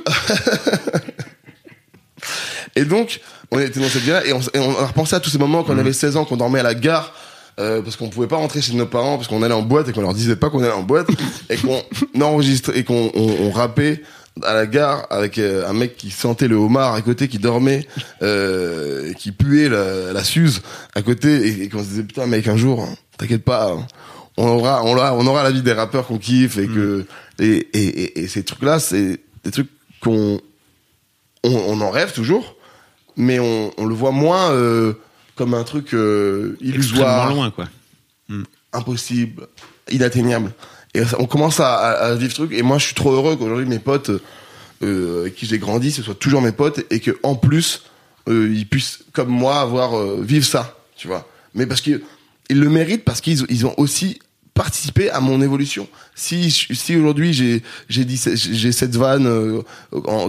Et 2.76 2.86
donc, 2.86 3.20
on 3.51 3.59
était 3.59 3.80
dans 3.80 3.88
cette 3.89 4.01
villa 4.01 4.26
et 4.26 4.34
on, 4.34 4.39
et 4.39 4.57
on 4.59 4.72
a 4.80 4.88
repensé 4.88 5.16
à 5.16 5.20
tous 5.20 5.30
ces 5.30 5.38
moments 5.38 5.64
quand 5.64 5.76
on 5.76 5.78
avait 5.78 5.93
16 5.93 6.18
ans, 6.18 6.26
qu'on 6.26 6.38
dormait 6.38 6.59
à 6.59 6.64
la 6.64 6.74
gare. 6.74 7.14
euh, 7.59 7.82
parce 7.84 7.97
qu'on 7.97 8.09
pouvait 8.09 8.26
pas 8.28 8.38
rentrer 8.38 8.61
chez 8.64 8.74
nos 8.74 8.88
parents 8.88 9.18
parce 9.18 9.28
qu'on 9.28 9.43
allait 9.43 9.53
en 9.53 9.61
boîte 9.61 9.89
et 9.89 9.91
qu'on 9.93 10.01
leur 10.01 10.16
disait 10.16 10.36
pas 10.36 10.49
qu'on 10.49 10.64
allait 10.64 10.72
en 10.72 10.82
boîte 10.82 11.07
et 11.51 11.57
qu'on 11.57 11.84
enregistrait 12.24 12.78
et 12.80 12.84
qu'on 12.84 13.11
on, 13.14 13.36
on 13.41 13.51
rappait 13.51 14.01
à 14.42 14.54
la 14.54 14.66
gare 14.66 15.06
avec 15.10 15.38
euh, 15.38 15.68
un 15.70 15.74
mec 15.74 15.96
qui 15.96 16.10
sentait 16.10 16.48
le 16.48 16.56
homard 16.56 16.96
à 16.96 17.02
côté 17.02 17.28
qui 17.28 17.38
dormait 17.38 17.88
euh, 18.22 19.14
qui 19.14 19.32
puait 19.32 19.70
la, 19.70 20.12
la 20.12 20.24
suze 20.24 20.62
à 20.96 21.02
côté 21.04 21.48
et, 21.48 21.64
et 21.64 21.70
qu'on 21.70 21.84
se 21.84 21.90
disait 21.90 22.04
putain 22.04 22.26
mec 22.26 22.48
un 22.48 22.58
jour 22.58 22.82
hein, 22.82 22.96
t'inquiète 23.18 23.44
pas 23.44 23.72
hein, 23.72 23.86
on 24.38 24.48
aura 24.48 24.84
on 24.84 24.96
aura 24.96 25.14
on 25.16 25.28
aura 25.28 25.44
la 25.44 25.52
vie 25.52 25.62
des 25.62 25.74
rappeurs 25.74 26.08
qu'on 26.08 26.18
kiffe 26.18 26.58
et 26.58 26.68
que 26.68 27.06
et, 27.40 27.68
et, 27.74 28.04
et, 28.04 28.20
et 28.22 28.28
ces 28.28 28.44
trucs 28.44 28.64
là 28.64 28.80
c'est 28.80 29.20
des 29.44 29.52
trucs 29.52 29.70
qu'on 30.02 30.42
on, 31.44 31.52
on 31.52 31.82
en 31.82 31.90
rêve 31.90 32.14
toujours, 32.14 32.56
mais 33.16 33.40
on, 33.40 33.72
on 33.78 33.86
le 33.86 33.94
voit 33.94 34.12
moins 34.12 34.52
euh, 34.52 34.94
comme 35.36 35.54
un 35.54 35.64
truc 35.64 35.92
illusoire, 36.62 37.34
loin, 37.34 37.52
quoi. 37.52 37.68
impossible, 38.72 39.48
inatteignable. 39.92 40.54
Et 40.94 41.02
on 41.20 41.26
commence 41.26 41.60
à, 41.60 41.76
à, 41.76 42.16
vivre 42.16 42.34
truc. 42.34 42.52
Et 42.54 42.62
moi, 42.62 42.78
je 42.78 42.86
suis 42.86 42.96
trop 42.96 43.12
heureux 43.12 43.36
qu'aujourd'hui 43.36 43.66
mes 43.66 43.80
potes, 43.80 44.12
euh, 44.84 45.22
avec 45.22 45.36
qui 45.36 45.46
j'ai 45.46 45.60
grandi, 45.60 45.91
ce 45.91 46.04
soient 46.04 46.16
toujours 46.16 46.41
mes 46.41 46.52
potes 46.52 46.86
et 46.91 47.00
que 47.00 47.18
en 47.24 47.36
plus 47.36 47.84
euh, 48.30 48.54
ils 48.54 48.68
puissent, 48.68 49.00
comme 49.12 49.30
moi, 49.30 49.60
avoir 49.60 49.98
euh, 49.98 50.22
vivre 50.24 50.46
ça, 50.46 50.78
tu 50.96 51.08
vois. 51.08 51.28
Mais 51.56 51.66
parce 51.66 51.82
que 51.82 52.02
ils 52.50 52.60
le 52.60 52.70
méritent 52.70 53.04
parce 53.04 53.22
qu'ils 53.22 53.46
ils 53.50 53.66
ont 53.66 53.74
aussi 53.78 54.20
participer 54.54 55.10
à 55.10 55.20
mon 55.20 55.41
évolution. 55.41 55.88
Si 56.16 56.52
si 56.52 56.96
aujourd'hui 56.96 57.34
j'ai 57.34 57.64
j'ai 57.89 58.06
dit 58.06 58.22
j'ai 58.36 58.72
cette 58.72 58.96
vanne 58.96 59.26
euh, 59.26 59.62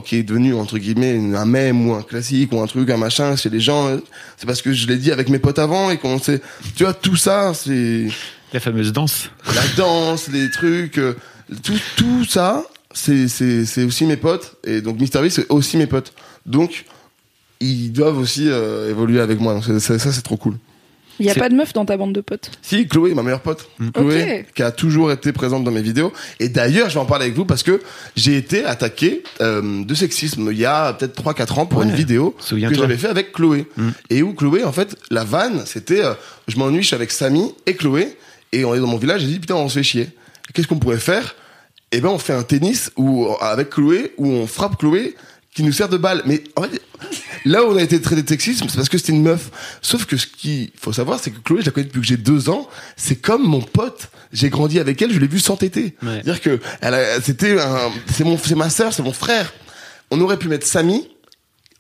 qui 0.05 0.17
est 0.17 0.23
devenue 0.23 0.55
entre 0.55 0.79
guillemets 0.79 1.37
un 1.37 1.45
mème 1.45 1.89
ou 1.89 1.95
un 1.95 2.03
classique 2.03 2.53
ou 2.53 2.61
un 2.61 2.67
truc 2.67 2.89
un 2.91 2.97
machin 2.97 3.37
chez 3.37 3.51
les 3.51 3.61
gens, 3.61 3.89
euh, 3.89 3.99
c'est 4.39 4.47
parce 4.47 4.63
que 4.63 4.73
je 4.73 4.87
l'ai 4.87 4.97
dit 4.97 5.13
avec 5.13 5.29
mes 5.29 5.39
potes 5.39 5.59
avant 5.59 5.91
et 5.91 5.99
qu'on 5.99 6.19
sait 6.19 6.41
tu 6.75 6.85
vois 6.85 6.95
tout 6.95 7.17
ça 7.17 7.53
c'est 7.53 8.07
La 8.55 8.61
fameuse 8.61 8.93
danse. 8.93 9.31
la 9.55 9.63
danse, 9.77 10.29
les 10.29 10.49
trucs, 10.51 10.99
euh, 10.99 11.15
tout, 11.63 11.79
tout 11.97 12.25
ça, 12.25 12.65
c'est, 12.95 13.29
c'est, 13.29 13.67
c'est 13.67 13.85
aussi 13.85 14.07
mes 14.07 14.17
potes. 14.17 14.57
Et 14.65 14.81
donc, 14.81 14.99
Mister 15.01 15.21
V, 15.21 15.29
c'est 15.29 15.51
aussi 15.51 15.77
mes 15.77 15.87
potes. 15.89 16.13
Donc, 16.47 16.85
ils 17.61 17.91
doivent 17.93 18.17
aussi 18.19 18.49
euh, 18.49 18.89
évoluer 18.91 19.21
avec 19.21 19.41
moi. 19.41 19.55
Donc, 19.55 19.65
c'est- 19.65 19.81
c'est- 19.81 19.99
ça, 19.99 20.13
c'est 20.13 20.23
trop 20.23 20.37
cool. 20.37 20.57
Il 21.21 21.27
y 21.27 21.31
a 21.31 21.35
C'est- 21.35 21.41
pas 21.41 21.49
de 21.49 21.55
meuf 21.55 21.73
dans 21.73 21.85
ta 21.85 21.97
bande 21.97 22.13
de 22.13 22.21
potes. 22.21 22.51
Si, 22.63 22.87
Chloé, 22.89 23.15
ma 23.15 23.23
meilleure 23.23 23.41
pote. 23.41 23.69
Chloé, 23.93 24.41
Ok. 24.49 24.55
qui 24.55 24.63
a 24.63 24.71
toujours 24.73 25.11
été 25.13 25.33
présente 25.33 25.63
dans 25.65 25.71
mes 25.73 25.83
vidéos. 25.83 26.13
Et 26.41 26.49
d'ailleurs, 26.49 26.89
je 26.89 26.95
vais 26.95 27.01
en 27.01 27.05
parler 27.07 27.27
avec 27.27 27.37
vous 27.37 27.45
parce 27.45 27.63
que 27.65 27.81
j'ai 28.17 28.37
été 28.37 28.65
attaqué 28.65 29.23
euh, 29.41 29.85
de 29.85 29.95
sexisme 29.95 30.49
il 30.53 30.59
y 30.59 30.65
a 30.65 30.93
peut-être 30.93 31.15
3-4 31.21 31.59
ans 31.59 31.67
pour 31.67 31.81
Ouais. 31.81 31.87
une 31.87 31.95
vidéo 31.95 32.31
que 32.39 32.43
Souviens-toi. 32.45 32.77
j'avais 32.79 32.97
fait 32.97 33.09
avec 33.09 33.33
Chloé. 33.33 33.67
Et 34.11 34.23
où 34.23 34.33
Chloé, 34.35 34.63
en 34.65 34.73
fait, 34.73 34.97
la 35.11 35.23
vanne, 35.25 35.63
c'était 35.67 36.05
euh, 36.05 36.15
je 36.49 36.57
m'ennuie, 36.57 36.83
je 36.83 36.89
suis 36.89 36.97
avec 36.97 37.11
Samy 37.11 37.53
et 37.67 37.75
Chloé. 37.75 38.17
Et 38.53 38.65
on 38.65 38.75
est 38.75 38.81
dans 38.81 38.87
mon 38.87 38.99
village, 38.99 39.23
j'ai 39.23 39.27
dit 39.27 39.41
putain, 39.41 39.57
on 39.57 39.69
se 39.69 39.79
fait 39.79 39.83
chier. 39.83 40.09
Qu'est-ce 40.53 40.67
qu'on 40.67 40.79
pourrait 40.79 40.99
faire? 40.99 41.35
Eh 41.93 42.01
ben, 42.01 42.09
on 42.09 42.19
fait 42.19 42.33
un 42.33 42.43
tennis 42.43 42.91
où, 42.97 43.29
avec 43.41 43.71
Chloé 43.71 44.15
où 44.17 44.27
on 44.27 44.47
frappe 44.47 44.79
Chloé 44.79 45.15
qui 45.55 45.63
nous 45.63 45.73
sert 45.73 45.89
de 45.89 45.97
balle. 45.97 46.23
Mais 46.27 46.43
en 46.57 46.63
fait, 46.63 46.83
là 47.45 47.65
où 47.65 47.69
on 47.69 47.77
a 47.77 47.83
été 47.83 48.01
traité 48.01 48.23
de 48.23 48.29
sexisme, 48.29 48.69
c'est 48.69 48.77
parce 48.77 48.89
que 48.89 48.99
c'était 48.99 49.13
une 49.13 49.23
meuf. 49.23 49.51
Sauf 49.81 50.05
que 50.05 50.17
ce 50.17 50.27
qu'il 50.27 50.71
faut 50.77 50.93
savoir, 50.93 51.21
c'est 51.21 51.31
que 51.31 51.39
Chloé, 51.39 51.61
je 51.61 51.67
la 51.67 51.73
connais 51.73 51.87
depuis 51.87 52.01
que 52.01 52.07
j'ai 52.07 52.17
deux 52.17 52.49
ans. 52.49 52.69
C'est 52.97 53.17
comme 53.17 53.47
mon 53.47 53.61
pote. 53.63 54.11
J'ai 54.33 54.51
grandi 54.51 54.81
avec 54.81 55.01
elle, 55.01 55.13
je 55.13 55.19
l'ai 55.19 55.29
vue 55.29 55.39
s'entêter. 55.39 55.95
Ouais. 56.03 56.21
C'est-à-dire 56.25 56.41
que 56.41 56.61
elle 56.81 57.23
c'était 57.23 57.61
un, 57.61 57.93
c'est 58.13 58.25
mon, 58.25 58.37
c'est 58.37 58.57
ma 58.57 58.71
sœur, 58.71 58.93
c'est 58.93 59.05
mon 59.05 59.13
frère. 59.13 59.53
On 60.11 60.21
aurait 60.21 60.39
pu 60.39 60.49
mettre 60.49 60.67
Samy 60.67 61.09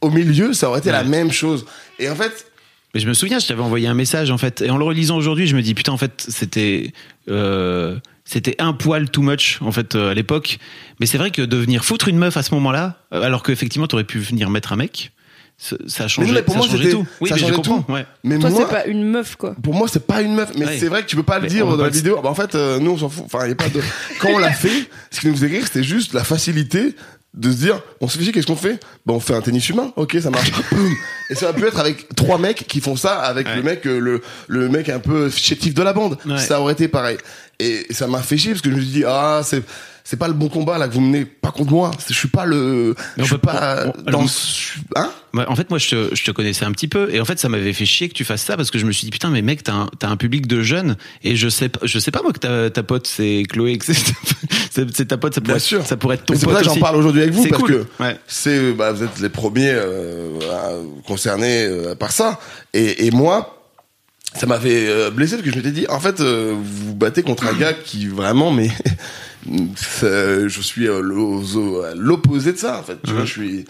au 0.00 0.10
milieu, 0.10 0.52
ça 0.52 0.68
aurait 0.68 0.78
été 0.78 0.92
la 0.92 1.02
même 1.02 1.32
chose. 1.32 1.66
Et 1.98 2.08
en 2.08 2.14
fait, 2.14 2.46
Mais 2.94 3.00
je 3.00 3.08
me 3.08 3.14
souviens, 3.14 3.38
je 3.38 3.46
t'avais 3.46 3.62
envoyé 3.62 3.86
un 3.88 3.94
message 3.94 4.30
en 4.30 4.38
fait, 4.38 4.62
et 4.62 4.70
en 4.70 4.76
le 4.78 4.84
relisant 4.84 5.16
aujourd'hui, 5.16 5.46
je 5.46 5.56
me 5.56 5.62
dis 5.62 5.74
putain 5.74 5.92
en 5.92 5.96
fait 5.98 6.24
c'était 6.28 6.92
euh, 7.28 7.98
c'était 8.24 8.54
un 8.58 8.72
poil 8.72 9.10
too 9.10 9.22
much 9.22 9.58
en 9.62 9.72
fait 9.72 9.94
euh, 9.94 10.10
à 10.10 10.14
l'époque. 10.14 10.58
Mais 11.00 11.06
c'est 11.06 11.18
vrai 11.18 11.30
que 11.30 11.42
de 11.42 11.56
venir 11.56 11.84
foutre 11.84 12.08
une 12.08 12.18
meuf 12.18 12.36
à 12.36 12.42
ce 12.42 12.54
moment-là, 12.54 12.98
euh, 13.12 13.22
alors 13.22 13.42
qu'effectivement 13.42 13.86
t'aurais 13.86 14.04
pu 14.04 14.18
venir 14.18 14.48
mettre 14.50 14.72
un 14.72 14.76
mec, 14.76 15.10
ça 15.56 15.76
a 16.04 16.08
changé, 16.08 16.32
mais 16.32 16.42
pour 16.42 16.54
ça 16.54 16.58
moi, 16.60 16.68
changeait 16.68 16.90
tout. 16.90 17.06
Oui, 17.20 17.28
ça 17.28 17.36
mais 17.36 17.40
je 17.40 17.44
changeait 17.46 17.56
comprends. 17.56 17.82
tout. 17.82 17.92
Ouais. 17.92 18.04
mais 18.24 18.38
Toi, 18.40 18.50
moi, 18.50 18.60
c'est 18.68 18.74
pas 18.74 18.86
une 18.86 19.04
meuf, 19.04 19.36
quoi. 19.36 19.54
Pour 19.62 19.72
moi, 19.74 19.86
c'est 19.88 20.04
pas 20.04 20.20
une 20.20 20.34
meuf, 20.34 20.50
mais 20.58 20.66
Ouais. 20.66 20.78
c'est 20.78 20.88
vrai 20.88 21.02
que 21.02 21.06
tu 21.06 21.14
peux 21.14 21.22
pas 21.22 21.36
le 21.36 21.42
Mais 21.42 21.48
dire 21.48 21.64
dans 21.64 21.76
la 21.76 21.88
vidéo. 21.90 22.18
Bah, 22.20 22.28
en 22.28 22.34
fait, 22.34 22.56
euh, 22.56 22.80
nous, 22.80 22.90
on 22.90 22.98
s'en 22.98 23.08
fout. 23.08 23.22
Enfin, 23.26 23.46
y 23.46 23.52
a 23.52 23.54
pas 23.54 23.68
de. 23.68 23.80
Quand 24.20 24.30
on 24.30 24.38
l'a 24.38 24.50
fait, 24.50 24.88
ce 25.12 25.20
qui 25.20 25.28
nous 25.28 25.34
faisait 25.34 25.46
rire, 25.46 25.62
c'était 25.64 25.84
juste 25.84 26.12
la 26.12 26.24
facilité 26.24 26.96
de 27.34 27.50
se 27.50 27.56
dire, 27.56 27.80
on 28.00 28.06
se 28.08 28.16
fait 28.16 28.22
chier, 28.24 28.32
qu'est-ce 28.32 28.46
qu'on 28.46 28.54
fait? 28.56 28.78
Bah, 29.04 29.12
on 29.14 29.18
fait 29.20 29.34
un 29.34 29.40
tennis 29.40 29.68
humain. 29.68 29.92
Ok, 29.96 30.16
ça 30.22 30.30
marche. 30.30 30.52
Et 31.30 31.34
ça 31.34 31.48
aurait 31.50 31.60
pu 31.60 31.66
être 31.66 31.80
avec 31.80 32.14
trois 32.14 32.38
mecs 32.38 32.64
qui 32.68 32.80
font 32.80 32.94
ça, 32.96 33.16
avec 33.20 33.46
Ouais. 33.48 33.56
le 33.56 33.62
mec, 33.62 33.86
euh, 33.86 33.98
le 33.98 34.22
le 34.46 34.68
mec 34.68 34.88
un 34.88 35.00
peu 35.00 35.28
chétif 35.30 35.74
de 35.74 35.82
la 35.82 35.92
bande. 35.92 36.16
Ouais. 36.26 36.38
Ça 36.38 36.60
aurait 36.60 36.74
été 36.74 36.86
pareil. 36.86 37.16
Et 37.58 37.86
ça 37.90 38.06
m'a 38.06 38.22
fait 38.22 38.36
chier 38.36 38.52
parce 38.52 38.62
que 38.62 38.70
je 38.70 38.76
me 38.76 38.80
suis 38.80 38.90
dit, 38.90 39.04
ah, 39.06 39.40
c'est 39.44 39.62
c'est 40.06 40.18
pas 40.18 40.28
le 40.28 40.34
bon 40.34 40.48
combat 40.50 40.76
là 40.76 40.86
que 40.86 40.92
vous 40.92 41.00
menez, 41.00 41.24
pas 41.24 41.50
contre 41.50 41.70
moi. 41.72 41.90
Je 42.08 42.12
suis 42.12 42.28
pas 42.28 42.44
le. 42.44 42.94
Je 43.16 43.24
suis 43.24 43.38
pas 43.38 43.86
on- 44.06 44.10
dans. 44.10 44.26
Hein? 44.96 45.10
Ouais, 45.32 45.44
en 45.48 45.56
fait, 45.56 45.68
moi, 45.70 45.78
je 45.80 45.88
te, 45.88 46.14
je 46.14 46.22
te 46.24 46.30
connaissais 46.30 46.64
un 46.64 46.70
petit 46.72 46.86
peu, 46.88 47.12
et 47.12 47.20
en 47.20 47.24
fait, 47.24 47.38
ça 47.40 47.48
m'avait 47.48 47.72
fait 47.72 47.86
chier 47.86 48.08
que 48.08 48.14
tu 48.14 48.22
fasses 48.24 48.42
ça 48.42 48.56
parce 48.56 48.70
que 48.70 48.78
je 48.78 48.84
me 48.86 48.92
suis 48.92 49.06
dit 49.06 49.10
putain, 49.10 49.30
mais 49.30 49.42
mec, 49.42 49.62
t'as 49.64 49.86
un, 50.02 50.16
public 50.16 50.46
de 50.46 50.62
jeunes, 50.62 50.96
et 51.24 51.34
je 51.36 51.48
sais, 51.48 51.68
pas- 51.70 51.80
je 51.82 51.98
sais 51.98 52.10
pas 52.12 52.22
moi 52.22 52.32
que 52.32 52.38
ta, 52.38 52.70
ta 52.70 52.82
pote 52.84 53.06
c'est 53.08 53.42
Chloé, 53.50 53.78
que 53.78 53.86
c'est, 53.86 55.06
ta 55.08 55.16
pote, 55.16 55.34
ça 55.34 55.40
pourrait, 55.40 55.54
Bien 55.54 55.58
sûr. 55.58 55.84
ça 55.86 55.96
pourrait 55.96 56.16
être 56.16 56.26
ton 56.26 56.34
Mais 56.34 56.38
c'est 56.38 56.46
pote 56.46 56.54
pour 56.54 56.62
ça 56.64 56.68
que 56.68 56.74
j'en 56.74 56.80
parle 56.80 56.96
aujourd'hui 56.96 57.22
avec 57.22 57.34
vous 57.34 57.46
parce 57.48 57.62
cool. 57.62 57.70
que 57.98 58.02
Ouais. 58.02 58.16
c'est 58.28 58.72
bah, 58.72 58.92
vous 58.92 59.02
êtes 59.02 59.18
les 59.20 59.28
premiers 59.30 59.72
euh, 59.72 60.38
concernés 61.06 61.64
euh, 61.64 61.94
par 61.94 62.12
ça 62.12 62.38
et, 62.72 63.06
et 63.06 63.10
moi 63.10 63.60
ça 64.36 64.46
m'avait 64.46 64.86
euh, 64.88 65.10
blessé 65.10 65.36
parce 65.36 65.44
que 65.44 65.50
je 65.50 65.56
m'étais 65.56 65.70
dit 65.70 65.86
en 65.88 65.98
fait 66.00 66.20
euh, 66.20 66.54
vous 66.60 66.94
battez 66.94 67.22
contre 67.22 67.46
un 67.46 67.52
gars 67.54 67.72
qui 67.72 68.06
vraiment 68.08 68.50
mais 68.52 68.68
je 69.46 70.60
suis 70.60 70.88
euh, 70.88 71.00
l'opposé 71.96 72.52
de 72.52 72.58
ça 72.58 72.78
en 72.78 72.82
fait 72.82 72.98
tu 73.04 73.12
vois 73.12 73.24
je 73.24 73.30
suis 73.32 73.64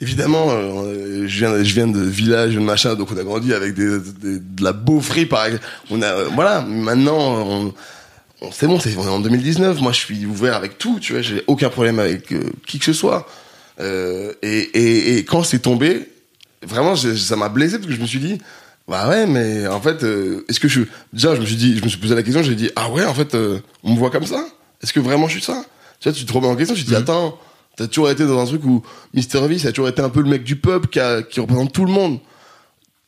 Évidemment, 0.00 0.46
euh, 0.52 1.26
je 1.26 1.38
viens, 1.38 1.60
je 1.64 1.74
viens 1.74 1.88
de 1.88 1.98
village, 2.00 2.54
de 2.54 2.60
machin, 2.60 2.94
donc 2.94 3.10
on 3.10 3.16
a 3.18 3.24
grandi 3.24 3.52
avec 3.52 3.74
des, 3.74 3.98
des- 3.98 4.38
de 4.38 4.62
la 4.62 4.72
beaufrie, 4.72 5.26
par 5.26 5.44
exemple. 5.46 5.64
On 5.90 6.00
a, 6.02 6.06
euh, 6.06 6.28
voilà. 6.36 6.60
Maintenant, 6.60 7.18
on, 7.18 7.74
on- 8.40 8.52
c'est 8.52 8.68
bon, 8.68 8.78
c'est 8.78 8.96
on 8.96 9.02
est 9.02 9.08
en 9.08 9.18
2019. 9.18 9.80
Moi, 9.80 9.90
je 9.90 9.98
suis 9.98 10.24
ouvert 10.24 10.54
avec 10.54 10.78
tout. 10.78 11.00
Tu 11.00 11.14
vois, 11.14 11.22
j'ai 11.22 11.42
aucun 11.48 11.68
problème 11.68 11.98
avec 11.98 12.30
euh, 12.30 12.44
qui 12.64 12.78
que 12.78 12.84
ce 12.84 12.92
soit. 12.92 13.26
Et, 13.80 14.36
et, 14.44 15.16
et 15.18 15.24
quand 15.24 15.42
c'est 15.42 15.58
tombé, 15.58 16.08
vraiment, 16.64 16.94
ça 16.94 17.34
m'a 17.34 17.48
blessé 17.48 17.78
parce 17.78 17.88
que 17.88 17.92
je 17.96 18.00
me 18.00 18.06
suis 18.06 18.20
dit, 18.20 18.38
bah 18.86 19.08
ouais, 19.08 19.26
mais 19.26 19.66
en 19.66 19.80
fait, 19.80 20.04
est-ce 20.48 20.60
que 20.60 20.68
je 20.68 20.82
déjà, 21.12 21.34
je 21.34 21.40
me 21.40 21.46
suis 21.46 21.56
dit, 21.56 21.76
je 21.76 21.82
me 21.82 21.88
suis 21.88 21.98
posé 21.98 22.14
la 22.14 22.22
question, 22.22 22.44
j'ai 22.44 22.54
dit, 22.54 22.70
ah 22.76 22.88
ouais, 22.92 23.04
en 23.04 23.14
fait, 23.14 23.34
on 23.82 23.94
me 23.94 23.98
voit 23.98 24.10
comme 24.10 24.26
ça? 24.26 24.46
Est-ce 24.82 24.92
que 24.92 25.00
vraiment 25.00 25.26
je 25.28 25.32
suis 25.34 25.42
ça? 25.42 25.64
Tu 26.00 26.08
vois, 26.08 26.16
tu 26.16 26.24
te 26.24 26.32
remets 26.32 26.46
en 26.46 26.56
question, 26.56 26.74
tu 26.74 26.82
te 26.84 26.88
dis, 26.88 26.94
attends, 26.96 27.38
t'as 27.76 27.86
toujours 27.88 28.10
été 28.10 28.24
dans 28.26 28.38
un 28.40 28.44
truc 28.46 28.64
où 28.64 28.82
Mister 29.14 29.40
V, 29.46 29.58
ça 29.58 29.68
a 29.68 29.72
toujours 29.72 29.88
été 29.88 30.00
un 30.02 30.08
peu 30.10 30.20
le 30.22 30.28
mec 30.28 30.44
du 30.44 30.56
peuple 30.56 30.88
qui, 30.88 31.00
a- 31.00 31.22
qui 31.22 31.40
représente 31.40 31.72
tout 31.72 31.84
le 31.84 31.92
monde. 31.92 32.18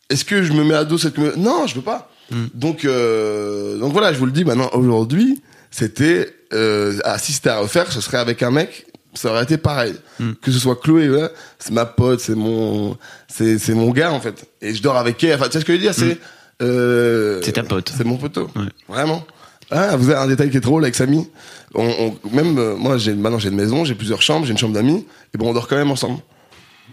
Est-ce 0.09 0.25
que 0.25 0.43
je 0.43 0.53
me 0.53 0.65
mets 0.65 0.75
à 0.75 0.85
dos 0.85 0.99
cette 0.99 1.17
Non, 1.37 1.67
je 1.67 1.75
veux 1.77 1.83
pas. 1.83 2.11
Donc, 2.55 2.85
euh, 2.85 3.79
donc 3.79 3.93
voilà, 3.93 4.13
je 4.13 4.19
vous 4.19 4.27
le 4.27 4.33
dis 4.33 4.45
maintenant. 4.45 4.71
Aujourd'hui, 4.73 5.41
c'était 5.71 6.33
euh, 6.53 6.99
ah, 7.05 7.19
si 7.19 7.33
c'était 7.33 7.51
à 7.51 7.59
refaire, 7.59 7.91
ce 7.93 8.01
serait 8.01 8.19
avec 8.19 8.43
un 8.43 8.51
mec. 8.51 8.87
Ça 9.15 9.31
aurait 9.31 9.43
été 9.43 9.57
pareil. 9.57 9.95
Que 10.41 10.53
ce 10.53 10.59
soit 10.61 10.77
Chloé, 10.77 11.11
ouais, 11.11 11.29
c'est 11.59 11.73
ma 11.73 11.85
pote, 11.87 12.21
c'est 12.21 12.37
mon, 12.37 12.97
c'est 13.27 13.59
c'est 13.59 13.75
mon 13.75 13.91
gars 13.91 14.13
en 14.13 14.21
fait. 14.21 14.47
Et 14.63 14.73
je 14.73 14.81
dors 14.83 14.97
avec 14.97 15.23
elle. 15.25 15.35
Enfin, 15.35 15.47
tu 15.47 15.53
sais 15.55 15.61
ce 15.61 15.65
que 15.65 15.73
je 15.73 15.79
veux 15.79 15.83
dire 15.83 15.95
C'est 15.95 16.19
euh, 16.63 17.41
C'est 17.43 17.53
ta 17.53 17.65
pote. 17.65 17.93
C'est 17.97 18.05
mon 18.05 18.17
poteau. 18.17 18.49
Ouais. 18.55 18.67
Vraiment. 18.89 19.27
Ah, 19.71 19.97
vous 19.97 20.11
avez 20.11 20.19
un 20.21 20.27
détail 20.27 20.51
qui 20.51 20.57
est 20.57 20.61
drôle 20.61 20.83
avec 20.85 20.95
Samy. 20.95 21.29
On, 21.75 21.85
on- 22.23 22.29
même 22.35 22.59
euh, 22.59 22.75
moi, 22.77 22.99
j'ai 22.99 23.15
maintenant 23.15 23.39
j'ai 23.39 23.49
une 23.51 23.57
maison, 23.57 23.85
j'ai 23.85 23.95
plusieurs 23.95 24.21
chambres, 24.23 24.45
j'ai 24.47 24.53
une 24.53 24.59
chambre 24.59 24.75
d'amis. 24.75 25.07
Et 25.35 25.39
bon, 25.39 25.51
on 25.51 25.53
dort 25.55 25.69
quand 25.69 25.77
même 25.77 25.91
ensemble. 25.91 26.21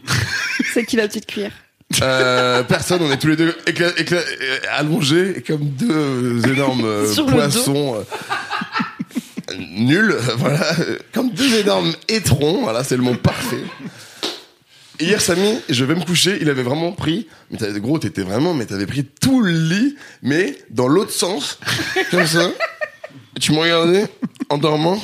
C'est 0.74 0.86
qui 0.86 0.96
la 0.96 1.08
petite 1.08 1.26
cuillère 1.26 1.52
Euh, 2.02 2.64
personne, 2.64 3.02
on 3.02 3.12
est 3.12 3.18
tous 3.18 3.28
les 3.30 3.36
deux 3.36 3.56
écla- 3.66 3.96
écla- 3.96 4.16
euh, 4.18 4.58
allongés 4.78 5.44
comme 5.48 5.64
deux 5.70 6.42
énormes 6.48 6.86
euh, 6.86 7.12
Sur 7.14 7.26
le 7.26 7.32
dos. 7.32 7.38
poissons 7.38 7.96
euh, 7.96 9.56
nuls, 9.58 10.16
voilà, 10.38 10.66
comme 11.14 11.32
deux 11.32 11.56
énormes 11.56 11.94
étrons, 12.10 12.62
voilà, 12.64 12.84
c'est 12.84 12.98
le 12.98 13.04
mot 13.04 13.16
parfait. 13.16 13.64
Hier, 15.00 15.22
Samy, 15.22 15.60
je 15.70 15.86
vais 15.86 15.93
me 15.95 16.04
coucher, 16.04 16.38
il 16.41 16.50
avait 16.50 16.64
vraiment 16.64 16.91
pris, 16.91 17.28
mais 17.52 17.58
t'avais, 17.58 17.80
gros, 17.80 18.00
t'étais 18.00 18.24
vraiment, 18.24 18.54
mais 18.56 18.66
t'avais 18.66 18.88
pris 18.88 19.06
tout 19.06 19.41
le 19.41 19.52
lit, 19.52 19.95
mais 20.24 20.58
dans 20.72 20.88
l'autre 20.88 21.12
sens, 21.12 21.60
comme 22.12 22.26
ça. 22.26 22.50
Tu 23.39 23.52
m'as 23.52 23.62
regardé 23.62 24.06
en 24.50 24.58
dormant. 24.58 25.00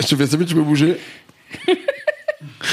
Je 0.00 0.06
te 0.08 0.16
fais, 0.16 0.26
Samy, 0.26 0.46
tu 0.46 0.54
peux 0.54 0.62
bouger. 0.62 0.96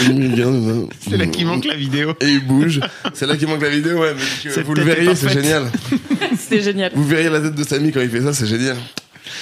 Me 0.10 0.88
C'est 1.00 1.18
là 1.18 1.28
qu'il 1.28 1.46
manque 1.46 1.66
la 1.66 1.76
vidéo. 1.76 2.14
et 2.20 2.28
il 2.28 2.46
bouge. 2.46 2.82
C'est 3.14 3.28
là 3.28 3.38
qu'il 3.38 3.48
manque 3.48 3.62
la 3.62 3.70
vidéo, 3.70 4.00
ouais. 4.00 4.14
Mais 4.46 4.64
vous 4.64 4.74
le 4.74 4.84
verriez, 4.84 5.16
c'est 5.16 5.30
génial. 5.30 5.72
C'était 6.38 6.62
génial. 6.62 6.92
Vous 6.96 7.04
verriez 7.06 7.30
la 7.30 7.40
tête 7.40 7.56
de 7.56 7.64
Samy 7.64 7.92
quand 7.92 8.02
il 8.02 8.10
fait 8.10 8.22
ça, 8.22 8.34
c'est 8.34 8.48
génial. 8.48 8.78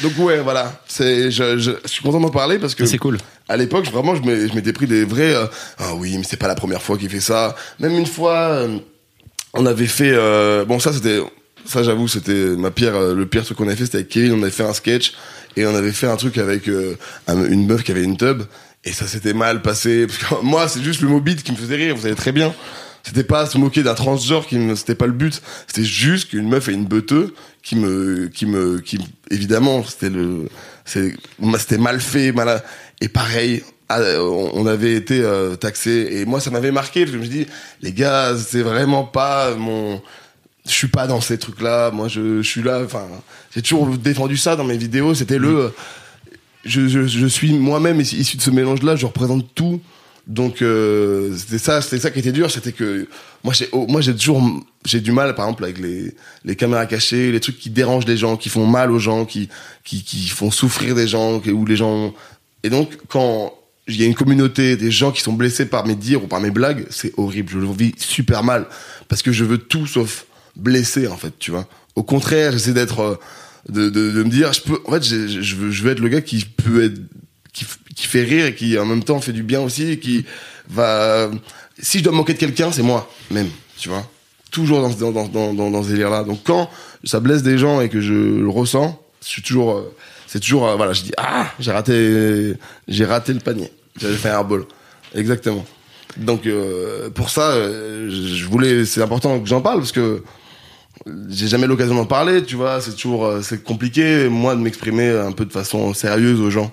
Donc 0.02 0.14
ouais, 0.20 0.40
voilà. 0.42 0.82
C'est, 0.88 1.32
je, 1.32 1.58
je, 1.58 1.72
je 1.84 1.88
suis 1.90 2.02
content 2.04 2.20
d'en 2.20 2.30
parler 2.30 2.60
parce 2.60 2.76
que 2.76 2.86
C'est 2.86 2.98
cool. 2.98 3.18
à 3.48 3.58
l'époque, 3.58 3.86
vraiment, 3.92 4.16
je 4.16 4.22
m'étais 4.22 4.74
pris 4.74 4.88
des 4.88 5.06
vrais. 5.06 5.36
euh, 5.36 5.46
ah 5.80 5.94
oui, 5.96 6.16
mais 6.18 6.24
c'est 6.24 6.38
pas 6.38 6.48
la 6.48 6.56
première 6.56 6.82
fois 6.82 6.98
qu'il 6.98 7.10
fait 7.10 7.20
ça. 7.20 7.56
Même 7.80 7.94
une 7.98 8.06
fois, 8.06 8.36
euh, 8.50 8.78
on 9.54 9.66
avait 9.66 9.88
fait. 9.88 10.12
euh, 10.14 10.66
bon, 10.66 10.80
ça 10.80 10.92
c'était. 10.94 11.20
Ça, 11.66 11.82
j'avoue, 11.82 12.08
c'était 12.10 12.34
ma 12.58 12.72
pire. 12.72 12.94
euh, 12.96 13.16
le 13.16 13.26
pire 13.26 13.46
truc 13.46 13.58
qu'on 13.58 13.68
avait 13.68 13.76
fait, 13.78 13.86
c'était 13.86 13.98
avec 14.00 14.10
Kevin. 14.10 14.34
On 14.34 14.42
avait 14.42 14.52
fait 14.52 14.64
un 14.66 14.74
sketch 14.74 15.14
et 15.56 15.66
on 15.66 15.74
avait 15.76 15.94
fait 15.94 16.08
un 16.08 16.18
truc 16.18 16.38
avec 16.38 16.68
euh, 16.68 16.98
un- 17.28 17.46
une 17.46 17.66
meuf 17.68 17.84
qui 17.84 17.92
avait 17.92 18.04
une 18.04 18.18
tub 18.18 18.44
et 18.84 18.92
ça 18.92 19.08
s'était 19.08 19.34
mal 19.34 19.62
passé. 19.62 20.06
Parce 20.08 20.18
que 20.20 20.36
moi, 20.46 20.68
c'est 20.68 20.82
juste 20.84 21.00
le 21.02 21.08
mot 21.08 21.22
beat 21.22 21.42
qui 21.44 21.52
me 21.54 21.58
faisait 21.58 21.76
rire. 21.78 21.96
Vous 21.96 22.02
savez 22.02 22.16
très 22.16 22.32
bien. 22.34 22.54
C'était 23.04 23.26
pas 23.26 23.46
se 23.46 23.58
moquer 23.58 23.84
d'un 23.84 23.96
transgenre 23.96 24.48
qui 24.48 24.58
me, 24.58 24.76
c'était 24.76 24.96
pas 24.96 25.08
le 25.08 25.12
but. 25.12 25.42
C'était 25.68 25.84
juste 25.84 26.30
qu'une 26.30 26.48
meuf 26.48 26.70
et 26.70 26.72
une 26.72 26.86
beuteux 26.86 27.36
qui 27.62 27.76
me, 27.76 28.28
qui 28.28 28.46
me, 28.46 28.80
qui, 28.80 28.98
évidemment, 29.30 29.84
c'était 29.84 30.10
le, 30.10 30.50
c'est, 30.86 31.14
c'était 31.58 31.78
mal 31.78 32.00
fait, 32.00 32.32
mal, 32.32 32.64
et 33.02 33.10
pareil, 33.10 33.64
on 33.90 34.66
avait 34.66 34.96
été 34.96 35.22
euh, 35.22 35.56
taxé, 35.56 36.08
et 36.12 36.26
moi, 36.26 36.40
ça 36.40 36.50
m'avait 36.50 36.72
marqué, 36.72 37.02
parce 37.02 37.12
que 37.12 37.18
je 37.18 37.24
me 37.24 37.30
dis, 37.30 37.46
les 37.82 37.94
gars, 37.94 38.36
c'est 38.38 38.62
vraiment 38.62 39.04
pas 39.04 39.56
mon, 39.56 40.02
je 40.66 40.72
suis 40.72 40.88
pas 40.88 41.08
dans 41.08 41.22
ces 41.22 41.38
trucs-là, 41.38 41.92
moi, 41.92 42.08
je, 42.08 42.42
je 42.42 42.48
suis 42.48 42.64
là, 42.64 42.82
enfin, 42.84 43.06
j'ai 43.54 43.62
toujours 43.62 43.88
défendu 43.98 44.38
ça 44.38 44.56
dans 44.56 44.64
mes 44.64 44.78
vidéos, 44.78 45.14
c'était 45.14 45.38
le, 45.38 45.74
je, 46.66 46.88
je, 46.88 47.06
je 47.06 47.28
suis 47.28 47.54
moi-même 47.54 48.00
issu 48.02 48.16
issu 48.16 48.38
de 48.38 48.42
ce 48.42 48.52
mélange-là, 48.52 48.96
je 48.96 49.06
représente 49.06 49.54
tout, 49.54 49.82
Donc 50.28 50.62
euh, 50.62 51.36
c'était 51.36 51.58
ça, 51.58 51.82
c'était 51.82 52.00
ça 52.00 52.10
qui 52.10 52.20
était 52.20 52.32
dur, 52.32 52.50
c'était 52.50 52.72
que 52.72 53.08
moi 53.44 53.54
j'ai 53.54 53.68
oh, 53.74 53.86
moi 53.90 54.00
j'ai 54.00 54.16
toujours 54.16 54.42
j'ai 54.86 55.02
du 55.02 55.12
mal 55.12 55.36
par 55.36 55.46
exemple 55.46 55.66
avec 55.66 55.80
les 55.80 56.16
les 56.46 56.56
caméras 56.56 56.86
cachées, 56.86 57.32
les 57.32 57.42
trucs 57.42 57.60
qui 57.60 57.70
dérangent 57.70 58.08
les 58.08 58.16
gens, 58.16 58.38
qui 58.38 58.48
font 58.48 58.66
mal 58.66 58.92
aux 58.92 59.00
gens, 59.00 59.26
qui 59.26 59.50
qui 59.84 60.04
qui 60.04 60.30
font 60.30 60.50
souffrir 60.50 60.96
des 60.96 61.08
gens, 61.08 61.42
où 61.46 61.66
les 61.66 61.76
gens 61.76 62.14
et 62.64 62.70
donc 62.70 62.98
quand 63.10 63.54
il 63.90 64.00
y 64.00 64.04
a 64.04 64.06
une 64.06 64.16
communauté, 64.16 64.78
des 64.78 64.92
gens 64.92 65.12
qui 65.12 65.22
sont 65.22 65.34
blessés 65.34 65.66
par 65.66 65.86
mes 65.86 65.96
dires 65.96 66.24
ou 66.24 66.28
par 66.28 66.40
mes 66.40 66.52
blagues, 66.52 66.86
c'est 66.90 67.12
horrible, 67.18 67.50
je 67.52 67.58
le 67.58 67.70
vis 67.70 67.94
super 67.98 68.44
mal 68.44 68.66
parce 69.10 69.22
que 69.22 69.34
je 69.34 69.44
veux 69.44 69.58
tout 69.58 69.88
sauf 69.88 70.26
blesser 70.56 71.08
en 71.08 71.18
fait, 71.18 71.34
tu 71.38 71.52
vois. 71.52 71.68
Au 71.96 72.04
contraire, 72.04 72.54
j'essaie 72.54 72.72
d'être 72.72 73.02
euh, 73.02 73.16
de, 73.68 73.90
de, 73.90 74.24
me 74.24 74.30
dire 74.30 74.54
je 74.54 74.62
peux 74.62 74.80
en 74.86 74.92
fait 74.92 75.04
je 75.04 75.56
veux 75.56 75.70
je 75.72 75.84
veux 75.84 75.92
être 75.92 76.00
le 76.00 76.08
gars 76.08 76.22
qui 76.22 76.46
peut 76.46 76.86
être 76.86 77.00
qui 77.96 78.08
fait 78.08 78.24
rire 78.24 78.46
et 78.46 78.56
qui 78.56 78.78
en 78.78 78.86
même 78.86 79.04
temps 79.04 79.20
fait 79.20 79.34
du 79.34 79.44
bien 79.44 79.62
aussi 79.62 80.00
qui 80.00 80.26
va 80.70 81.30
si 81.82 82.00
je 82.00 82.04
dois 82.04 82.12
me 82.12 82.18
moquer 82.18 82.34
de 82.34 82.40
quelqu'un 82.40 82.72
c'est 82.72 82.84
moi 82.84 83.10
même 83.32 83.50
tu 83.78 83.90
vois. 83.90 84.08
Toujours 84.52 84.82
dans 84.82 85.12
dans 85.12 85.28
dans 85.28 85.54
dans, 85.54 85.72
dans, 85.72 85.84
ce 85.84 85.90
délire 85.90 86.10
là 86.10 86.24
donc 86.24 86.40
quand 86.44 86.70
ça 87.04 87.20
blesse 87.20 87.44
des 87.44 87.58
gens 87.58 87.82
et 87.82 87.90
que 87.90 88.02
je 88.02 88.14
le 88.14 88.50
ressens 88.50 89.00
je 89.22 89.28
suis 89.28 89.42
toujours 89.42 89.72
euh, 89.74 89.94
c'est 90.28 90.40
toujours 90.40 90.68
euh, 90.68 90.76
voilà 90.76 90.94
je 90.94 91.04
dis 91.04 91.12
ah 91.18 91.48
j'ai 91.60 91.72
raté 91.72 92.54
j'ai 92.88 93.06
raté 93.06 93.34
le 93.34 93.40
panier. 93.40 93.72
J'avais 94.00 94.16
fait 94.16 94.30
un 94.30 94.34
airball 94.34 94.66
exactement. 95.14 95.66
Donc 96.18 96.46
euh, 96.46 97.10
pour 97.10 97.30
ça 97.30 97.54
je 97.56 98.46
voulais 98.46 98.86
c'est 98.86 99.02
important 99.02 99.40
que 99.40 99.48
j'en 99.48 99.62
parle 99.62 99.80
parce 99.80 99.92
que 99.92 100.24
j'ai 101.30 101.48
jamais 101.48 101.68
l'occasion 101.68 101.96
d'en 101.96 102.06
parler, 102.06 102.44
tu 102.44 102.56
vois, 102.56 102.80
c'est 102.80 102.94
toujours 102.96 103.40
c'est 103.42 103.64
compliqué 103.64 104.30
moi 104.30 104.56
de 104.56 104.62
m'exprimer 104.62 105.10
un 105.10 105.32
peu 105.32 105.44
de 105.44 105.52
façon 105.52 105.94
sérieuse 105.94 106.40
aux 106.40 106.52
gens. 106.52 106.72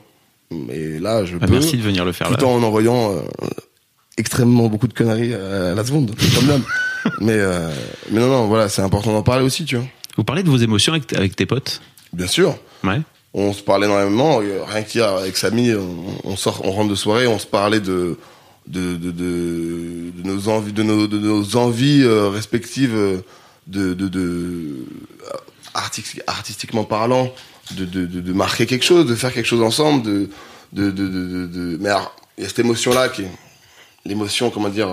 Mais 0.50 0.98
là, 0.98 1.24
je 1.24 1.36
Ah, 1.40 1.46
peux 1.46 1.52
merci 1.52 1.76
de 1.76 1.82
venir 1.82 2.04
le 2.04 2.12
faire 2.12 2.28
tout 2.28 2.44
là. 2.44 2.46
en 2.50 2.62
envoyant 2.62 3.12
euh, 3.12 3.20
extrêmement 4.16 4.66
beaucoup 4.68 4.88
de 4.88 4.92
conneries 4.94 5.34
à 5.34 5.74
la 5.74 5.84
seconde, 5.84 6.14
comme 6.34 6.46
d'hab. 6.46 6.62
mais 7.20 7.32
euh, 7.34 7.70
mais 8.10 8.20
non 8.20 8.28
non, 8.28 8.46
voilà, 8.48 8.68
c'est 8.68 8.82
important 8.82 9.12
d'en 9.12 9.22
parler 9.22 9.44
aussi, 9.44 9.64
tu 9.64 9.76
vois. 9.76 9.84
Vous 10.16 10.24
parlez 10.24 10.42
de 10.42 10.50
vos 10.50 10.56
émotions 10.56 10.92
avec, 10.92 11.12
avec 11.12 11.36
tes 11.36 11.46
potes? 11.46 11.80
Bien 12.12 12.26
sûr. 12.26 12.56
Ouais. 12.84 13.00
On 13.32 13.52
se 13.52 13.62
parlait 13.62 13.86
énormément, 13.86 14.40
euh, 14.42 14.64
rien 14.66 14.82
qu'hier 14.82 15.08
avec 15.08 15.36
Samy, 15.36 15.72
on, 15.74 16.04
on 16.24 16.36
sort, 16.36 16.62
on 16.64 16.72
rentre 16.72 16.90
de 16.90 16.94
soirée, 16.96 17.28
on 17.28 17.38
se 17.38 17.46
parlait 17.46 17.80
de 17.80 18.18
de, 18.66 18.96
de, 18.96 19.10
de, 19.10 20.10
de 20.16 20.22
nos 20.28 20.48
envies, 20.48 20.72
de 20.72 20.82
nos, 20.82 21.06
de 21.06 21.18
nos 21.18 21.56
envies 21.56 22.02
euh, 22.02 22.28
respectives 22.28 22.94
de, 23.66 23.94
de, 23.94 24.08
de 24.08 24.84
artistique- 25.74 26.22
artistiquement 26.26 26.84
parlant, 26.84 27.32
de, 27.76 27.84
de, 27.84 28.06
de, 28.06 28.20
de 28.20 28.32
marquer 28.32 28.66
quelque 28.66 28.84
chose, 28.84 29.06
de 29.06 29.14
faire 29.14 29.32
quelque 29.32 29.46
chose 29.46 29.62
ensemble, 29.62 30.02
de, 30.02 30.28
de, 30.72 30.90
de, 30.90 31.08
de, 31.08 31.26
de- 31.26 31.46
de- 31.46 31.78
mais 31.80 31.88
alors, 31.90 32.14
il 32.38 32.42
y 32.42 32.46
a 32.46 32.48
cette 32.48 32.58
émotion-là 32.60 33.08
qui 33.08 33.22
est 33.22 33.30
l'émotion, 34.04 34.50
comment 34.50 34.68
dire, 34.68 34.88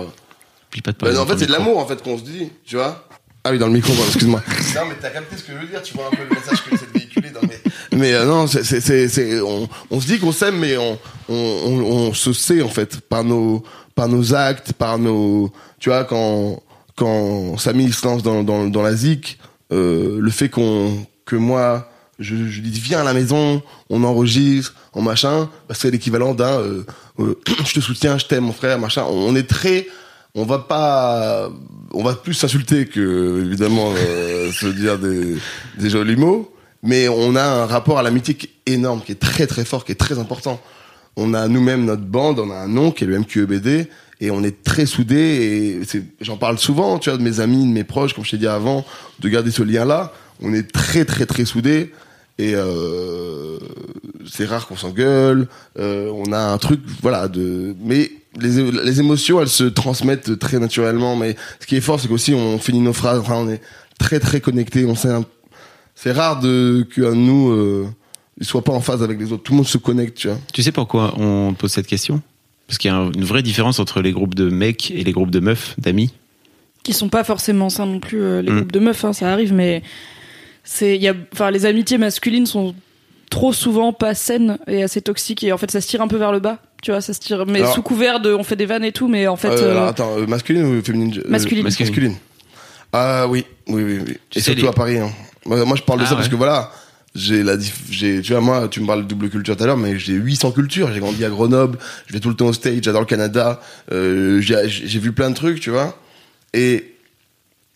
pas 0.84 0.92
de 0.92 0.98
bah, 0.98 1.20
en 1.20 1.26
fait, 1.26 1.38
c'est 1.38 1.46
de 1.46 1.52
l'amour, 1.52 1.78
en 1.78 1.86
fait, 1.86 2.02
qu'on 2.02 2.18
se 2.18 2.22
dit, 2.24 2.50
tu 2.66 2.76
vois. 2.76 3.08
Ah 3.44 3.50
oui, 3.52 3.58
dans 3.58 3.68
le 3.68 3.72
micro, 3.72 3.90
pardon, 3.92 4.06
excuse-moi. 4.06 4.42
non, 4.76 4.82
mais 4.88 4.96
t'as 5.00 5.10
capté 5.10 5.36
ce 5.36 5.42
que 5.44 5.52
je 5.52 5.58
veux 5.58 5.66
dire, 5.66 5.80
tu 5.82 5.94
vois 5.94 6.06
un 6.08 6.10
peu 6.10 6.22
le 6.28 6.34
message 6.34 6.62
que 6.62 6.70
j'essaie 6.70 6.86
de 6.92 6.98
véhiculer 6.98 7.30
dans 7.30 7.40
mes... 7.42 7.58
Mais 7.98 8.12
euh, 8.12 8.26
non, 8.26 8.46
c'est, 8.46 8.64
c'est, 8.64 8.80
c'est, 8.80 9.08
c'est- 9.08 9.40
on, 9.40 9.68
on 9.90 10.00
se 10.00 10.06
dit 10.06 10.18
qu'on 10.18 10.32
s'aime, 10.32 10.58
mais 10.58 10.76
on, 10.76 10.98
on, 11.28 11.34
on, 11.34 11.82
on 12.08 12.14
se 12.14 12.32
sait, 12.34 12.60
en 12.62 12.68
fait, 12.68 13.00
par 13.00 13.24
nos, 13.24 13.62
par 13.94 14.08
nos 14.08 14.34
actes, 14.34 14.72
par 14.74 14.98
nos... 14.98 15.50
Tu 15.78 15.88
vois, 15.88 16.04
quand, 16.04 16.62
quand 16.96 17.56
Samy 17.56 17.90
se 17.92 18.04
lance 18.06 18.22
dans, 18.22 18.42
dans, 18.42 18.66
dans 18.66 18.82
la 18.82 18.94
zik, 18.94 19.38
euh, 19.72 20.18
le 20.20 20.30
fait 20.30 20.50
qu'on, 20.50 21.06
que 21.24 21.36
moi, 21.36 21.88
je, 22.18 22.48
je 22.48 22.60
lui 22.60 22.70
dis 22.70 22.80
viens 22.80 23.00
à 23.00 23.04
la 23.04 23.14
maison, 23.14 23.62
on 23.90 24.02
enregistre, 24.04 24.74
en 24.92 25.02
machin, 25.02 25.48
bah, 25.68 25.74
c'est 25.78 25.90
l'équivalent 25.90 26.34
d'un 26.34 26.60
euh, 26.60 26.84
euh, 27.20 27.38
je 27.64 27.74
te 27.74 27.80
soutiens, 27.80 28.18
je 28.18 28.26
t'aime 28.26 28.44
mon 28.44 28.52
frère, 28.52 28.78
machin. 28.78 29.04
On 29.08 29.34
est 29.36 29.48
très, 29.48 29.86
on 30.34 30.44
va 30.44 30.58
pas, 30.58 31.50
on 31.92 32.02
va 32.02 32.14
plus 32.14 32.34
s'insulter 32.34 32.86
que 32.86 33.44
évidemment 33.44 33.92
euh, 33.96 34.50
se 34.52 34.66
dire 34.66 34.98
des, 34.98 35.36
des 35.78 35.90
jolis 35.90 36.16
mots, 36.16 36.52
mais 36.82 37.08
on 37.08 37.36
a 37.36 37.42
un 37.42 37.66
rapport 37.66 37.98
à 37.98 38.02
l'amitié 38.02 38.34
qui 38.34 38.46
est 38.66 38.72
énorme, 38.72 39.02
qui 39.02 39.12
est 39.12 39.20
très 39.20 39.46
très 39.46 39.64
fort, 39.64 39.84
qui 39.84 39.92
est 39.92 39.96
très 39.96 40.18
important. 40.18 40.60
On 41.16 41.34
a 41.34 41.48
nous-mêmes 41.48 41.84
notre 41.84 42.04
bande, 42.04 42.38
on 42.38 42.50
a 42.50 42.56
un 42.56 42.68
nom 42.68 42.92
qui 42.92 43.04
est 43.04 43.06
le 43.06 43.18
MQEBD 43.18 43.88
et 44.20 44.30
on 44.30 44.42
est 44.42 44.62
très 44.62 44.86
soudés 44.86 45.80
et 45.92 46.00
j'en 46.20 46.36
parle 46.36 46.58
souvent, 46.58 46.98
tu 46.98 47.10
vois, 47.10 47.18
de 47.18 47.22
mes 47.22 47.40
amis, 47.40 47.66
de 47.66 47.72
mes 47.72 47.84
proches, 47.84 48.14
comme 48.14 48.24
je 48.24 48.32
t'ai 48.32 48.38
dit 48.38 48.46
avant, 48.46 48.84
de 49.20 49.28
garder 49.28 49.50
ce 49.50 49.62
lien-là. 49.62 50.12
On 50.40 50.52
est 50.52 50.70
très 50.70 51.04
très 51.04 51.26
très 51.26 51.44
soudés 51.44 51.92
et 52.38 52.52
euh, 52.54 53.58
c'est 54.30 54.44
rare 54.44 54.66
qu'on 54.66 54.76
s'engueule. 54.76 55.48
euh, 55.78 56.10
on 56.14 56.32
a 56.32 56.38
un 56.38 56.58
truc, 56.58 56.80
voilà, 57.02 57.28
de 57.28 57.74
mais 57.82 58.10
les, 58.40 58.70
les 58.70 59.00
émotions, 59.00 59.40
elles 59.40 59.48
se 59.48 59.64
transmettent 59.64 60.38
très 60.38 60.58
naturellement. 60.58 61.16
Mais 61.16 61.36
ce 61.60 61.66
qui 61.66 61.76
est 61.76 61.80
fort, 61.80 61.98
c'est 62.00 62.08
qu'aussi 62.08 62.34
on 62.34 62.58
finit 62.58 62.80
nos 62.80 62.92
phrases. 62.92 63.18
Enfin, 63.20 63.36
on 63.36 63.48
est 63.48 63.60
très 63.98 64.20
très 64.20 64.40
connectés. 64.40 64.84
On 64.86 64.94
sait, 64.94 65.08
un- 65.10 65.24
c'est 65.94 66.12
rare 66.12 66.38
de 66.40 66.86
que 66.88 67.02
un 67.02 67.10
de 67.10 67.16
nous 67.16 67.50
euh, 67.50 67.88
soit 68.40 68.62
pas 68.62 68.72
en 68.72 68.80
phase 68.80 69.02
avec 69.02 69.18
les 69.18 69.32
autres. 69.32 69.42
Tout 69.42 69.52
le 69.52 69.56
monde 69.56 69.66
se 69.66 69.78
connecte, 69.78 70.16
tu 70.18 70.28
vois. 70.28 70.38
Tu 70.52 70.62
sais 70.62 70.70
pourquoi 70.72 71.14
on 71.18 71.54
pose 71.54 71.72
cette 71.72 71.88
question? 71.88 72.22
Parce 72.68 72.78
qu'il 72.78 72.90
y 72.90 72.94
a 72.94 72.96
un- 72.98 73.10
une 73.12 73.24
vraie 73.24 73.42
différence 73.42 73.80
entre 73.80 74.00
les 74.00 74.12
groupes 74.12 74.34
de 74.36 74.48
mecs 74.50 74.90
et 74.92 75.02
les 75.02 75.12
groupes 75.12 75.30
de 75.30 75.40
meufs, 75.40 75.74
d'amis? 75.78 76.12
qui 76.84 76.92
sont 76.94 77.08
pas 77.10 77.24
forcément 77.24 77.68
ça 77.68 77.84
non 77.84 77.98
plus 78.00 78.22
euh, 78.22 78.40
les 78.40 78.50
Mm. 78.50 78.56
groupes 78.56 78.72
de 78.72 78.78
meufs 78.78 79.04
hein, 79.04 79.12
ça 79.12 79.30
arrive 79.30 79.52
mais 79.52 79.82
c'est 80.70 80.94
il 80.96 81.02
y 81.02 81.08
a 81.08 81.14
enfin 81.32 81.50
les 81.50 81.64
amitiés 81.64 81.96
masculines 81.98 82.44
sont 82.46 82.74
trop 83.30 83.52
souvent 83.54 83.92
pas 83.94 84.14
saines 84.14 84.58
et 84.66 84.82
assez 84.82 85.00
toxiques 85.00 85.42
et 85.44 85.52
en 85.52 85.56
fait 85.58 85.70
ça 85.70 85.80
se 85.80 85.88
tire 85.88 86.02
un 86.02 86.08
peu 86.08 86.16
vers 86.18 86.30
le 86.32 86.40
bas 86.40 86.58
tu 86.82 86.90
vois 86.90 87.00
ça 87.00 87.14
se 87.14 87.20
tire 87.20 87.46
mais 87.46 87.60
Alors- 87.60 87.74
sous 87.74 87.82
couvert 87.82 88.20
de 88.20 88.32
on 88.34 88.42
fait 88.44 88.56
des 88.56 88.66
vannes 88.66 88.84
et 88.84 88.92
tout 88.92 89.08
mais 89.08 89.26
en 89.26 89.36
fait 89.36 89.48
Euh, 89.48 89.62
euh, 89.62 89.70
alors, 89.72 89.84
attends, 89.88 90.18
euh, 90.18 90.26
masculine 90.26 90.64
ou 90.64 90.82
féminine 90.82 91.14
euh, 91.18 91.28
Masculine. 91.30 91.64
masculine. 91.64 92.16
Ah 92.92 93.26
oui, 93.28 93.44
oui, 93.66 93.82
oui, 93.82 93.98
oui. 94.06 94.16
Et 94.34 94.40
surtout 94.40 94.62
les- 94.62 94.68
à 94.68 94.72
Paris. 94.72 94.98
Hein. 94.98 95.10
Moi, 95.44 95.62
moi, 95.66 95.76
je 95.76 95.82
parle 95.82 95.98
de 96.00 96.04
Ah 96.04 96.08
ça 96.08 96.14
parce 96.16 96.28
que 96.28 96.36
voilà, 96.36 96.70
j'ai 97.14 97.42
la, 97.42 97.56
j'ai, 97.90 98.22
tu 98.22 98.32
vois, 98.32 98.40
moi, 98.40 98.66
tu 98.68 98.80
me 98.80 98.86
parles 98.86 99.02
de 99.02 99.08
double 99.08 99.28
culture 99.28 99.56
tout 99.56 99.62
à 99.62 99.66
l'heure, 99.66 99.76
mais 99.76 99.98
j'ai 99.98 100.14
800 100.14 100.52
cultures. 100.52 100.90
J'ai 100.92 101.00
grandi 101.00 101.22
à 101.24 101.28
Grenoble, 101.28 101.78
je 102.06 102.14
vais 102.14 102.20
tout 102.20 102.30
le 102.30 102.34
temps 102.34 102.46
au 102.46 102.52
stage, 102.54 102.78
j'adore 102.82 103.02
le 103.02 103.06
Canada, 103.06 103.60
euh, 103.92 104.40
j'ai, 104.40 104.56
j'ai 104.68 104.98
vu 104.98 105.12
plein 105.12 105.28
de 105.30 105.34
trucs, 105.34 105.60
tu 105.60 105.68
vois. 105.70 105.98
Et 106.54 106.94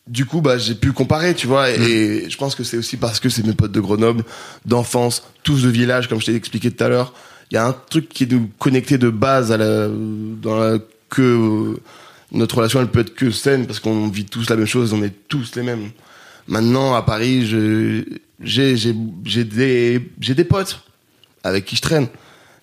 du 0.06 0.24
coup, 0.26 0.40
bah, 0.40 0.58
j'ai 0.58 0.74
pu 0.74 0.92
comparer, 0.92 1.34
tu 1.34 1.46
vois. 1.46 1.70
Et, 1.70 1.78
Mm. 1.78 1.82
et 2.26 2.30
je 2.30 2.36
pense 2.36 2.54
que 2.54 2.64
c'est 2.64 2.76
aussi 2.76 2.96
parce 2.96 3.20
que 3.20 3.28
c'est 3.28 3.46
mes 3.46 3.54
potes 3.54 3.72
de 3.72 3.80
Grenoble, 3.80 4.24
d'enfance, 4.66 5.22
tous 5.42 5.62
de 5.62 5.68
village, 5.68 6.08
comme 6.08 6.20
je 6.20 6.26
t'ai 6.26 6.34
expliqué 6.34 6.70
tout 6.70 6.82
à 6.84 6.88
l'heure. 6.88 7.12
Il 7.50 7.54
y 7.54 7.58
a 7.58 7.66
un 7.66 7.72
truc 7.90 8.08
qui 8.08 8.24
est 8.24 8.32
nous 8.32 8.48
connecté 8.58 8.98
de 8.98 9.10
base 9.10 9.52
à 9.52 9.56
la, 9.58 9.88
dans 9.88 10.58
la, 10.58 10.78
que 11.10 11.22
euh, 11.22 11.76
notre 12.32 12.56
relation, 12.56 12.80
elle 12.80 12.88
peut 12.88 13.00
être 13.00 13.14
que 13.14 13.30
saine 13.30 13.66
parce 13.66 13.78
qu'on 13.78 14.08
vit 14.08 14.24
tous 14.24 14.48
la 14.48 14.56
même 14.56 14.66
chose, 14.66 14.92
on 14.94 15.02
est 15.02 15.12
tous 15.28 15.54
les 15.56 15.62
mêmes. 15.62 15.90
Maintenant, 16.48 16.94
à 16.94 17.02
Paris, 17.02 17.46
je, 17.46 18.02
j'ai, 18.42 18.76
j'ai, 18.76 18.96
j'ai 19.24 19.44
des, 19.44 20.00
j'ai 20.18 20.34
des 20.34 20.44
potes 20.44 20.80
avec 21.44 21.64
qui 21.66 21.76
je 21.76 21.82
traîne. 21.82 22.08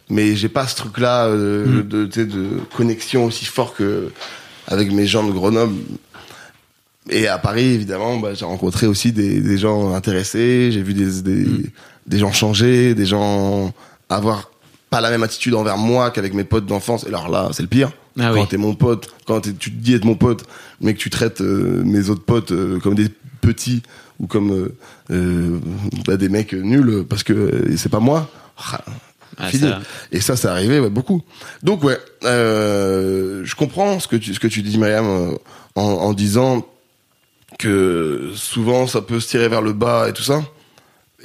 Mais 0.10 0.36
j'ai 0.36 0.50
pas 0.50 0.66
ce 0.68 0.76
truc-là 0.76 1.28
euh, 1.28 1.84
Mm. 1.84 1.88
de, 1.88 2.06
de 2.06 2.48
connexion 2.76 3.26
aussi 3.26 3.46
fort 3.46 3.76
que 3.76 4.12
avec 4.68 4.92
mes 4.92 5.06
gens 5.06 5.26
de 5.26 5.32
Grenoble. 5.32 5.76
Et 7.10 7.28
à 7.28 7.38
Paris, 7.38 7.66
évidemment, 7.66 8.18
bah, 8.18 8.34
j'ai 8.34 8.46
rencontré 8.46 8.86
aussi 8.88 9.12
des, 9.12 9.42
des 9.42 9.58
gens 9.58 9.94
intéressés, 9.94 10.72
j'ai 10.72 10.82
vu 10.82 10.94
des, 10.94 11.22
des, 11.22 11.46
Mm. 11.46 11.64
des 12.08 12.20
gens 12.20 12.32
changer, 12.32 12.94
des 12.96 13.06
gens 13.06 13.74
avoir 14.10 14.52
pas 14.90 15.02
la 15.02 15.10
même 15.12 15.24
attitude 15.24 15.54
envers 15.56 15.78
moi 15.78 16.12
qu'avec 16.12 16.34
mes 16.34 16.44
potes 16.44 16.66
d'enfance. 16.66 17.04
Et 17.06 17.08
alors 17.08 17.30
là, 17.30 17.50
c'est 17.52 17.62
le 17.64 17.68
pire. 17.68 17.92
Ah 18.20 18.32
quand 18.34 18.42
oui. 18.42 18.48
t'es 18.50 18.58
mon 18.58 18.74
pote, 18.76 19.08
quand 19.26 19.42
tu 19.42 19.54
te 19.54 19.70
dis 19.70 19.94
être 19.94 20.04
mon 20.06 20.16
pote, 20.16 20.44
mais 20.82 20.94
que 20.94 21.00
tu 21.00 21.10
traites 21.10 21.42
euh, 21.42 21.84
mes 21.86 22.10
autres 22.10 22.24
potes 22.24 22.52
euh, 22.52 22.80
comme 22.80 22.96
des 22.96 23.08
petits 23.42 23.82
ou 24.20 24.28
comme 24.28 24.52
euh, 24.52 24.76
euh, 25.12 25.60
bah, 26.06 26.18
des 26.18 26.28
mecs 26.30 26.54
nuls 26.54 27.06
parce 27.08 27.24
que 27.24 27.66
c'est 27.78 27.90
pas 27.90 28.00
moi. 28.02 28.30
Ah, 28.58 28.82
Ah, 29.38 29.48
fini. 29.48 29.62
ça- 29.70 29.80
Et 30.12 30.20
ça, 30.20 30.36
c'est 30.36 30.48
arrivé 30.50 30.80
ouais, 30.82 30.90
beaucoup. 30.90 31.22
Donc 31.64 31.84
ouais, 31.84 31.98
euh, 32.26 33.42
je 33.46 33.56
comprends 33.56 34.00
ce 34.00 34.08
que 34.08 34.16
tu 34.18 34.34
ce 34.34 34.40
que 34.40 34.48
tu 34.48 34.62
dis, 34.64 34.78
Myriam, 34.78 35.06
en, 35.76 35.82
en 35.82 36.14
disant 36.14 36.66
que 37.60 38.32
souvent 38.36 38.88
ça 38.88 39.02
peut 39.02 39.20
se 39.20 39.28
tirer 39.28 39.48
vers 39.50 39.62
le 39.62 39.74
bas 39.74 40.10
et 40.10 40.14
tout 40.14 40.24
ça. 40.24 40.42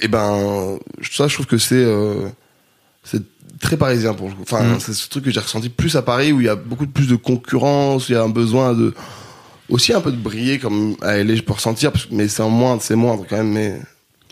Et 0.01 0.07
ben 0.07 0.77
ça, 1.01 1.27
je 1.27 1.33
trouve 1.33 1.47
que 1.47 1.57
c'est 1.57 1.83
euh, 1.83 2.27
c'est 3.03 3.23
très 3.59 3.77
parisien 3.77 4.13
pour 4.13 4.27
le 4.27 4.33
coup. 4.35 4.41
Enfin, 4.43 4.61
Mm. 4.63 4.79
c'est 4.79 4.93
ce 4.93 5.07
truc 5.09 5.23
que 5.23 5.31
j'ai 5.31 5.39
ressenti 5.39 5.69
plus 5.69 5.95
à 5.95 6.01
Paris 6.01 6.31
où 6.33 6.41
il 6.41 6.45
y 6.45 6.49
a 6.49 6.55
beaucoup 6.55 6.85
plus 6.85 7.07
de 7.07 7.15
concurrence, 7.15 8.07
où 8.07 8.11
il 8.11 8.15
y 8.15 8.17
a 8.17 8.21
un 8.23 8.29
besoin 8.29 8.73
de 8.73 8.93
aussi 9.69 9.93
un 9.93 10.01
peu 10.01 10.11
de 10.11 10.17
briller 10.17 10.59
comme 10.59 10.95
à 11.01 11.17
LA 11.23 11.35
je 11.35 11.41
peux 11.41 11.53
ressentir, 11.53 11.91
mais 12.11 12.27
c'est 12.27 12.43
en 12.43 12.49
moindre, 12.49 12.81
c'est 12.83 12.95
moindre 12.95 13.25
quand 13.27 13.37
même. 13.37 13.51
Mais 13.53 13.79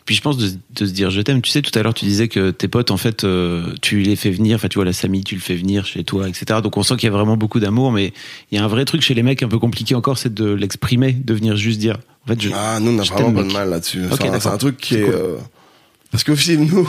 Puis 0.05 0.15
je 0.15 0.21
pense 0.21 0.37
de, 0.37 0.49
de 0.75 0.85
se 0.85 0.91
dire 0.91 1.09
je 1.11 1.21
t'aime. 1.21 1.41
Tu 1.41 1.49
sais, 1.49 1.61
tout 1.61 1.77
à 1.77 1.81
l'heure, 1.81 1.93
tu 1.93 2.03
disais 2.05 2.27
que 2.27 2.51
tes 2.51 2.67
potes, 2.67 2.91
en 2.91 2.97
fait, 2.97 3.23
euh, 3.23 3.73
tu 3.81 3.99
les 4.01 4.15
fais 4.17 4.31
venir. 4.31 4.55
Enfin, 4.55 4.67
tu 4.67 4.75
vois, 4.75 4.83
la 4.85 4.91
Samy, 4.93 5.23
tu 5.23 5.35
le 5.35 5.41
fais 5.41 5.55
venir 5.55 5.85
chez 5.85 6.03
toi, 6.03 6.27
etc. 6.27 6.59
Donc 6.61 6.75
on 6.77 6.83
sent 6.83 6.95
qu'il 6.97 7.05
y 7.09 7.11
a 7.11 7.15
vraiment 7.15 7.37
beaucoup 7.37 7.59
d'amour, 7.61 7.91
mais 7.91 8.11
il 8.51 8.57
y 8.57 8.61
a 8.61 8.63
un 8.65 8.67
vrai 8.67 8.83
truc 8.85 9.01
chez 9.01 9.13
les 9.13 9.23
mecs 9.23 9.41
un 9.43 9.47
peu 9.47 9.59
compliqué 9.59 9.95
encore, 9.95 10.17
c'est 10.17 10.33
de 10.33 10.51
l'exprimer, 10.51 11.13
de 11.13 11.33
venir 11.33 11.55
juste 11.55 11.79
dire. 11.79 11.97
En 12.25 12.31
fait, 12.33 12.41
je, 12.41 12.49
ah, 12.53 12.79
nous 12.81 12.91
on 12.91 12.99
a 12.99 13.03
vraiment 13.03 13.31
pas 13.33 13.43
de 13.47 13.53
mal 13.53 13.69
là-dessus. 13.69 14.03
C'est 14.11 14.47
un- 14.47 14.57
truc 14.57 14.77
qui 14.77 14.95
est 14.95 15.03
cool. 15.03 15.13
euh, 15.13 15.37
parce 16.11 16.23
que 16.23 16.31
aussi 16.33 16.57
nous, 16.57 16.87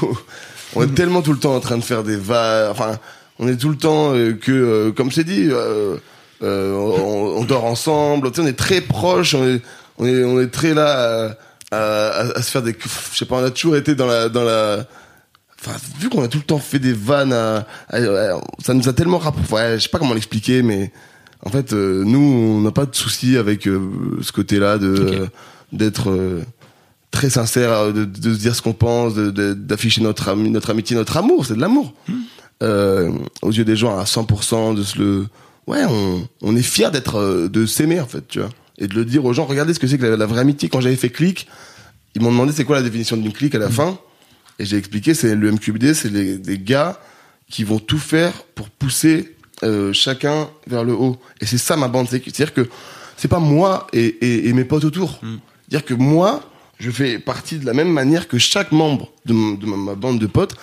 on 0.75 0.83
est 0.83 0.95
tellement 0.95 1.23
tout 1.23 1.33
le 1.33 1.39
temps 1.39 1.55
en 1.55 1.61
train 1.61 1.79
de 1.79 1.85
faire 1.85 2.03
des 2.03 2.17
va, 2.17 2.69
enfin, 2.71 2.99
On 3.39 3.47
est 3.49 3.57
tout 3.57 3.69
le 3.69 3.77
temps 3.77 4.13
euh, 4.15 4.33
que, 4.33 4.91
comme 4.97 5.11
c'est 5.13 5.25
dit, 5.25 5.49
on, 6.43 7.35
on 7.39 7.45
dort 7.45 7.65
ensemble. 7.65 8.31
Tu 8.31 8.37
sais, 8.37 8.43
on 8.43 8.47
est 8.49 8.53
très 8.59 8.81
proches. 8.81 9.35
On 9.35 9.47
est, 9.47 9.61
on 9.99 10.07
est, 10.07 10.25
on 10.25 10.41
est 10.41 10.49
très 10.49 10.75
là 10.75 11.37
à, 11.71 12.09
à- 12.09 12.39
à 12.39 12.43
se 12.43 12.51
faire 12.51 12.63
des. 12.63 12.77
Je 13.13 13.17
sais 13.19 13.25
pas. 13.27 13.37
On 13.37 13.45
a 13.45 13.51
toujours 13.51 13.77
été 13.77 13.95
dans 13.95 14.07
la, 14.07 14.29
dans 14.29 14.45
la. 14.45 14.87
Enfin, 15.61 15.77
vu 15.99 16.09
qu'on 16.11 16.23
a 16.23 16.29
tout 16.29 16.39
le 16.39 16.45
temps 16.45 16.59
fait 16.59 16.79
des 16.79 16.93
vannes, 16.93 17.33
à- 17.33 17.67
ça 18.63 18.75
nous 18.75 18.89
a 18.89 18.93
tellement 18.93 19.19
rapproché. 19.19 19.53
Ouais, 19.55 19.75
je 19.79 19.85
sais 19.85 19.89
pas 19.89 19.99
comment 19.99 20.15
l'expliquer, 20.15 20.63
mais 20.63 20.93
en 21.43 21.51
fait, 21.51 21.73
euh, 21.73 22.03
nous, 22.05 22.19
on 22.21 22.61
n'a 22.61 22.71
pas 22.73 22.87
de 22.87 22.95
souci 22.95 23.37
avec 23.37 23.67
euh, 23.67 23.81
ce 24.23 24.33
côté-là 24.33 24.79
de 24.79 24.87
euh, 25.23 25.27
d'être 25.73 26.43
très 27.11 27.31
sincère, 27.31 27.93
de, 27.93 28.05
de 28.05 28.35
se 28.35 28.39
dire 28.39 28.55
ce 28.55 28.63
qu'on 28.63 28.73
pense, 28.75 29.15
d'afficher 29.15 30.01
notre 30.03 30.29
ami, 30.29 30.51
notre 30.51 30.71
amitié, 30.71 30.97
notre 30.97 31.17
amour. 31.17 31.47
C'est 31.47 31.55
de 31.55 31.61
l'amour. 31.61 31.95
Euh, 32.63 33.11
aux 33.43 33.51
yeux 33.51 33.65
des 33.65 33.77
gens 33.77 33.99
à 33.99 34.05
100%, 34.05 34.75
de 34.75 34.83
se 34.83 34.99
le. 34.99 35.27
Ouais, 35.67 35.83
on, 35.89 36.29
on 36.43 36.57
est 36.57 36.63
fier 36.63 36.91
d'être, 36.91 37.49
de 37.49 37.67
s'aimer 37.67 38.01
en 38.01 38.07
fait, 38.07 38.27
tu 38.29 38.39
vois, 38.41 38.51
et 38.79 38.87
de 38.89 38.95
le 38.95 39.05
dire 39.05 39.25
aux 39.25 39.33
gens. 39.33 39.45
Regardez 39.45 39.75
ce 39.75 39.79
que 39.81 39.87
c'est 39.87 39.99
que 39.99 40.05
la, 40.07 40.17
la 40.17 40.27
vraie 40.27 40.41
amitié. 40.41 40.69
Quand 40.69 40.81
j'avais 40.81 40.97
fait 40.97 41.11
clic, 41.11 41.47
ils 42.15 42.23
m'ont 42.23 42.31
demandé 42.31 42.53
c'est 42.53 42.65
quoi 42.65 42.77
la 42.77 42.83
définition 42.83 43.17
d'une 43.17 43.33
clique 43.33 43.55
à 43.55 43.59
la 43.59 43.69
fin, 43.71 43.99
et 44.59 44.65
j'ai 44.65 44.77
expliqué 44.77 45.15
c'est 45.15 45.35
le 45.35 45.51
MQBD, 45.53 45.95
c'est 45.95 46.11
les, 46.11 46.39
des 46.39 46.59
gars 46.59 47.01
qui 47.51 47.65
vont 47.65 47.79
tout 47.79 47.99
faire 47.99 48.33
pour 48.55 48.69
pousser 48.71 49.35
euh, 49.63 49.93
chacun 49.93 50.49
vers 50.67 50.85
le 50.85 50.93
haut. 50.95 51.17
Et 51.41 51.47
c'est 51.47 51.59
ça 51.59 51.77
ma 51.77 51.89
bande, 51.89 52.09
c'est- 52.09 52.23
c'est-à-dire 52.25 52.55
que 52.55 52.69
c'est 53.17 53.29
pas 53.29 53.39
moi 53.41 53.87
et, 53.93 54.05
et, 54.07 54.49
et 54.49 54.53
mes 54.53 54.65
potes 54.65 54.85
autour. 54.85 55.21
C'est-à-dire 55.23 55.85
que 55.87 55.95
moi, 55.95 56.49
je 56.79 56.91
fais 56.91 57.19
partie 57.19 57.59
de 57.59 57.67
la 57.67 57.73
même 57.73 57.91
manière 57.91 58.27
que 58.29 58.39
chaque 58.39 58.73
membre 58.73 59.13
de, 59.27 59.33
ma, 59.33 59.77
ma 59.77 59.95
bande 59.95 60.19
de 60.19 60.27
potes, 60.27 60.55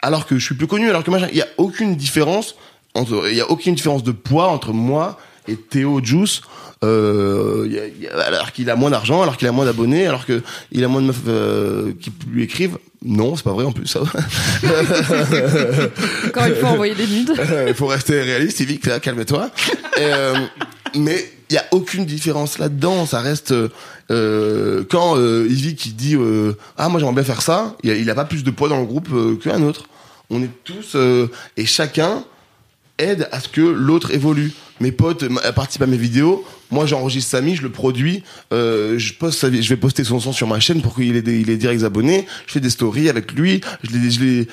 alors 0.00 0.26
que 0.26 0.38
je 0.38 0.44
suis 0.44 0.54
plus 0.54 0.66
connu, 0.66 0.88
alors 0.88 1.04
que 1.04 1.10
machin. 1.10 1.28
Il 1.32 1.36
y 1.38 1.42
a 1.42 1.48
aucune 1.58 1.94
différence 1.96 2.54
entre, 2.94 3.28
il 3.30 3.36
y 3.36 3.40
a 3.40 3.50
aucune 3.50 3.74
différence 3.74 4.02
de 4.02 4.12
poids 4.12 4.48
entre 4.48 4.72
moi 4.72 5.18
et 5.48 5.56
Théo 5.56 6.00
Juice. 6.02 6.40
Euh, 6.84 7.62
il 7.66 7.72
y 7.72 7.78
a- 7.78 7.86
il 7.86 8.02
y 8.02 8.08
a- 8.08 8.18
alors 8.20 8.50
qu'il 8.52 8.68
a 8.70 8.76
moins 8.76 8.90
d'argent, 8.90 9.22
alors 9.22 9.36
qu'il 9.36 9.46
a 9.48 9.52
moins 9.52 9.64
d'abonnés, 9.64 10.06
alors 10.06 10.26
que 10.26 10.42
il 10.72 10.82
a 10.84 10.88
moins 10.88 11.00
de 11.00 11.06
meufs 11.06 11.16
euh, 11.28 11.92
qui 12.00 12.12
lui 12.28 12.42
écrivent. 12.44 12.78
Non, 13.04 13.34
c'est 13.36 13.42
pas 13.44 13.52
vrai 13.52 13.64
en 13.64 13.72
plus. 13.72 13.86
Ça. 13.86 14.00
Encore 16.26 16.46
une 16.46 16.54
fois, 16.56 16.68
envoyer 16.70 16.94
des 16.94 17.06
nudes. 17.06 17.32
Il 17.68 17.74
faut 17.74 17.86
rester 17.86 18.20
réaliste, 18.20 18.60
Yvick, 18.60 19.00
calme-toi. 19.00 19.50
Et, 19.96 20.00
euh, 20.02 20.34
mais 20.94 21.24
il 21.50 21.54
y 21.54 21.58
a 21.58 21.64
aucune 21.72 22.04
différence 22.06 22.58
là-dedans. 22.58 23.06
Ça 23.06 23.20
reste 23.20 23.52
euh, 24.10 24.84
quand 24.90 25.16
euh, 25.18 25.46
Yvick 25.50 25.96
dit 25.96 26.14
euh, 26.16 26.52
ah 26.78 26.88
moi 26.88 26.98
j'aimerais 27.00 27.14
bien 27.16 27.24
faire 27.24 27.42
ça, 27.42 27.76
il 27.82 27.90
a, 27.90 27.94
il 27.94 28.08
a 28.10 28.14
pas 28.14 28.24
plus 28.24 28.44
de 28.44 28.50
poids 28.50 28.68
dans 28.68 28.78
le 28.80 28.86
groupe 28.86 29.08
euh, 29.12 29.36
qu'un 29.36 29.62
autre. 29.62 29.84
On 30.30 30.42
est 30.42 30.50
tous 30.64 30.92
euh, 30.94 31.26
et 31.56 31.66
chacun 31.66 32.24
aide 32.98 33.28
à 33.32 33.40
ce 33.40 33.48
que 33.48 33.60
l'autre 33.60 34.12
évolue. 34.12 34.52
Mes 34.80 34.92
potes 34.92 35.24
participent 35.54 35.82
à 35.82 35.86
mes 35.86 35.96
vidéos. 35.96 36.44
Moi, 36.70 36.86
j'enregistre 36.86 37.30
Samy, 37.30 37.54
je 37.56 37.62
le 37.62 37.70
produis. 37.70 38.22
Euh, 38.52 38.98
je 38.98 39.12
poste, 39.14 39.50
je 39.60 39.68
vais 39.68 39.76
poster 39.76 40.04
son 40.04 40.18
son 40.20 40.32
sur 40.32 40.46
ma 40.46 40.58
chaîne 40.60 40.80
pour 40.82 40.94
qu'il 40.96 41.14
ait 41.16 41.22
des, 41.22 41.40
il 41.40 41.50
ait 41.50 41.56
directs 41.56 41.82
abonnés. 41.84 42.26
Je 42.46 42.52
fais 42.52 42.60
des 42.60 42.70
stories 42.70 43.08
avec 43.08 43.32
lui. 43.32 43.60
Je 43.82 43.90
l'ai, 43.96 44.10
je 44.10 44.20
l'ai- 44.24 44.48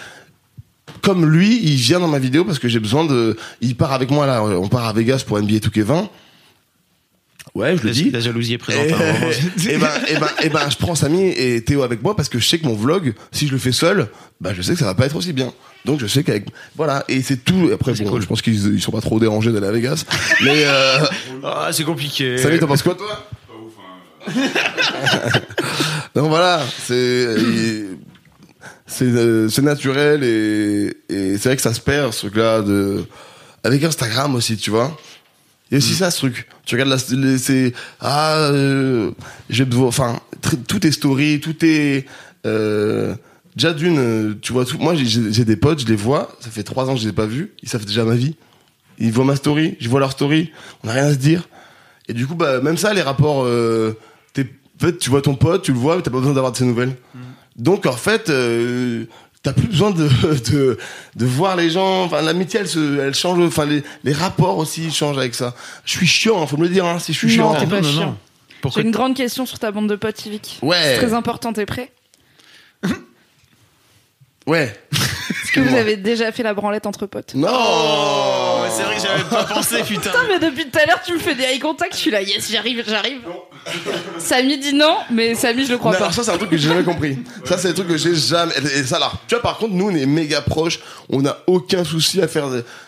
comme 1.02 1.26
lui, 1.26 1.60
il 1.64 1.76
vient 1.76 2.00
dans 2.00 2.08
ma 2.08 2.20
vidéo 2.20 2.44
parce 2.44 2.60
que 2.60 2.68
j'ai 2.68 2.80
besoin 2.80 3.06
de. 3.06 3.38
Il 3.62 3.76
part 3.76 3.94
avec 3.94 4.12
moi 4.12 4.26
là. 4.26 4.44
On 4.44 4.68
part 4.68 4.86
à 4.86 4.94
Vegas 4.94 5.24
pour 5.26 5.38
NBA 5.40 5.58
2K20. 5.60 6.08
Ouais, 7.56 7.76
je 7.78 7.84
le 7.84 7.90
dis. 7.92 8.12
La 8.12 8.20
jalousie 8.20 8.54
est 8.54 8.56
Et, 8.56 8.58
présente. 8.58 8.92
un 8.92 8.98
moment. 9.14 9.30
et 9.70 9.78
ben, 9.78 9.90
et 10.08 10.14
ben, 10.18 10.28
et 10.44 10.50
ben, 10.50 10.70
je 10.70 10.78
prends 10.78 10.96
Samy 10.96 11.30
et 11.30 11.62
Théo 11.64 11.84
avec 11.84 12.02
moi 12.04 12.16
parce 12.16 12.30
que 12.30 12.40
je 12.40 12.48
sais 12.48 12.60
que 12.60 12.66
mon 12.66 12.76
vlog, 12.76 13.14
si 13.32 13.48
je 13.48 13.52
le 13.52 13.58
fais 13.58 13.72
seul, 13.72 14.08
bah, 14.40 14.52
je 14.56 14.62
sais 14.62 14.74
que 14.74 14.80
ça 14.80 14.86
va 14.86 14.96
pas 14.96 15.06
être 15.06 15.16
aussi 15.16 15.34
bien. 15.34 15.52
Donc, 15.86 16.00
je 16.00 16.08
sais 16.08 16.24
qu'avec, 16.24 16.46
voilà, 16.76 17.04
et 17.08 17.22
c'est 17.22 17.38
tout. 17.38 17.70
Après, 17.74 17.94
bon, 17.94 18.20
je 18.22 18.26
pense 18.28 18.42
qu'ils 18.42 18.74
ils 18.76 18.82
sont 18.82 18.92
pas 18.92 19.02
trop 19.02 19.20
dérangés 19.20 19.52
d'aller 19.52 19.68
à 19.68 19.72
Vegas. 19.72 20.06
Mais, 20.44 20.64
euh, 20.66 21.00
Ah, 21.44 21.70
c'est 21.72 21.84
compliqué. 21.86 22.38
Samy, 22.38 22.60
t'en 22.60 22.68
penses 22.68 22.84
quoi, 22.84 22.96
toi? 22.96 23.26
Donc 26.16 26.28
voilà, 26.30 26.62
c'est, 26.86 27.36
c'est, 28.86 29.06
euh, 29.06 29.48
c'est 29.50 29.62
naturel 29.62 30.24
et, 30.24 30.94
et 31.10 31.38
c'est 31.38 31.50
vrai 31.50 31.56
que 31.56 31.62
ça 31.62 31.74
se 31.74 31.80
perd, 31.80 32.14
ce 32.14 32.20
truc-là 32.28 32.62
de, 32.62 33.06
avec 33.64 33.84
Instagram 33.84 34.36
aussi, 34.36 34.58
tu 34.58 34.70
vois. 34.72 34.96
Il 35.72 35.74
y 35.74 35.76
a 35.76 35.78
aussi 35.78 35.94
ça, 35.94 36.10
ce 36.12 36.18
truc. 36.18 36.48
Tu 36.66 36.76
regardes 36.76 36.90
la, 36.90 37.38
c'est, 37.38 37.74
ah, 38.00 38.38
euh, 38.38 39.12
j'ai 39.50 39.66
besoin, 39.66 39.88
enfin, 39.88 40.20
tout 40.68 40.86
est 40.88 40.92
story, 40.92 41.40
tout 41.40 41.64
est, 41.64 42.06
euh, 42.48 43.14
déjà 43.56 43.74
d'une, 43.74 44.00
euh, 44.00 44.34
tu 44.42 44.52
vois 44.54 44.66
tout, 44.66 44.78
moi, 44.80 44.96
j'ai- 44.96 45.46
des 45.46 45.56
potes, 45.56 45.82
je 45.82 45.86
les 45.88 45.96
vois, 45.96 46.36
ça 46.40 46.50
fait 46.50 46.64
trois 46.64 46.90
ans 46.90 46.94
que 46.96 47.00
je 47.00 47.04
les 47.06 47.10
ai 47.12 47.14
pas 47.14 47.28
vus, 47.28 47.52
ils 47.62 47.70
savent 47.70 47.86
déjà 47.86 48.04
ma 48.04 48.16
vie. 48.16 48.36
Ils 48.98 49.12
voient 49.12 49.26
ma 49.26 49.36
story, 49.36 49.78
je 49.80 49.88
vois 49.90 50.00
leur 50.00 50.12
story, 50.12 50.52
on 50.84 50.88
n'a 50.88 50.94
rien 50.94 51.06
à 51.06 51.12
se 51.14 51.18
dire. 51.20 51.48
Et 52.08 52.14
du 52.14 52.26
coup, 52.26 52.36
bah, 52.36 52.60
même 52.62 52.76
ça, 52.78 52.94
les 52.94 53.02
rapports, 53.04 53.44
euh, 53.46 53.96
t'es, 54.34 54.42
en 54.82 54.86
fait, 54.86 54.98
tu 54.98 55.10
vois 55.12 55.22
ton 55.22 55.36
pote, 55.36 55.62
tu 55.62 55.72
le 55.72 55.78
vois, 55.78 55.96
mais 55.98 56.02
t'as 56.02 56.10
pas 56.12 56.18
besoin 56.18 56.34
d'avoir 56.34 56.52
de 56.52 56.58
ses 56.58 56.66
nouvelles. 56.66 56.96
Donc, 57.56 57.86
en 57.86 57.92
fait, 57.94 58.30
euh, 58.30 59.06
t'as 59.44 59.54
plus 59.54 59.68
besoin 59.68 59.92
de, 59.92 60.08
de, 60.52 60.78
de 61.16 61.26
voir 61.26 61.56
les 61.56 61.70
gens. 61.70 62.04
Enfin, 62.04 62.22
l'amitié, 62.22 62.60
elle, 62.62 62.68
se, 62.68 63.00
elle 63.00 63.14
change. 63.16 63.40
Enfin, 63.40 63.66
les, 63.66 63.84
les 64.04 64.14
rapports 64.14 64.58
aussi 64.58 64.92
changent 64.92 65.18
avec 65.18 65.36
ça. 65.36 65.56
Je 65.86 65.92
suis 65.92 66.08
chiant, 66.08 66.46
faut 66.48 66.58
me 66.58 66.64
le 66.64 66.70
dire, 66.70 66.86
hein, 66.86 67.00
si 67.00 67.14
je 67.14 67.18
suis 67.28 67.38
Non, 67.38 67.52
chiant. 67.52 67.60
t'es 67.60 67.68
pas 67.68 67.82
non, 67.82 67.88
non. 67.88 67.94
chiant. 68.00 68.18
Pourquoi 68.62 68.82
J'ai 68.82 68.86
une 68.88 68.92
grande 68.94 69.16
question 69.16 69.46
sur 69.46 69.58
ta 69.60 69.72
bande 69.72 69.88
de 69.88 69.96
potes, 69.96 70.26
Yvick. 70.26 70.60
Ouais. 70.62 70.78
C'est 70.84 70.98
très 70.98 71.14
important, 71.14 71.54
t'es 71.54 71.66
prêt 71.66 71.92
Ouais. 74.48 74.74
Est-ce 74.92 75.52
que 75.52 75.60
vous 75.60 75.76
avez 75.76 75.96
déjà 75.96 76.32
fait 76.32 76.42
la 76.44 76.54
branlette 76.56 76.86
entre 76.88 77.06
potes? 77.06 77.36
Non 77.36 77.48
C'est 78.76 78.84
vrai 78.84 78.96
que 78.96 79.02
j'avais 79.02 79.24
pas 79.30 79.44
pensé, 79.46 79.78
putain. 79.88 80.02
Putain, 80.12 80.20
mais 80.28 80.40
depuis 80.40 80.70
tout 80.70 80.78
à 80.78 80.86
l'heure, 80.86 81.02
tu 81.06 81.14
me 81.14 81.20
fais 81.20 81.36
des 81.36 81.44
eye 81.44 81.60
contact, 81.60 81.94
je 81.94 82.00
suis 82.00 82.12
là, 82.12 82.22
yes, 82.22 82.50
j'arrive, 82.52 82.84
j'arrive. 82.88 83.22
Samy 84.20 84.58
dit 84.58 84.74
non, 84.74 84.98
mais 85.12 85.36
Samy, 85.36 85.66
je 85.66 85.72
le 85.74 85.78
crois 85.78 85.92
Non, 85.92 85.98
pas. 85.98 86.04
alors 86.06 86.14
ça 86.16 86.24
c'est 86.24 86.32
un 86.32 86.38
truc 86.38 86.50
que 86.50 86.58
j'ai 86.58 86.70
jamais 86.70 86.84
compris. 86.84 87.18
Ça 87.46 87.58
c'est 87.58 87.70
un 87.70 87.74
truc 87.74 87.88
que 87.88 87.98
j'ai 87.98 88.16
jamais. 88.16 88.54
Et 88.76 88.84
ça 88.84 89.00
là, 89.00 89.12
tu 89.28 89.36
vois 89.36 89.42
par 89.42 89.58
contre 89.58 89.74
nous 89.74 89.90
on 89.90 89.96
est 89.96 90.06
méga 90.06 90.42
proches, 90.42 90.80
on 91.10 91.22
n'a 91.22 91.38
aucun 91.48 91.84
souci 91.84 92.22
à 92.22 92.28
faire 92.28 92.46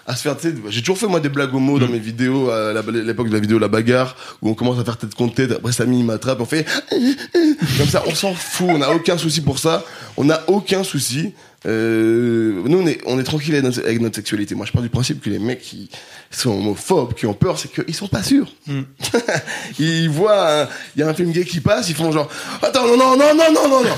à 0.08 0.16
se 0.16 0.22
faire. 0.22 0.38
tu 0.38 0.50
sais, 0.50 0.56
J'ai 0.70 0.82
toujours 0.82 0.98
fait 0.98 1.08
moi 1.08 1.20
des 1.20 1.30
blagues 1.30 1.54
homo 1.54 1.78
dans 1.78 1.88
mes 1.88 2.00
vidéos 2.00 2.50
à 2.50 2.74
la- 2.74 2.82
l'époque 2.82 3.28
de 3.30 3.34
la 3.34 3.40
vidéo 3.40 3.60
la 3.60 3.68
bagarre 3.68 4.16
où 4.42 4.50
on 4.50 4.54
commence 4.54 4.80
à 4.80 4.84
faire 4.86 4.98
tête 4.98 5.14
contre 5.14 5.36
tête. 5.36 5.52
Après 5.52 5.72
Samy 5.74 6.00
il 6.00 6.06
m'attrape, 6.06 6.40
on 6.40 6.46
fait 6.46 6.66
comme 7.78 7.88
ça, 7.88 8.04
on 8.08 8.16
s'en 8.16 8.34
fout, 8.34 8.68
on 8.70 8.78
n'a 8.78 8.92
aucun 8.92 9.18
souci 9.18 9.42
pour 9.42 9.60
ça, 9.60 9.84
on 10.18 10.24
n'a 10.24 10.42
aucun 10.48 10.84
souci. 10.84 11.34
Euh, 11.68 12.64
nous 12.66 12.80
on 12.80 12.88
est 12.88 13.00
on 13.06 13.20
est 13.20 13.24
tranquille 13.24 13.54
avec 13.54 13.64
notre, 13.64 13.80
avec 13.82 14.02
notre 14.02 14.16
sexualité. 14.16 14.56
Moi 14.56 14.66
je 14.66 14.72
pars 14.72 14.82
du 14.82 14.90
principe 14.90 15.22
que 15.22 15.30
les 15.30 15.40
mecs 15.40 15.62
qui 15.62 15.90
sont 16.32 16.52
homophobes, 16.52 17.14
qui 17.14 17.26
ont 17.28 17.34
peur, 17.34 17.60
c'est 17.60 17.72
qu'ils 17.72 17.96
sont 17.96 18.08
pas 18.08 18.24
sûrs. 18.24 18.52
ils 19.80 20.10
voient, 20.10 20.68
il 20.96 21.02
y 21.02 21.04
a 21.04 21.08
un 21.08 21.14
film 21.14 21.32
gay 21.32 21.46
qui 21.46 21.60
passe, 21.60 21.90
ils 21.90 21.96
font 21.96 22.12
genre, 22.12 22.30
attends, 22.62 22.88
non, 22.88 22.98
non, 22.98 23.16
non, 23.16 23.36
non, 23.36 23.54
non, 23.54 23.70
non, 23.70 23.84
non. 23.84 23.96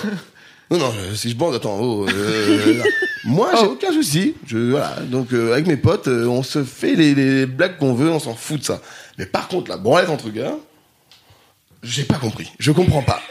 Non, 0.72 0.80
non, 0.80 0.92
si 1.14 1.30
je 1.30 1.36
bande, 1.36 1.54
attends, 1.54 1.78
oh, 1.80 2.08
euh, 2.10 2.82
moi, 3.26 3.52
j'ai 3.60 3.66
aucun 3.66 3.92
souci. 3.92 4.34
Je, 4.48 4.72
voilà. 4.72 4.96
Donc, 5.02 5.32
euh, 5.32 5.54
avec 5.54 5.68
mes 5.68 5.78
potes, 5.78 6.08
euh, 6.08 6.26
on 6.26 6.42
se 6.42 6.64
fait 6.64 6.96
les, 6.96 7.14
les 7.14 7.46
blagues 7.46 7.78
qu'on 7.78 7.94
veut, 7.94 8.10
on 8.10 8.20
s'en 8.20 8.34
fout 8.34 8.60
de 8.60 8.66
ça. 8.66 8.82
Mais 9.20 9.28
par 9.28 9.50
contre, 9.50 9.70
la 9.70 9.78
branlette 9.78 10.10
entre 10.10 10.30
gars, 10.30 10.56
j'ai 11.84 12.04
pas 12.04 12.16
compris. 12.16 12.52
Je 12.58 12.72
comprends 12.72 13.04
pas. 13.04 13.22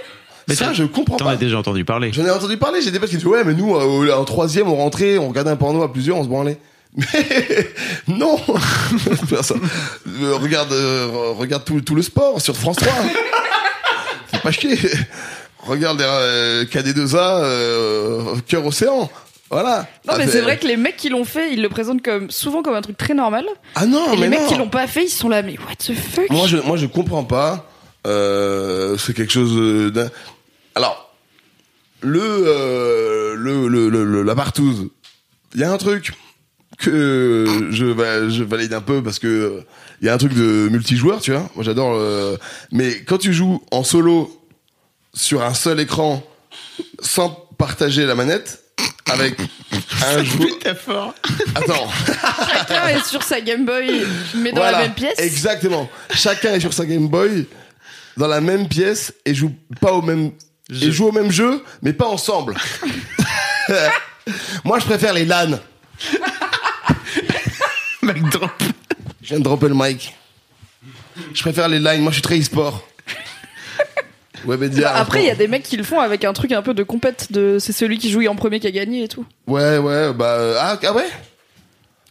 Mais 0.49 0.55
ça, 0.55 0.67
t'en- 0.67 0.73
je 0.75 0.85
comprends 0.85 1.17
T'en 1.17 1.25
pas. 1.27 1.31
as 1.33 1.37
déjà 1.37 1.59
entendu 1.59 1.85
parler. 1.85 2.11
J'en 2.13 2.25
ai 2.25 2.31
entendu 2.31 2.57
parler, 2.57 2.81
j'ai 2.83 2.91
des 2.91 2.99
potes 2.99 3.11
qui 3.11 3.17
disent 3.17 3.27
ouais 3.27 3.45
mais 3.45 3.55
nous 3.55 3.75
euh, 3.77 4.13
en 4.15 4.25
troisième 4.25 4.69
on 4.69 4.77
rentrait, 4.77 5.19
on 5.19 5.29
regardait 5.29 5.51
un 5.51 5.57
porno 5.57 5.83
à 5.83 5.93
plusieurs, 5.93 6.17
on 6.19 6.23
se 6.25 6.29
branlait. 6.29 6.59
Mais 6.97 7.69
non 8.09 8.37
ça. 9.43 9.55
Euh, 10.21 10.35
Regarde, 10.37 10.73
euh, 10.73 11.09
re- 11.09 11.37
regarde 11.39 11.65
tout, 11.65 11.81
tout 11.81 11.95
le 11.95 12.03
sport 12.03 12.41
sur 12.41 12.55
France 12.57 12.77
3. 12.77 12.93
Faut 14.33 14.39
pas 14.43 14.51
chier. 14.51 14.77
Regarde 15.61 15.99
les 15.99 16.05
euh, 16.07 16.65
KD2A, 16.65 17.17
euh, 17.45 18.35
cœur 18.47 18.67
océan. 18.67 19.09
Voilà. 19.51 19.87
Non, 20.09 20.15
mais 20.19 20.25
Ah, 20.27 20.31
c'est 20.31 20.41
vrai 20.41 20.59
que 20.59 20.67
les 20.67 20.77
mecs 20.77 20.97
qui 20.97 21.09
l'ont 21.09 21.25
fait, 21.25 21.53
ils 21.53 21.63
le 21.63 21.69
présentent 21.69 22.03
comme, 22.03 22.31
souvent 22.31 22.63
comme 22.63 22.75
un 22.75 22.81
truc 22.83 22.97
très 22.97 23.15
normal. 23.15 23.45
Ah 23.75 23.87
non, 23.87 24.13
et 24.13 24.17
mais 24.17 24.23
les 24.23 24.29
mecs 24.29 24.41
non. 24.43 24.49
qui 24.49 24.55
l'ont 24.57 24.69
pas 24.69 24.87
fait, 24.87 25.05
ils 25.05 25.09
sont 25.11 25.29
là, 25.29 25.43
mais 25.43 25.57
what 25.67 25.77
the 25.79 25.95
fuck? 25.95 26.29
Moi, 26.31 26.47
je, 26.47 26.57
moi, 26.59 26.77
je 26.77 26.87
comprends 26.87 27.25
pas. 27.25 27.71
Euh, 28.07 28.97
c'est 28.99 29.15
quelque 29.15 29.33
chose 29.33 29.93
d'un. 29.93 30.11
Alors, 30.75 31.15
le, 32.01 32.21
euh, 32.23 33.35
le, 33.37 33.69
le, 33.69 33.89
le, 33.89 34.05
le- 34.05 34.23
la 34.23 34.35
partouze. 34.35 34.89
Il 35.55 35.61
y 35.61 35.65
a 35.65 35.71
un 35.73 35.77
truc 35.79 36.13
que 36.79 37.69
je, 37.71 37.87
je 38.31 38.43
valide 38.43 38.73
un 38.75 38.81
peu 38.81 39.03
parce 39.03 39.19
que 39.19 39.63
il 40.01 40.07
y 40.07 40.09
a 40.09 40.15
un 40.15 40.19
truc 40.19 40.35
de 40.35 40.69
multijoueur, 40.71 41.21
tu 41.21 41.31
vois. 41.33 41.49
Moi, 41.55 41.63
j'adore. 41.65 41.95
euh, 41.95 42.37
mais 42.73 43.03
quand 43.05 43.19
tu 43.19 43.33
joues 43.33 43.63
en 43.71 43.85
solo 43.85 44.37
sur 45.15 45.43
un 45.43 45.55
seul 45.55 45.79
écran 45.79 46.25
sans 47.01 47.31
partager 47.59 48.05
la 48.07 48.15
manette 48.17 48.65
avec 49.11 49.37
un 50.07 50.25
joueur. 50.25 50.49
Métaphore. 50.49 51.15
Attends. 51.55 51.89
Chacun 52.49 52.89
est 52.89 53.05
sur 53.07 53.23
sa 53.23 53.41
Game 53.41 53.65
Boy, 53.65 54.05
mais 54.37 54.51
dans 54.51 54.57
Voilà, 54.57 54.79
la 54.79 54.85
même 54.85 54.95
pièce. 54.95 55.19
Exactement. 55.19 55.89
Chacun 56.15 56.55
est 56.55 56.61
sur 56.61 56.73
sa 56.73 56.85
Game 56.87 57.07
Boy 57.09 57.47
dans 58.17 58.29
la 58.29 58.41
même 58.41 58.69
pièce 58.69 59.13
et 59.25 59.35
joue 59.35 59.53
pas 59.81 59.93
au 59.93 60.03
même 60.03 60.33
et 60.71 60.93
joue 60.93 61.09
au 61.09 61.13
même 61.13 61.31
jeu, 61.31 61.63
mais 61.83 61.93
pas 61.93 62.07
ensemble. 62.07 62.55
Moi, 64.65 64.79
je 64.79 64.85
préfère 64.85 65.13
les 65.13 65.25
LAN. 65.25 65.59
Mic 68.03 68.23
drop. 68.31 68.51
Je 69.23 69.29
viens 69.29 69.39
de 69.39 69.45
dropper 69.45 69.69
le 69.69 69.75
mic. 69.75 70.15
Je 71.35 71.43
préfère 71.43 71.69
les 71.69 71.79
lines. 71.79 72.01
Moi, 72.03 72.11
je 72.11 72.15
suis 72.17 72.23
très 72.23 72.39
e-sport. 72.39 72.87
Webedia. 74.45 74.93
Bah, 74.93 74.99
Après, 75.01 75.23
il 75.23 75.27
y 75.27 75.31
a 75.31 75.37
des 75.37 75.47
mecs 75.47 75.63
qui 75.63 75.77
le 75.77 75.85
font 75.85 76.01
avec 76.01 76.25
un 76.25 76.33
truc 76.33 76.51
un 76.53 76.63
peu 76.63 76.75
de 76.75 76.83
compète 76.83 77.31
de 77.31 77.59
c'est 77.61 77.73
celui 77.73 77.99
qui 77.99 78.11
joue 78.11 78.27
en 78.27 78.35
premier 78.35 78.59
qui 78.59 78.67
a 78.67 78.73
gagné 78.73 79.05
et 79.05 79.09
tout. 79.09 79.25
Ouais, 79.47 79.79
ouais, 79.79 80.13
bah. 80.13 80.35
euh, 80.39 80.57
Ah, 80.59 80.79
ah 80.83 80.93
ouais? 80.93 81.07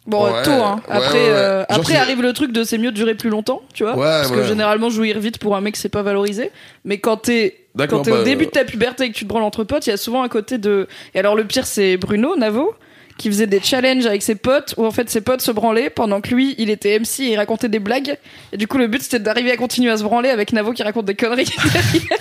Bon, 0.08 0.26
Ouais, 0.26 0.42
tôt, 0.42 0.52
hein. 0.52 0.82
Après, 0.90 1.30
euh, 1.30 1.64
après 1.70 1.96
arrive 1.96 2.22
le 2.24 2.34
truc 2.34 2.52
de 2.52 2.64
c'est 2.64 2.80
mieux 2.80 2.90
de 2.92 2.96
durer 2.96 3.14
plus 3.14 3.30
longtemps, 3.30 3.62
tu 3.74 3.84
vois. 3.84 3.96
Ouais, 3.96 4.04
parce 4.06 4.32
que 4.32 4.44
généralement, 4.44 4.90
jouir 4.90 5.20
vite 5.20 5.38
pour 5.38 5.56
un 5.56 5.62
mec, 5.62 5.76
c'est 5.76 5.90
pas 5.90 6.02
valorisé. 6.02 6.52
Mais 6.86 6.98
quand 6.98 7.18
t'es 7.18 7.58
quand 7.78 8.02
t'es 8.02 8.12
bah, 8.12 8.22
au 8.22 8.24
début 8.24 8.48
de 8.48 8.52
ta 8.52 8.66
puberté 8.66 9.06
et 9.06 9.10
que 9.12 9.16
tu 9.16 9.26
te 9.26 9.30
branles 9.30 9.44
entre 9.44 9.64
potes, 9.64 9.86
il 9.86 9.92
y 9.92 9.94
a 9.94 9.98
souvent 9.98 10.24
un 10.24 10.28
côté 10.30 10.58
de. 10.58 10.88
Et 11.14 11.20
alors, 11.20 11.36
le 11.36 11.46
pire, 11.46 11.68
c'est 11.68 11.98
Bruno 11.98 12.36
Navo 12.36 12.74
qui 13.18 13.30
faisait 13.30 13.46
des 13.46 13.62
challenges 13.62 14.08
avec 14.08 14.24
ses 14.24 14.34
potes 14.34 14.74
où 14.78 14.86
en 14.86 14.90
fait 14.90 15.08
ses 15.10 15.22
potes 15.22 15.42
se 15.42 15.52
branlaient 15.52 15.92
pendant 15.92 16.22
que 16.22 16.34
lui 16.34 16.56
il 16.58 16.72
était 16.72 16.98
MC 16.98 17.20
et 17.20 17.34
il 17.34 17.38
racontait 17.38 17.70
des 17.70 17.78
blagues 17.78 18.18
et 18.52 18.58
du 18.58 18.68
coup 18.68 18.80
le 18.80 18.88
but 18.88 19.04
c'était 19.04 19.20
d'arriver 19.20 19.52
à 19.52 19.58
continuer 19.58 19.92
à 19.92 19.98
se 19.98 20.04
branler 20.04 20.30
avec 20.30 20.54
Navo 20.54 20.72
qui 20.72 20.82
raconte 20.82 21.06
des 21.06 21.14
conneries 21.14 21.44
derrière. 21.74 22.20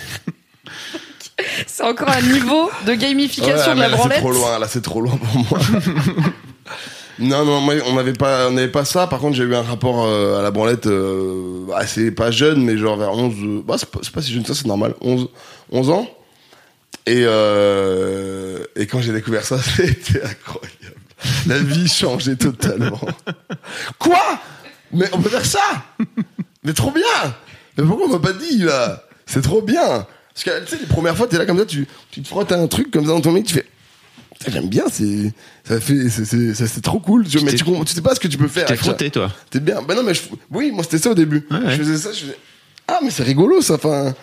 c'est 1.67 1.85
encore 1.85 2.11
un 2.11 2.21
niveau 2.21 2.71
de 2.87 2.93
gamification 2.93 3.71
Ouais, 3.71 3.77
de 3.77 3.81
la 3.81 3.89
là, 3.89 3.97
branlette 3.97 4.19
C'est 4.19 4.21
trop 4.21 4.33
loin, 4.33 4.59
là, 4.59 4.69
c'est 4.69 4.83
trop 4.83 5.01
loin 5.01 5.17
pour 5.17 5.45
moi. 5.49 5.59
non, 7.21 7.45
non, 7.45 7.61
moi, 7.61 7.75
on 7.87 7.95
n'avait 7.95 8.15
pas, 8.15 8.49
on 8.49 8.53
n'avait 8.53 8.69
pas 8.69 8.85
ça. 8.85 9.07
Par 9.07 9.21
contre, 9.21 9.37
j'ai 9.37 9.45
eu 9.45 9.55
un 9.55 9.63
rapport 9.63 10.05
euh, 10.05 10.39
à 10.39 10.43
la 10.43 10.51
branlette 10.51 10.87
euh, 10.87 11.67
assez 11.75 12.11
pas 12.11 12.31
jeune, 12.31 12.65
mais 12.65 12.79
genre 12.79 12.97
vers 12.97 13.13
11. 13.13 13.35
euh, 13.43 13.63
bah, 13.65 13.77
c'est 13.79 14.11
pas, 14.11 14.23
si 14.23 14.33
jeune 14.33 14.43
que 14.43 14.49
ça, 14.49 14.55
c'est 14.55 14.67
normal. 14.67 14.95
11, 15.01 15.29
11 15.71 15.91
ans. 15.91 16.09
Et, 17.07 17.23
et 17.23 18.87
quand 18.87 19.01
j'ai 19.01 19.13
découvert 19.13 19.45
ça, 19.45 19.59
c'était 19.77 20.23
incroyable. 20.23 21.01
La 21.47 21.59
vie 21.59 21.89
changeait 21.89 22.37
totalement. 22.37 23.01
Quoi? 23.99 24.41
Mais 24.93 25.07
on 25.13 25.21
peut 25.21 25.29
faire 25.29 25.45
ça? 25.45 25.85
Mais 26.65 26.73
trop 26.73 26.91
bien 26.91 27.35
Mais 27.77 27.85
pourquoi 27.85 28.07
on 28.07 28.11
m'a 28.11 28.19
pas 28.19 28.33
dit 28.33 28.59
là? 28.59 29.05
C'est 29.27 29.43
trop 29.43 29.63
bien 29.63 30.07
Parce 30.35 30.45
que 30.45 30.65
tu 30.65 30.71
sais, 30.71 30.79
les 30.81 30.87
premières 30.87 31.17
fois, 31.17 31.27
t'es 31.27 31.39
là 31.39 31.47
comme 31.47 31.59
ça, 31.59 31.67
tu, 31.67 31.87
tu 32.11 32.23
te 32.23 32.29
frottes 32.29 32.53
à 32.53 32.57
un 32.57 32.67
truc 32.67 32.91
comme 32.91 33.05
ça 33.05 33.13
dans 33.13 33.21
ton 33.21 33.33
mec, 33.33 33.45
tu 33.45 33.55
fais. 33.55 33.67
J'aime 34.49 34.69
bien, 34.69 34.85
c'est 34.91 35.33
ça 35.69 35.79
fait 35.81 36.09
c'est 36.09 36.25
c'est 36.25 36.55
ça, 36.55 36.67
c'est 36.67 36.81
trop 36.81 36.99
cool. 36.99 37.27
Tu 37.29 37.37
vois, 37.39 37.45
mais 37.51 37.55
tu, 37.57 37.63
tu 37.65 37.93
sais 37.95 38.01
pas 38.01 38.15
ce 38.15 38.21
que 38.21 38.29
tu 38.29 38.39
peux 38.39 38.49
faire. 38.49 38.65
T'es 38.67 38.77
frotté, 38.77 39.11
toi. 39.11 39.31
T'es 39.51 39.61
bien. 39.61 39.83
Ben 39.83 39.95
non, 39.95 40.03
mais 40.03 40.15
je, 40.15 40.23
oui, 40.51 40.71
moi 40.73 40.83
c'était 40.83 40.97
ça 40.99 41.11
au 41.11 41.15
début. 41.15 41.47
Ouais, 41.51 41.59
ouais. 41.59 41.73
Je 41.73 41.77
faisais 41.77 41.97
ça, 41.99 42.13
je 42.13 42.21
faisais 42.21 42.39
ah 42.89 43.01
mais 43.05 43.11
c'est 43.11 43.23
rigolo 43.23 43.61
ça. 43.61 43.75
Enfin, 43.75 44.15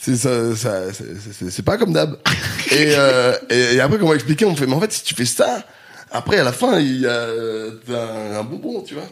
c'est 0.00 0.16
ça, 0.16 0.54
ça 0.54 0.92
c'est- 0.92 1.32
c'est 1.32 1.50
c'est 1.50 1.62
pas 1.62 1.78
comme 1.78 1.94
d'hab. 1.94 2.18
et, 2.72 2.92
euh, 2.94 3.32
et 3.48 3.76
et 3.76 3.80
après 3.80 3.98
qu'on 3.98 4.08
m'a 4.08 4.14
expliqué, 4.16 4.44
on 4.44 4.50
me 4.52 4.56
fait 4.56 4.66
mais 4.66 4.74
en 4.74 4.80
fait 4.80 4.92
si 4.92 5.02
tu 5.02 5.14
fais 5.14 5.24
ça, 5.24 5.62
après 6.12 6.38
à 6.38 6.44
la 6.44 6.52
fin 6.52 6.78
il 6.78 7.00
y 7.00 7.06
a 7.06 7.10
euh, 7.10 7.70
t'as 7.86 8.02
un, 8.36 8.40
un 8.40 8.44
bonbon, 8.44 8.82
tu 8.82 8.94
vois. 8.94 9.08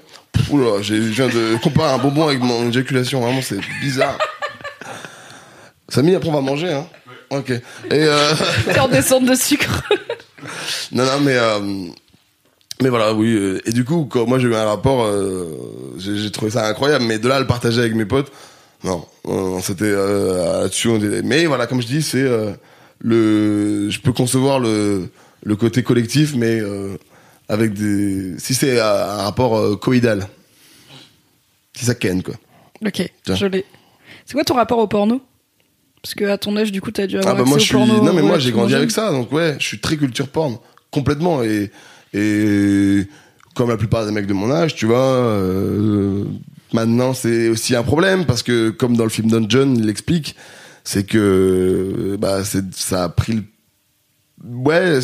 Oula, 0.50 0.82
j'ai- 0.82 0.96
je 1.02 1.08
viens 1.12 1.28
de 1.28 1.56
comparer 1.62 1.94
un 1.94 1.98
bonbon 1.98 2.28
avec 2.28 2.40
mon 2.40 2.68
éjaculation. 2.68 3.20
Vraiment 3.22 3.40
c'est 3.40 3.58
bizarre. 3.80 4.18
Samy, 5.88 6.14
après 6.14 6.28
on 6.28 6.32
va 6.32 6.40
manger, 6.42 6.72
hein. 6.72 6.86
Ok. 7.30 7.50
Et 7.50 7.60
euh, 7.92 8.34
T'es 8.66 8.78
en 8.80 8.88
descente 8.88 9.24
de 9.24 9.34
sucre 9.34 9.82
non, 10.92 11.04
non, 11.04 11.20
mais 11.20 11.36
euh, 11.36 11.60
mais 12.82 12.88
voilà, 12.88 13.14
oui. 13.14 13.32
euh, 13.34 13.60
Et 13.66 13.72
du 13.72 13.84
coup, 13.84 14.06
quand 14.10 14.26
moi 14.26 14.38
j'ai 14.38 14.48
eu 14.48 14.54
un 14.54 14.64
rapport, 14.64 15.04
euh, 15.04 15.94
j'ai 15.98 16.30
trouvé 16.30 16.50
ça 16.50 16.66
incroyable. 16.66 17.04
Mais 17.04 17.18
de 17.18 17.28
là 17.28 17.36
à 17.36 17.40
le 17.40 17.46
partager 17.46 17.80
avec 17.80 17.94
mes 17.94 18.04
potes, 18.06 18.32
non, 18.84 19.06
c'était 19.60 19.84
euh, 19.84 20.62
là-dessus. 20.62 20.88
Mais 21.24 21.46
voilà, 21.46 21.66
comme 21.66 21.80
je 21.80 21.86
dis, 21.86 22.02
c'est 22.02 22.22
euh, 22.22 22.50
le. 22.98 23.88
Je 23.90 24.00
peux 24.00 24.12
concevoir 24.12 24.58
le 24.58 25.08
le 25.44 25.56
côté 25.56 25.82
collectif, 25.82 26.34
mais 26.36 26.60
avec 27.48 27.72
des. 27.74 28.38
Si 28.38 28.54
c'est 28.54 28.80
un 28.80 29.22
rapport 29.22 29.78
coïdal, 29.80 30.28
si 31.76 31.84
ça 31.84 31.94
ken 31.94 32.22
quoi. 32.22 32.34
Ok, 32.84 33.10
Tiens. 33.24 33.34
je 33.36 33.46
l'ai. 33.46 33.64
C'est 34.26 34.34
quoi 34.34 34.44
ton 34.44 34.54
rapport 34.54 34.78
au 34.78 34.86
porno? 34.86 35.20
Parce 36.02 36.14
que 36.14 36.24
à 36.24 36.36
ton 36.36 36.56
âge, 36.56 36.72
du 36.72 36.80
coup, 36.80 36.90
t'as 36.90 37.06
dû 37.06 37.16
avoir 37.18 37.34
Ah 37.34 37.38
bah 37.38 37.44
moi 37.44 37.56
au 37.56 37.58
je 37.60 37.64
suis 37.64 37.74
porno. 37.74 38.02
non 38.02 38.12
mais 38.12 38.22
moi 38.22 38.38
j'ai 38.38 38.50
relativement 38.50 38.58
grandi 38.62 38.74
avec 38.74 38.90
ça 38.90 39.10
donc 39.12 39.30
ouais 39.32 39.54
je 39.58 39.64
suis 39.66 39.78
très 39.80 39.96
culture 39.96 40.28
porn 40.28 40.58
complètement 40.90 41.42
et 41.44 41.70
et 42.12 43.06
comme 43.54 43.68
la 43.68 43.76
plupart 43.76 44.04
des 44.04 44.10
mecs 44.12 44.26
de 44.26 44.32
mon 44.34 44.50
âge 44.50 44.74
tu 44.74 44.86
vois 44.86 44.98
euh, 44.98 46.24
maintenant 46.72 47.14
c'est 47.14 47.48
aussi 47.48 47.76
un 47.76 47.82
problème 47.84 48.26
parce 48.26 48.42
que 48.42 48.70
comme 48.70 48.96
dans 48.96 49.04
le 49.04 49.10
film 49.10 49.30
Dungeon 49.30 49.74
il 49.76 49.86
l'explique 49.86 50.34
c'est 50.84 51.04
que 51.04 52.16
bah 52.18 52.44
c'est 52.44 52.74
ça 52.74 53.04
a 53.04 53.08
pris 53.08 53.34
le 53.34 53.42
ouais 54.44 54.98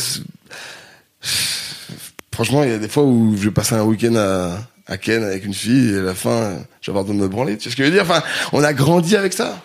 franchement 2.32 2.64
il 2.64 2.70
y 2.70 2.74
a 2.74 2.78
des 2.78 2.88
fois 2.88 3.04
où 3.04 3.36
je 3.36 3.44
vais 3.44 3.50
passer 3.50 3.74
un 3.74 3.84
week-end 3.84 4.14
à 4.16 4.58
à 4.86 4.96
Ken 4.96 5.22
avec 5.22 5.44
une 5.44 5.54
fille 5.54 5.90
et 5.94 5.98
à 5.98 6.02
la 6.02 6.14
fin 6.14 6.54
je 6.80 6.90
vais 6.90 6.98
avoir 6.98 7.04
de 7.04 7.12
me 7.18 7.28
branler 7.28 7.56
tu 7.56 7.64
sais 7.64 7.70
ce 7.70 7.76
que 7.76 7.84
je 7.84 7.88
veux 7.88 7.94
dire? 7.94 8.02
Enfin 8.02 8.22
on 8.52 8.62
a 8.64 8.72
grandi 8.72 9.16
avec 9.16 9.32
ça 9.32 9.60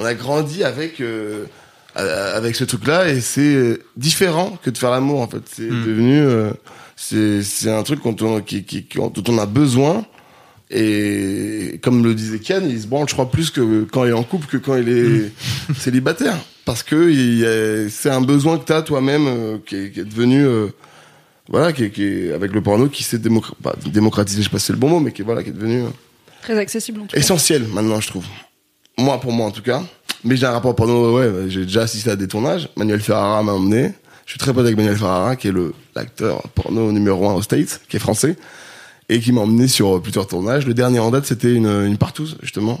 on 0.00 0.04
a 0.04 0.14
grandi 0.14 0.64
avec 0.64 1.00
euh, 1.00 1.44
avec 1.94 2.56
ce 2.56 2.64
truc-là 2.64 3.08
et 3.10 3.20
c'est 3.20 3.54
euh, 3.54 3.78
différent 3.96 4.58
que 4.62 4.70
de 4.70 4.78
faire 4.78 4.90
l'amour 4.90 5.20
en 5.20 5.28
fait. 5.28 5.42
C'est 5.46 5.68
devenu 5.68 6.18
euh, 6.20 6.50
c'est 6.96 7.42
c'est 7.42 7.70
un 7.70 7.82
truc 7.82 8.00
dont 8.02 8.16
on, 8.26 8.40
qui, 8.40 8.64
qui, 8.64 8.84
qui- 8.84 8.98
dont 8.98 9.24
on 9.28 9.38
a 9.38 9.46
besoin 9.46 10.04
et 10.70 11.80
comme 11.82 12.04
le 12.04 12.14
disait 12.14 12.38
Ken, 12.38 12.68
il 12.68 12.80
se 12.80 12.86
branle 12.86 13.08
je 13.08 13.14
crois 13.14 13.30
plus 13.30 13.50
que 13.50 13.84
quand 13.84 14.04
il 14.04 14.10
est 14.10 14.14
en 14.14 14.22
couple 14.22 14.46
que 14.46 14.56
quand 14.56 14.76
il 14.76 14.88
est 14.88 15.32
célibataire 15.78 16.36
parce 16.64 16.82
que 16.82 17.10
il 17.10 17.38
y 17.40 17.46
a- 17.46 17.88
c'est 17.90 18.10
un 18.10 18.20
besoin 18.20 18.58
que 18.58 18.64
tu 18.66 18.72
as 18.72 18.82
toi-même 18.82 19.26
euh, 19.26 19.58
qui, 19.66 19.76
est, 19.76 19.90
qui 19.90 20.00
est 20.00 20.04
devenu 20.04 20.44
euh, 20.44 20.68
voilà 21.48 21.72
qui 21.72 21.84
est, 21.84 21.90
qui 21.90 22.30
avec 22.32 22.52
le 22.52 22.62
porno 22.62 22.88
qui 22.88 23.02
s'est 23.02 23.18
démocra- 23.18 23.54
pas 23.62 23.74
démocratisé 23.86 24.42
je 24.42 24.44
sais 24.44 24.50
pas 24.52 24.58
si 24.60 24.66
c'est 24.66 24.72
le 24.72 24.78
bon 24.78 24.88
mot 24.88 25.00
mais 25.00 25.12
qui 25.12 25.22
est 25.22 25.24
voilà 25.24 25.42
qui 25.42 25.50
est 25.50 25.54
devenu 25.54 25.82
euh, 25.82 25.88
Très 26.42 26.56
accessible 26.56 27.00
en 27.00 27.06
tout 27.06 27.14
cas. 27.14 27.18
essentiel 27.20 27.64
maintenant, 27.68 28.00
je 28.00 28.06
trouve. 28.08 28.24
Moi, 29.00 29.20
pour 29.20 29.32
moi 29.32 29.46
en 29.46 29.50
tout 29.50 29.62
cas. 29.62 29.82
Mais 30.24 30.36
j'ai 30.36 30.46
un 30.46 30.52
rapport 30.52 30.74
porno, 30.76 31.16
ouais, 31.18 31.48
j'ai 31.48 31.62
déjà 31.64 31.82
assisté 31.82 32.10
à 32.10 32.16
des 32.16 32.28
tournages. 32.28 32.68
Manuel 32.76 33.00
Ferrara 33.00 33.42
m'a 33.42 33.52
emmené. 33.52 33.94
Je 34.26 34.32
suis 34.32 34.38
très 34.38 34.52
pote 34.52 34.64
avec 34.64 34.76
Manuel 34.76 34.96
Ferrara, 34.96 35.34
qui 35.34 35.48
est 35.48 35.52
le 35.52 35.72
l'acteur 35.96 36.42
porno 36.54 36.92
numéro 36.92 37.28
un 37.28 37.32
aux 37.34 37.42
States, 37.42 37.80
qui 37.88 37.96
est 37.96 38.00
français, 38.00 38.36
et 39.08 39.18
qui 39.20 39.32
m'a 39.32 39.40
emmené 39.40 39.66
sur 39.66 39.96
euh, 39.96 40.00
plusieurs 40.00 40.26
tournages. 40.26 40.66
Le 40.66 40.74
dernier 40.74 40.98
en 41.00 41.10
date, 41.10 41.24
c'était 41.26 41.52
une, 41.54 41.66
une 41.86 41.96
partouze, 41.96 42.36
justement. 42.42 42.78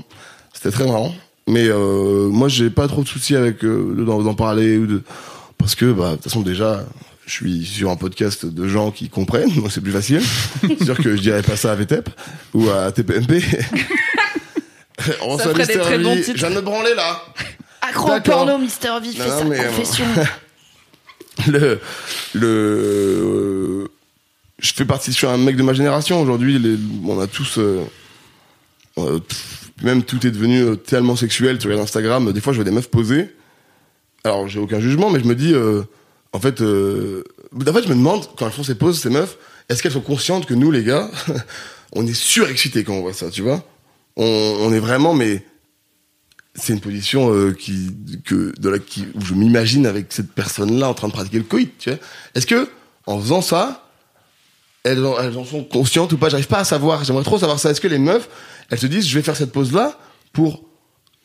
C'était 0.52 0.70
très 0.70 0.84
marrant. 0.86 1.14
Mais 1.48 1.64
euh, 1.66 2.28
moi, 2.28 2.48
j'ai 2.48 2.68
pas 2.70 2.86
trop 2.86 3.02
de 3.02 3.08
soucis 3.08 3.34
avec 3.34 3.64
euh, 3.64 3.94
de- 3.96 4.04
d'en 4.04 4.22
d'en 4.22 4.34
parler 4.34 4.76
ou 4.76 4.86
de 4.86 5.02
parce 5.58 5.74
que 5.74 5.90
bah 5.92 6.10
de 6.10 6.14
toute 6.16 6.24
façon 6.24 6.42
déjà. 6.42 6.84
Je 7.26 7.32
suis 7.36 7.64
sur 7.64 7.90
un 7.90 7.96
podcast 7.96 8.44
de 8.44 8.66
gens 8.66 8.90
qui 8.90 9.08
comprennent, 9.08 9.50
donc 9.54 9.70
c'est 9.70 9.80
plus 9.80 9.92
facile. 9.92 10.20
c'est 10.62 10.84
sûr 10.84 10.96
que 10.96 11.14
je 11.16 11.20
dirais 11.22 11.42
pas 11.42 11.54
ça 11.56 11.70
à 11.70 11.74
VTEP 11.76 12.10
ou 12.54 12.68
à 12.70 12.90
TPMP. 12.90 13.40
On 15.22 15.38
Ça 15.38 15.44
ferait 15.50 15.66
des 15.66 15.78
très 15.78 15.98
bons 15.98 16.16
titres. 16.16 16.32
Je 16.34 16.46
viens 16.46 16.50
de 16.50 16.56
me 16.56 16.60
branler 16.60 16.94
là. 16.94 17.22
Accro 17.82 18.12
au 18.12 18.20
porno, 18.20 18.58
Mister 18.58 18.90
V 19.02 19.12
fait 19.12 19.26
Non, 19.26 19.38
sa 19.38 19.44
euh, 19.44 19.68
confession. 19.68 20.04
le 21.46 21.80
le 22.34 22.46
euh, 22.46 23.88
je 24.58 24.72
fais 24.74 24.84
partie 24.84 25.10
je 25.12 25.16
suis 25.16 25.26
un 25.26 25.36
mec 25.38 25.56
de 25.56 25.62
ma 25.62 25.72
génération 25.72 26.20
aujourd'hui 26.20 26.78
on 27.06 27.18
a 27.20 27.26
tous 27.26 27.58
euh, 27.58 27.82
euh, 28.98 29.20
pff, 29.20 29.70
même 29.82 30.02
tout 30.02 30.26
est 30.26 30.30
devenu 30.30 30.76
tellement 30.76 31.16
sexuel 31.16 31.58
tu 31.58 31.66
regardes 31.66 31.84
Instagram 31.84 32.32
des 32.32 32.40
fois 32.40 32.52
je 32.52 32.58
vois 32.58 32.64
des 32.64 32.70
meufs 32.70 32.90
poser 32.90 33.34
alors 34.24 34.48
j'ai 34.48 34.58
aucun 34.58 34.80
jugement 34.80 35.08
mais 35.08 35.20
je 35.20 35.24
me 35.24 35.34
dis 35.34 35.54
euh, 35.54 35.82
en 36.32 36.40
fait 36.40 36.60
euh, 36.60 37.24
en 37.56 37.72
fait 37.72 37.84
je 37.84 37.88
me 37.88 37.94
demande 37.94 38.26
quand 38.36 38.46
elles 38.46 38.52
font 38.52 38.64
ces 38.64 38.74
poses 38.74 39.00
ces 39.00 39.10
meufs 39.10 39.38
est-ce 39.68 39.82
qu'elles 39.82 39.92
sont 39.92 40.00
conscientes 40.00 40.46
que 40.46 40.54
nous 40.54 40.70
les 40.70 40.84
gars 40.84 41.08
on 41.92 42.06
est 42.06 42.14
surexcités 42.14 42.84
quand 42.84 42.94
on 42.94 43.00
voit 43.00 43.14
ça 43.14 43.30
tu 43.30 43.40
vois? 43.42 43.64
On, 44.20 44.56
on 44.60 44.72
est 44.72 44.78
vraiment 44.80 45.14
mais 45.14 45.44
c'est 46.54 46.72
une 46.72 46.80
position 46.80 47.32
euh, 47.32 47.52
qui 47.52 47.90
que 48.24 48.52
de 48.60 48.68
la 48.68 48.78
qui 48.78 49.06
où 49.14 49.20
je 49.24 49.34
m'imagine 49.34 49.86
avec 49.86 50.06
cette 50.12 50.32
personne 50.32 50.78
là 50.78 50.88
en 50.88 50.94
train 50.94 51.08
de 51.08 51.12
pratiquer 51.12 51.38
le 51.38 51.44
coït 51.44 51.72
tu 51.78 51.90
vois. 51.90 51.98
Est-ce 52.34 52.46
que 52.46 52.68
en 53.06 53.18
faisant 53.20 53.40
ça 53.42 53.86
elles 54.82 55.04
en, 55.04 55.18
elles 55.20 55.36
en 55.36 55.44
sont 55.44 55.62
conscientes 55.64 56.12
ou 56.12 56.18
pas? 56.18 56.28
J'arrive 56.30 56.46
pas 56.48 56.60
à 56.60 56.64
savoir. 56.64 57.04
J'aimerais 57.04 57.22
trop 57.24 57.38
savoir 57.38 57.58
ça. 57.60 57.70
Est-ce 57.70 57.80
que 57.80 57.88
les 57.88 57.98
meufs 57.98 58.28
elles 58.70 58.78
se 58.78 58.86
disent 58.86 59.06
je 59.06 59.14
vais 59.18 59.22
faire 59.22 59.36
cette 59.36 59.52
pose 59.52 59.72
là 59.72 59.98
pour 60.32 60.64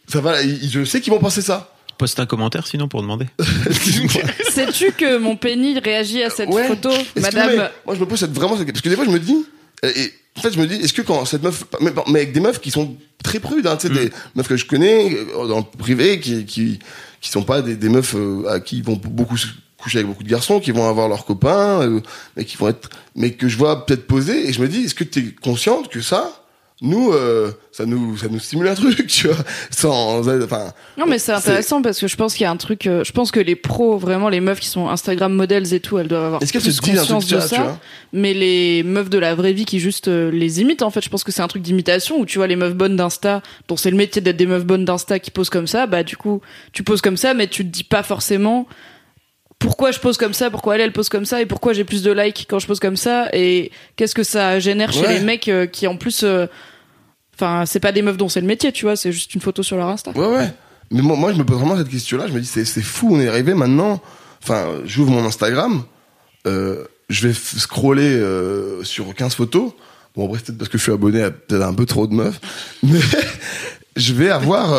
ça 0.08 0.22
va 0.22 0.36
je 0.44 0.84
sais 0.86 1.02
qu'ils 1.02 1.12
vont 1.14 1.20
penser 1.20 1.42
ça. 1.42 1.72
Poste 1.98 2.20
un 2.20 2.26
commentaire 2.26 2.68
sinon 2.68 2.88
pour 2.88 3.02
demander. 3.02 3.26
Sais-tu 4.52 4.92
que 4.92 5.18
mon 5.18 5.36
pénis 5.38 5.78
réagit 5.84 6.22
à 6.24 6.30
cette 6.30 6.50
Ouais. 6.50 6.68
photo, 6.68 6.90
Est-ce 6.92 7.14
que- 7.14 7.20
madame 7.22 7.50
mais 7.58 7.70
moi 7.86 7.96
je 7.96 8.00
me 8.00 8.06
pose 8.06 8.20
cette, 8.20 8.32
vraiment 8.34 8.58
cette- 8.58 8.68
parce 8.68 8.82
que 8.82 8.90
des 8.90 8.96
fois 8.96 9.06
je 9.06 9.10
me 9.12 9.20
dis 9.20 9.46
et, 9.84 10.12
en 10.38 10.42
fait 10.42 10.52
je 10.52 10.60
me 10.60 10.68
dis 10.68 10.76
est-ce 10.76 10.94
que 10.94 11.02
quand 11.02 11.26
cette 11.26 11.44
meuf 11.44 11.64
mais, 11.82 11.92
mais 12.08 12.20
avec 12.22 12.34
des 12.34 12.40
meufs 12.40 12.60
qui 12.60 12.72
sont 12.72 12.96
très 13.24 13.40
prudes 13.40 13.68
hein, 13.68 13.78
tu 13.78 13.88
sais 13.88 13.94
des 13.94 14.12
meufs 14.36 14.48
que 14.48 14.58
je 14.58 14.66
connais 14.66 15.16
euh, 15.16 15.48
dans 15.48 15.60
le 15.60 15.78
privé 15.78 16.20
qui 16.20 16.46
qui 16.46 16.80
qui 17.22 17.30
sont 17.30 17.44
pas 17.44 17.62
des, 17.62 17.76
des 17.76 17.90
meufs 17.90 18.16
euh, 18.16 18.48
à 18.50 18.60
qui 18.60 18.78
ils 18.78 18.84
vont 18.84 19.00
beaucoup 19.04 19.38
se 19.38 19.48
coucher 19.78 20.00
avec 20.00 20.10
beaucoup 20.10 20.24
de 20.24 20.30
garçons 20.30 20.60
qui 20.60 20.72
vont 20.72 20.88
avoir 20.88 21.08
leurs 21.08 21.26
copains 21.26 21.82
euh, 21.82 22.02
mais 22.36 22.46
qui 22.46 22.58
vont 22.58 22.70
être 22.70 22.90
mais 23.16 23.32
que 23.32 23.48
je 23.48 23.58
vois 23.58 23.86
peut-être 23.86 24.08
poser 24.08 24.48
et 24.48 24.54
je 24.54 24.62
me 24.62 24.68
dis 24.68 24.86
est-ce 24.86 24.96
que 24.96 25.04
tu 25.04 25.20
es 25.20 25.32
consciente 25.42 25.90
que 25.90 26.02
ça 26.02 26.45
nous, 26.82 27.14
euh, 27.14 27.52
ça 27.72 27.86
nous, 27.86 28.18
ça 28.18 28.28
nous 28.30 28.40
stimule 28.40 28.68
un 28.68 28.76
truc, 28.76 29.08
tu 29.08 29.28
vois, 29.28 29.38
sans, 29.70 30.28
enfin. 30.28 30.74
Non, 30.98 31.06
mais 31.08 31.20
c'est 31.20 31.32
intéressant 31.32 31.82
parce 31.82 32.00
que 32.00 32.08
je 32.08 32.16
pense 32.18 32.34
qu'il 32.34 32.44
y 32.44 32.48
a 32.48 32.52
un 32.52 32.58
truc. 32.58 32.86
euh, 32.86 33.04
je 33.06 33.14
pense 33.14 33.32
que 33.32 33.40
les 33.40 33.56
pros, 33.56 33.98
vraiment 33.98 34.28
les 34.28 34.42
meufs 34.42 34.60
qui 34.60 34.68
sont 34.68 34.90
Instagram 34.90 35.34
models 35.34 35.74
et 35.74 35.80
tout, 35.80 35.98
elles 36.00 36.10
doivent 36.10 36.26
avoir 36.26 36.44
Est-ce 36.44 36.52
plus 36.52 36.80
conscience 36.82 37.28
truc 37.28 37.38
de 37.38 37.40
ça, 37.40 37.56
tu 37.56 37.62
vois 37.62 37.80
Mais 38.12 38.34
les 38.34 38.84
meufs 38.84 39.10
de 39.10 39.18
la 39.18 39.36
vraie 39.36 39.54
vie 39.54 39.64
qui 39.64 39.80
juste 39.80 40.10
euh, 40.10 40.30
les 40.32 40.60
imitent, 40.60 40.82
en 40.82 40.90
fait, 40.90 41.02
je 41.02 41.10
pense 41.10 41.24
que 41.24 41.32
c'est 41.32 41.42
un 41.42 41.48
truc 41.48 41.62
d'imitation 41.62 42.20
où 42.20 42.26
tu 42.26 42.40
vois 42.40 42.48
les 42.48 42.58
meufs 42.58 42.76
bonnes 42.76 42.98
d'Insta, 42.98 43.42
dont 43.70 43.78
c'est 43.78 43.92
le 43.92 43.98
métier 43.98 44.22
d'être 44.22 44.38
des 44.38 44.46
meufs 44.46 44.66
bonnes 44.66 44.84
d'Insta 44.84 45.20
qui 45.20 45.32
posent 45.32 45.50
comme 45.50 45.68
ça, 45.68 45.88
bah 45.88 46.04
du 46.04 46.18
coup, 46.18 46.42
tu 46.74 46.84
poses 46.84 47.02
comme 47.02 47.18
ça, 47.18 47.34
mais 47.34 47.48
tu 47.48 47.64
te 47.64 47.70
dis 47.70 47.86
pas 47.86 48.04
forcément 48.04 48.68
pourquoi 49.66 49.92
je 49.92 50.00
pose 50.00 50.18
comme 50.18 50.34
ça, 50.34 50.50
pourquoi 50.52 50.76
elle, 50.76 50.82
elle 50.82 50.92
pose 50.94 51.10
comme 51.10 51.26
ça, 51.26 51.42
et 51.42 51.46
pourquoi 51.46 51.74
j'ai 51.74 51.84
plus 51.84 52.04
de 52.04 52.12
likes 52.12 52.46
quand 52.50 52.60
je 52.60 52.68
pose 52.68 52.80
comme 52.80 52.96
ça, 52.98 53.28
et 53.34 53.72
qu'est-ce 53.96 54.14
que 54.16 54.24
ça 54.24 54.60
génère 54.60 54.92
chez 54.94 55.02
Ouais. 55.02 55.14
les 55.20 55.26
mecs 55.26 55.48
euh, 55.48 55.66
qui 55.66 55.88
en 55.88 55.98
plus. 55.98 56.24
euh, 56.24 56.46
Enfin, 57.38 57.66
c'est 57.66 57.82
pas 57.82 57.92
des 57.92 58.02
meufs 58.02 58.16
dont 58.16 58.30
c'est 58.30 58.40
le 58.40 58.48
métier, 58.48 58.72
tu 58.72 58.86
vois, 58.86 58.96
c'est 58.96 59.12
juste 59.12 59.36
une 59.36 59.42
photo 59.42 59.62
sur 59.62 59.76
leur 59.76 59.90
Insta. 59.90 60.12
Ouais, 60.12 60.28
ouais. 60.28 60.54
Mais 60.92 61.02
moi, 61.02 61.18
moi, 61.18 61.34
je 61.34 61.38
me 61.38 61.44
pose 61.44 61.58
vraiment 61.58 61.76
cette 61.78 61.90
question-là. 61.90 62.28
Je 62.28 62.32
me 62.34 62.40
dis, 62.40 62.46
c'est, 62.48 62.64
fou, 62.82 63.10
on 63.12 63.20
est 63.20 63.28
arrivé 63.28 63.54
maintenant. 63.54 64.02
Enfin, 64.42 64.68
j'ouvre 64.86 65.12
mon 65.12 65.26
Instagram, 65.26 65.84
euh, 66.48 66.86
je 67.10 67.28
vais 67.28 67.34
scroller 67.34 68.22
sur 68.84 69.14
15 69.14 69.36
photos. 69.36 69.74
Bon, 70.16 70.28
après, 70.28 70.38
c'est 70.38 70.46
peut-être 70.46 70.60
parce 70.60 70.70
que 70.70 70.78
je 70.78 70.84
suis 70.84 70.94
abonné 70.94 71.24
à 71.24 71.32
peut-être 71.32 71.64
un 71.64 71.74
peu 71.74 71.86
trop 71.86 72.08
de 72.08 72.14
meufs. 72.14 72.40
Mais 72.84 73.00
je 73.98 74.14
vais 74.14 74.30
avoir 74.30 74.74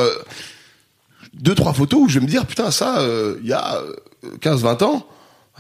deux, 1.35 1.55
trois 1.55 1.75
photos 1.75 2.01
où 2.05 2.09
je 2.09 2.19
vais 2.21 2.25
me 2.25 2.31
dire, 2.31 2.47
putain, 2.47 2.71
ça, 2.71 3.07
il 3.43 3.47
y 3.47 3.53
a 3.53 3.83
15-20 4.41 4.85
ans, 4.85 5.07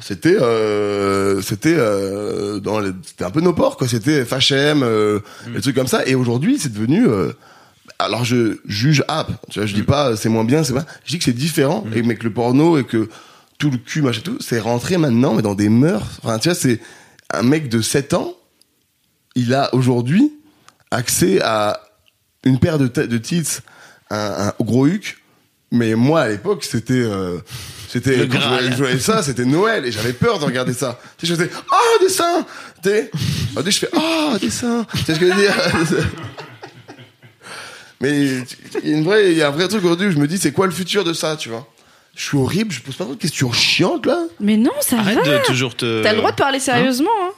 c'était 0.01 0.37
euh, 0.41 1.41
c'était 1.43 1.75
euh, 1.77 2.61
dans 2.61 2.81
les- 2.81 2.93
c'était 3.07 3.25
un 3.25 3.31
peu 3.31 3.41
nos 3.41 3.53
ports 3.55 3.77
quoi. 3.77 3.89
C'était 3.89 4.25
FHM 4.25 4.83
euh, 4.83 5.21
des 5.55 5.61
trucs 5.61 5.75
comme 5.77 5.87
ça. 5.87 6.07
Et 6.07 6.15
aujourd'hui 6.15 6.59
c'est 6.59 6.73
devenu 6.73 7.07
euh, 7.09 7.33
alors 7.99 8.25
je 8.25 8.59
juge 8.67 9.03
app 9.09 9.31
tu 9.51 9.59
vois 9.59 9.67
je 9.67 9.75
dis 9.75 9.83
pas 9.83 10.17
c'est 10.17 10.29
moins 10.29 10.45
bien 10.45 10.63
c'est 10.65 10.75
pas 10.75 10.85
je 11.05 11.13
dis 11.13 11.19
que 11.19 11.25
c'est 11.25 11.33
différent. 11.33 11.85
Et 11.95 12.03
mais 12.03 12.15
que 12.17 12.25
le 12.25 12.33
porno 12.33 12.77
et 12.79 12.85
que 12.85 13.09
tout 13.59 13.71
le 13.71 13.79
cul 13.79 14.03
machin 14.03 14.21
tout 14.23 14.37
c'est 14.41 14.61
rentré 14.61 14.99
maintenant 14.99 15.35
mais 15.35 15.43
dans 15.43 15.55
des 15.55 15.69
mœurs. 15.71 16.19
Enfin 16.23 16.39
tu 16.39 16.49
vois 16.49 16.55
c'est 16.55 16.79
un 17.33 17.43
mec 17.43 17.69
de 17.71 17.81
7 17.81 18.13
ans 18.15 18.35
il 19.35 19.55
a 19.55 19.75
aujourd'hui 19.75 20.33
accès 20.91 21.41
à 21.43 21.81
une 22.45 22.59
paire 22.59 22.79
de, 22.79 22.87
tê- 22.87 23.07
de 23.07 23.19
tits 23.19 23.59
un, 24.11 24.49
un 24.59 24.65
gros 24.65 24.87
huc 24.87 25.17
mais 25.73 25.95
moi 25.95 26.21
à 26.23 26.29
l'époque 26.29 26.65
c'était 26.65 26.93
euh, 26.95 27.39
c'était 27.89 28.29
quand 28.29 28.41
je 28.41 28.49
voyais- 28.49 28.71
je 28.73 28.77
voyais 28.77 28.99
ça 28.99 29.23
c'était 29.23 29.45
Noël 29.45 29.85
et 29.87 29.93
j'avais 29.93 30.13
peur 30.13 30.39
de 30.39 30.45
regarder 30.45 30.73
ça 30.73 31.01
tu 31.19 31.27
sais 31.27 31.33
je 31.35 31.39
faisais 31.39 31.51
oh 31.73 31.99
des 32.03 32.09
seins 32.09 32.47
tu 32.83 32.89
sais? 32.91 33.11
Je 33.67 33.71
fais 33.79 33.89
oh 33.95 34.37
des 34.41 34.51
seins 34.51 34.87
tu 34.95 34.99
sais 35.05 35.15
ce 35.15 35.19
que 35.21 35.27
je 35.27 35.33
veux 35.33 35.41
dire? 35.41 35.55
Mais 38.01 38.27
il 38.27 38.45
y 38.91 38.93
a 38.93 38.97
une 38.97 39.05
vraie 39.05 39.33
il 39.33 39.39
y 39.39 39.43
a 39.43 39.49
un 39.49 39.51
vrai 39.51 39.69
truc 39.69 39.83
aujourd'hui 39.85 40.09
où 40.09 40.11
je 40.11 40.19
me 40.19 40.27
dis 40.29 40.39
c'est 40.39 40.53
quoi 40.53 40.67
le 40.67 40.73
futur 40.73 41.03
de 41.05 41.13
ça 41.13 41.37
tu 41.37 41.49
vois? 41.49 41.67
Je 42.15 42.23
suis 42.23 42.37
horrible 42.37 42.73
je 42.73 42.81
pose 42.83 42.95
pas 42.97 43.05
trop 43.05 43.15
de 43.15 43.19
questions 43.21 43.53
chiantes 43.53 44.07
là 44.07 44.19
Mais 44.41 44.57
non, 44.57 44.73
ça 44.81 44.99
Arrête 44.99 45.19
va. 45.25 45.39
de 45.39 45.45
toujours 45.45 45.75
te. 45.77 46.03
T'as 46.03 46.13
le 46.13 46.19
droit 46.19 46.31
de 46.31 46.37
parler 46.37 46.61
sérieusement. 46.61 47.11
Hein. 47.25 47.33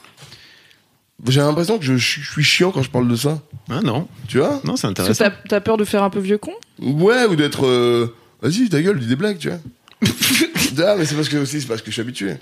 j'ai 1.27 1.39
l'impression 1.41 1.77
que 1.79 1.85
je, 1.85 1.95
je 1.97 2.29
suis 2.31 2.43
chiant 2.43 2.71
quand 2.71 2.81
je 2.81 2.89
parle 2.89 3.07
de 3.07 3.15
ça 3.15 3.39
Ah 3.69 3.79
non, 3.81 4.07
tu 4.27 4.39
vois? 4.39 4.59
Non, 4.65 4.75
c'est 4.75 4.87
Parce 4.93 5.07
que 5.07 5.13
intéressant. 5.13 5.23
t'as 5.25 5.31
t'as 5.49 5.59
peur 5.61 5.77
de 5.77 5.85
faire 5.85 6.03
un 6.03 6.09
peu 6.09 6.19
vieux 6.19 6.37
con? 6.37 6.53
Ouais, 6.81 7.25
ou 7.25 7.35
d'être. 7.35 7.65
euh, 7.65 8.13
Vas-y, 8.41 8.69
ta 8.69 8.81
gueule, 8.81 8.99
dis 8.99 9.07
des 9.07 9.15
blagues, 9.15 9.37
tu 9.37 9.49
vois. 9.49 9.59
ah, 10.85 10.95
mais 10.97 11.05
c'est 11.05 11.15
parce 11.15 11.27
que 11.29 11.37
aussi, 11.37 11.59
c'est 11.61 11.67
parce 11.67 11.81
que 11.81 11.87
je 11.87 11.93
suis 11.93 12.01
habitué 12.01 12.35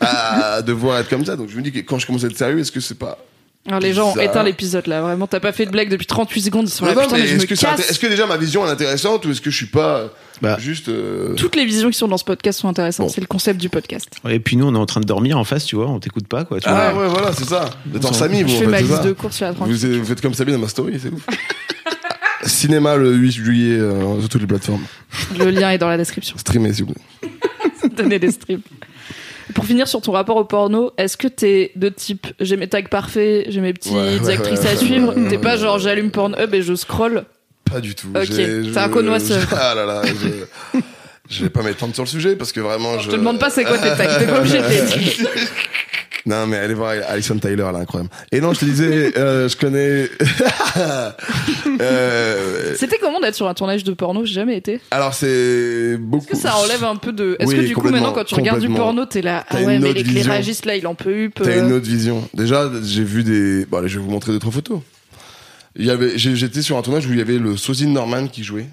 à 0.00 0.60
devoir 0.62 0.98
être 0.98 1.08
comme 1.08 1.24
ça. 1.24 1.36
Donc 1.36 1.48
je 1.50 1.56
me 1.56 1.62
dis 1.62 1.72
que 1.72 1.78
quand 1.80 1.98
je 1.98 2.06
commence 2.06 2.24
à 2.24 2.26
être 2.26 2.36
sérieux, 2.36 2.58
est-ce 2.60 2.72
que 2.72 2.80
c'est 2.80 2.98
pas. 2.98 3.18
Alors 3.66 3.80
les 3.80 3.92
gens 3.92 4.12
ont 4.12 4.16
éteint 4.20 4.42
l'épisode 4.42 4.86
là, 4.86 5.00
vraiment. 5.02 5.26
T'as 5.26 5.40
pas 5.40 5.52
fait 5.52 5.66
de 5.66 5.70
blague 5.70 5.88
depuis 5.90 6.06
38 6.06 6.40
secondes, 6.42 6.68
ils 6.68 6.72
sont 6.72 6.86
là. 6.86 6.94
Non, 6.94 7.00
non, 7.02 7.06
putain, 7.06 7.16
mais 7.16 7.22
mais 7.22 7.28
je 7.28 7.34
est-ce 7.34 7.42
me 7.42 7.46
que, 7.48 7.54
inté- 7.54 7.60
casse. 7.76 7.90
est-ce 7.90 7.98
que 7.98 8.06
déjà 8.06 8.26
ma 8.26 8.36
vision 8.36 8.66
est 8.66 8.70
intéressante 8.70 9.24
ou 9.26 9.30
est-ce 9.30 9.40
que 9.42 9.50
je 9.50 9.56
suis 9.56 9.66
pas 9.66 10.10
Bah. 10.40 10.56
juste. 10.58 10.88
euh, 10.88 11.34
Toutes 11.34 11.56
les 11.56 11.64
visions 11.66 11.90
qui 11.90 11.98
sont 11.98 12.08
dans 12.08 12.16
ce 12.18 12.24
podcast 12.24 12.60
sont 12.60 12.68
intéressantes. 12.68 13.06
Bon. 13.08 13.12
C'est 13.12 13.20
le 13.20 13.26
concept 13.26 13.60
du 13.60 13.68
podcast. 13.68 14.08
Et 14.28 14.38
puis 14.40 14.56
nous, 14.56 14.66
on 14.66 14.74
est 14.74 14.78
en 14.78 14.86
train 14.86 15.00
de 15.00 15.06
dormir 15.06 15.38
en 15.38 15.44
face, 15.44 15.64
tu 15.66 15.76
vois, 15.76 15.86
on 15.88 15.98
t'écoute 16.00 16.28
pas, 16.28 16.44
quoi. 16.44 16.60
Tu 16.60 16.68
vois. 16.68 16.78
Ah 16.78 16.94
ouais, 16.94 17.08
voilà, 17.08 17.32
c'est 17.32 17.44
ça. 17.48 17.68
Vous 17.86 17.96
êtes 17.96 18.04
en 18.04 18.12
Samy, 18.12 18.42
vous 18.42 18.48
je 18.48 18.54
en 18.54 18.58
fais 18.58 18.64
fait, 18.66 18.70
ma 18.70 18.76
c'est 18.78 18.82
liste 18.84 18.96
ça. 18.96 19.02
de 19.04 19.12
courses, 19.12 19.36
suis 19.36 19.44
à 19.44 19.52
tranquille. 19.52 19.98
Vous 19.98 20.04
faites 20.06 20.20
comme 20.20 20.34
Sabine 20.34 20.54
dans 20.54 20.60
ma 20.60 20.68
story, 20.68 20.98
c'est 21.02 21.10
ouf. 21.12 21.26
Cinéma 22.44 22.96
le 22.96 23.12
8 23.12 23.32
juillet 23.32 23.78
euh, 23.78 24.20
sur 24.20 24.28
toutes 24.28 24.40
les 24.42 24.46
plateformes. 24.46 24.84
Le 25.38 25.50
lien 25.50 25.70
est 25.70 25.78
dans 25.78 25.88
la 25.88 25.96
description. 25.96 26.36
Streamez, 26.38 26.72
s'il 26.72 26.84
vous 26.84 26.92
plaît. 26.94 27.30
Donner 27.96 28.18
des 28.18 28.30
strips. 28.30 28.66
Pour 29.54 29.64
finir 29.64 29.88
sur 29.88 30.00
ton 30.02 30.12
rapport 30.12 30.36
au 30.36 30.44
porno, 30.44 30.92
est-ce 30.98 31.16
que 31.16 31.26
t'es 31.26 31.72
de 31.74 31.88
type 31.88 32.26
j'ai 32.38 32.56
mes 32.56 32.68
tags 32.68 32.82
parfaits, 32.82 33.46
j'ai 33.48 33.60
mes 33.60 33.72
petites 33.72 33.92
Ouais, 33.92 34.18
ouais, 34.20 34.30
actrices 34.34 34.60
ouais, 34.60 34.68
à 34.68 34.76
suivre 34.76 35.14
T'es 35.28 35.38
pas 35.38 35.56
genre 35.56 35.78
j'allume 35.78 36.10
Pornhub 36.10 36.52
et 36.54 36.62
je 36.62 36.74
scroll 36.74 37.24
Pas 37.64 37.80
du 37.80 37.94
tout. 37.94 38.08
Ok, 38.14 38.28
t'es 38.28 38.78
un 38.78 38.88
connoisseur. 38.90 39.42
Ah 39.58 39.74
là 39.74 39.86
là, 39.86 40.02
je, 40.04 40.78
je 41.30 41.42
vais 41.42 41.50
pas 41.50 41.62
m'étendre 41.62 41.94
sur 41.94 42.04
le 42.04 42.08
sujet 42.08 42.36
parce 42.36 42.52
que 42.52 42.60
vraiment. 42.60 42.98
Je 42.98 43.10
te 43.10 43.16
demande 43.16 43.38
pas 43.40 43.48
c'est 43.50 43.64
quoi 43.64 43.78
tes 43.78 43.88
tags, 43.96 44.18
t'es 44.18 44.26
pas 44.26 44.38
obligé 44.38 44.58
de 44.58 44.68
les 44.68 44.82
dire. 44.82 45.28
Non, 46.28 46.46
mais 46.46 46.58
allez 46.58 46.74
voir 46.74 46.92
Alison 47.08 47.38
Tyler, 47.38 47.64
elle 47.68 47.74
est 47.76 47.78
incroyable. 47.80 48.10
Et 48.32 48.40
non, 48.42 48.52
je 48.52 48.60
te 48.60 48.64
disais, 48.66 49.16
euh, 49.16 49.48
je 49.48 49.56
connais. 49.56 50.08
Euh, 51.80 52.74
C'était 52.76 52.98
comment 52.98 53.20
d'être 53.20 53.34
sur 53.34 53.46
un 53.48 53.54
tournage 53.54 53.84
de 53.84 53.92
porno? 53.92 54.24
J'ai 54.24 54.34
jamais 54.34 54.56
été. 54.56 54.80
alors, 54.90 55.14
c'est 55.14 55.96
beaucoup. 55.98 56.24
Est-ce 56.24 56.30
que 56.32 56.36
ça 56.36 56.56
enlève 56.56 56.84
un 56.84 56.96
peu 56.96 57.12
de. 57.12 57.36
Est-ce 57.38 57.48
Oui, 57.48 57.56
que 57.56 57.60
du 57.66 57.74
coup 57.74 57.88
maintenant 57.88 58.12
quand 58.12 58.24
tu 58.24 58.34
regardes 58.34 58.60
du 58.60 58.68
porno, 58.68 59.04
t'es 59.06 59.22
là 59.22 59.44
Ah 59.48 59.56
T'as 59.56 59.62
ouais, 59.64 59.78
mais 59.78 59.92
l'éclairagiste 59.92 60.66
là, 60.66 60.76
il 60.76 60.86
en 60.86 60.94
peut 60.94 61.26
up. 61.26 61.32
T'as 61.36 61.44
euh. 61.50 61.66
une 61.66 61.72
autre 61.72 61.86
vision. 61.86 62.28
Déjà, 62.34 62.70
j'ai 62.82 63.04
vu 63.04 63.22
des. 63.22 63.64
Bon, 63.66 63.78
allez, 63.78 63.88
je 63.88 63.98
vais 63.98 64.04
vous 64.04 64.10
montrer 64.10 64.32
deux 64.32 64.38
trois 64.38 64.52
photos. 64.52 64.80
Il 65.76 65.86
y 65.86 65.90
avait, 65.90 66.18
j'ai- 66.18 66.34
j'étais 66.36 66.62
sur 66.62 66.76
un 66.76 66.82
tournage 66.82 67.06
où 67.06 67.12
il 67.12 67.18
y 67.18 67.22
avait 67.22 67.38
le 67.38 67.56
sosie 67.56 67.86
Norman 67.86 68.26
qui 68.26 68.42
jouait. 68.42 68.66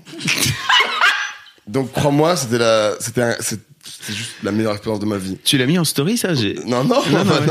Donc, 1.68 1.91
crois-moi, 1.91 2.36
c'était 2.36 2.57
la, 2.60 2.94
c'était, 2.99 3.22
un- 3.22 3.36
c'était 3.85 4.13
juste 4.17 4.31
la 4.43 4.51
meilleure 4.51 4.73
expérience 4.73 4.99
de 4.99 5.05
ma 5.05 5.17
vie. 5.17 5.37
Tu 5.43 5.57
l'as 5.57 5.65
mis 5.65 5.77
en 5.79 5.83
story, 5.85 6.17
ça 6.17 6.33
j'ai... 6.33 6.55
Non, 6.65 6.83
non, 6.83 7.01
Non, 7.09 7.23
non, 7.23 7.23
non. 7.25 7.31
ouais. 7.33 7.47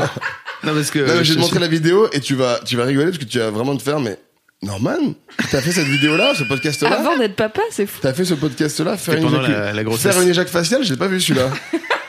Non, 0.63 0.73
parce 0.73 0.89
que. 0.91 0.99
Non, 0.99 1.15
mais 1.17 1.23
je 1.23 1.31
vais 1.33 1.35
te 1.35 1.41
montrer 1.41 1.59
la 1.59 1.67
vidéo 1.67 2.09
et 2.11 2.19
tu 2.19 2.35
vas, 2.35 2.59
tu 2.65 2.75
vas 2.77 2.85
rigoler 2.85 3.07
parce 3.07 3.17
que 3.19 3.25
tu 3.25 3.37
vas 3.39 3.51
vraiment 3.51 3.75
te 3.77 3.83
faire, 3.83 3.99
mais 3.99 4.17
Norman, 4.63 5.13
t'as 5.51 5.61
fait 5.61 5.71
cette 5.71 5.85
vidéo-là, 5.87 6.33
ce 6.35 6.43
podcast-là? 6.43 6.91
Avant 6.91 7.17
d'être 7.17 7.35
papa, 7.35 7.61
c'est 7.69 7.85
fou. 7.85 7.99
T'as 8.01 8.13
fait 8.13 8.25
ce 8.25 8.33
podcast-là, 8.33 8.97
faire, 8.97 9.15
une 9.15 9.23
pendant 9.23 9.43
éjacu- 9.43 9.51
la- 9.51 9.73
la 9.73 9.91
faire 9.97 10.21
une 10.21 10.29
éjac 10.29 10.47
faciale, 10.47 10.83
j'ai 10.83 10.95
pas 10.95 11.07
vu 11.07 11.19
celui-là. 11.21 11.49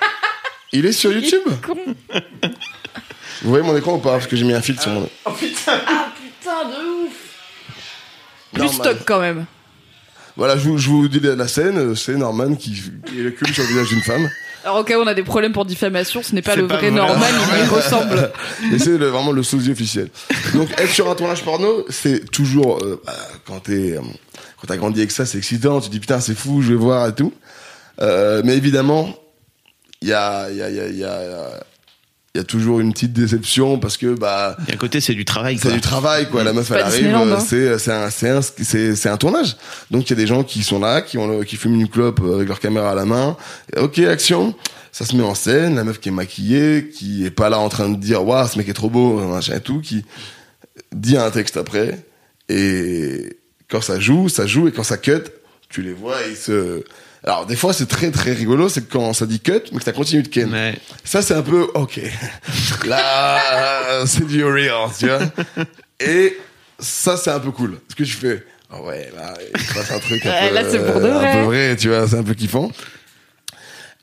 Il 0.72 0.86
est 0.86 0.92
sur 0.92 1.12
YouTube? 1.12 1.42
Con. 1.66 1.76
Vous 3.42 3.50
voyez 3.50 3.64
mon 3.64 3.76
écran 3.76 3.94
ou 3.94 3.98
pas? 3.98 4.12
Parce 4.12 4.26
que 4.26 4.36
j'ai 4.36 4.44
mis 4.44 4.54
un 4.54 4.62
filtre 4.62 4.82
sur 4.82 4.90
mon. 4.92 5.08
Ah 5.26 5.30
putain 5.38 5.72
de 6.64 7.04
ouf 7.06 7.12
Plus 8.52 8.62
Norman. 8.64 8.72
stock 8.84 8.96
quand 9.06 9.20
même. 9.20 9.44
Voilà, 10.36 10.56
je 10.56 10.68
vous, 10.68 10.78
je 10.78 10.88
vous 10.88 11.08
dis 11.08 11.20
la 11.20 11.34
la 11.34 11.48
scène, 11.48 11.78
euh, 11.78 11.94
c'est 11.94 12.14
Norman 12.16 12.54
qui, 12.54 12.72
qui 13.06 13.20
éjacule 13.20 13.54
sur 13.54 13.62
le 13.62 13.68
visage 13.68 13.88
d'une 13.88 14.02
femme. 14.02 14.28
Alors 14.66 14.78
au 14.80 14.82
cas 14.84 14.98
où 14.98 15.02
on 15.02 15.06
a 15.06 15.14
des 15.14 15.22
problèmes 15.22 15.52
pour 15.52 15.64
diffamation, 15.64 16.24
ce 16.24 16.34
n'est 16.34 16.42
pas 16.42 16.56
le 16.56 16.66
pas 16.66 16.78
vrai 16.78 16.90
vrai. 16.90 16.96
Norman, 16.96 17.24
il 17.24 17.62
lui 17.62 17.68
ressemble. 17.68 18.32
Et 18.74 18.80
c'est 18.80 18.96
vraiment 18.98 19.30
le 19.30 19.44
sosie 19.44 19.70
officiel. 19.70 20.08
Donc 20.54 20.68
être 20.72 20.90
sur 20.90 21.08
un 21.08 21.14
tournage 21.14 21.44
porno, 21.44 21.86
c'est 21.88 22.28
toujours 22.32 22.82
euh, 22.82 23.00
bah, 23.06 23.12
quand 23.46 23.60
t'es 23.60 23.96
euh, 23.96 24.00
quand 24.60 24.66
t'as 24.66 24.76
grandi 24.76 24.98
avec 24.98 25.12
ça, 25.12 25.24
c'est 25.24 25.38
excitant. 25.38 25.80
Tu 25.80 25.86
te 25.86 25.92
dis 25.92 26.00
putain 26.00 26.18
c'est 26.18 26.34
fou, 26.36 26.62
je 26.62 26.70
vais 26.70 26.74
voir 26.74 27.06
et 27.06 27.14
tout. 27.14 27.32
Euh, 28.00 28.42
mais 28.44 28.56
évidemment, 28.56 29.14
il 30.02 30.08
y 30.08 30.12
a 30.12 30.50
il 30.50 30.56
y 30.56 30.62
a 30.62 30.68
il 30.68 30.74
y 30.74 30.80
a 30.80 30.88
il 30.88 30.98
y 30.98 31.04
a 31.04 31.64
il 32.36 32.40
y 32.40 32.42
a 32.42 32.44
toujours 32.44 32.80
une 32.80 32.92
petite 32.92 33.14
déception 33.14 33.78
parce 33.78 33.96
que 33.96 34.14
bah 34.14 34.58
à 34.70 34.76
côté, 34.76 35.00
c'est 35.00 35.14
du 35.14 35.24
travail, 35.24 35.58
c'est 35.58 35.72
du 35.72 35.80
travail 35.80 36.28
quoi. 36.28 36.44
La 36.44 36.52
meuf 36.52 36.70
elle 36.70 36.82
arrive 36.82 37.14
hein. 37.14 37.38
c'est 37.40 37.78
c'est 37.78 37.92
un 37.92 38.10
c'est 38.10 38.28
un 38.28 38.42
c'est 38.42 38.94
c'est 38.94 39.08
un 39.08 39.16
tournage. 39.16 39.56
Donc 39.90 40.04
il 40.04 40.10
y 40.10 40.12
a 40.12 40.16
des 40.16 40.26
gens 40.26 40.44
qui 40.44 40.62
sont 40.62 40.78
là 40.78 41.00
qui 41.00 41.16
ont 41.16 41.26
le- 41.26 41.44
qui 41.44 41.56
fument 41.56 41.80
une 41.80 41.88
clope 41.88 42.20
avec 42.20 42.46
leur 42.46 42.60
caméra 42.60 42.90
à 42.90 42.94
la 42.94 43.06
main. 43.06 43.38
Et, 43.74 43.78
ok 43.80 44.00
action. 44.00 44.54
Ça 44.92 45.06
se 45.06 45.16
met 45.16 45.22
en 45.22 45.34
scène 45.34 45.76
la 45.76 45.84
meuf 45.84 45.98
qui 45.98 46.10
est 46.10 46.12
maquillée 46.12 46.90
qui 46.90 47.24
est 47.24 47.30
pas 47.30 47.48
là 47.48 47.58
en 47.58 47.70
train 47.70 47.88
de 47.88 47.96
dire 47.96 48.22
waouh 48.22 48.46
ce 48.46 48.58
mec 48.58 48.68
est 48.68 48.74
trop 48.74 48.90
beau 48.90 49.18
machin 49.26 49.56
et 49.56 49.60
tout 49.60 49.80
qui 49.80 50.04
dit 50.92 51.16
un 51.16 51.30
texte 51.30 51.56
après. 51.56 52.04
Et 52.50 53.38
quand 53.70 53.80
ça 53.80 53.98
joue 53.98 54.28
ça 54.28 54.46
joue. 54.46 54.68
Et 54.68 54.72
quand 54.72 54.84
ça 54.84 54.98
cut 54.98 55.24
tu 55.70 55.80
les 55.80 55.94
vois 55.94 56.20
et 56.26 56.32
ils 56.32 56.36
se 56.36 56.84
alors 57.26 57.44
des 57.46 57.56
fois 57.56 57.72
c'est 57.72 57.86
très 57.86 58.10
très 58.10 58.32
rigolo 58.32 58.68
c'est 58.68 58.88
quand 58.88 59.12
ça 59.12 59.26
dit 59.26 59.40
cut 59.40 59.60
mais 59.72 59.78
que 59.78 59.84
ça 59.84 59.92
continue 59.92 60.22
de 60.22 60.28
ken 60.28 60.52
Ouais. 60.52 60.78
ça, 61.04 61.22
c'est 61.22 61.34
un 61.34 61.42
peu, 61.42 61.66
ok. 61.74 62.00
Là, 62.86 64.04
c'est 64.06 64.26
du 64.26 64.44
real, 64.44 64.88
tu 64.98 65.06
vois. 65.06 65.18
Et 66.00 66.36
ça, 66.78 67.16
c'est 67.16 67.30
un 67.30 67.40
peu 67.40 67.50
cool. 67.50 67.78
Ce 67.88 67.94
que 67.94 68.04
tu 68.04 68.12
fais, 68.12 68.44
ah 68.70 68.80
ouais, 68.82 69.10
là, 69.16 69.34
il 69.54 69.60
se 69.60 69.74
passe 69.74 69.90
un 69.92 69.98
truc 69.98 70.24
un 70.26 70.30
Ouais, 70.30 70.48
peu, 70.48 70.54
là, 70.54 70.62
c'est 70.70 70.78
pour 70.92 71.00
de 71.00 71.08
vrai. 71.08 71.28
Un 71.30 71.32
peu 71.36 71.42
vrai, 71.44 71.76
tu 71.76 71.88
vois, 71.88 72.06
c'est 72.08 72.16
un 72.16 72.22
peu 72.22 72.34
kiffant. 72.34 72.70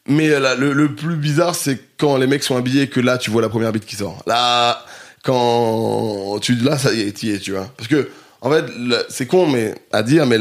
Mais 0.08 0.30
euh, 0.30 0.40
là, 0.40 0.56
le, 0.56 0.74
le 0.74 0.94
plus 0.94 1.16
bizarre, 1.16 1.56
c'est 1.56 1.80
quand 1.98 2.18
les 2.18 2.28
mecs 2.28 2.44
sont 2.44 2.58
habillés 2.58 2.88
que 2.90 3.00
là, 3.00 3.18
tu 3.18 3.30
vois 3.32 3.42
la 3.42 3.50
première 3.50 3.72
bite 3.72 3.86
qui 3.86 3.96
sort. 3.96 4.22
Là, 4.28 4.84
quand 5.24 6.40
tu, 6.42 6.56
là, 6.56 6.78
ça 6.78 6.94
y 6.94 7.02
est, 7.02 7.24
es, 7.24 7.40
tu 7.40 7.52
vois. 7.52 7.72
Parce 7.78 7.88
que, 7.88 8.10
en 8.44 8.52
fait, 8.52 8.66
c'est 9.08 9.26
con, 9.26 9.48
mais 9.48 9.74
à 9.94 10.04
dire, 10.04 10.26
mais 10.26 10.38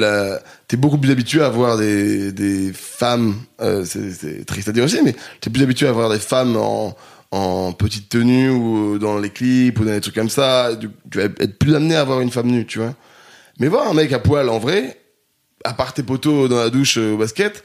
t'es 0.66 0.76
beaucoup 0.76 0.98
plus 0.98 1.12
habitué 1.12 1.40
à 1.40 1.48
voir 1.48 1.78
des, 1.78 2.32
des 2.32 2.72
femmes, 2.72 3.36
euh, 3.60 3.84
c'est, 3.84 4.44
triste 4.44 4.68
à 4.68 4.72
dire 4.72 4.82
aussi, 4.82 4.98
mais 5.04 5.14
t'es 5.40 5.50
plus 5.50 5.62
habitué 5.62 5.86
à 5.86 5.92
voir 5.92 6.10
des 6.10 6.18
femmes 6.18 6.56
en, 6.56 6.96
en 7.30 7.72
petite 7.72 8.08
tenue 8.08 8.50
ou 8.50 8.98
dans 8.98 9.20
les 9.20 9.30
clips 9.30 9.78
ou 9.78 9.84
dans 9.84 9.92
des 9.92 10.00
trucs 10.00 10.16
comme 10.16 10.30
ça. 10.30 10.70
Tu 10.80 11.18
vas 11.18 11.26
être 11.26 11.58
plus 11.60 11.76
amené 11.76 11.94
à 11.94 12.02
voir 12.02 12.20
une 12.20 12.32
femme 12.32 12.48
nue, 12.48 12.66
tu 12.66 12.80
vois. 12.80 12.92
Mais 13.60 13.68
voir 13.68 13.88
un 13.88 13.94
mec 13.94 14.12
à 14.12 14.18
poil 14.18 14.48
en 14.48 14.58
vrai, 14.58 15.00
à 15.62 15.72
part 15.72 15.94
tes 15.94 16.02
poteaux 16.02 16.48
dans 16.48 16.58
la 16.58 16.70
douche 16.70 16.98
euh, 16.98 17.14
au 17.14 17.18
basket, 17.18 17.62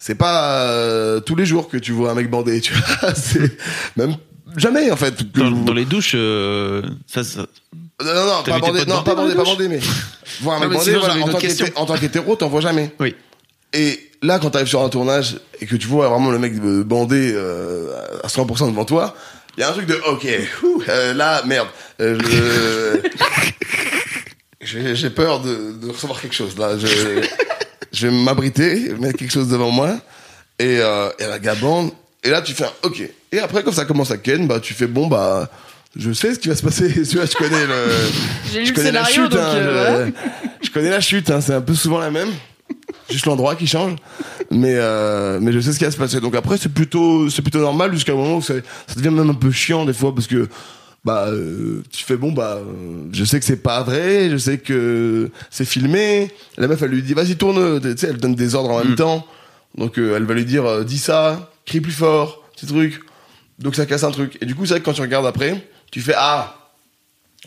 c'est 0.00 0.16
pas 0.16 0.62
euh, 0.64 1.20
tous 1.20 1.36
les 1.36 1.46
jours 1.46 1.68
que 1.68 1.76
tu 1.76 1.92
vois 1.92 2.10
un 2.10 2.14
mec 2.14 2.28
bandé, 2.28 2.60
tu 2.60 2.72
vois. 2.74 3.14
c'est 3.14 3.56
même 3.96 4.16
jamais 4.56 4.90
en 4.90 4.96
fait. 4.96 5.32
Dans, 5.32 5.48
dans 5.52 5.74
les 5.74 5.84
douches, 5.84 6.14
euh, 6.16 6.82
ça, 7.06 7.22
ça- 7.22 7.46
Non, 8.04 8.12
non, 8.14 8.42
pas 8.42 8.58
bandé, 8.58 8.84
non, 8.86 9.02
pas 9.02 9.14
bandé, 9.14 9.34
pas 9.34 9.44
bandé, 9.44 9.68
mais 9.68 9.80
voir 10.42 10.56
un 10.56 10.60
mec 10.60 10.68
mais 10.70 10.76
bandé, 10.76 10.90
voilà, 10.96 11.14
en 11.76 11.86
tant 11.86 11.96
qu'hétéro, 11.96 12.36
t'en 12.36 12.48
vois 12.48 12.60
jamais. 12.60 12.90
Oui. 13.00 13.14
Et 13.72 14.10
là, 14.22 14.38
quand 14.38 14.50
t'arrives 14.50 14.68
sur 14.68 14.82
un 14.82 14.88
tournage 14.90 15.38
et 15.60 15.66
que 15.66 15.76
tu 15.76 15.86
vois 15.86 16.08
vraiment 16.08 16.30
le 16.30 16.38
mec 16.38 16.54
bandé 16.86 17.32
euh, 17.34 17.90
à 18.22 18.28
100% 18.28 18.70
devant 18.70 18.84
toi, 18.84 19.14
il 19.56 19.60
y 19.60 19.64
a 19.64 19.70
un 19.70 19.72
truc 19.72 19.86
de 19.86 19.94
ok, 20.10 20.26
ouh, 20.62 20.82
euh, 20.88 21.14
là 21.14 21.42
merde, 21.46 21.68
euh, 22.00 22.18
je- 24.60 24.94
j'ai 24.94 25.10
peur 25.10 25.40
de, 25.40 25.72
de 25.80 25.90
recevoir 25.90 26.20
quelque 26.20 26.34
chose 26.34 26.58
là. 26.58 26.76
Je, 26.78 26.86
je 27.92 28.06
vais 28.08 28.14
m'abriter, 28.14 28.90
mettre 28.98 29.18
quelque 29.18 29.32
chose 29.32 29.48
devant 29.48 29.70
moi 29.70 29.96
et, 30.58 30.78
euh, 30.80 31.08
et 31.18 31.24
la 31.26 31.38
gars 31.38 31.54
bande. 31.54 31.90
Et 32.24 32.30
là, 32.30 32.42
tu 32.42 32.52
fais 32.52 32.64
un 32.64 32.72
ok. 32.82 33.02
Et 33.32 33.38
après, 33.38 33.62
quand 33.62 33.72
ça 33.72 33.84
commence 33.84 34.10
à 34.10 34.18
ken, 34.18 34.46
bah 34.46 34.60
tu 34.60 34.74
fais 34.74 34.86
bon 34.86 35.06
bah. 35.06 35.48
Je 35.98 36.12
sais 36.12 36.34
ce 36.34 36.38
qui 36.38 36.48
va 36.48 36.56
se 36.56 36.62
passer. 36.62 36.92
Tu 37.08 37.16
vois, 37.16 37.26
je 37.26 37.34
connais 37.34 37.66
le. 37.66 37.74
J'ai 38.52 38.60
lu 38.60 38.66
Je 38.66 38.70
le 38.70 38.76
connais 38.76 38.92
la 38.92 39.04
scénario, 39.04 39.22
chute. 39.24 39.32
donc 39.32 39.40
hein, 39.40 39.54
euh, 39.56 40.10
je, 40.60 40.66
je 40.66 40.72
connais 40.72 40.90
la 40.90 41.00
chute. 41.00 41.30
Hein, 41.30 41.40
c'est 41.40 41.54
un 41.54 41.60
peu 41.60 41.74
souvent 41.74 41.98
la 41.98 42.10
même. 42.10 42.28
Juste 43.10 43.26
l'endroit 43.26 43.54
qui 43.56 43.66
change. 43.66 43.96
Mais 44.50 44.74
euh, 44.76 45.38
mais 45.40 45.52
je 45.52 45.60
sais 45.60 45.72
ce 45.72 45.78
qui 45.78 45.84
va 45.84 45.90
se 45.90 45.96
passer. 45.96 46.20
Donc 46.20 46.34
après, 46.34 46.56
c'est 46.58 46.68
plutôt 46.72 47.30
c'est 47.30 47.42
plutôt 47.42 47.60
normal 47.60 47.92
jusqu'à 47.92 48.12
un 48.12 48.16
moment 48.16 48.36
où 48.38 48.42
ça, 48.42 48.54
ça 48.86 48.94
devient 48.96 49.10
même 49.10 49.30
un 49.30 49.34
peu 49.34 49.50
chiant 49.50 49.84
des 49.84 49.92
fois 49.92 50.14
parce 50.14 50.26
que 50.26 50.48
bah 51.04 51.26
euh, 51.28 51.82
tu 51.92 52.04
fais 52.04 52.16
bon 52.16 52.32
bah 52.32 52.58
euh, 52.58 53.04
je 53.12 53.24
sais 53.24 53.38
que 53.38 53.44
c'est 53.46 53.62
pas 53.62 53.82
vrai. 53.84 54.28
Je 54.30 54.36
sais 54.36 54.58
que 54.58 55.30
c'est 55.50 55.64
filmé. 55.64 56.30
La 56.58 56.66
meuf 56.66 56.82
elle 56.82 56.90
lui 56.90 57.02
dit 57.02 57.14
vas-y 57.14 57.36
tourne. 57.36 57.80
Tu 57.80 57.96
sais, 57.96 58.08
elle 58.08 58.18
donne 58.18 58.34
des 58.34 58.54
ordres 58.56 58.70
en 58.72 58.84
même 58.84 58.96
temps. 58.96 59.24
Donc 59.76 59.98
euh, 59.98 60.16
elle 60.16 60.24
va 60.24 60.34
lui 60.34 60.44
dire 60.44 60.64
euh, 60.64 60.84
dis 60.84 60.98
ça, 60.98 61.50
crie 61.64 61.80
plus 61.80 61.92
fort, 61.92 62.42
ces 62.56 62.66
trucs. 62.66 63.00
Donc 63.60 63.76
ça 63.76 63.86
casse 63.86 64.02
un 64.04 64.10
truc. 64.10 64.36
Et 64.40 64.46
du 64.46 64.54
coup 64.56 64.66
c'est 64.66 64.74
vrai 64.74 64.80
que 64.80 64.84
quand 64.84 64.94
tu 64.94 65.00
regardes 65.02 65.26
après, 65.26 65.64
tu 65.90 66.00
fais 66.00 66.14
ah 66.16 66.54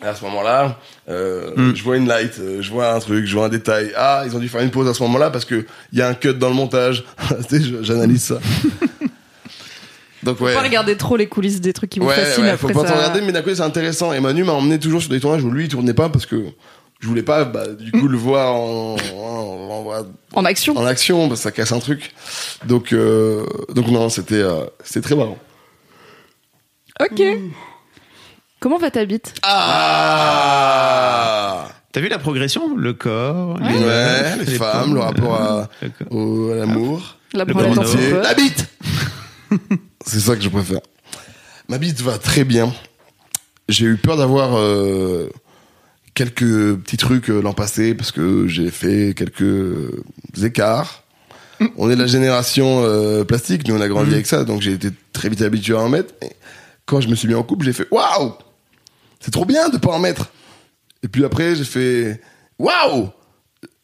à 0.01 0.15
ce 0.15 0.23
moment-là, 0.23 0.77
euh, 1.09 1.73
je 1.75 1.83
vois 1.83 1.97
une 1.97 2.07
light, 2.07 2.31
euh, 2.39 2.61
je 2.61 2.71
vois 2.71 2.93
un 2.93 2.99
truc, 2.99 3.25
je 3.25 3.35
vois 3.35 3.47
un 3.47 3.49
détail. 3.49 3.91
Ah, 3.97 4.23
ils 4.25 4.33
ont 4.33 4.39
dû 4.39 4.47
faire 4.47 4.61
une 4.61 4.71
pause 4.71 4.87
à 4.87 4.93
ce 4.93 5.03
moment-là 5.03 5.29
parce 5.29 5.43
que 5.43 5.65
il 5.91 5.99
y 5.99 6.01
a 6.01 6.07
un 6.07 6.13
cut 6.13 6.35
dans 6.35 6.47
le 6.47 6.55
montage. 6.55 7.03
Tu 7.49 7.57
sais, 7.57 7.61
je- 7.61 7.83
J'analyse 7.83 8.23
ça. 8.23 8.39
Donc 10.23 10.39
ouais. 10.41 10.53
Faut 10.53 10.59
pas 10.59 10.65
regarder 10.65 10.95
trop 10.97 11.17
les 11.17 11.27
coulisses 11.27 11.59
des 11.61 11.73
trucs 11.73 11.89
qui 11.89 11.99
vous 11.99 12.07
ouais, 12.07 12.15
fascinent 12.15 12.43
ouais, 12.43 12.49
après 12.51 12.73
faut 12.73 12.81
pas 12.81 12.87
ça. 12.87 12.95
regarder, 12.95 13.21
mais 13.21 13.31
d'un 13.33 13.41
côté 13.41 13.55
c'est 13.55 13.61
intéressant. 13.61 14.13
Et 14.13 14.19
Manu 14.21 14.43
m'a 14.45 14.53
emmené 14.53 14.79
toujours 14.79 15.01
sur 15.01 15.09
des 15.09 15.19
tournages 15.19 15.43
où 15.43 15.51
lui 15.51 15.65
il 15.65 15.69
tournait 15.69 15.93
pas 15.93 16.07
parce 16.09 16.25
que 16.25 16.45
je 17.01 17.07
voulais 17.07 17.23
pas, 17.23 17.45
bah, 17.45 17.67
du 17.67 17.91
coup, 17.91 18.07
le 18.09 18.17
voir 18.17 18.53
en, 18.55 18.95
en, 19.15 19.89
en- 19.91 20.05
En 20.33 20.45
action. 20.45 20.75
en 20.77 20.85
action, 20.85 21.27
parce 21.29 21.39
que 21.39 21.43
ça 21.43 21.51
casse 21.51 21.71
un 21.71 21.79
truc. 21.79 22.11
Donc, 22.65 22.91
euh, 22.93 23.45
donc 23.73 23.87
non, 23.87 24.09
c'était, 24.09 24.35
euh, 24.35 24.65
c'était 24.83 25.01
très 25.01 25.15
marrant. 25.15 25.37
Ok. 27.01 27.21
Comment 28.59 28.77
va 28.77 28.91
ta 28.91 29.05
bite 29.05 29.33
Ah 30.73 31.67
T'as 31.91 32.01
vu 32.01 32.09
la 32.09 32.19
progression 32.19 32.75
Le 32.75 32.93
corps, 32.93 33.57
les, 33.59 33.77
Ouais, 33.77 34.35
les 34.45 34.45
femmes, 34.57 34.93
le 34.93 34.99
rapport 34.99 35.35
à, 35.35 35.69
le 35.81 35.89
corps. 35.89 36.07
au- 36.15 36.51
à 36.51 36.55
l'amour. 36.55 37.17
La 37.33 37.45
Le 37.45 37.53
porno. 37.53 37.83
la 38.21 38.33
bite 38.33 38.67
C'est 40.05 40.19
ça 40.19 40.35
que 40.35 40.41
je 40.41 40.49
préfère. 40.49 40.81
Ma 41.67 41.77
bite 41.77 42.01
va 42.01 42.17
très 42.17 42.43
bien. 42.43 42.73
J'ai 43.69 43.85
eu 43.85 43.97
peur 43.97 44.17
d'avoir 44.17 44.57
euh, 44.57 45.29
quelques 46.15 46.75
petits 46.77 46.97
trucs 46.97 47.29
euh, 47.29 47.41
l'an 47.41 47.53
passé 47.53 47.93
parce 47.95 48.11
que 48.11 48.47
j'ai 48.47 48.71
fait 48.71 49.13
quelques 49.15 49.91
écarts. 50.43 51.03
On 51.77 51.89
est 51.89 51.95
de 51.95 52.01
la 52.01 52.07
génération 52.07 52.81
euh, 52.83 53.23
plastique, 53.23 53.67
nous 53.67 53.75
on 53.75 53.81
a 53.81 53.87
grandi 53.89 54.13
avec 54.13 54.25
ça, 54.27 54.43
donc 54.45 54.61
j'ai 54.61 54.71
été 54.71 54.89
très 55.11 55.27
vite 55.29 55.41
habitué 55.41 55.73
à 55.75 55.79
en 55.79 55.89
mettre. 55.89 56.13
Et 56.21 56.31
quand 56.85 57.01
je 57.01 57.09
me 57.09 57.15
suis 57.15 57.27
mis 57.27 57.35
en 57.35 57.43
couple, 57.43 57.65
j'ai 57.65 57.73
fait 57.73 57.87
waouh, 57.91 58.33
c'est 59.19 59.31
trop 59.31 59.45
bien 59.45 59.69
de 59.69 59.77
pas 59.77 59.91
en 59.91 59.99
mettre. 59.99 60.31
Et 61.03 61.07
puis 61.07 61.23
après, 61.23 61.55
j'ai 61.55 61.63
fait 61.63 62.21
waouh, 62.57 63.09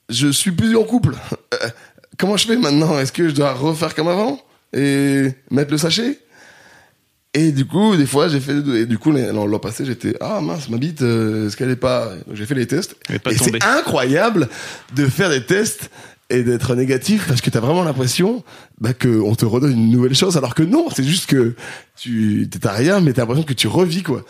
je 0.09 0.27
suis 0.27 0.51
plus 0.51 0.75
en 0.75 0.83
couple. 0.83 1.15
Euh, 1.53 1.69
Comment 2.17 2.37
je 2.37 2.47
fais 2.47 2.57
maintenant? 2.57 2.97
Est-ce 2.99 3.11
que 3.11 3.27
je 3.27 3.33
dois 3.33 3.53
refaire 3.53 3.93
comme 3.93 4.07
avant? 4.07 4.39
Et 4.73 5.29
mettre 5.51 5.71
le 5.71 5.77
sachet? 5.77 6.19
Et 7.33 7.51
du 7.51 7.65
coup, 7.65 7.97
des 7.97 8.05
fois, 8.05 8.29
j'ai 8.29 8.39
fait 8.39 8.53
et 8.53 8.85
du 8.85 8.97
coup 8.97 9.11
l'an 9.11 9.59
passé, 9.59 9.83
j'étais 9.85 10.15
ah 10.21 10.39
mince, 10.39 10.69
ma 10.69 10.77
bite, 10.77 11.01
euh, 11.01 11.47
est-ce 11.47 11.57
qu'elle 11.57 11.69
est 11.69 11.75
pas 11.75 12.13
J'ai 12.33 12.45
fait 12.45 12.55
les 12.55 12.65
tests. 12.65 12.95
Elle 13.09 13.15
est 13.15 13.19
pas 13.19 13.31
et 13.31 13.37
c'est 13.37 13.61
incroyable 13.61 14.47
de 14.95 15.05
faire 15.07 15.29
des 15.29 15.45
tests 15.45 15.89
et 16.29 16.43
d'être 16.43 16.75
négatif 16.75 17.27
parce 17.27 17.41
que 17.41 17.49
t'as 17.49 17.59
vraiment 17.59 17.83
l'impression 17.83 18.43
bah, 18.79 18.93
qu'on 18.93 19.35
te 19.35 19.43
redonne 19.43 19.73
une 19.73 19.91
nouvelle 19.91 20.15
chose 20.15 20.37
alors 20.37 20.55
que 20.55 20.63
non, 20.63 20.87
c'est 20.95 21.03
juste 21.03 21.29
que 21.29 21.55
tu 21.97 22.49
t'as 22.49 22.71
rien 22.71 23.01
mais 23.01 23.11
t'as 23.11 23.23
l'impression 23.23 23.43
que 23.43 23.53
tu 23.53 23.67
revis 23.67 24.01
quoi. 24.01 24.23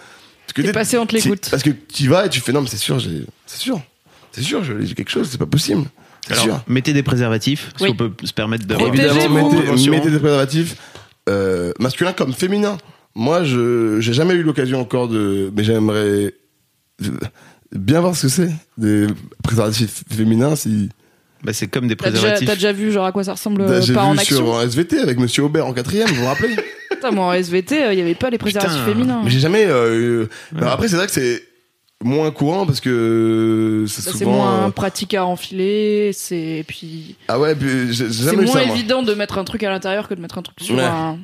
T'es 0.53 0.71
passé 0.71 0.97
entre 0.97 1.15
les 1.15 1.21
gouttes. 1.21 1.49
Parce 1.51 1.63
que 1.63 1.69
tu 1.69 2.07
vas 2.07 2.25
et 2.25 2.29
tu 2.29 2.39
fais 2.39 2.51
non 2.53 2.61
mais 2.61 2.67
c'est 2.67 2.77
sûr, 2.77 2.99
j'ai 2.99 3.25
c'est 3.45 3.59
sûr. 3.59 3.81
C'est 4.31 4.41
sûr, 4.41 4.63
j'ai 4.63 4.93
quelque 4.95 5.09
chose, 5.11 5.29
c'est 5.31 5.37
pas 5.37 5.45
possible. 5.45 5.83
C'est 6.27 6.33
Alors, 6.33 6.43
sûr. 6.45 6.63
mettez 6.67 6.91
des 6.93 7.03
préservatifs, 7.03 7.71
si 7.77 7.83
Oui. 7.83 7.89
on 7.91 7.95
peut 7.95 8.11
se 8.23 8.33
permettre 8.33 8.65
de. 8.65 8.73
Évidemment, 8.75 9.49
mettez, 9.89 10.09
des 10.11 10.19
préservatifs 10.19 10.75
euh, 11.29 11.71
masculins 11.79 12.13
comme 12.13 12.33
féminins. 12.33 12.77
Moi, 13.15 13.43
je 13.45 13.97
j'ai 14.01 14.11
jamais 14.13 14.33
eu 14.33 14.43
l'occasion 14.43 14.81
encore 14.81 15.07
de, 15.07 15.51
mais 15.55 15.63
j'aimerais 15.63 16.33
bien 17.73 18.01
voir 18.01 18.15
ce 18.15 18.23
que 18.23 18.27
c'est 18.29 18.51
des 18.77 19.07
préservatifs 19.43 20.03
féminins. 20.09 20.55
Si 20.55 20.89
Bah, 21.43 21.53
c'est 21.53 21.67
comme 21.67 21.87
des 21.87 21.95
T'as 21.95 22.09
déjà, 22.09 22.19
préservatifs. 22.21 22.47
t'as 22.47 22.55
déjà 22.55 22.73
vu 22.73 22.91
genre 22.91 23.05
à 23.05 23.11
quoi 23.11 23.23
ça 23.23 23.33
ressemble 23.33 23.61
euh, 23.61 23.81
j'ai 23.81 23.93
pas 23.93 24.03
en 24.03 24.13
vu 24.13 24.19
action 24.19 24.37
sur 24.37 24.55
un 24.57 24.63
SVT 24.63 24.99
avec 24.99 25.17
Monsieur 25.19 25.43
Aubert 25.43 25.65
en 25.67 25.73
quatrième, 25.73 26.07
vous 26.09 26.15
vous 26.15 26.25
rappelez? 26.25 26.55
Putain, 27.05 27.15
moi 27.15 27.25
en 27.27 27.33
SVT, 27.33 27.93
il 27.93 27.97
y 27.99 28.01
avait 28.01 28.15
pas 28.15 28.29
les 28.29 28.37
préservatifs 28.37 28.79
Putain. 28.79 28.91
féminins. 28.93 29.21
Mais 29.23 29.29
j'ai 29.29 29.39
jamais. 29.39 29.65
Euh, 29.65 30.23
eu- 30.23 30.27
alors 30.57 30.73
après, 30.73 30.87
c'est 30.87 30.95
vrai 30.95 31.05
que 31.07 31.11
c'est 31.11 31.43
moins 32.03 32.29
courant 32.31 32.65
parce 32.65 32.81
que 32.81 33.85
c'est 33.87 34.05
Bah, 34.05 34.11
souvent. 34.11 34.31
moins 34.31 34.67
euh, 34.67 34.69
pratique 34.69 35.13
à 35.13 35.25
enfiler, 35.25 36.11
c'est 36.13 36.35
et 36.59 36.63
puis 36.67 37.15
Ah 37.27 37.39
ouais, 37.39 37.55
puis 37.55 37.67
j'ai 37.93 37.93
j'ai 38.07 38.11
c'est 38.11 38.23
jamais 38.25 38.43
eu 38.43 38.45
moins 38.45 38.59
ça. 38.59 38.65
moi. 38.65 38.75
évident 38.75 39.01
de 39.03 39.13
mettre 39.13 39.37
un 39.37 39.43
truc 39.43 39.63
à 39.63 39.69
l'intérieur 39.69 40.07
que 40.07 40.13
de 40.13 40.21
mettre 40.21 40.37
un 40.37 40.41
truc 40.41 40.57
sur, 40.61 40.75
Ouais. 40.75 40.83
un, 40.83 41.17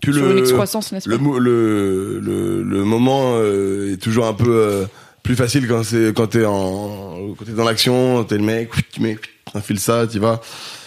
Puis 0.00 0.12
sur 0.14 0.30
une 0.30 0.38
excroissance, 0.38 0.92
n'est-ce 0.92 1.08
le, 1.08 1.18
pas? 1.18 1.22
mo- 1.22 1.38
le, 1.38 2.20
le, 2.20 2.62
le 2.62 2.84
moment 2.84 3.34
euh, 3.36 3.92
est 3.92 3.96
toujours 4.02 4.26
un 4.26 4.32
peu 4.34 4.50
euh, 4.50 4.84
plus 5.22 5.36
facile 5.36 5.68
quand 5.68 5.84
c'est 5.84 6.12
quand 6.16 6.26
t'es 6.28 6.44
en 6.46 7.34
quand 7.38 7.44
t'es 7.44 7.52
dans 7.52 7.64
l'action 7.64 8.24
t'es 8.24 8.36
le 8.36 8.42
mec 8.44 8.70
tu 8.92 9.00
mets 9.00 9.16
t'enfiles 9.52 9.80
ça 9.80 10.06
tu 10.06 10.18
vas 10.18 10.40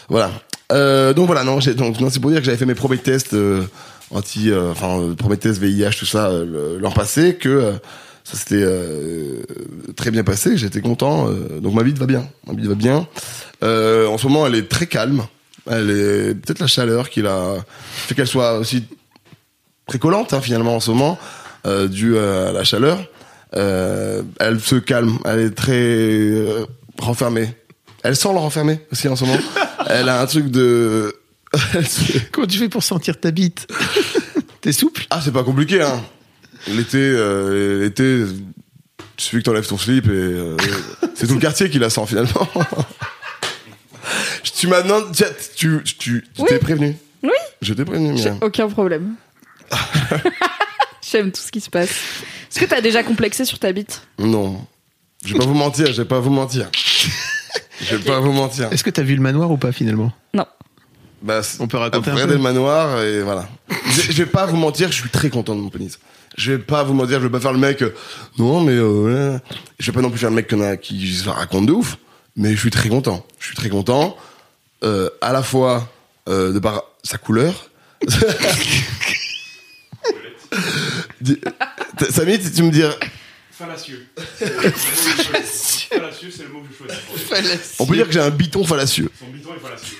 voilà 0.09 0.29
euh, 0.71 1.11
donc 1.13 1.25
voilà 1.25 1.43
non 1.43 1.59
j'ai 1.59 1.73
donc 1.73 1.99
non 1.99 2.09
c'est 2.11 2.19
pour 2.19 2.29
dire 2.29 2.39
que 2.39 2.45
j'avais 2.45 2.57
fait 2.57 2.65
mes 2.67 2.75
premiers 2.75 2.99
tests 2.99 3.33
euh, 3.33 3.63
anti 4.11 4.51
euh, 4.51 4.71
enfin 4.71 4.99
euh, 5.01 5.35
tests 5.35 5.59
VIH 5.59 5.97
tout 5.99 6.05
ça 6.05 6.29
euh, 6.29 6.77
l'an 6.79 6.91
passé 6.91 7.35
que 7.35 7.49
euh, 7.49 7.73
ça 8.23 8.37
s'était 8.37 8.61
euh, 8.61 9.43
très 9.95 10.11
bien 10.11 10.23
passé 10.23 10.57
j'étais 10.57 10.81
content 10.81 11.29
euh, 11.29 11.59
donc 11.59 11.73
ma 11.73 11.83
vie 11.83 11.93
va 11.93 12.05
bien 12.05 12.27
ma 12.45 12.53
vie 12.53 12.67
va 12.67 12.75
bien. 12.75 13.07
Euh, 13.63 14.07
en 14.07 14.17
ce 14.17 14.27
moment 14.27 14.47
elle 14.47 14.55
est 14.55 14.69
très 14.69 14.87
calme 14.87 15.25
elle 15.69 15.89
est 15.89 16.35
peut-être 16.35 16.59
la 16.59 16.67
chaleur 16.67 17.09
qui 17.09 17.21
l'a 17.21 17.55
fait 17.89 18.15
qu'elle 18.15 18.27
soit 18.27 18.57
aussi 18.57 18.85
très 19.87 19.99
collante 19.99 20.33
hein, 20.33 20.41
finalement 20.41 20.75
en 20.75 20.79
ce 20.79 20.91
moment 20.91 21.17
euh, 21.65 21.87
due 21.87 22.17
à 22.17 22.51
la 22.51 22.63
chaleur. 22.63 22.99
Euh, 23.55 24.23
elle 24.39 24.59
se 24.59 24.75
calme 24.75 25.17
elle 25.25 25.39
est 25.39 25.55
très 25.55 25.73
euh, 25.73 26.65
renfermée. 26.99 27.49
Elle 28.03 28.15
sent 28.15 28.31
le 28.31 28.39
renfermé 28.39 28.81
aussi 28.91 29.07
en 29.07 29.15
ce 29.15 29.25
moment. 29.25 29.39
Elle 29.89 30.09
a 30.09 30.21
un 30.21 30.25
truc 30.25 30.51
de 30.51 31.15
Comment 32.31 32.47
tu 32.47 32.57
fais 32.57 32.69
pour 32.69 32.83
sentir 32.83 33.19
ta 33.19 33.31
bite? 33.31 33.67
T'es 34.61 34.71
souple? 34.71 35.05
Ah 35.09 35.21
c'est 35.23 35.31
pas 35.31 35.43
compliqué 35.43 35.81
hein 35.81 36.03
l'été 36.67 36.97
euh, 36.97 37.81
l'été 37.83 38.19
il 38.19 39.21
suffit 39.21 39.37
que 39.37 39.43
t'enlèves 39.43 39.67
ton 39.67 39.77
slip 39.77 40.05
et 40.07 40.09
euh, 40.09 40.57
c'est 41.15 41.27
tout 41.27 41.35
le 41.35 41.39
quartier 41.39 41.69
qui 41.69 41.79
la 41.79 41.89
sent 41.89 42.05
finalement 42.07 42.47
tu 44.43 44.67
m'as 44.67 44.81
demandé 44.81 45.05
tiens, 45.13 45.27
tu 45.55 45.81
tu 45.83 45.95
tu 45.97 46.23
Oui. 46.39 46.45
t'es 46.49 46.59
prévenu? 46.59 46.95
Oui. 47.23 47.29
je 47.61 47.73
t'ai 47.73 47.85
prévenu 47.85 48.07
J'ai 48.17 48.23
Myriam. 48.31 48.37
aucun 48.41 48.67
problème. 48.67 49.15
J'aime 51.09 51.31
tout 51.31 51.41
ce 51.41 51.51
qui 51.51 51.61
se 51.61 51.69
passe. 51.69 51.89
Est-ce 51.89 52.59
que 52.59 52.65
t'as 52.65 52.81
déjà 52.81 53.01
complexé 53.03 53.45
sur 53.45 53.59
ta 53.59 53.71
bite? 53.71 54.01
Non. 54.19 54.65
Je 55.25 55.33
vais 55.33 55.39
pas 55.39 55.45
vous 55.45 55.53
mentir, 55.53 55.87
je 55.87 56.01
vais 56.01 56.07
pas 56.07 56.19
vous 56.19 56.29
mentir. 56.29 56.69
Je 57.81 57.95
vais 57.95 58.03
pas 58.03 58.19
vous 58.19 58.31
mentir. 58.33 58.71
Est-ce 58.73 58.83
que 58.83 58.89
t'as 58.89 59.03
vu 59.03 59.15
le 59.15 59.21
manoir 59.21 59.49
ou 59.51 59.57
pas 59.57 59.71
finalement? 59.71 60.11
Non. 60.33 60.45
Bah, 61.21 61.41
On 61.59 61.67
peut 61.67 61.77
raconter 61.77 62.09
un 62.11 62.15
peu 62.27 62.33
le 62.33 62.37
manoir 62.43 63.01
et 63.01 63.21
voilà. 63.23 63.49
Je, 63.89 64.01
je 64.01 64.11
vais 64.23 64.25
pas 64.25 64.45
vous 64.45 64.55
mentir, 64.57 64.91
je 64.91 65.01
suis 65.01 65.09
très 65.09 65.29
content 65.29 65.55
de 65.55 65.61
mon 65.61 65.69
pénis. 65.69 65.97
Je 66.37 66.51
vais 66.53 66.59
pas 66.59 66.83
vous 66.83 66.93
mentir, 66.93 67.19
je 67.19 67.25
vais 67.25 67.31
pas 67.31 67.39
faire 67.39 67.53
le 67.53 67.57
mec. 67.59 67.81
euh, 67.81 67.93
non, 68.37 68.61
mais 68.61 68.73
euh, 68.73 69.39
je 69.79 69.87
vais 69.91 69.95
pas 69.95 70.01
non 70.01 70.09
plus 70.11 70.19
faire 70.19 70.29
le 70.29 70.35
mec 70.35 70.47
qu'on 70.49 70.61
a- 70.61 70.77
qui 70.77 71.15
se 71.15 71.27
raconte 71.29 71.65
de 71.65 71.71
ouf. 71.71 71.97
Mais 72.35 72.51
je 72.53 72.59
suis 72.59 72.69
très 72.69 72.89
content. 72.89 73.25
Je 73.39 73.47
suis 73.47 73.55
très 73.55 73.69
content. 73.69 74.15
Euh, 74.83 75.09
à 75.21 75.33
la 75.33 75.41
fois 75.41 75.89
euh, 76.29 76.53
de 76.53 76.59
par 76.59 76.83
sa 77.03 77.17
couleur. 77.17 77.71
Samy, 82.09 82.39
tu 82.39 82.63
me 82.63 82.71
dire, 82.71 82.95
Fallacieux. 83.51 84.07
Fallacieux, 84.37 86.29
c'est 86.31 86.43
le 86.43 86.49
mot 86.49 86.61
que 86.61 86.67
je 86.71 86.77
choisis. 86.77 87.75
On 87.79 87.85
peut 87.87 87.95
dire 87.95 88.05
que 88.05 88.13
j'ai 88.13 88.19
un 88.19 88.29
biton 88.29 88.63
fallacieux. 88.63 89.09
Son 89.19 89.25
biton 89.31 89.49
est 89.55 89.59
fallacieux. 89.59 89.97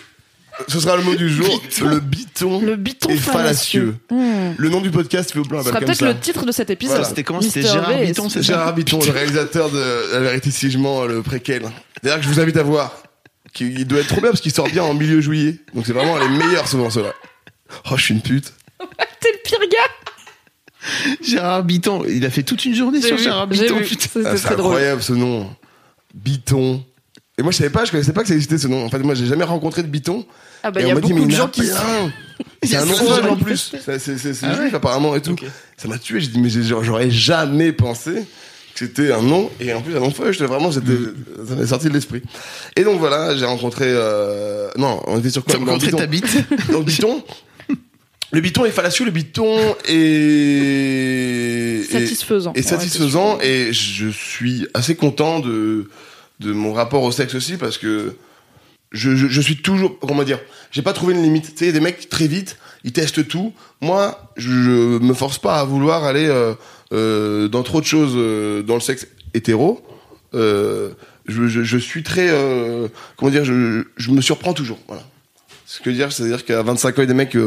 Ce 0.68 0.80
sera 0.80 0.98
le 0.98 1.04
mot 1.04 1.16
du 1.16 1.30
jour. 1.30 1.62
Le 1.82 2.00
biton, 2.00 2.62
Le 2.62 2.76
biton 2.76 3.10
est 3.10 3.18
fallacieux. 3.18 3.96
fallacieux. 4.10 4.56
Le 4.58 4.70
nom 4.70 4.82
du 4.82 4.90
podcast 4.92 5.32
fait 5.32 5.40
au 5.40 5.44
blanc 5.44 5.62
Ce 5.62 5.70
sera 5.70 5.80
peut-être 5.80 6.02
le 6.04 6.20
titre 6.20 6.46
de 6.46 6.52
cet 6.52 6.70
épisode. 6.70 6.96
Voilà. 6.98 7.10
C'était 7.10 7.24
comment 7.24 7.42
C'était 7.42 7.62
Gérard 7.62 7.90
V, 7.98 8.06
Biton, 8.08 8.30
c'est 8.30 8.42
Gérard 8.44 8.74
Biton, 8.74 9.00
le 9.06 9.12
réalisateur 9.12 9.70
de 9.70 10.14
La 10.14 10.20
vérité 10.20 10.52
si 10.52 10.72
je 10.72 10.78
mens, 10.78 11.06
le 11.06 11.22
préquel. 11.22 11.64
D'ailleurs, 12.04 12.20
que 12.20 12.24
je 12.26 12.30
vous 12.30 12.40
invite 12.40 12.58
à 12.58 12.64
voir. 12.64 12.92
Qui- 13.54 13.66
Il 13.72 13.86
doit 13.88 14.00
être 14.00 14.08
trop 14.08 14.22
bien 14.22 14.30
parce 14.30 14.42
qu'il 14.42 14.52
sort 14.52 14.68
bien 14.70 14.84
en 14.84 14.94
milieu 14.94 15.22
juillet. 15.22 15.58
Donc 15.74 15.86
c'est 15.86 15.94
vraiment 15.94 16.18
les 16.18 16.28
meilleurs 16.30 16.68
souvent 16.68 16.90
ceux-là. 16.90 17.14
Oh, 17.92 17.98
je 17.98 18.04
suis 18.04 18.14
une 18.14 18.22
pute. 18.22 18.54
T'es 19.20 19.30
le 19.32 19.40
pire 19.44 19.60
gars. 19.72 21.18
Gérard 21.22 21.64
Biton, 21.64 22.04
il 22.08 22.26
a 22.26 22.30
fait 22.30 22.44
toute 22.44 22.64
une 22.66 22.76
journée 22.76 23.02
sur 23.02 23.16
vu, 23.18 23.24
Gérard 23.24 23.48
j'ai 23.52 23.64
Biton. 23.64 23.78
Ah, 24.26 24.36
c'est 24.38 24.56
drôle. 24.56 24.74
incroyable 24.74 25.02
ce 25.02 25.14
nom. 25.14 25.50
Biton. 26.14 26.84
Et 27.38 27.44
moi 27.44 27.52
je 27.52 27.58
savais 27.58 27.70
pas, 27.70 27.86
je 27.86 27.92
connaissais 27.92 28.14
pas 28.14 28.22
que 28.22 28.28
ça 28.28 28.34
existait 28.34 28.58
ce 28.58 28.68
nom. 28.68 28.84
En 28.86 28.90
fait, 28.90 29.00
moi 29.00 29.14
j'ai 29.16 29.26
jamais 29.28 29.44
rencontré 29.44 29.84
de 29.84 29.88
Biton. 29.88 30.26
Ah 30.64 30.72
bah 30.72 30.82
et 30.82 30.84
il 30.84 30.88
y 30.88 30.92
a 30.92 30.96
dit, 30.96 31.02
beaucoup 31.02 31.14
mais 31.16 31.26
de 31.26 31.32
gens 31.32 31.46
a 31.46 31.50
qui. 31.50 31.64
C'est 32.64 32.76
un 32.76 32.86
nom 32.86 32.94
en 33.32 33.36
plus. 33.38 33.74
C'est 33.84 33.90
Ah 34.44 34.54
juif 34.56 34.72
ouais 34.72 34.76
apparemment 34.76 35.16
et 35.16 35.22
tout. 35.22 35.36
Ça 35.78 35.88
m'a 35.88 35.98
tué. 35.98 36.20
J'ai 36.22 36.28
dit, 36.28 36.40
mais 36.40 36.50
j'aurais 36.50 37.10
jamais 37.10 37.72
pensé 37.72 38.12
que 38.76 38.86
c'était 38.86 39.12
un 39.12 39.22
nom. 39.24 39.50
Et 39.60 39.74
en 39.74 39.82
plus, 39.82 39.96
un 39.96 40.00
nom 40.00 40.12
feuille, 40.12 40.34
j'étais 40.34 40.46
vraiment, 40.46 40.72
c'était, 40.72 40.92
Mm. 40.92 41.48
ça 41.48 41.56
m'est 41.56 41.68
sorti 41.68 41.88
de 41.90 41.94
l'esprit. 41.94 42.22
Et 42.76 42.84
donc 42.84 43.00
voilà, 43.00 43.36
j'ai 43.36 43.46
rencontré, 43.46 43.86
euh, 43.88 44.70
non, 44.78 45.02
on 45.08 45.18
était 45.20 45.32
sur 45.32 45.44
quoi? 45.44 45.54
T'as 45.54 45.60
Dans 45.60 45.66
rencontré 45.66 45.88
Biton. 45.88 45.98
ta 45.98 46.06
bite? 46.06 46.72
Dans 46.72 46.80
le 46.80 46.86
biton. 46.86 47.24
Le 48.34 48.42
biton 48.42 48.66
est 48.66 48.72
fallacieux, 48.72 49.06
le 49.06 49.12
biton 49.12 49.58
est, 49.88 51.84
satisfaisant. 51.90 52.52
est 52.54 52.62
satisfaisant 52.62 53.40
et 53.42 53.72
je 53.72 54.10
suis 54.10 54.68
assez 54.74 54.96
content 54.96 55.40
de 55.40 55.90
de 56.42 56.52
mon 56.52 56.74
rapport 56.74 57.04
au 57.04 57.12
sexe 57.12 57.36
aussi 57.36 57.56
parce 57.58 57.78
que 57.78 58.14
je, 58.92 59.16
je, 59.16 59.42
suis 59.42 59.58
toujours 59.58 60.00
comment 60.00 60.24
dire 60.24 60.40
j'ai 60.72 60.82
pas 60.82 60.94
trouvé 60.94 61.14
une 61.14 61.22
limite. 61.22 61.54
Tu 61.54 61.58
sais 61.58 61.66
y 61.66 61.70
a 61.70 61.74
des 61.74 61.80
mecs 61.80 62.10
très 62.10 62.28
vite 62.28 62.58
ils 62.84 62.94
testent 62.94 63.28
tout. 63.28 63.54
Moi 63.82 64.32
je, 64.38 64.50
je 64.50 65.00
me 65.00 65.14
force 65.14 65.40
pas 65.40 65.60
à 65.60 65.66
vouloir 65.66 66.06
aller 66.06 66.28
euh, 66.28 66.54
euh, 66.94 67.48
dans 67.50 67.64
trop 67.64 67.82
de 67.82 67.86
choses 67.86 68.14
euh, 68.16 68.64
dans 68.64 68.76
le 68.76 68.82
sexe 68.82 69.08
hétéro. 69.34 69.86
Je, 70.34 71.78
suis 71.78 72.04
très 72.04 72.30
comment 73.18 73.32
dire 73.32 73.44
je, 73.44 74.12
me 74.12 74.22
surprends 74.22 74.54
toujours 74.54 74.80
voilà. 74.88 75.04
Ce 75.66 75.80
que 75.80 75.86
je 75.86 75.90
veux 75.90 75.96
dire 75.96 76.14
c'est 76.14 76.24
à 76.24 76.28
dire 76.28 76.46
qu'à 76.46 76.62
25 76.62 76.90
ans 76.90 76.94
il 76.98 77.00
y 77.00 77.04
a 77.04 77.06
des 77.08 77.14
mecs 77.14 77.38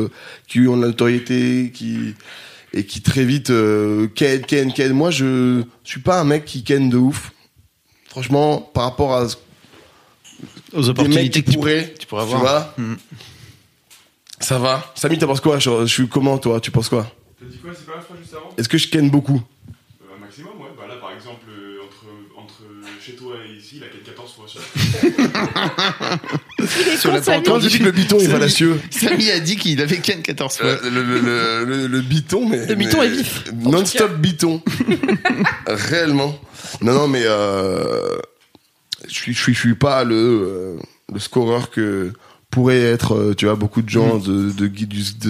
qui 0.47 0.61
ont 0.69 0.77
de 0.77 0.83
la 0.83 0.89
notoriété 0.89 1.71
qui 1.73 2.15
et 2.73 2.85
qui 2.85 3.01
très 3.01 3.25
vite 3.25 3.51
ken 4.15 4.45
ken 4.45 4.73
ken 4.73 4.93
moi 4.93 5.11
je 5.11 5.63
suis 5.85 6.01
pas 6.01 6.21
un 6.21 6.25
mec 6.25 6.45
qui 6.45 6.63
ken 6.65 6.91
de 6.91 6.99
ouf. 6.99 7.33
Franchement 8.09 8.61
par 8.61 8.85
rapport 8.85 9.15
à 9.15 9.29
ce- 9.29 9.37
Aux 10.73 10.81
des 10.83 10.89
mecs 10.89 10.89
opportunités 10.99 11.31
qui 11.31 11.43
que 11.45 11.51
tu 11.51 11.57
pourraient 11.59 11.95
tu 11.99 12.07
pourrais 12.07 12.27
tu 12.27 12.33
avoir. 12.35 12.41
vois 12.41 12.75
Mhm. 12.79 12.97
ça 14.41 14.59
va 14.59 14.93
Samy 14.95 15.19
t'en 15.19 15.27
penses 15.27 15.41
quoi? 15.41 15.59
Je, 15.59 15.71
je 15.83 15.87
suis 15.93 16.09
comment 16.09 16.39
toi? 16.39 16.61
Tu 16.61 16.71
penses 16.71 16.89
quoi? 16.89 17.11
T'as 17.39 17.47
dit 17.47 17.59
quoi, 17.59 17.71
c'est 17.77 17.87
pas 17.87 17.97
la 17.97 18.03
fois 18.03 18.17
juste 18.21 18.35
avant? 18.35 18.51
Est-ce 18.57 18.69
que 18.69 18.79
je 18.79 18.89
ken 18.89 19.11
beaucoup? 19.11 19.43
Euh, 20.03 20.15
Un 20.17 20.21
maximum, 20.21 20.53
ouais. 20.61 20.69
Bah 20.77 20.85
là, 20.89 20.97
par 21.01 21.13
exemple, 21.13 21.47
euh, 21.51 21.79
entre, 21.87 22.05
entre 22.43 22.63
chez 23.05 23.13
toi 23.15 23.35
et 23.49 23.57
ici, 23.59 23.77
il 23.77 23.85
a 23.85 23.87
quel 23.91 24.03
14 24.03 24.33
fois 24.35 24.47
ça. 24.47 24.61
Sur 26.99 27.13
la 27.13 27.23
Samy. 27.23 27.43
quand 27.45 27.61
je 27.61 27.69
dis 27.69 27.79
que 27.79 27.85
le 27.85 27.93
biton 27.93 28.19
est 28.19 28.29
fallacieux 28.29 28.81
Samy 28.91 29.31
a 29.31 29.41
dit 29.41 29.57
qu'il 29.57 29.81
avait 29.81 29.99
ken 29.99 30.21
14 30.23 30.57
fois. 30.59 30.67
Euh, 30.67 30.79
le, 30.91 31.03
le, 31.03 31.21
le, 31.21 31.65
le, 31.65 31.87
le 31.87 32.01
biton, 32.01 32.47
mais. 32.49 32.67
Le 32.67 32.75
biton 32.75 32.99
mais- 33.01 33.07
est 33.07 33.11
vif, 33.11 33.45
Non-stop 33.55 34.17
biton. 34.19 34.63
Réellement. 35.67 36.39
Non, 36.83 36.93
non, 36.95 37.09
mais 37.09 37.23
euh, 37.25 38.19
je 39.11 39.15
suis, 39.15 39.35
je 39.35 39.41
suis, 39.41 39.55
je 39.55 39.59
suis 39.59 39.75
pas 39.75 40.05
le, 40.05 40.15
euh, 40.15 40.77
le 41.13 41.19
scoreur 41.19 41.71
que 41.71 42.13
pourraient 42.51 42.81
être, 42.81 43.15
euh, 43.15 43.35
tu 43.35 43.45
vois, 43.47 43.55
beaucoup 43.55 43.83
de 43.83 43.89
gens 43.89 44.19
de, 44.19 44.51
de, 44.51 44.71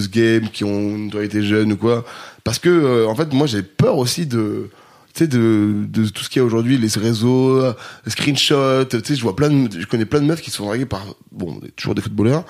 ce 0.01 0.09
game 0.09 0.49
qui 0.49 0.65
ont 0.65 0.97
une 0.97 1.07
notoriété 1.07 1.43
jeune 1.43 1.73
ou 1.73 1.77
quoi. 1.77 2.05
Parce 2.45 2.59
que, 2.59 2.69
euh, 2.69 3.09
en 3.09 3.15
fait, 3.15 3.33
moi, 3.33 3.47
j'ai 3.47 3.63
peur 3.63 3.99
aussi 3.99 4.27
de, 4.27 4.71
tu 5.15 5.25
sais, 5.25 5.27
de, 5.27 5.85
de 5.89 6.09
tout 6.09 6.23
ce 6.23 6.31
qu'il 6.31 6.41
y 6.41 6.43
a 6.43 6.47
aujourd'hui, 6.47 6.79
les 6.79 6.89
réseaux, 7.01 7.63
les 8.05 8.11
screenshots, 8.11 8.85
tu 8.87 8.99
sais, 9.05 9.17
je 9.17 9.23
vois 9.23 9.37
plein 9.37 9.51
de, 9.51 9.81
je 9.81 9.87
connais 9.87 10.07
plein 10.07 10.21
de 10.21 10.27
meufs 10.27 10.41
qui 10.41 10.51
sont 10.51 10.65
draguées 10.67 10.87
par, 10.87 11.05
bon, 11.33 11.61
toujours 11.77 11.95
des 11.95 12.03
footballeurs. 12.03 12.45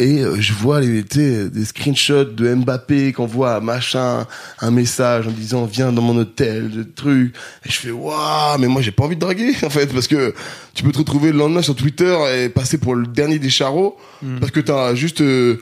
Et 0.00 0.20
euh, 0.20 0.36
je 0.40 0.52
vois 0.52 0.80
les, 0.80 1.02
des 1.02 1.64
screenshots 1.64 2.24
de 2.24 2.54
Mbappé 2.54 3.12
qu'on 3.12 3.26
voit 3.26 3.54
à 3.54 3.60
machin 3.60 4.26
un 4.60 4.70
message 4.70 5.26
en 5.26 5.32
disant 5.32 5.64
viens 5.64 5.92
dans 5.92 6.02
mon 6.02 6.16
hôtel, 6.16 6.70
de 6.70 6.82
trucs. 6.84 7.34
Et 7.64 7.70
je 7.70 7.78
fais 7.78 7.90
waouh, 7.90 8.58
mais 8.58 8.68
moi 8.68 8.80
j'ai 8.80 8.92
pas 8.92 9.04
envie 9.04 9.16
de 9.16 9.20
draguer 9.20 9.52
en 9.64 9.70
fait 9.70 9.92
parce 9.92 10.06
que 10.06 10.34
tu 10.74 10.84
peux 10.84 10.92
te 10.92 10.98
retrouver 10.98 11.32
le 11.32 11.38
lendemain 11.38 11.62
sur 11.62 11.74
Twitter 11.74 12.16
et 12.36 12.48
passer 12.48 12.78
pour 12.78 12.94
le 12.94 13.06
dernier 13.06 13.38
des 13.38 13.50
charros 13.50 13.96
parce 14.40 14.52
que 14.52 14.60
t'as 14.60 14.94
juste 14.94 15.20
euh, 15.20 15.60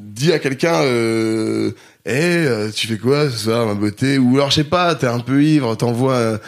dit 0.00 0.32
à 0.32 0.38
quelqu'un 0.38 0.74
euh, 0.82 1.72
Eh, 2.06 2.10
euh, 2.12 2.70
tu 2.70 2.86
fais 2.86 2.98
quoi 2.98 3.30
ce 3.30 3.36
soir 3.36 3.66
ma 3.66 3.74
beauté? 3.74 4.18
Ou 4.18 4.36
alors 4.36 4.50
je 4.50 4.56
sais 4.56 4.64
pas 4.64 4.94
t'es 4.94 5.06
un 5.06 5.20
peu 5.20 5.42
ivre 5.42 5.74
t'envoies 5.74 6.14
euh, 6.14 6.38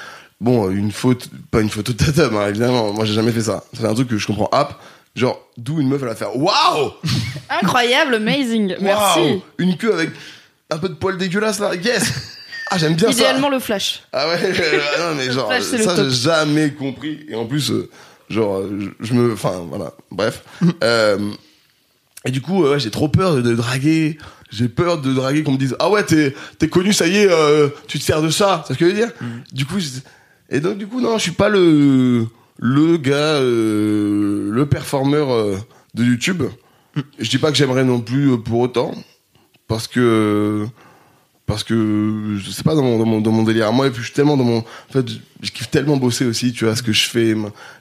bon 0.40 0.70
une 0.70 0.92
faute 0.92 1.28
pas 1.50 1.60
une 1.60 1.70
photo 1.70 1.92
de 1.92 1.98
ta 1.98 2.12
table 2.12 2.36
hein, 2.36 2.48
évidemment. 2.48 2.92
Moi 2.92 3.04
j'ai 3.04 3.14
jamais 3.14 3.32
fait 3.32 3.42
ça 3.42 3.64
c'est 3.74 3.84
un 3.84 3.94
truc 3.94 4.08
que 4.08 4.16
je 4.18 4.26
comprends. 4.26 4.48
App 4.52 4.80
genre 5.14 5.40
d'où 5.56 5.80
une 5.80 5.88
meuf 5.88 6.00
elle 6.02 6.08
va 6.08 6.14
faire 6.14 6.36
waouh 6.36 6.92
Incroyable, 7.48 8.14
amazing. 8.16 8.76
Merci. 8.80 9.20
Waouh 9.20 9.42
Une 9.58 9.76
queue 9.76 9.92
avec 9.92 10.10
un 10.70 10.78
peu 10.78 10.88
de 10.88 10.94
poil 10.94 11.16
dégueulasse 11.16 11.58
là. 11.58 11.74
Yes 11.74 12.36
Ah, 12.70 12.78
j'aime 12.78 12.94
bien 12.94 13.10
Idéalement 13.10 13.48
ça. 13.48 13.54
le 13.54 13.58
flash. 13.60 14.02
Ah 14.12 14.28
ouais, 14.28 14.38
non, 14.98 15.14
mais 15.16 15.30
genre, 15.32 15.48
Flash, 15.48 15.64
ça, 15.64 15.96
j'ai 15.96 16.10
jamais 16.10 16.70
compris. 16.72 17.26
Et 17.28 17.34
en 17.34 17.44
plus, 17.46 17.72
euh, 17.72 17.90
genre, 18.28 18.58
euh, 18.58 18.92
je, 19.00 19.06
je 19.06 19.14
me. 19.14 19.32
Enfin, 19.32 19.64
voilà. 19.68 19.92
Bref. 20.10 20.44
Euh, 20.84 21.18
et 22.24 22.30
du 22.30 22.40
coup, 22.42 22.64
euh, 22.64 22.72
ouais, 22.74 22.80
j'ai 22.80 22.90
trop 22.90 23.08
peur 23.08 23.34
de, 23.34 23.40
de 23.42 23.54
draguer. 23.54 24.18
J'ai 24.52 24.68
peur 24.68 25.00
de 25.00 25.12
draguer 25.12 25.42
qu'on 25.42 25.52
me 25.52 25.56
dise 25.58 25.74
Ah 25.80 25.90
ouais, 25.90 26.04
t'es 26.04 26.34
t'es 26.58 26.68
connu, 26.68 26.92
ça 26.92 27.06
y 27.08 27.16
est, 27.16 27.28
euh, 27.30 27.68
tu 27.88 27.98
te 27.98 28.04
sers 28.04 28.20
de 28.22 28.30
ça. 28.30 28.62
C'est 28.66 28.74
ce 28.74 28.78
que 28.78 28.84
je 28.84 28.90
veux 28.90 28.96
dire? 28.96 29.10
Du 29.52 29.64
coup, 29.66 29.78
et 30.50 30.60
donc, 30.60 30.78
du 30.78 30.86
coup, 30.86 31.00
non, 31.00 31.16
je 31.18 31.22
suis 31.22 31.30
pas 31.32 31.48
le, 31.48 32.26
le 32.60 32.98
gars, 32.98 33.14
euh, 33.14 34.50
le 34.52 34.66
performeur 34.66 35.32
euh, 35.32 35.56
de 35.94 36.04
YouTube. 36.04 36.42
Je 37.18 37.30
dis 37.30 37.38
pas 37.38 37.50
que 37.50 37.56
j'aimerais 37.56 37.84
non 37.84 38.00
plus 38.00 38.32
euh, 38.32 38.36
pour 38.36 38.60
autant, 38.60 38.94
parce 39.66 39.88
que 39.88 40.66
parce 41.46 41.64
que 41.64 42.36
je 42.38 42.50
sais 42.50 42.62
pas 42.62 42.76
dans 42.76 42.82
mon, 42.82 42.98
dans 42.98 43.06
mon, 43.06 43.20
dans 43.20 43.32
mon 43.32 43.42
délire 43.42 43.72
moi 43.72 43.88
et 43.88 43.90
puis 43.90 44.02
je 44.02 44.06
suis 44.06 44.14
tellement 44.14 44.36
dans 44.36 44.44
mon 44.44 44.58
en 44.58 44.92
fait 44.92 45.04
je, 45.42 45.50
kiffe 45.50 45.68
tellement 45.68 45.96
bosser 45.96 46.24
aussi 46.24 46.52
tu 46.52 46.64
vois 46.64 46.76
ce 46.76 46.82
que 46.84 46.92
je 46.92 47.08
fais 47.08 47.34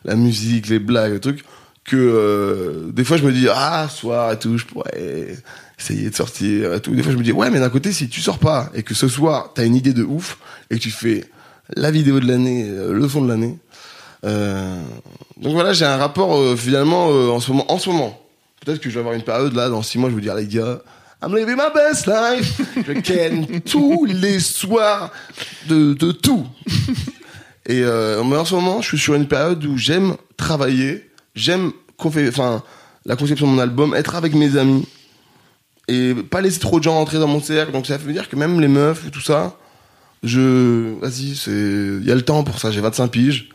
la 0.06 0.16
musique 0.16 0.70
les 0.70 0.80
blagues 0.80 1.14
les 1.14 1.20
trucs 1.20 1.46
que 1.84 2.90
des 2.92 3.04
fois 3.04 3.18
je 3.18 3.24
me 3.24 3.32
dis 3.32 3.48
ah 3.48 3.88
soir 3.88 4.32
et 4.32 4.40
tout 4.40 4.58
je 4.58 4.66
pourrais 4.66 5.38
essayer 5.78 6.10
de 6.10 6.16
sortir 6.16 6.74
et 6.74 6.82
tout 6.82 6.96
des 6.96 7.04
fois 7.04 7.12
je 7.12 7.18
me 7.18 7.22
dis 7.22 7.32
ouais 7.32 7.52
mais 7.52 7.60
d'un 7.60 7.70
côté 7.70 7.92
si 7.92 8.10
tu 8.10 8.22
sors 8.22 8.40
pas 8.40 8.72
et 8.74 8.82
que 8.82 8.96
ce 8.96 9.08
soir 9.08 9.52
t'as 9.54 9.68
une 9.68 9.76
idée 9.76 9.94
de 9.94 10.04
ouf 10.04 10.40
et 10.72 10.78
que 10.78 10.82
tu 10.82 10.90
fais 10.90 11.26
la 11.76 11.92
vidéo 11.92 12.20
de 12.20 12.28
l'année 12.28 12.66
le 12.66 13.08
son 13.08 13.22
de 13.22 13.28
l'année 13.28 13.60
donc 14.24 15.54
voilà 15.54 15.74
j'ai 15.74 15.86
un 15.86 15.98
rapport 15.98 16.36
euh, 16.36 16.56
finalement 16.56 17.10
euh, 17.10 17.30
en 17.30 17.40
ce 17.40 17.52
moment 17.52 17.72
en 17.72 17.78
ce 17.78 17.90
moment 17.90 18.20
peut-être 18.60 18.82
que 18.82 18.90
je 18.90 18.96
vais 18.96 19.00
avoir 19.00 19.16
une 19.16 19.24
période 19.24 19.54
là 19.54 19.70
dans 19.70 19.82
six 19.82 19.98
mois 19.98 20.10
je 20.10 20.16
vais 20.16 20.22
vous 20.22 20.26
dire 20.26 20.36
les 20.36 20.48
gars 20.48 20.82
I'm 21.22 21.36
living 21.36 21.58
my 21.58 21.68
best 21.76 22.08
life. 22.08 22.62
Je 22.78 22.94
ken 23.02 23.60
tous 23.60 24.06
les 24.06 24.40
soirs 24.40 25.12
de, 25.68 25.94
de 25.94 26.14
tout. 26.14 26.48
Et 27.66 27.82
euh, 27.84 28.24
mais 28.24 28.38
en 28.38 28.46
ce 28.46 28.56
moment, 28.56 28.82
je 28.82 28.88
suis 28.88 28.98
sur 28.98 29.16
une 29.16 29.28
période 29.28 29.64
où 29.66 29.78
j'aime 29.78 30.16
travailler, 30.38 31.10
j'aime 31.36 31.74
enfin 31.98 32.64
la 33.06 33.18
conception 33.18 33.48
de 33.48 33.52
mon 33.52 33.60
album, 33.60 33.94
être 33.96 34.16
avec 34.16 34.34
mes 34.34 34.56
amis 34.56 34.88
et 35.90 36.14
pas 36.14 36.40
laisser 36.40 36.60
trop 36.60 36.80
de 36.80 36.86
gens 36.86 36.94
rentrer 36.94 37.20
dans 37.20 37.28
mon 37.28 37.42
cercle. 37.42 37.74
Donc 37.74 37.86
ça 37.86 37.98
veut 37.98 38.14
dire 38.14 38.30
que 38.30 38.38
même 38.38 38.62
les 38.62 38.70
meufs 38.70 39.06
et 39.06 39.12
tout 39.12 39.22
ça, 39.22 39.58
je 40.24 40.98
vas-y, 41.02 41.36
c'est 41.36 41.52
il 41.52 42.06
y 42.06 42.12
a 42.12 42.16
le 42.16 42.22
temps 42.22 42.46
pour 42.46 42.60
ça. 42.60 42.72
J'ai 42.72 42.80
25 42.80 43.08
piges. 43.10 43.50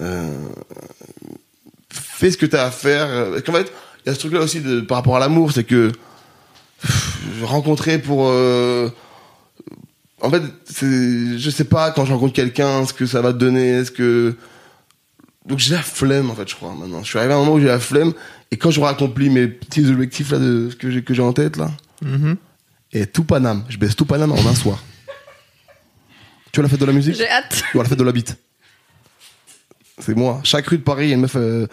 Euh, 0.00 0.48
fais 1.90 2.30
ce 2.30 2.36
que 2.36 2.46
t'as 2.46 2.66
à 2.66 2.70
faire. 2.70 3.30
Parce 3.30 3.42
qu'en 3.42 3.52
fait, 3.52 3.72
il 4.04 4.08
y 4.08 4.10
a 4.10 4.14
ce 4.14 4.20
truc-là 4.20 4.40
aussi 4.40 4.60
de, 4.60 4.80
par 4.80 4.98
rapport 4.98 5.16
à 5.16 5.20
l'amour, 5.20 5.52
c'est 5.52 5.64
que 5.64 5.92
je 7.38 7.44
rencontrais 7.44 7.98
pour 7.98 8.28
euh, 8.28 8.90
en 10.20 10.30
fait 10.30 10.42
c'est 10.64 11.38
je 11.38 11.50
sais 11.50 11.64
pas 11.64 11.90
quand 11.90 12.04
je 12.04 12.12
rencontre 12.12 12.34
quelqu'un 12.34 12.84
ce 12.84 12.92
que 12.92 13.06
ça 13.06 13.22
va 13.22 13.32
te 13.32 13.38
donner 13.38 13.68
est-ce 13.68 13.90
que 13.90 14.34
donc 15.46 15.58
j'ai 15.58 15.74
la 15.74 15.80
flemme 15.82 16.30
en 16.30 16.34
fait 16.34 16.48
je 16.48 16.54
crois 16.54 16.74
maintenant. 16.74 17.02
Je 17.02 17.08
suis 17.08 17.18
arrivé 17.18 17.32
à 17.32 17.36
un 17.36 17.40
moment 17.40 17.54
où 17.54 17.60
j'ai 17.60 17.66
la 17.66 17.80
flemme 17.80 18.12
et 18.50 18.56
quand 18.58 18.70
j'aurai 18.70 18.90
accompli 18.90 19.30
mes 19.30 19.48
petits 19.48 19.86
objectifs 19.86 20.30
là 20.30 20.38
de 20.38 20.68
ce 20.70 20.76
que 20.76 20.90
j'ai 20.90 21.02
que 21.02 21.14
j'ai 21.14 21.22
en 21.22 21.32
tête 21.32 21.56
là 21.56 21.70
et 22.92 23.06
tout 23.06 23.24
Paname 23.24 23.64
je 23.68 23.78
baisse 23.78 23.96
tout 23.96 24.04
Paname 24.04 24.32
en 24.32 24.46
un 24.46 24.54
soir. 24.54 24.82
Tu 26.52 26.60
vois 26.60 26.64
la 26.64 26.68
fête 26.68 26.80
de 26.80 26.86
la 26.86 26.92
musique? 26.92 27.16
J'ai 27.16 27.28
hâte. 27.28 27.64
ou 27.74 27.80
à 27.80 27.82
la 27.82 27.88
fête 27.88 27.98
de 27.98 28.04
la 28.04 28.12
bite? 28.12 28.36
C'est 29.98 30.16
moi 30.16 30.40
chaque 30.44 30.66
rue 30.66 30.78
de 30.78 30.82
Paris 30.82 31.06
il 31.06 31.08
y 31.10 31.12
a 31.12 31.14
une 31.14 31.22
meuf 31.22 31.36
euh, 31.36 31.66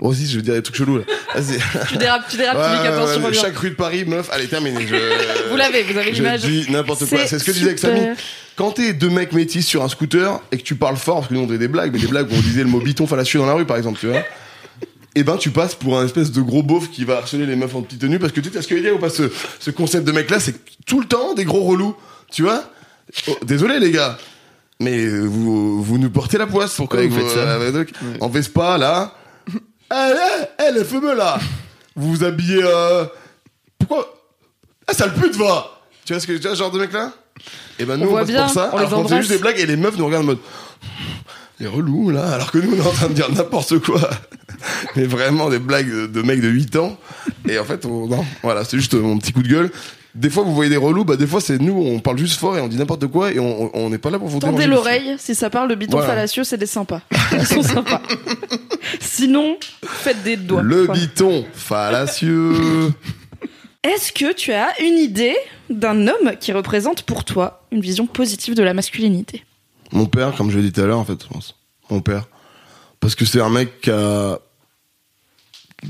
Moi 0.00 0.10
aussi, 0.10 0.26
je 0.26 0.36
veux 0.36 0.42
dire 0.42 0.54
des 0.54 0.62
trucs 0.62 0.76
chelous 0.76 0.98
là. 0.98 1.04
Vas-y. 1.34 1.58
Tu 1.88 1.96
dérapes, 1.98 2.22
tu 2.28 2.36
dérapes, 2.36 2.56
Ouais, 2.56 2.88
attention, 2.88 3.24
ouais, 3.24 3.32
chaque 3.32 3.56
rue 3.56 3.70
de 3.70 3.74
Paris, 3.74 4.04
meuf, 4.04 4.28
allez, 4.32 4.46
terminé. 4.46 4.86
Je... 4.86 4.94
Vous 5.50 5.56
l'avez, 5.56 5.82
vous 5.82 5.96
avez 5.98 6.10
Je 6.12 6.22
l'image. 6.22 6.40
dis 6.42 6.66
n'importe 6.70 7.06
quoi. 7.08 7.26
C'est 7.26 7.38
ce 7.38 7.44
que 7.44 7.52
je 7.52 7.58
disais 7.58 7.68
avec 7.70 7.78
Samy. 7.78 8.00
Quand 8.56 8.70
t'es 8.72 8.92
deux 8.92 9.10
mecs 9.10 9.32
métis 9.32 9.66
sur 9.66 9.82
un 9.82 9.88
scooter 9.88 10.40
et 10.52 10.58
que 10.58 10.62
tu 10.62 10.76
parles 10.76 10.96
fort, 10.96 11.16
parce 11.16 11.28
que 11.28 11.34
nous 11.34 11.40
on 11.40 11.46
faisait 11.46 11.58
des 11.58 11.68
blagues, 11.68 11.92
mais 11.92 11.98
des 11.98 12.06
blagues 12.06 12.30
où 12.30 12.34
on 12.36 12.40
disait 12.40 12.62
le 12.62 12.68
mot 12.68 12.80
biton 12.80 13.06
fallacieux 13.06 13.40
dans 13.40 13.46
la 13.46 13.54
rue 13.54 13.64
par 13.66 13.76
exemple, 13.76 13.98
tu 13.98 14.06
vois. 14.06 14.22
Et 15.16 15.22
ben 15.24 15.36
tu 15.36 15.50
passes 15.50 15.74
pour 15.74 15.98
un 15.98 16.04
espèce 16.04 16.30
de 16.32 16.40
gros 16.40 16.62
beauf 16.62 16.90
qui 16.90 17.04
va 17.04 17.18
harceler 17.18 17.46
les 17.46 17.56
meufs 17.56 17.74
en 17.74 17.82
petite 17.82 18.00
tenue 18.00 18.18
parce 18.18 18.32
que 18.32 18.40
tu 18.40 18.50
sais 18.50 18.62
ce 18.62 18.68
que 18.68 18.76
je 18.76 18.80
veux 18.80 18.86
dire 18.86 18.96
ou 18.96 19.00
pas 19.00 19.10
ce, 19.10 19.30
ce 19.60 19.70
concept 19.70 20.04
de 20.06 20.12
mec 20.12 20.28
là, 20.30 20.38
c'est 20.40 20.54
tout 20.86 21.00
le 21.00 21.06
temps 21.06 21.34
des 21.34 21.44
gros 21.44 21.62
relous, 21.62 21.96
tu 22.32 22.42
vois. 22.42 22.64
Oh, 23.28 23.36
désolé 23.44 23.78
les 23.80 23.90
gars, 23.90 24.18
mais 24.80 25.04
euh, 25.04 25.22
vous 25.24 25.82
vous 25.82 25.98
nous 25.98 26.10
portez 26.10 26.38
la 26.38 26.46
poisse. 26.46 26.74
Pourquoi 26.76 27.00
avec 27.00 27.10
vous 27.10 27.20
faites 27.20 27.30
ça 27.30 27.72
trucs. 27.72 27.94
En 28.20 28.28
Vespa 28.28 28.78
là. 28.78 29.14
Eh, 29.92 29.96
eh, 29.96 30.64
eh, 30.66 30.72
les 30.72 30.82
fameux 30.82 31.14
là 31.14 31.38
Vous 31.94 32.08
vous 32.08 32.24
habillez 32.24 32.62
euh... 32.64 33.04
Pourquoi? 33.78 34.14
Ah 34.86 34.94
sale 34.94 35.12
pute 35.12 35.36
va 35.36 35.82
Tu 36.06 36.14
vois 36.14 36.20
ce 36.20 36.26
que 36.26 36.32
tu 36.32 36.40
vois 36.40 36.52
ce 36.52 36.56
genre 36.58 36.70
de 36.70 36.78
mec 36.78 36.90
là 36.92 37.12
Et 37.78 37.84
ben 37.84 37.98
nous 37.98 38.04
On 38.04 38.06
on, 38.06 38.10
voit 38.10 38.20
passe 38.20 38.28
bien, 38.28 38.42
pour 38.44 38.54
ça, 38.54 38.70
on 38.72 38.78
alors 38.78 38.90
qu'on 38.90 38.96
fait 38.96 39.02
embrasse. 39.02 39.18
juste 39.20 39.30
des 39.30 39.38
blagues 39.38 39.58
et 39.60 39.66
les 39.66 39.76
meufs 39.76 39.96
nous 39.98 40.06
regardent 40.06 40.24
en 40.24 40.28
mode 40.28 40.38
les 41.60 41.66
relous 41.66 42.10
là, 42.10 42.32
alors 42.32 42.50
que 42.50 42.58
nous 42.58 42.72
on 42.72 42.76
est 42.76 42.86
en 42.86 42.92
train 42.92 43.08
de 43.08 43.12
dire 43.12 43.30
n'importe 43.30 43.78
quoi. 43.80 44.00
Mais 44.96 45.04
vraiment 45.04 45.50
des 45.50 45.58
blagues 45.58 45.88
de, 45.90 46.06
de 46.06 46.22
mecs 46.22 46.40
de 46.40 46.48
8 46.48 46.76
ans. 46.76 46.98
Et 47.48 47.58
en 47.58 47.64
fait, 47.64 47.84
on, 47.86 48.08
non, 48.08 48.24
voilà, 48.42 48.64
c'est 48.64 48.76
juste 48.76 48.94
mon 48.94 49.18
petit 49.18 49.32
coup 49.32 49.42
de 49.42 49.48
gueule. 49.48 49.70
Des 50.14 50.30
fois, 50.30 50.44
vous 50.44 50.54
voyez 50.54 50.70
des 50.70 50.76
relous, 50.76 51.04
bah 51.04 51.16
des 51.16 51.26
fois 51.26 51.40
c'est 51.40 51.58
nous, 51.58 51.72
on 51.74 51.98
parle 51.98 52.18
juste 52.18 52.38
fort 52.38 52.56
et 52.56 52.60
on 52.60 52.68
dit 52.68 52.76
n'importe 52.76 53.08
quoi 53.08 53.32
et 53.32 53.40
on 53.40 53.90
n'est 53.90 53.98
pas 53.98 54.10
là 54.10 54.18
pour 54.18 54.28
vous 54.28 54.38
Tendez 54.38 54.66
l'oreille, 54.68 55.16
si 55.18 55.34
ça 55.34 55.50
parle 55.50 55.68
de 55.68 55.74
biton 55.74 55.96
Voilà. 55.96 56.14
fallacieux, 56.14 56.44
c'est 56.44 56.56
des 56.56 56.66
sympas. 56.66 57.00
Ils 57.32 57.44
sont 57.44 57.62
sympas. 57.62 58.00
Sinon, 59.00 59.56
faites 59.84 60.22
des 60.22 60.36
doigts. 60.36 60.62
Le 60.62 60.86
quoi. 60.86 60.94
biton 60.94 61.44
fallacieux. 61.52 62.52
Est-ce 63.82 64.12
que 64.12 64.32
tu 64.32 64.52
as 64.52 64.80
une 64.80 64.98
idée 64.98 65.34
d'un 65.68 66.06
homme 66.06 66.36
qui 66.40 66.52
représente 66.52 67.02
pour 67.02 67.24
toi 67.24 67.64
une 67.72 67.80
vision 67.80 68.06
positive 68.06 68.54
de 68.54 68.62
la 68.62 68.72
masculinité? 68.72 69.44
Mon 69.92 70.06
père, 70.06 70.34
comme 70.36 70.50
je 70.50 70.56
l'ai 70.58 70.64
dit 70.64 70.72
tout 70.72 70.80
à 70.80 70.86
l'heure, 70.86 70.98
en 70.98 71.04
fait, 71.04 71.22
je 71.22 71.28
pense. 71.28 71.56
Mon 71.90 72.00
père. 72.00 72.28
Parce 73.00 73.14
que 73.14 73.24
c'est 73.24 73.40
un 73.40 73.50
mec 73.50 73.80
qui 73.82 73.90
a 73.90 74.38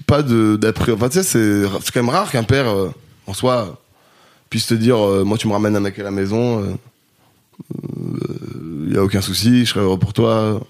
pas 0.06 0.22
de 0.22 0.56
d'après. 0.56 0.92
Enfin, 0.92 1.08
tu 1.08 1.18
sais, 1.18 1.22
c'est 1.22 1.62
c'est 1.82 1.92
quand 1.92 2.02
même 2.02 2.08
rare 2.08 2.32
qu'un 2.32 2.42
père, 2.42 2.68
euh, 2.68 2.90
en 3.28 3.34
soi, 3.34 3.80
puisse 4.54 4.66
te 4.66 4.74
dire 4.74 4.96
euh, 4.96 5.24
Moi, 5.24 5.36
tu 5.36 5.48
me 5.48 5.52
ramènes 5.52 5.74
un 5.74 5.80
mec 5.80 5.98
à 5.98 6.04
la 6.04 6.12
maison, 6.12 6.78
il 8.86 8.94
y 8.94 8.96
a 8.96 9.02
aucun 9.02 9.20
souci, 9.20 9.64
je 9.64 9.70
serai 9.70 9.80
heureux 9.80 9.98
pour 9.98 10.12
toi, 10.12 10.64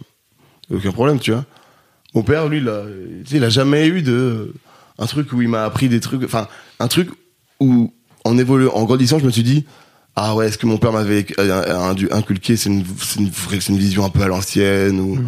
aucun 0.72 0.90
problème, 0.90 1.20
tu 1.20 1.32
vois. 1.32 1.44
Mon 2.14 2.22
père, 2.22 2.48
lui, 2.48 2.58
il 2.58 2.68
a, 2.70 2.84
il 3.30 3.44
a 3.44 3.50
jamais 3.50 3.86
eu 3.86 4.00
de. 4.00 4.54
Un 4.98 5.04
truc 5.04 5.32
où 5.34 5.42
il 5.42 5.48
m'a 5.48 5.64
appris 5.64 5.90
des 5.90 6.00
trucs. 6.00 6.22
Enfin, 6.24 6.48
un 6.80 6.88
truc 6.88 7.10
où, 7.60 7.92
en 8.24 8.38
évoluant, 8.38 8.72
en 8.72 8.84
grandissant, 8.84 9.18
je 9.18 9.26
me 9.26 9.30
suis 9.30 9.42
dit 9.42 9.66
ah 10.16 10.34
ouais, 10.34 10.46
est-ce 10.46 10.56
que 10.56 10.66
mon 10.66 10.78
père 10.78 10.92
m'avait 10.92 11.26
euh, 11.38 11.94
inculqué, 12.12 12.56
c'est 12.56 12.70
une, 12.70 12.84
c'est 13.02 13.18
une, 13.18 13.30
une 13.68 13.76
vision 13.76 14.04
un 14.04 14.10
peu 14.10 14.22
à 14.22 14.28
l'ancienne 14.28 14.98
ou 15.00 15.18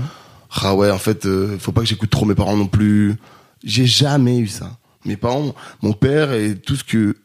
ah 0.63 0.75
ouais, 0.75 0.91
en 0.91 0.99
fait, 0.99 1.27
euh, 1.27 1.59
faut 1.59 1.73
pas 1.73 1.83
que 1.83 1.89
j'écoute 1.89 2.09
trop 2.09 2.25
mes 2.25 2.35
parents 2.35 2.57
non 2.57 2.69
plus. 2.69 3.17
J'ai 3.65 3.85
jamais 3.85 4.39
eu 4.39 4.47
ça. 4.47 4.79
Mes 5.05 5.17
parents, 5.17 5.55
mon 5.83 5.93
père 5.93 6.33
et 6.33 6.57
tout 6.57 6.77
ce 6.77 6.85
que 6.85 7.17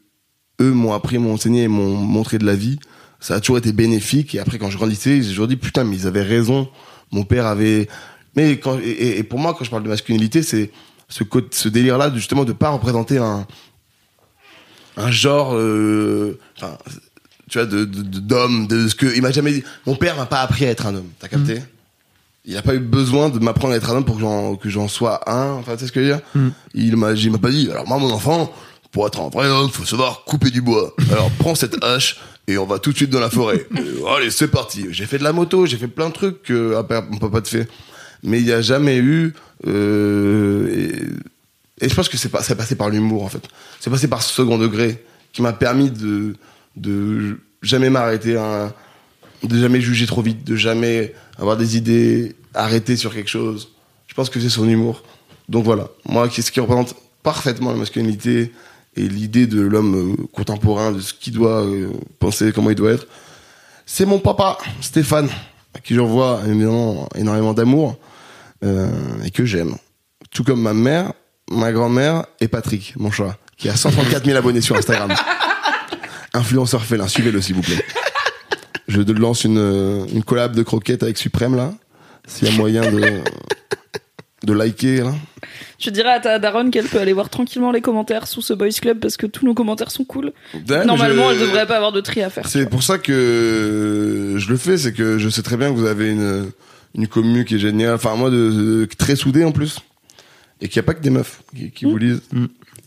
eux 0.62 0.72
m'ont 0.72 0.94
appris, 0.94 1.18
m'ont 1.18 1.34
enseigné 1.34 1.64
et 1.64 1.68
m'ont 1.68 1.96
montré 1.96 2.38
de 2.38 2.46
la 2.46 2.56
vie, 2.56 2.80
ça 3.20 3.36
a 3.36 3.40
toujours 3.40 3.58
été 3.58 3.74
bénéfique. 3.74 4.34
Et 4.36 4.40
après, 4.40 4.58
quand 4.58 4.70
je 4.70 4.78
grandissais, 4.78 5.22
j'ai 5.22 5.30
toujours 5.30 5.48
dit 5.48 5.58
putain, 5.58 5.84
mais 5.84 5.96
ils 5.98 6.08
avaient 6.08 6.24
raison. 6.24 6.70
Mon 7.12 7.24
père 7.24 7.46
avait. 7.46 7.88
Mais 8.36 8.58
quand 8.60 8.80
et, 8.84 9.22
pour 9.24 9.40
moi, 9.40 9.54
quand 9.58 9.66
je 9.66 9.70
parle 9.70 9.84
de 9.84 9.90
masculinité, 9.90 10.42
c'est 10.44 10.72
ce, 11.10 11.24
côté- 11.26 11.50
ce 11.52 11.68
délire-là, 11.70 12.12
justement, 12.16 12.46
de 12.46 12.54
pas 12.54 12.70
représenter 12.70 13.18
un 13.18 13.46
un 14.98 15.12
genre, 15.12 15.56
euh, 15.56 16.38
enfin, 16.58 16.78
tu 17.50 17.58
vois, 17.58 17.66
de 17.68 17.86
de- 17.86 18.02
de- 18.04 18.20
d'homme, 18.20 18.68
de, 18.68 18.88
ce 18.88 18.96
que 18.96 19.06
il 19.16 19.22
m'a 19.22 19.32
jamais 19.32 19.54
dit. 19.54 19.64
Mon 19.86 19.96
père 19.96 20.16
m'a 20.18 20.26
pas 20.26 20.42
appris 20.42 20.66
à 20.66 20.70
être 20.70 20.86
un 20.86 20.96
homme. 20.96 21.10
T'as 21.20 21.28
capté? 21.28 21.62
Il 22.46 22.58
a 22.58 22.62
pas 22.62 22.74
eu 22.76 22.80
besoin 22.80 23.30
de 23.30 23.38
m'apprendre 23.40 23.74
à 23.74 23.78
être 23.78 23.90
un 23.92 23.98
homme 23.98 24.06
pour 24.06 24.16
que 24.16 24.22
j'en 24.22 24.56
que 24.56 24.70
j'en 24.70 24.88
sois 24.88 25.30
un. 25.30 25.52
Enfin, 25.54 25.74
tu 25.74 25.80
sais 25.82 25.88
ce 25.88 25.92
que 25.92 26.02
je 26.04 26.08
veux 26.08 26.14
dire? 26.16 26.22
Il 26.74 26.96
m'a 26.98 27.12
il 27.14 27.32
m'a 27.32 27.38
pas 27.38 27.52
dit. 27.52 27.70
Alors 27.72 27.88
moi, 27.88 28.00
mon 28.00 28.10
enfant, 28.12 28.52
pour 28.92 29.08
être 29.08 29.20
un 29.22 29.30
vrai 29.30 29.48
homme, 29.48 29.70
faut 29.70 29.86
savoir 29.86 30.24
couper 30.26 30.50
du 30.50 30.62
bois. 30.62 30.94
Alors 31.12 31.30
prends 31.40 31.56
cette 31.56 31.84
hache 31.84 32.20
et 32.48 32.58
on 32.58 32.66
va 32.66 32.80
tout 32.80 32.92
de 32.92 32.98
suite 32.98 33.10
dans 33.10 33.20
la 33.20 33.30
forêt. 33.30 33.66
Euh, 33.78 34.06
allez, 34.18 34.32
c'est 34.32 34.48
parti. 34.50 34.88
J'ai 34.92 35.06
fait 35.06 35.18
de 35.18 35.24
la 35.24 35.32
moto, 35.34 35.66
j'ai 35.66 35.78
fait 35.78 35.88
plein 35.88 36.10
de 36.10 36.14
trucs 36.14 36.44
que 36.44 36.76
mon 37.10 37.18
papa 37.18 37.42
te 37.42 37.48
fait. 37.50 37.68
Mais 38.24 38.40
il 38.40 38.46
y 38.48 38.52
a 38.54 38.62
jamais 38.62 38.98
eu. 38.98 39.34
Euh, 39.68 40.68
et, 41.80 41.86
et 41.86 41.90
je 41.90 41.96
pense 41.96 42.10
que 42.10 42.18
c'est 42.18 42.30
pas, 42.30 42.44
c'est 42.44 42.56
passé 42.56 42.76
par 42.76 42.90
l'humour 42.90 43.24
en 43.24 43.30
fait. 43.30 43.44
C'est 43.80 43.90
passé 43.90 44.08
par 44.08 44.22
ce 44.22 44.34
second 44.34 44.58
degré 44.58 45.04
qui 45.34 45.42
m'a 45.42 45.54
permis 45.54 45.90
de 45.92 46.36
de 46.78 47.40
jamais 47.62 47.90
m'arrêter, 47.90 48.38
un- 48.38 48.74
de 49.44 49.60
jamais 49.60 49.82
juger 49.82 50.06
trop 50.06 50.22
vite, 50.22 50.44
de 50.46 50.56
jamais 50.56 51.14
avoir 51.38 51.58
des 51.58 51.76
idées 51.78 52.36
arrêtées 52.54 52.96
sur 52.96 53.14
quelque 53.14 53.30
chose. 53.30 53.70
Je 54.08 54.14
pense 54.14 54.30
que 54.30 54.40
c'est 54.40 54.50
son 54.50 54.68
humour. 54.70 55.04
Donc 55.50 55.66
voilà, 55.66 55.90
moi, 56.06 56.30
qu'est-ce 56.30 56.52
qui 56.52 56.60
représente 56.60 56.96
parfaitement 57.24 57.72
la 57.72 57.78
masculinité 57.78 58.52
et 58.96 59.08
l'idée 59.08 59.48
de 59.48 59.62
l'homme 59.62 59.96
euh, 59.96 60.28
contemporain, 60.34 60.92
de 60.92 61.00
ce 61.00 61.14
qu'il 61.14 61.34
doit 61.34 61.64
euh, 61.66 61.90
penser, 62.20 62.52
comment 62.52 62.70
il 62.70 62.76
doit 62.76 62.92
être, 62.92 63.08
c'est 63.86 64.06
mon 64.06 64.20
papa, 64.20 64.58
Stéphane, 64.80 65.30
à 65.74 65.80
qui 65.80 65.96
j'envoie 65.96 66.42
énormément 67.16 67.54
d'amour 67.54 67.98
euh, 68.64 68.90
et 69.26 69.32
que 69.32 69.46
j'aime. 69.46 69.76
Tout 70.32 70.44
comme 70.44 70.62
ma 70.62 70.74
mère, 70.74 71.14
ma 71.50 71.72
grand-mère 71.72 72.26
et 72.40 72.48
Patrick, 72.48 72.94
mon 72.98 73.12
chat, 73.12 73.38
qui 73.58 73.70
a 73.70 73.76
134 73.76 74.26
000 74.26 74.38
abonnés 74.38 74.62
sur 74.62 74.76
Instagram. 74.76 75.14
Influenceur 76.34 76.84
félin, 76.84 77.08
suivez-le 77.08 77.42
s'il 77.42 77.56
vous 77.56 77.62
plaît. 77.62 77.84
Je 78.88 79.02
lance 79.02 79.44
une, 79.44 79.58
euh, 79.58 80.06
une 80.14 80.24
collab 80.24 80.56
de 80.56 80.64
croquettes 80.64 81.04
avec 81.04 81.18
Suprême 81.18 81.56
là, 81.56 81.74
s'il 82.28 82.50
y 82.50 82.52
a 82.52 82.56
moyen 82.56 82.82
de, 82.90 83.22
de 84.44 84.54
liker 84.54 85.02
là. 85.04 85.14
Je 85.80 85.90
dirais 85.90 86.10
à 86.12 86.20
ta 86.20 86.40
daronne 86.40 86.72
qu'elle 86.72 86.88
peut 86.88 87.00
aller 87.00 87.14
voir 87.14 87.30
tranquillement 87.30 87.72
les 87.72 87.82
commentaires 87.82 88.28
sous 88.28 88.42
ce 88.42 88.54
Boys 88.54 88.70
Club 88.82 89.00
parce 89.00 89.18
que 89.18 89.26
tous 89.28 89.46
nos 89.46 89.54
commentaires 89.54 89.92
sont 89.92 90.04
cool. 90.04 90.32
Ouais, 90.68 90.86
Normalement, 90.86 91.30
je- 91.30 91.36
elle 91.36 91.40
devrait 91.42 91.68
pas 91.68 91.76
avoir 91.78 91.92
de 91.92 92.02
tri 92.02 92.22
à 92.24 92.30
faire. 92.30 92.48
C'est 92.48 92.68
pour 92.70 92.82
ça 92.84 92.98
que 92.98 94.36
je 94.38 94.50
le 94.50 94.58
fais, 94.58 94.78
c'est 94.78 94.94
que 94.94 95.18
je 95.20 95.30
sais 95.30 95.42
très 95.44 95.58
bien 95.58 95.70
que 95.72 95.76
vous 95.78 95.86
avez 95.86 96.10
une, 96.12 96.52
une 96.96 97.08
commu 97.08 97.46
qui 97.46 97.56
est 97.56 97.60
géniale, 97.60 97.96
enfin 97.96 98.16
moi 98.16 98.30
de, 98.30 98.36
de- 98.82 98.88
très 98.98 99.16
soudée 99.16 99.44
en 99.46 99.52
plus, 99.52 99.80
et 100.60 100.68
qu'il 100.68 100.80
n'y 100.82 100.86
a 100.86 100.88
pas 100.88 100.94
que 100.96 101.02
des 101.04 101.10
meufs 101.12 101.42
qui, 101.56 101.72
qui 101.72 101.86
vous 101.86 101.98
lisent. 101.98 102.22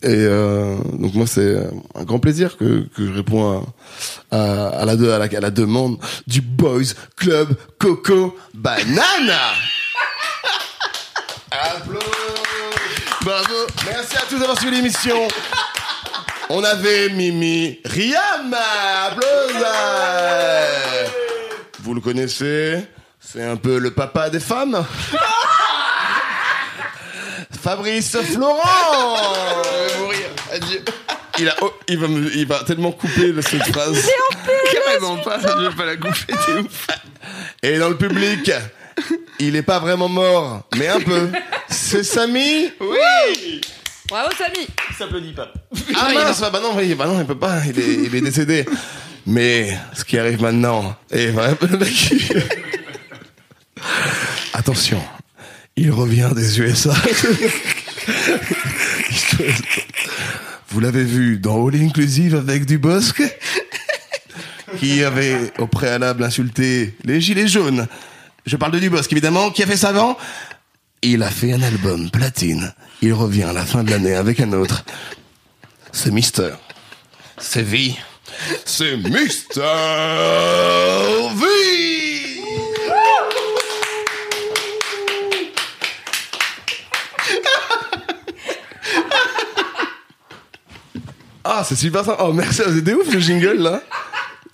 Et 0.03 0.07
euh, 0.09 0.75
donc 0.99 1.13
moi 1.15 1.25
c'est 1.25 1.55
un 1.95 2.03
grand 2.03 2.19
plaisir 2.19 2.57
que, 2.57 2.85
que 2.95 3.07
je 3.07 3.11
réponds 3.13 3.63
à, 4.31 4.37
à, 4.37 4.67
à 4.81 4.85
la, 4.85 4.95
de- 4.97 5.09
à, 5.09 5.17
la, 5.19 5.25
à 5.25 5.39
la 5.39 5.51
demande 5.51 5.97
du 6.27 6.41
Boys 6.41 6.93
Club 7.15 7.55
Coco 7.79 8.37
Banana. 8.53 9.53
Applaudissements. 11.51 12.01
Bravo. 13.23 13.53
Merci 14.15 14.27
à 14.27 14.29
tous 14.29 14.39
d'avoir 14.39 14.57
suivi 14.57 14.77
l'émission. 14.77 15.27
On 16.49 16.63
avait 16.63 17.09
Mimi 17.09 17.79
Riam. 17.83 18.55
Applaudissements. 19.07 19.67
Vous 21.81 21.93
le 21.93 21.99
connaissez 21.99 22.85
C'est 23.19 23.43
un 23.43 23.57
peu 23.57 23.77
le 23.77 23.91
papa 23.91 24.29
des 24.29 24.39
femmes. 24.39 24.85
Fabrice 27.61 28.15
Florent. 28.21 28.63
Je 29.65 29.93
vais 29.93 29.99
mourir. 29.99 30.19
Adieu. 30.53 30.81
Il, 31.39 31.49
a, 31.49 31.55
oh, 31.61 31.73
il, 31.89 31.99
va 31.99 32.07
me- 32.07 32.33
il 32.37 32.47
va 32.47 32.63
tellement 32.63 32.93
couper 32.93 33.33
le- 33.33 33.41
cette 33.41 33.67
phrase. 33.73 34.07
Carrément 34.71 35.17
pas, 35.17 35.39
je 35.41 35.67
vais 35.67 35.75
pas 35.75 35.83
la 35.85 35.97
couper, 35.97 36.33
t'es 36.45 36.53
ouf. 36.53 36.87
Et 37.61 37.77
dans 37.77 37.89
le 37.89 37.97
public, 37.97 38.49
il 39.39 39.57
est 39.57 39.61
pas 39.63 39.79
vraiment 39.79 40.07
mort, 40.07 40.61
mais 40.77 40.87
un 40.87 41.01
peu. 41.01 41.29
C'est 41.69 42.05
Samy 42.05 42.71
Oui 42.79 43.59
Bravo, 44.09 44.29
Samy 44.37 44.67
Il 44.89 44.95
s'applaudit 44.95 45.33
pas. 45.33 45.51
Ah 45.95 46.11
mince, 46.13 46.39
bah 46.51 46.59
non, 46.61 46.75
oui, 46.77 46.93
bah 46.95 47.07
non, 47.07 47.19
il 47.19 47.25
peut 47.25 47.37
pas, 47.37 47.61
il 47.67 47.79
est, 47.79 47.93
il 48.05 48.15
est 48.15 48.21
décédé. 48.21 48.65
Mais 49.25 49.75
ce 49.93 50.03
qui 50.05 50.17
arrive 50.19 50.41
maintenant 50.41 50.95
il- 51.11 51.33
Attention, 54.53 55.01
il 55.75 55.91
revient 55.91 56.29
des 56.35 56.59
USA. 56.59 56.93
Vous 60.69 60.79
l'avez 60.79 61.03
vu 61.03 61.37
dans 61.39 61.67
All 61.67 61.75
Inclusive 61.75 62.35
avec 62.35 62.65
Dubosc, 62.65 63.21
qui 64.79 65.03
avait 65.03 65.51
au 65.57 65.67
préalable 65.67 66.23
insulté 66.23 66.95
les 67.03 67.19
gilets 67.21 67.47
jaunes. 67.47 67.87
Je 68.45 68.55
parle 68.57 68.73
de 68.73 68.79
Dubosc, 68.79 69.11
évidemment, 69.11 69.49
qui 69.51 69.63
a 69.63 69.67
fait 69.67 69.77
ça 69.77 69.89
avant. 69.89 70.17
Il 71.07 71.21
a 71.21 71.29
fait 71.29 71.53
un 71.53 71.61
album 71.61 72.09
platine. 72.09 72.73
Il 73.03 73.13
revient 73.13 73.43
à 73.43 73.53
la 73.53 73.63
fin 73.63 73.83
de 73.83 73.91
l'année 73.91 74.15
avec 74.15 74.39
un 74.39 74.51
autre. 74.53 74.83
C'est 75.91 76.09
Mister. 76.09 76.49
C'est 77.37 77.61
V. 77.61 77.93
C'est 78.65 78.97
Mister 78.97 79.61
V. 81.35 81.45
Ah, 91.43 91.63
c'est 91.63 91.75
super 91.75 92.03
ça. 92.03 92.17
Oh, 92.19 92.33
merci. 92.33 92.63
C'était 92.65 92.95
ouf 92.95 93.13
le 93.13 93.19
jingle 93.19 93.61
là. 93.61 93.83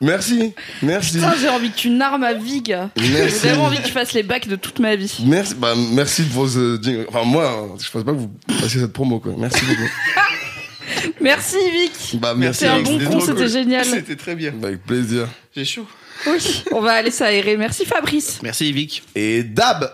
Merci. 0.02 0.54
Merci. 0.82 1.14
Putain, 1.14 1.36
j'ai 1.40 1.50
envie 1.50 1.72
que 1.72 1.78
tu 1.78 1.90
narmes 1.92 2.22
ma 2.22 2.34
vie, 2.34 2.62
gars. 2.62 2.90
J'ai 2.98 3.28
vraiment 3.28 3.66
envie 3.66 3.78
que 3.78 3.86
tu 3.86 3.92
fasses 3.92 4.14
les 4.14 4.24
bacs 4.24 4.48
de 4.48 4.56
toute 4.56 4.80
ma 4.80 4.96
vie. 4.96 5.20
Merci, 5.26 5.56
bah, 5.56 5.74
merci 5.94 6.24
de 6.24 6.30
vos 6.30 6.58
euh, 6.58 6.80
jingles. 6.82 7.06
Enfin, 7.08 7.24
moi, 7.24 7.48
hein, 7.50 7.78
je 7.80 7.90
pense 7.90 8.04
pas 8.04 8.12
que 8.12 8.18
vous 8.18 8.32
passiez 8.48 8.82
cette 8.82 8.94
promo, 8.94 9.20
quoi. 9.20 9.34
Merci 9.38 9.64
beaucoup. 9.66 9.90
Merci, 11.22 11.56
Vic. 11.72 12.20
Bah, 12.20 12.34
merci. 12.36 12.60
C'est 12.62 12.68
un 12.68 12.82
bon 12.82 13.00
C'était 13.00 13.06
con, 13.06 13.20
c'était 13.22 13.34
cool. 13.34 13.48
génial. 13.48 13.86
C'était 13.86 14.16
très 14.16 14.36
bien. 14.36 14.52
Bah, 14.52 14.68
Avec 14.68 14.84
plaisir. 14.84 15.28
J'ai 15.56 15.66
chaud. 15.66 15.88
Oui, 16.28 16.64
on 16.72 16.82
va 16.82 16.94
aller 16.94 17.12
s'aérer. 17.12 17.58
Merci, 17.58 17.86
Fabrice. 17.86 18.40
Merci 18.44 18.72
Vic. 18.72 19.04
Et 19.16 19.44
Dab 19.44 19.94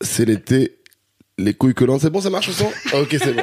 C'est 0.00 0.24
l'été. 0.24 0.78
Les 1.36 1.54
couilles 1.54 1.74
collantes, 1.74 2.00
c'est 2.00 2.10
bon, 2.10 2.20
ça 2.20 2.30
marche 2.30 2.48
au 2.48 2.52
son? 2.52 2.72
Ok, 2.94 3.08
c'est 3.18 3.32
bon. 3.32 3.42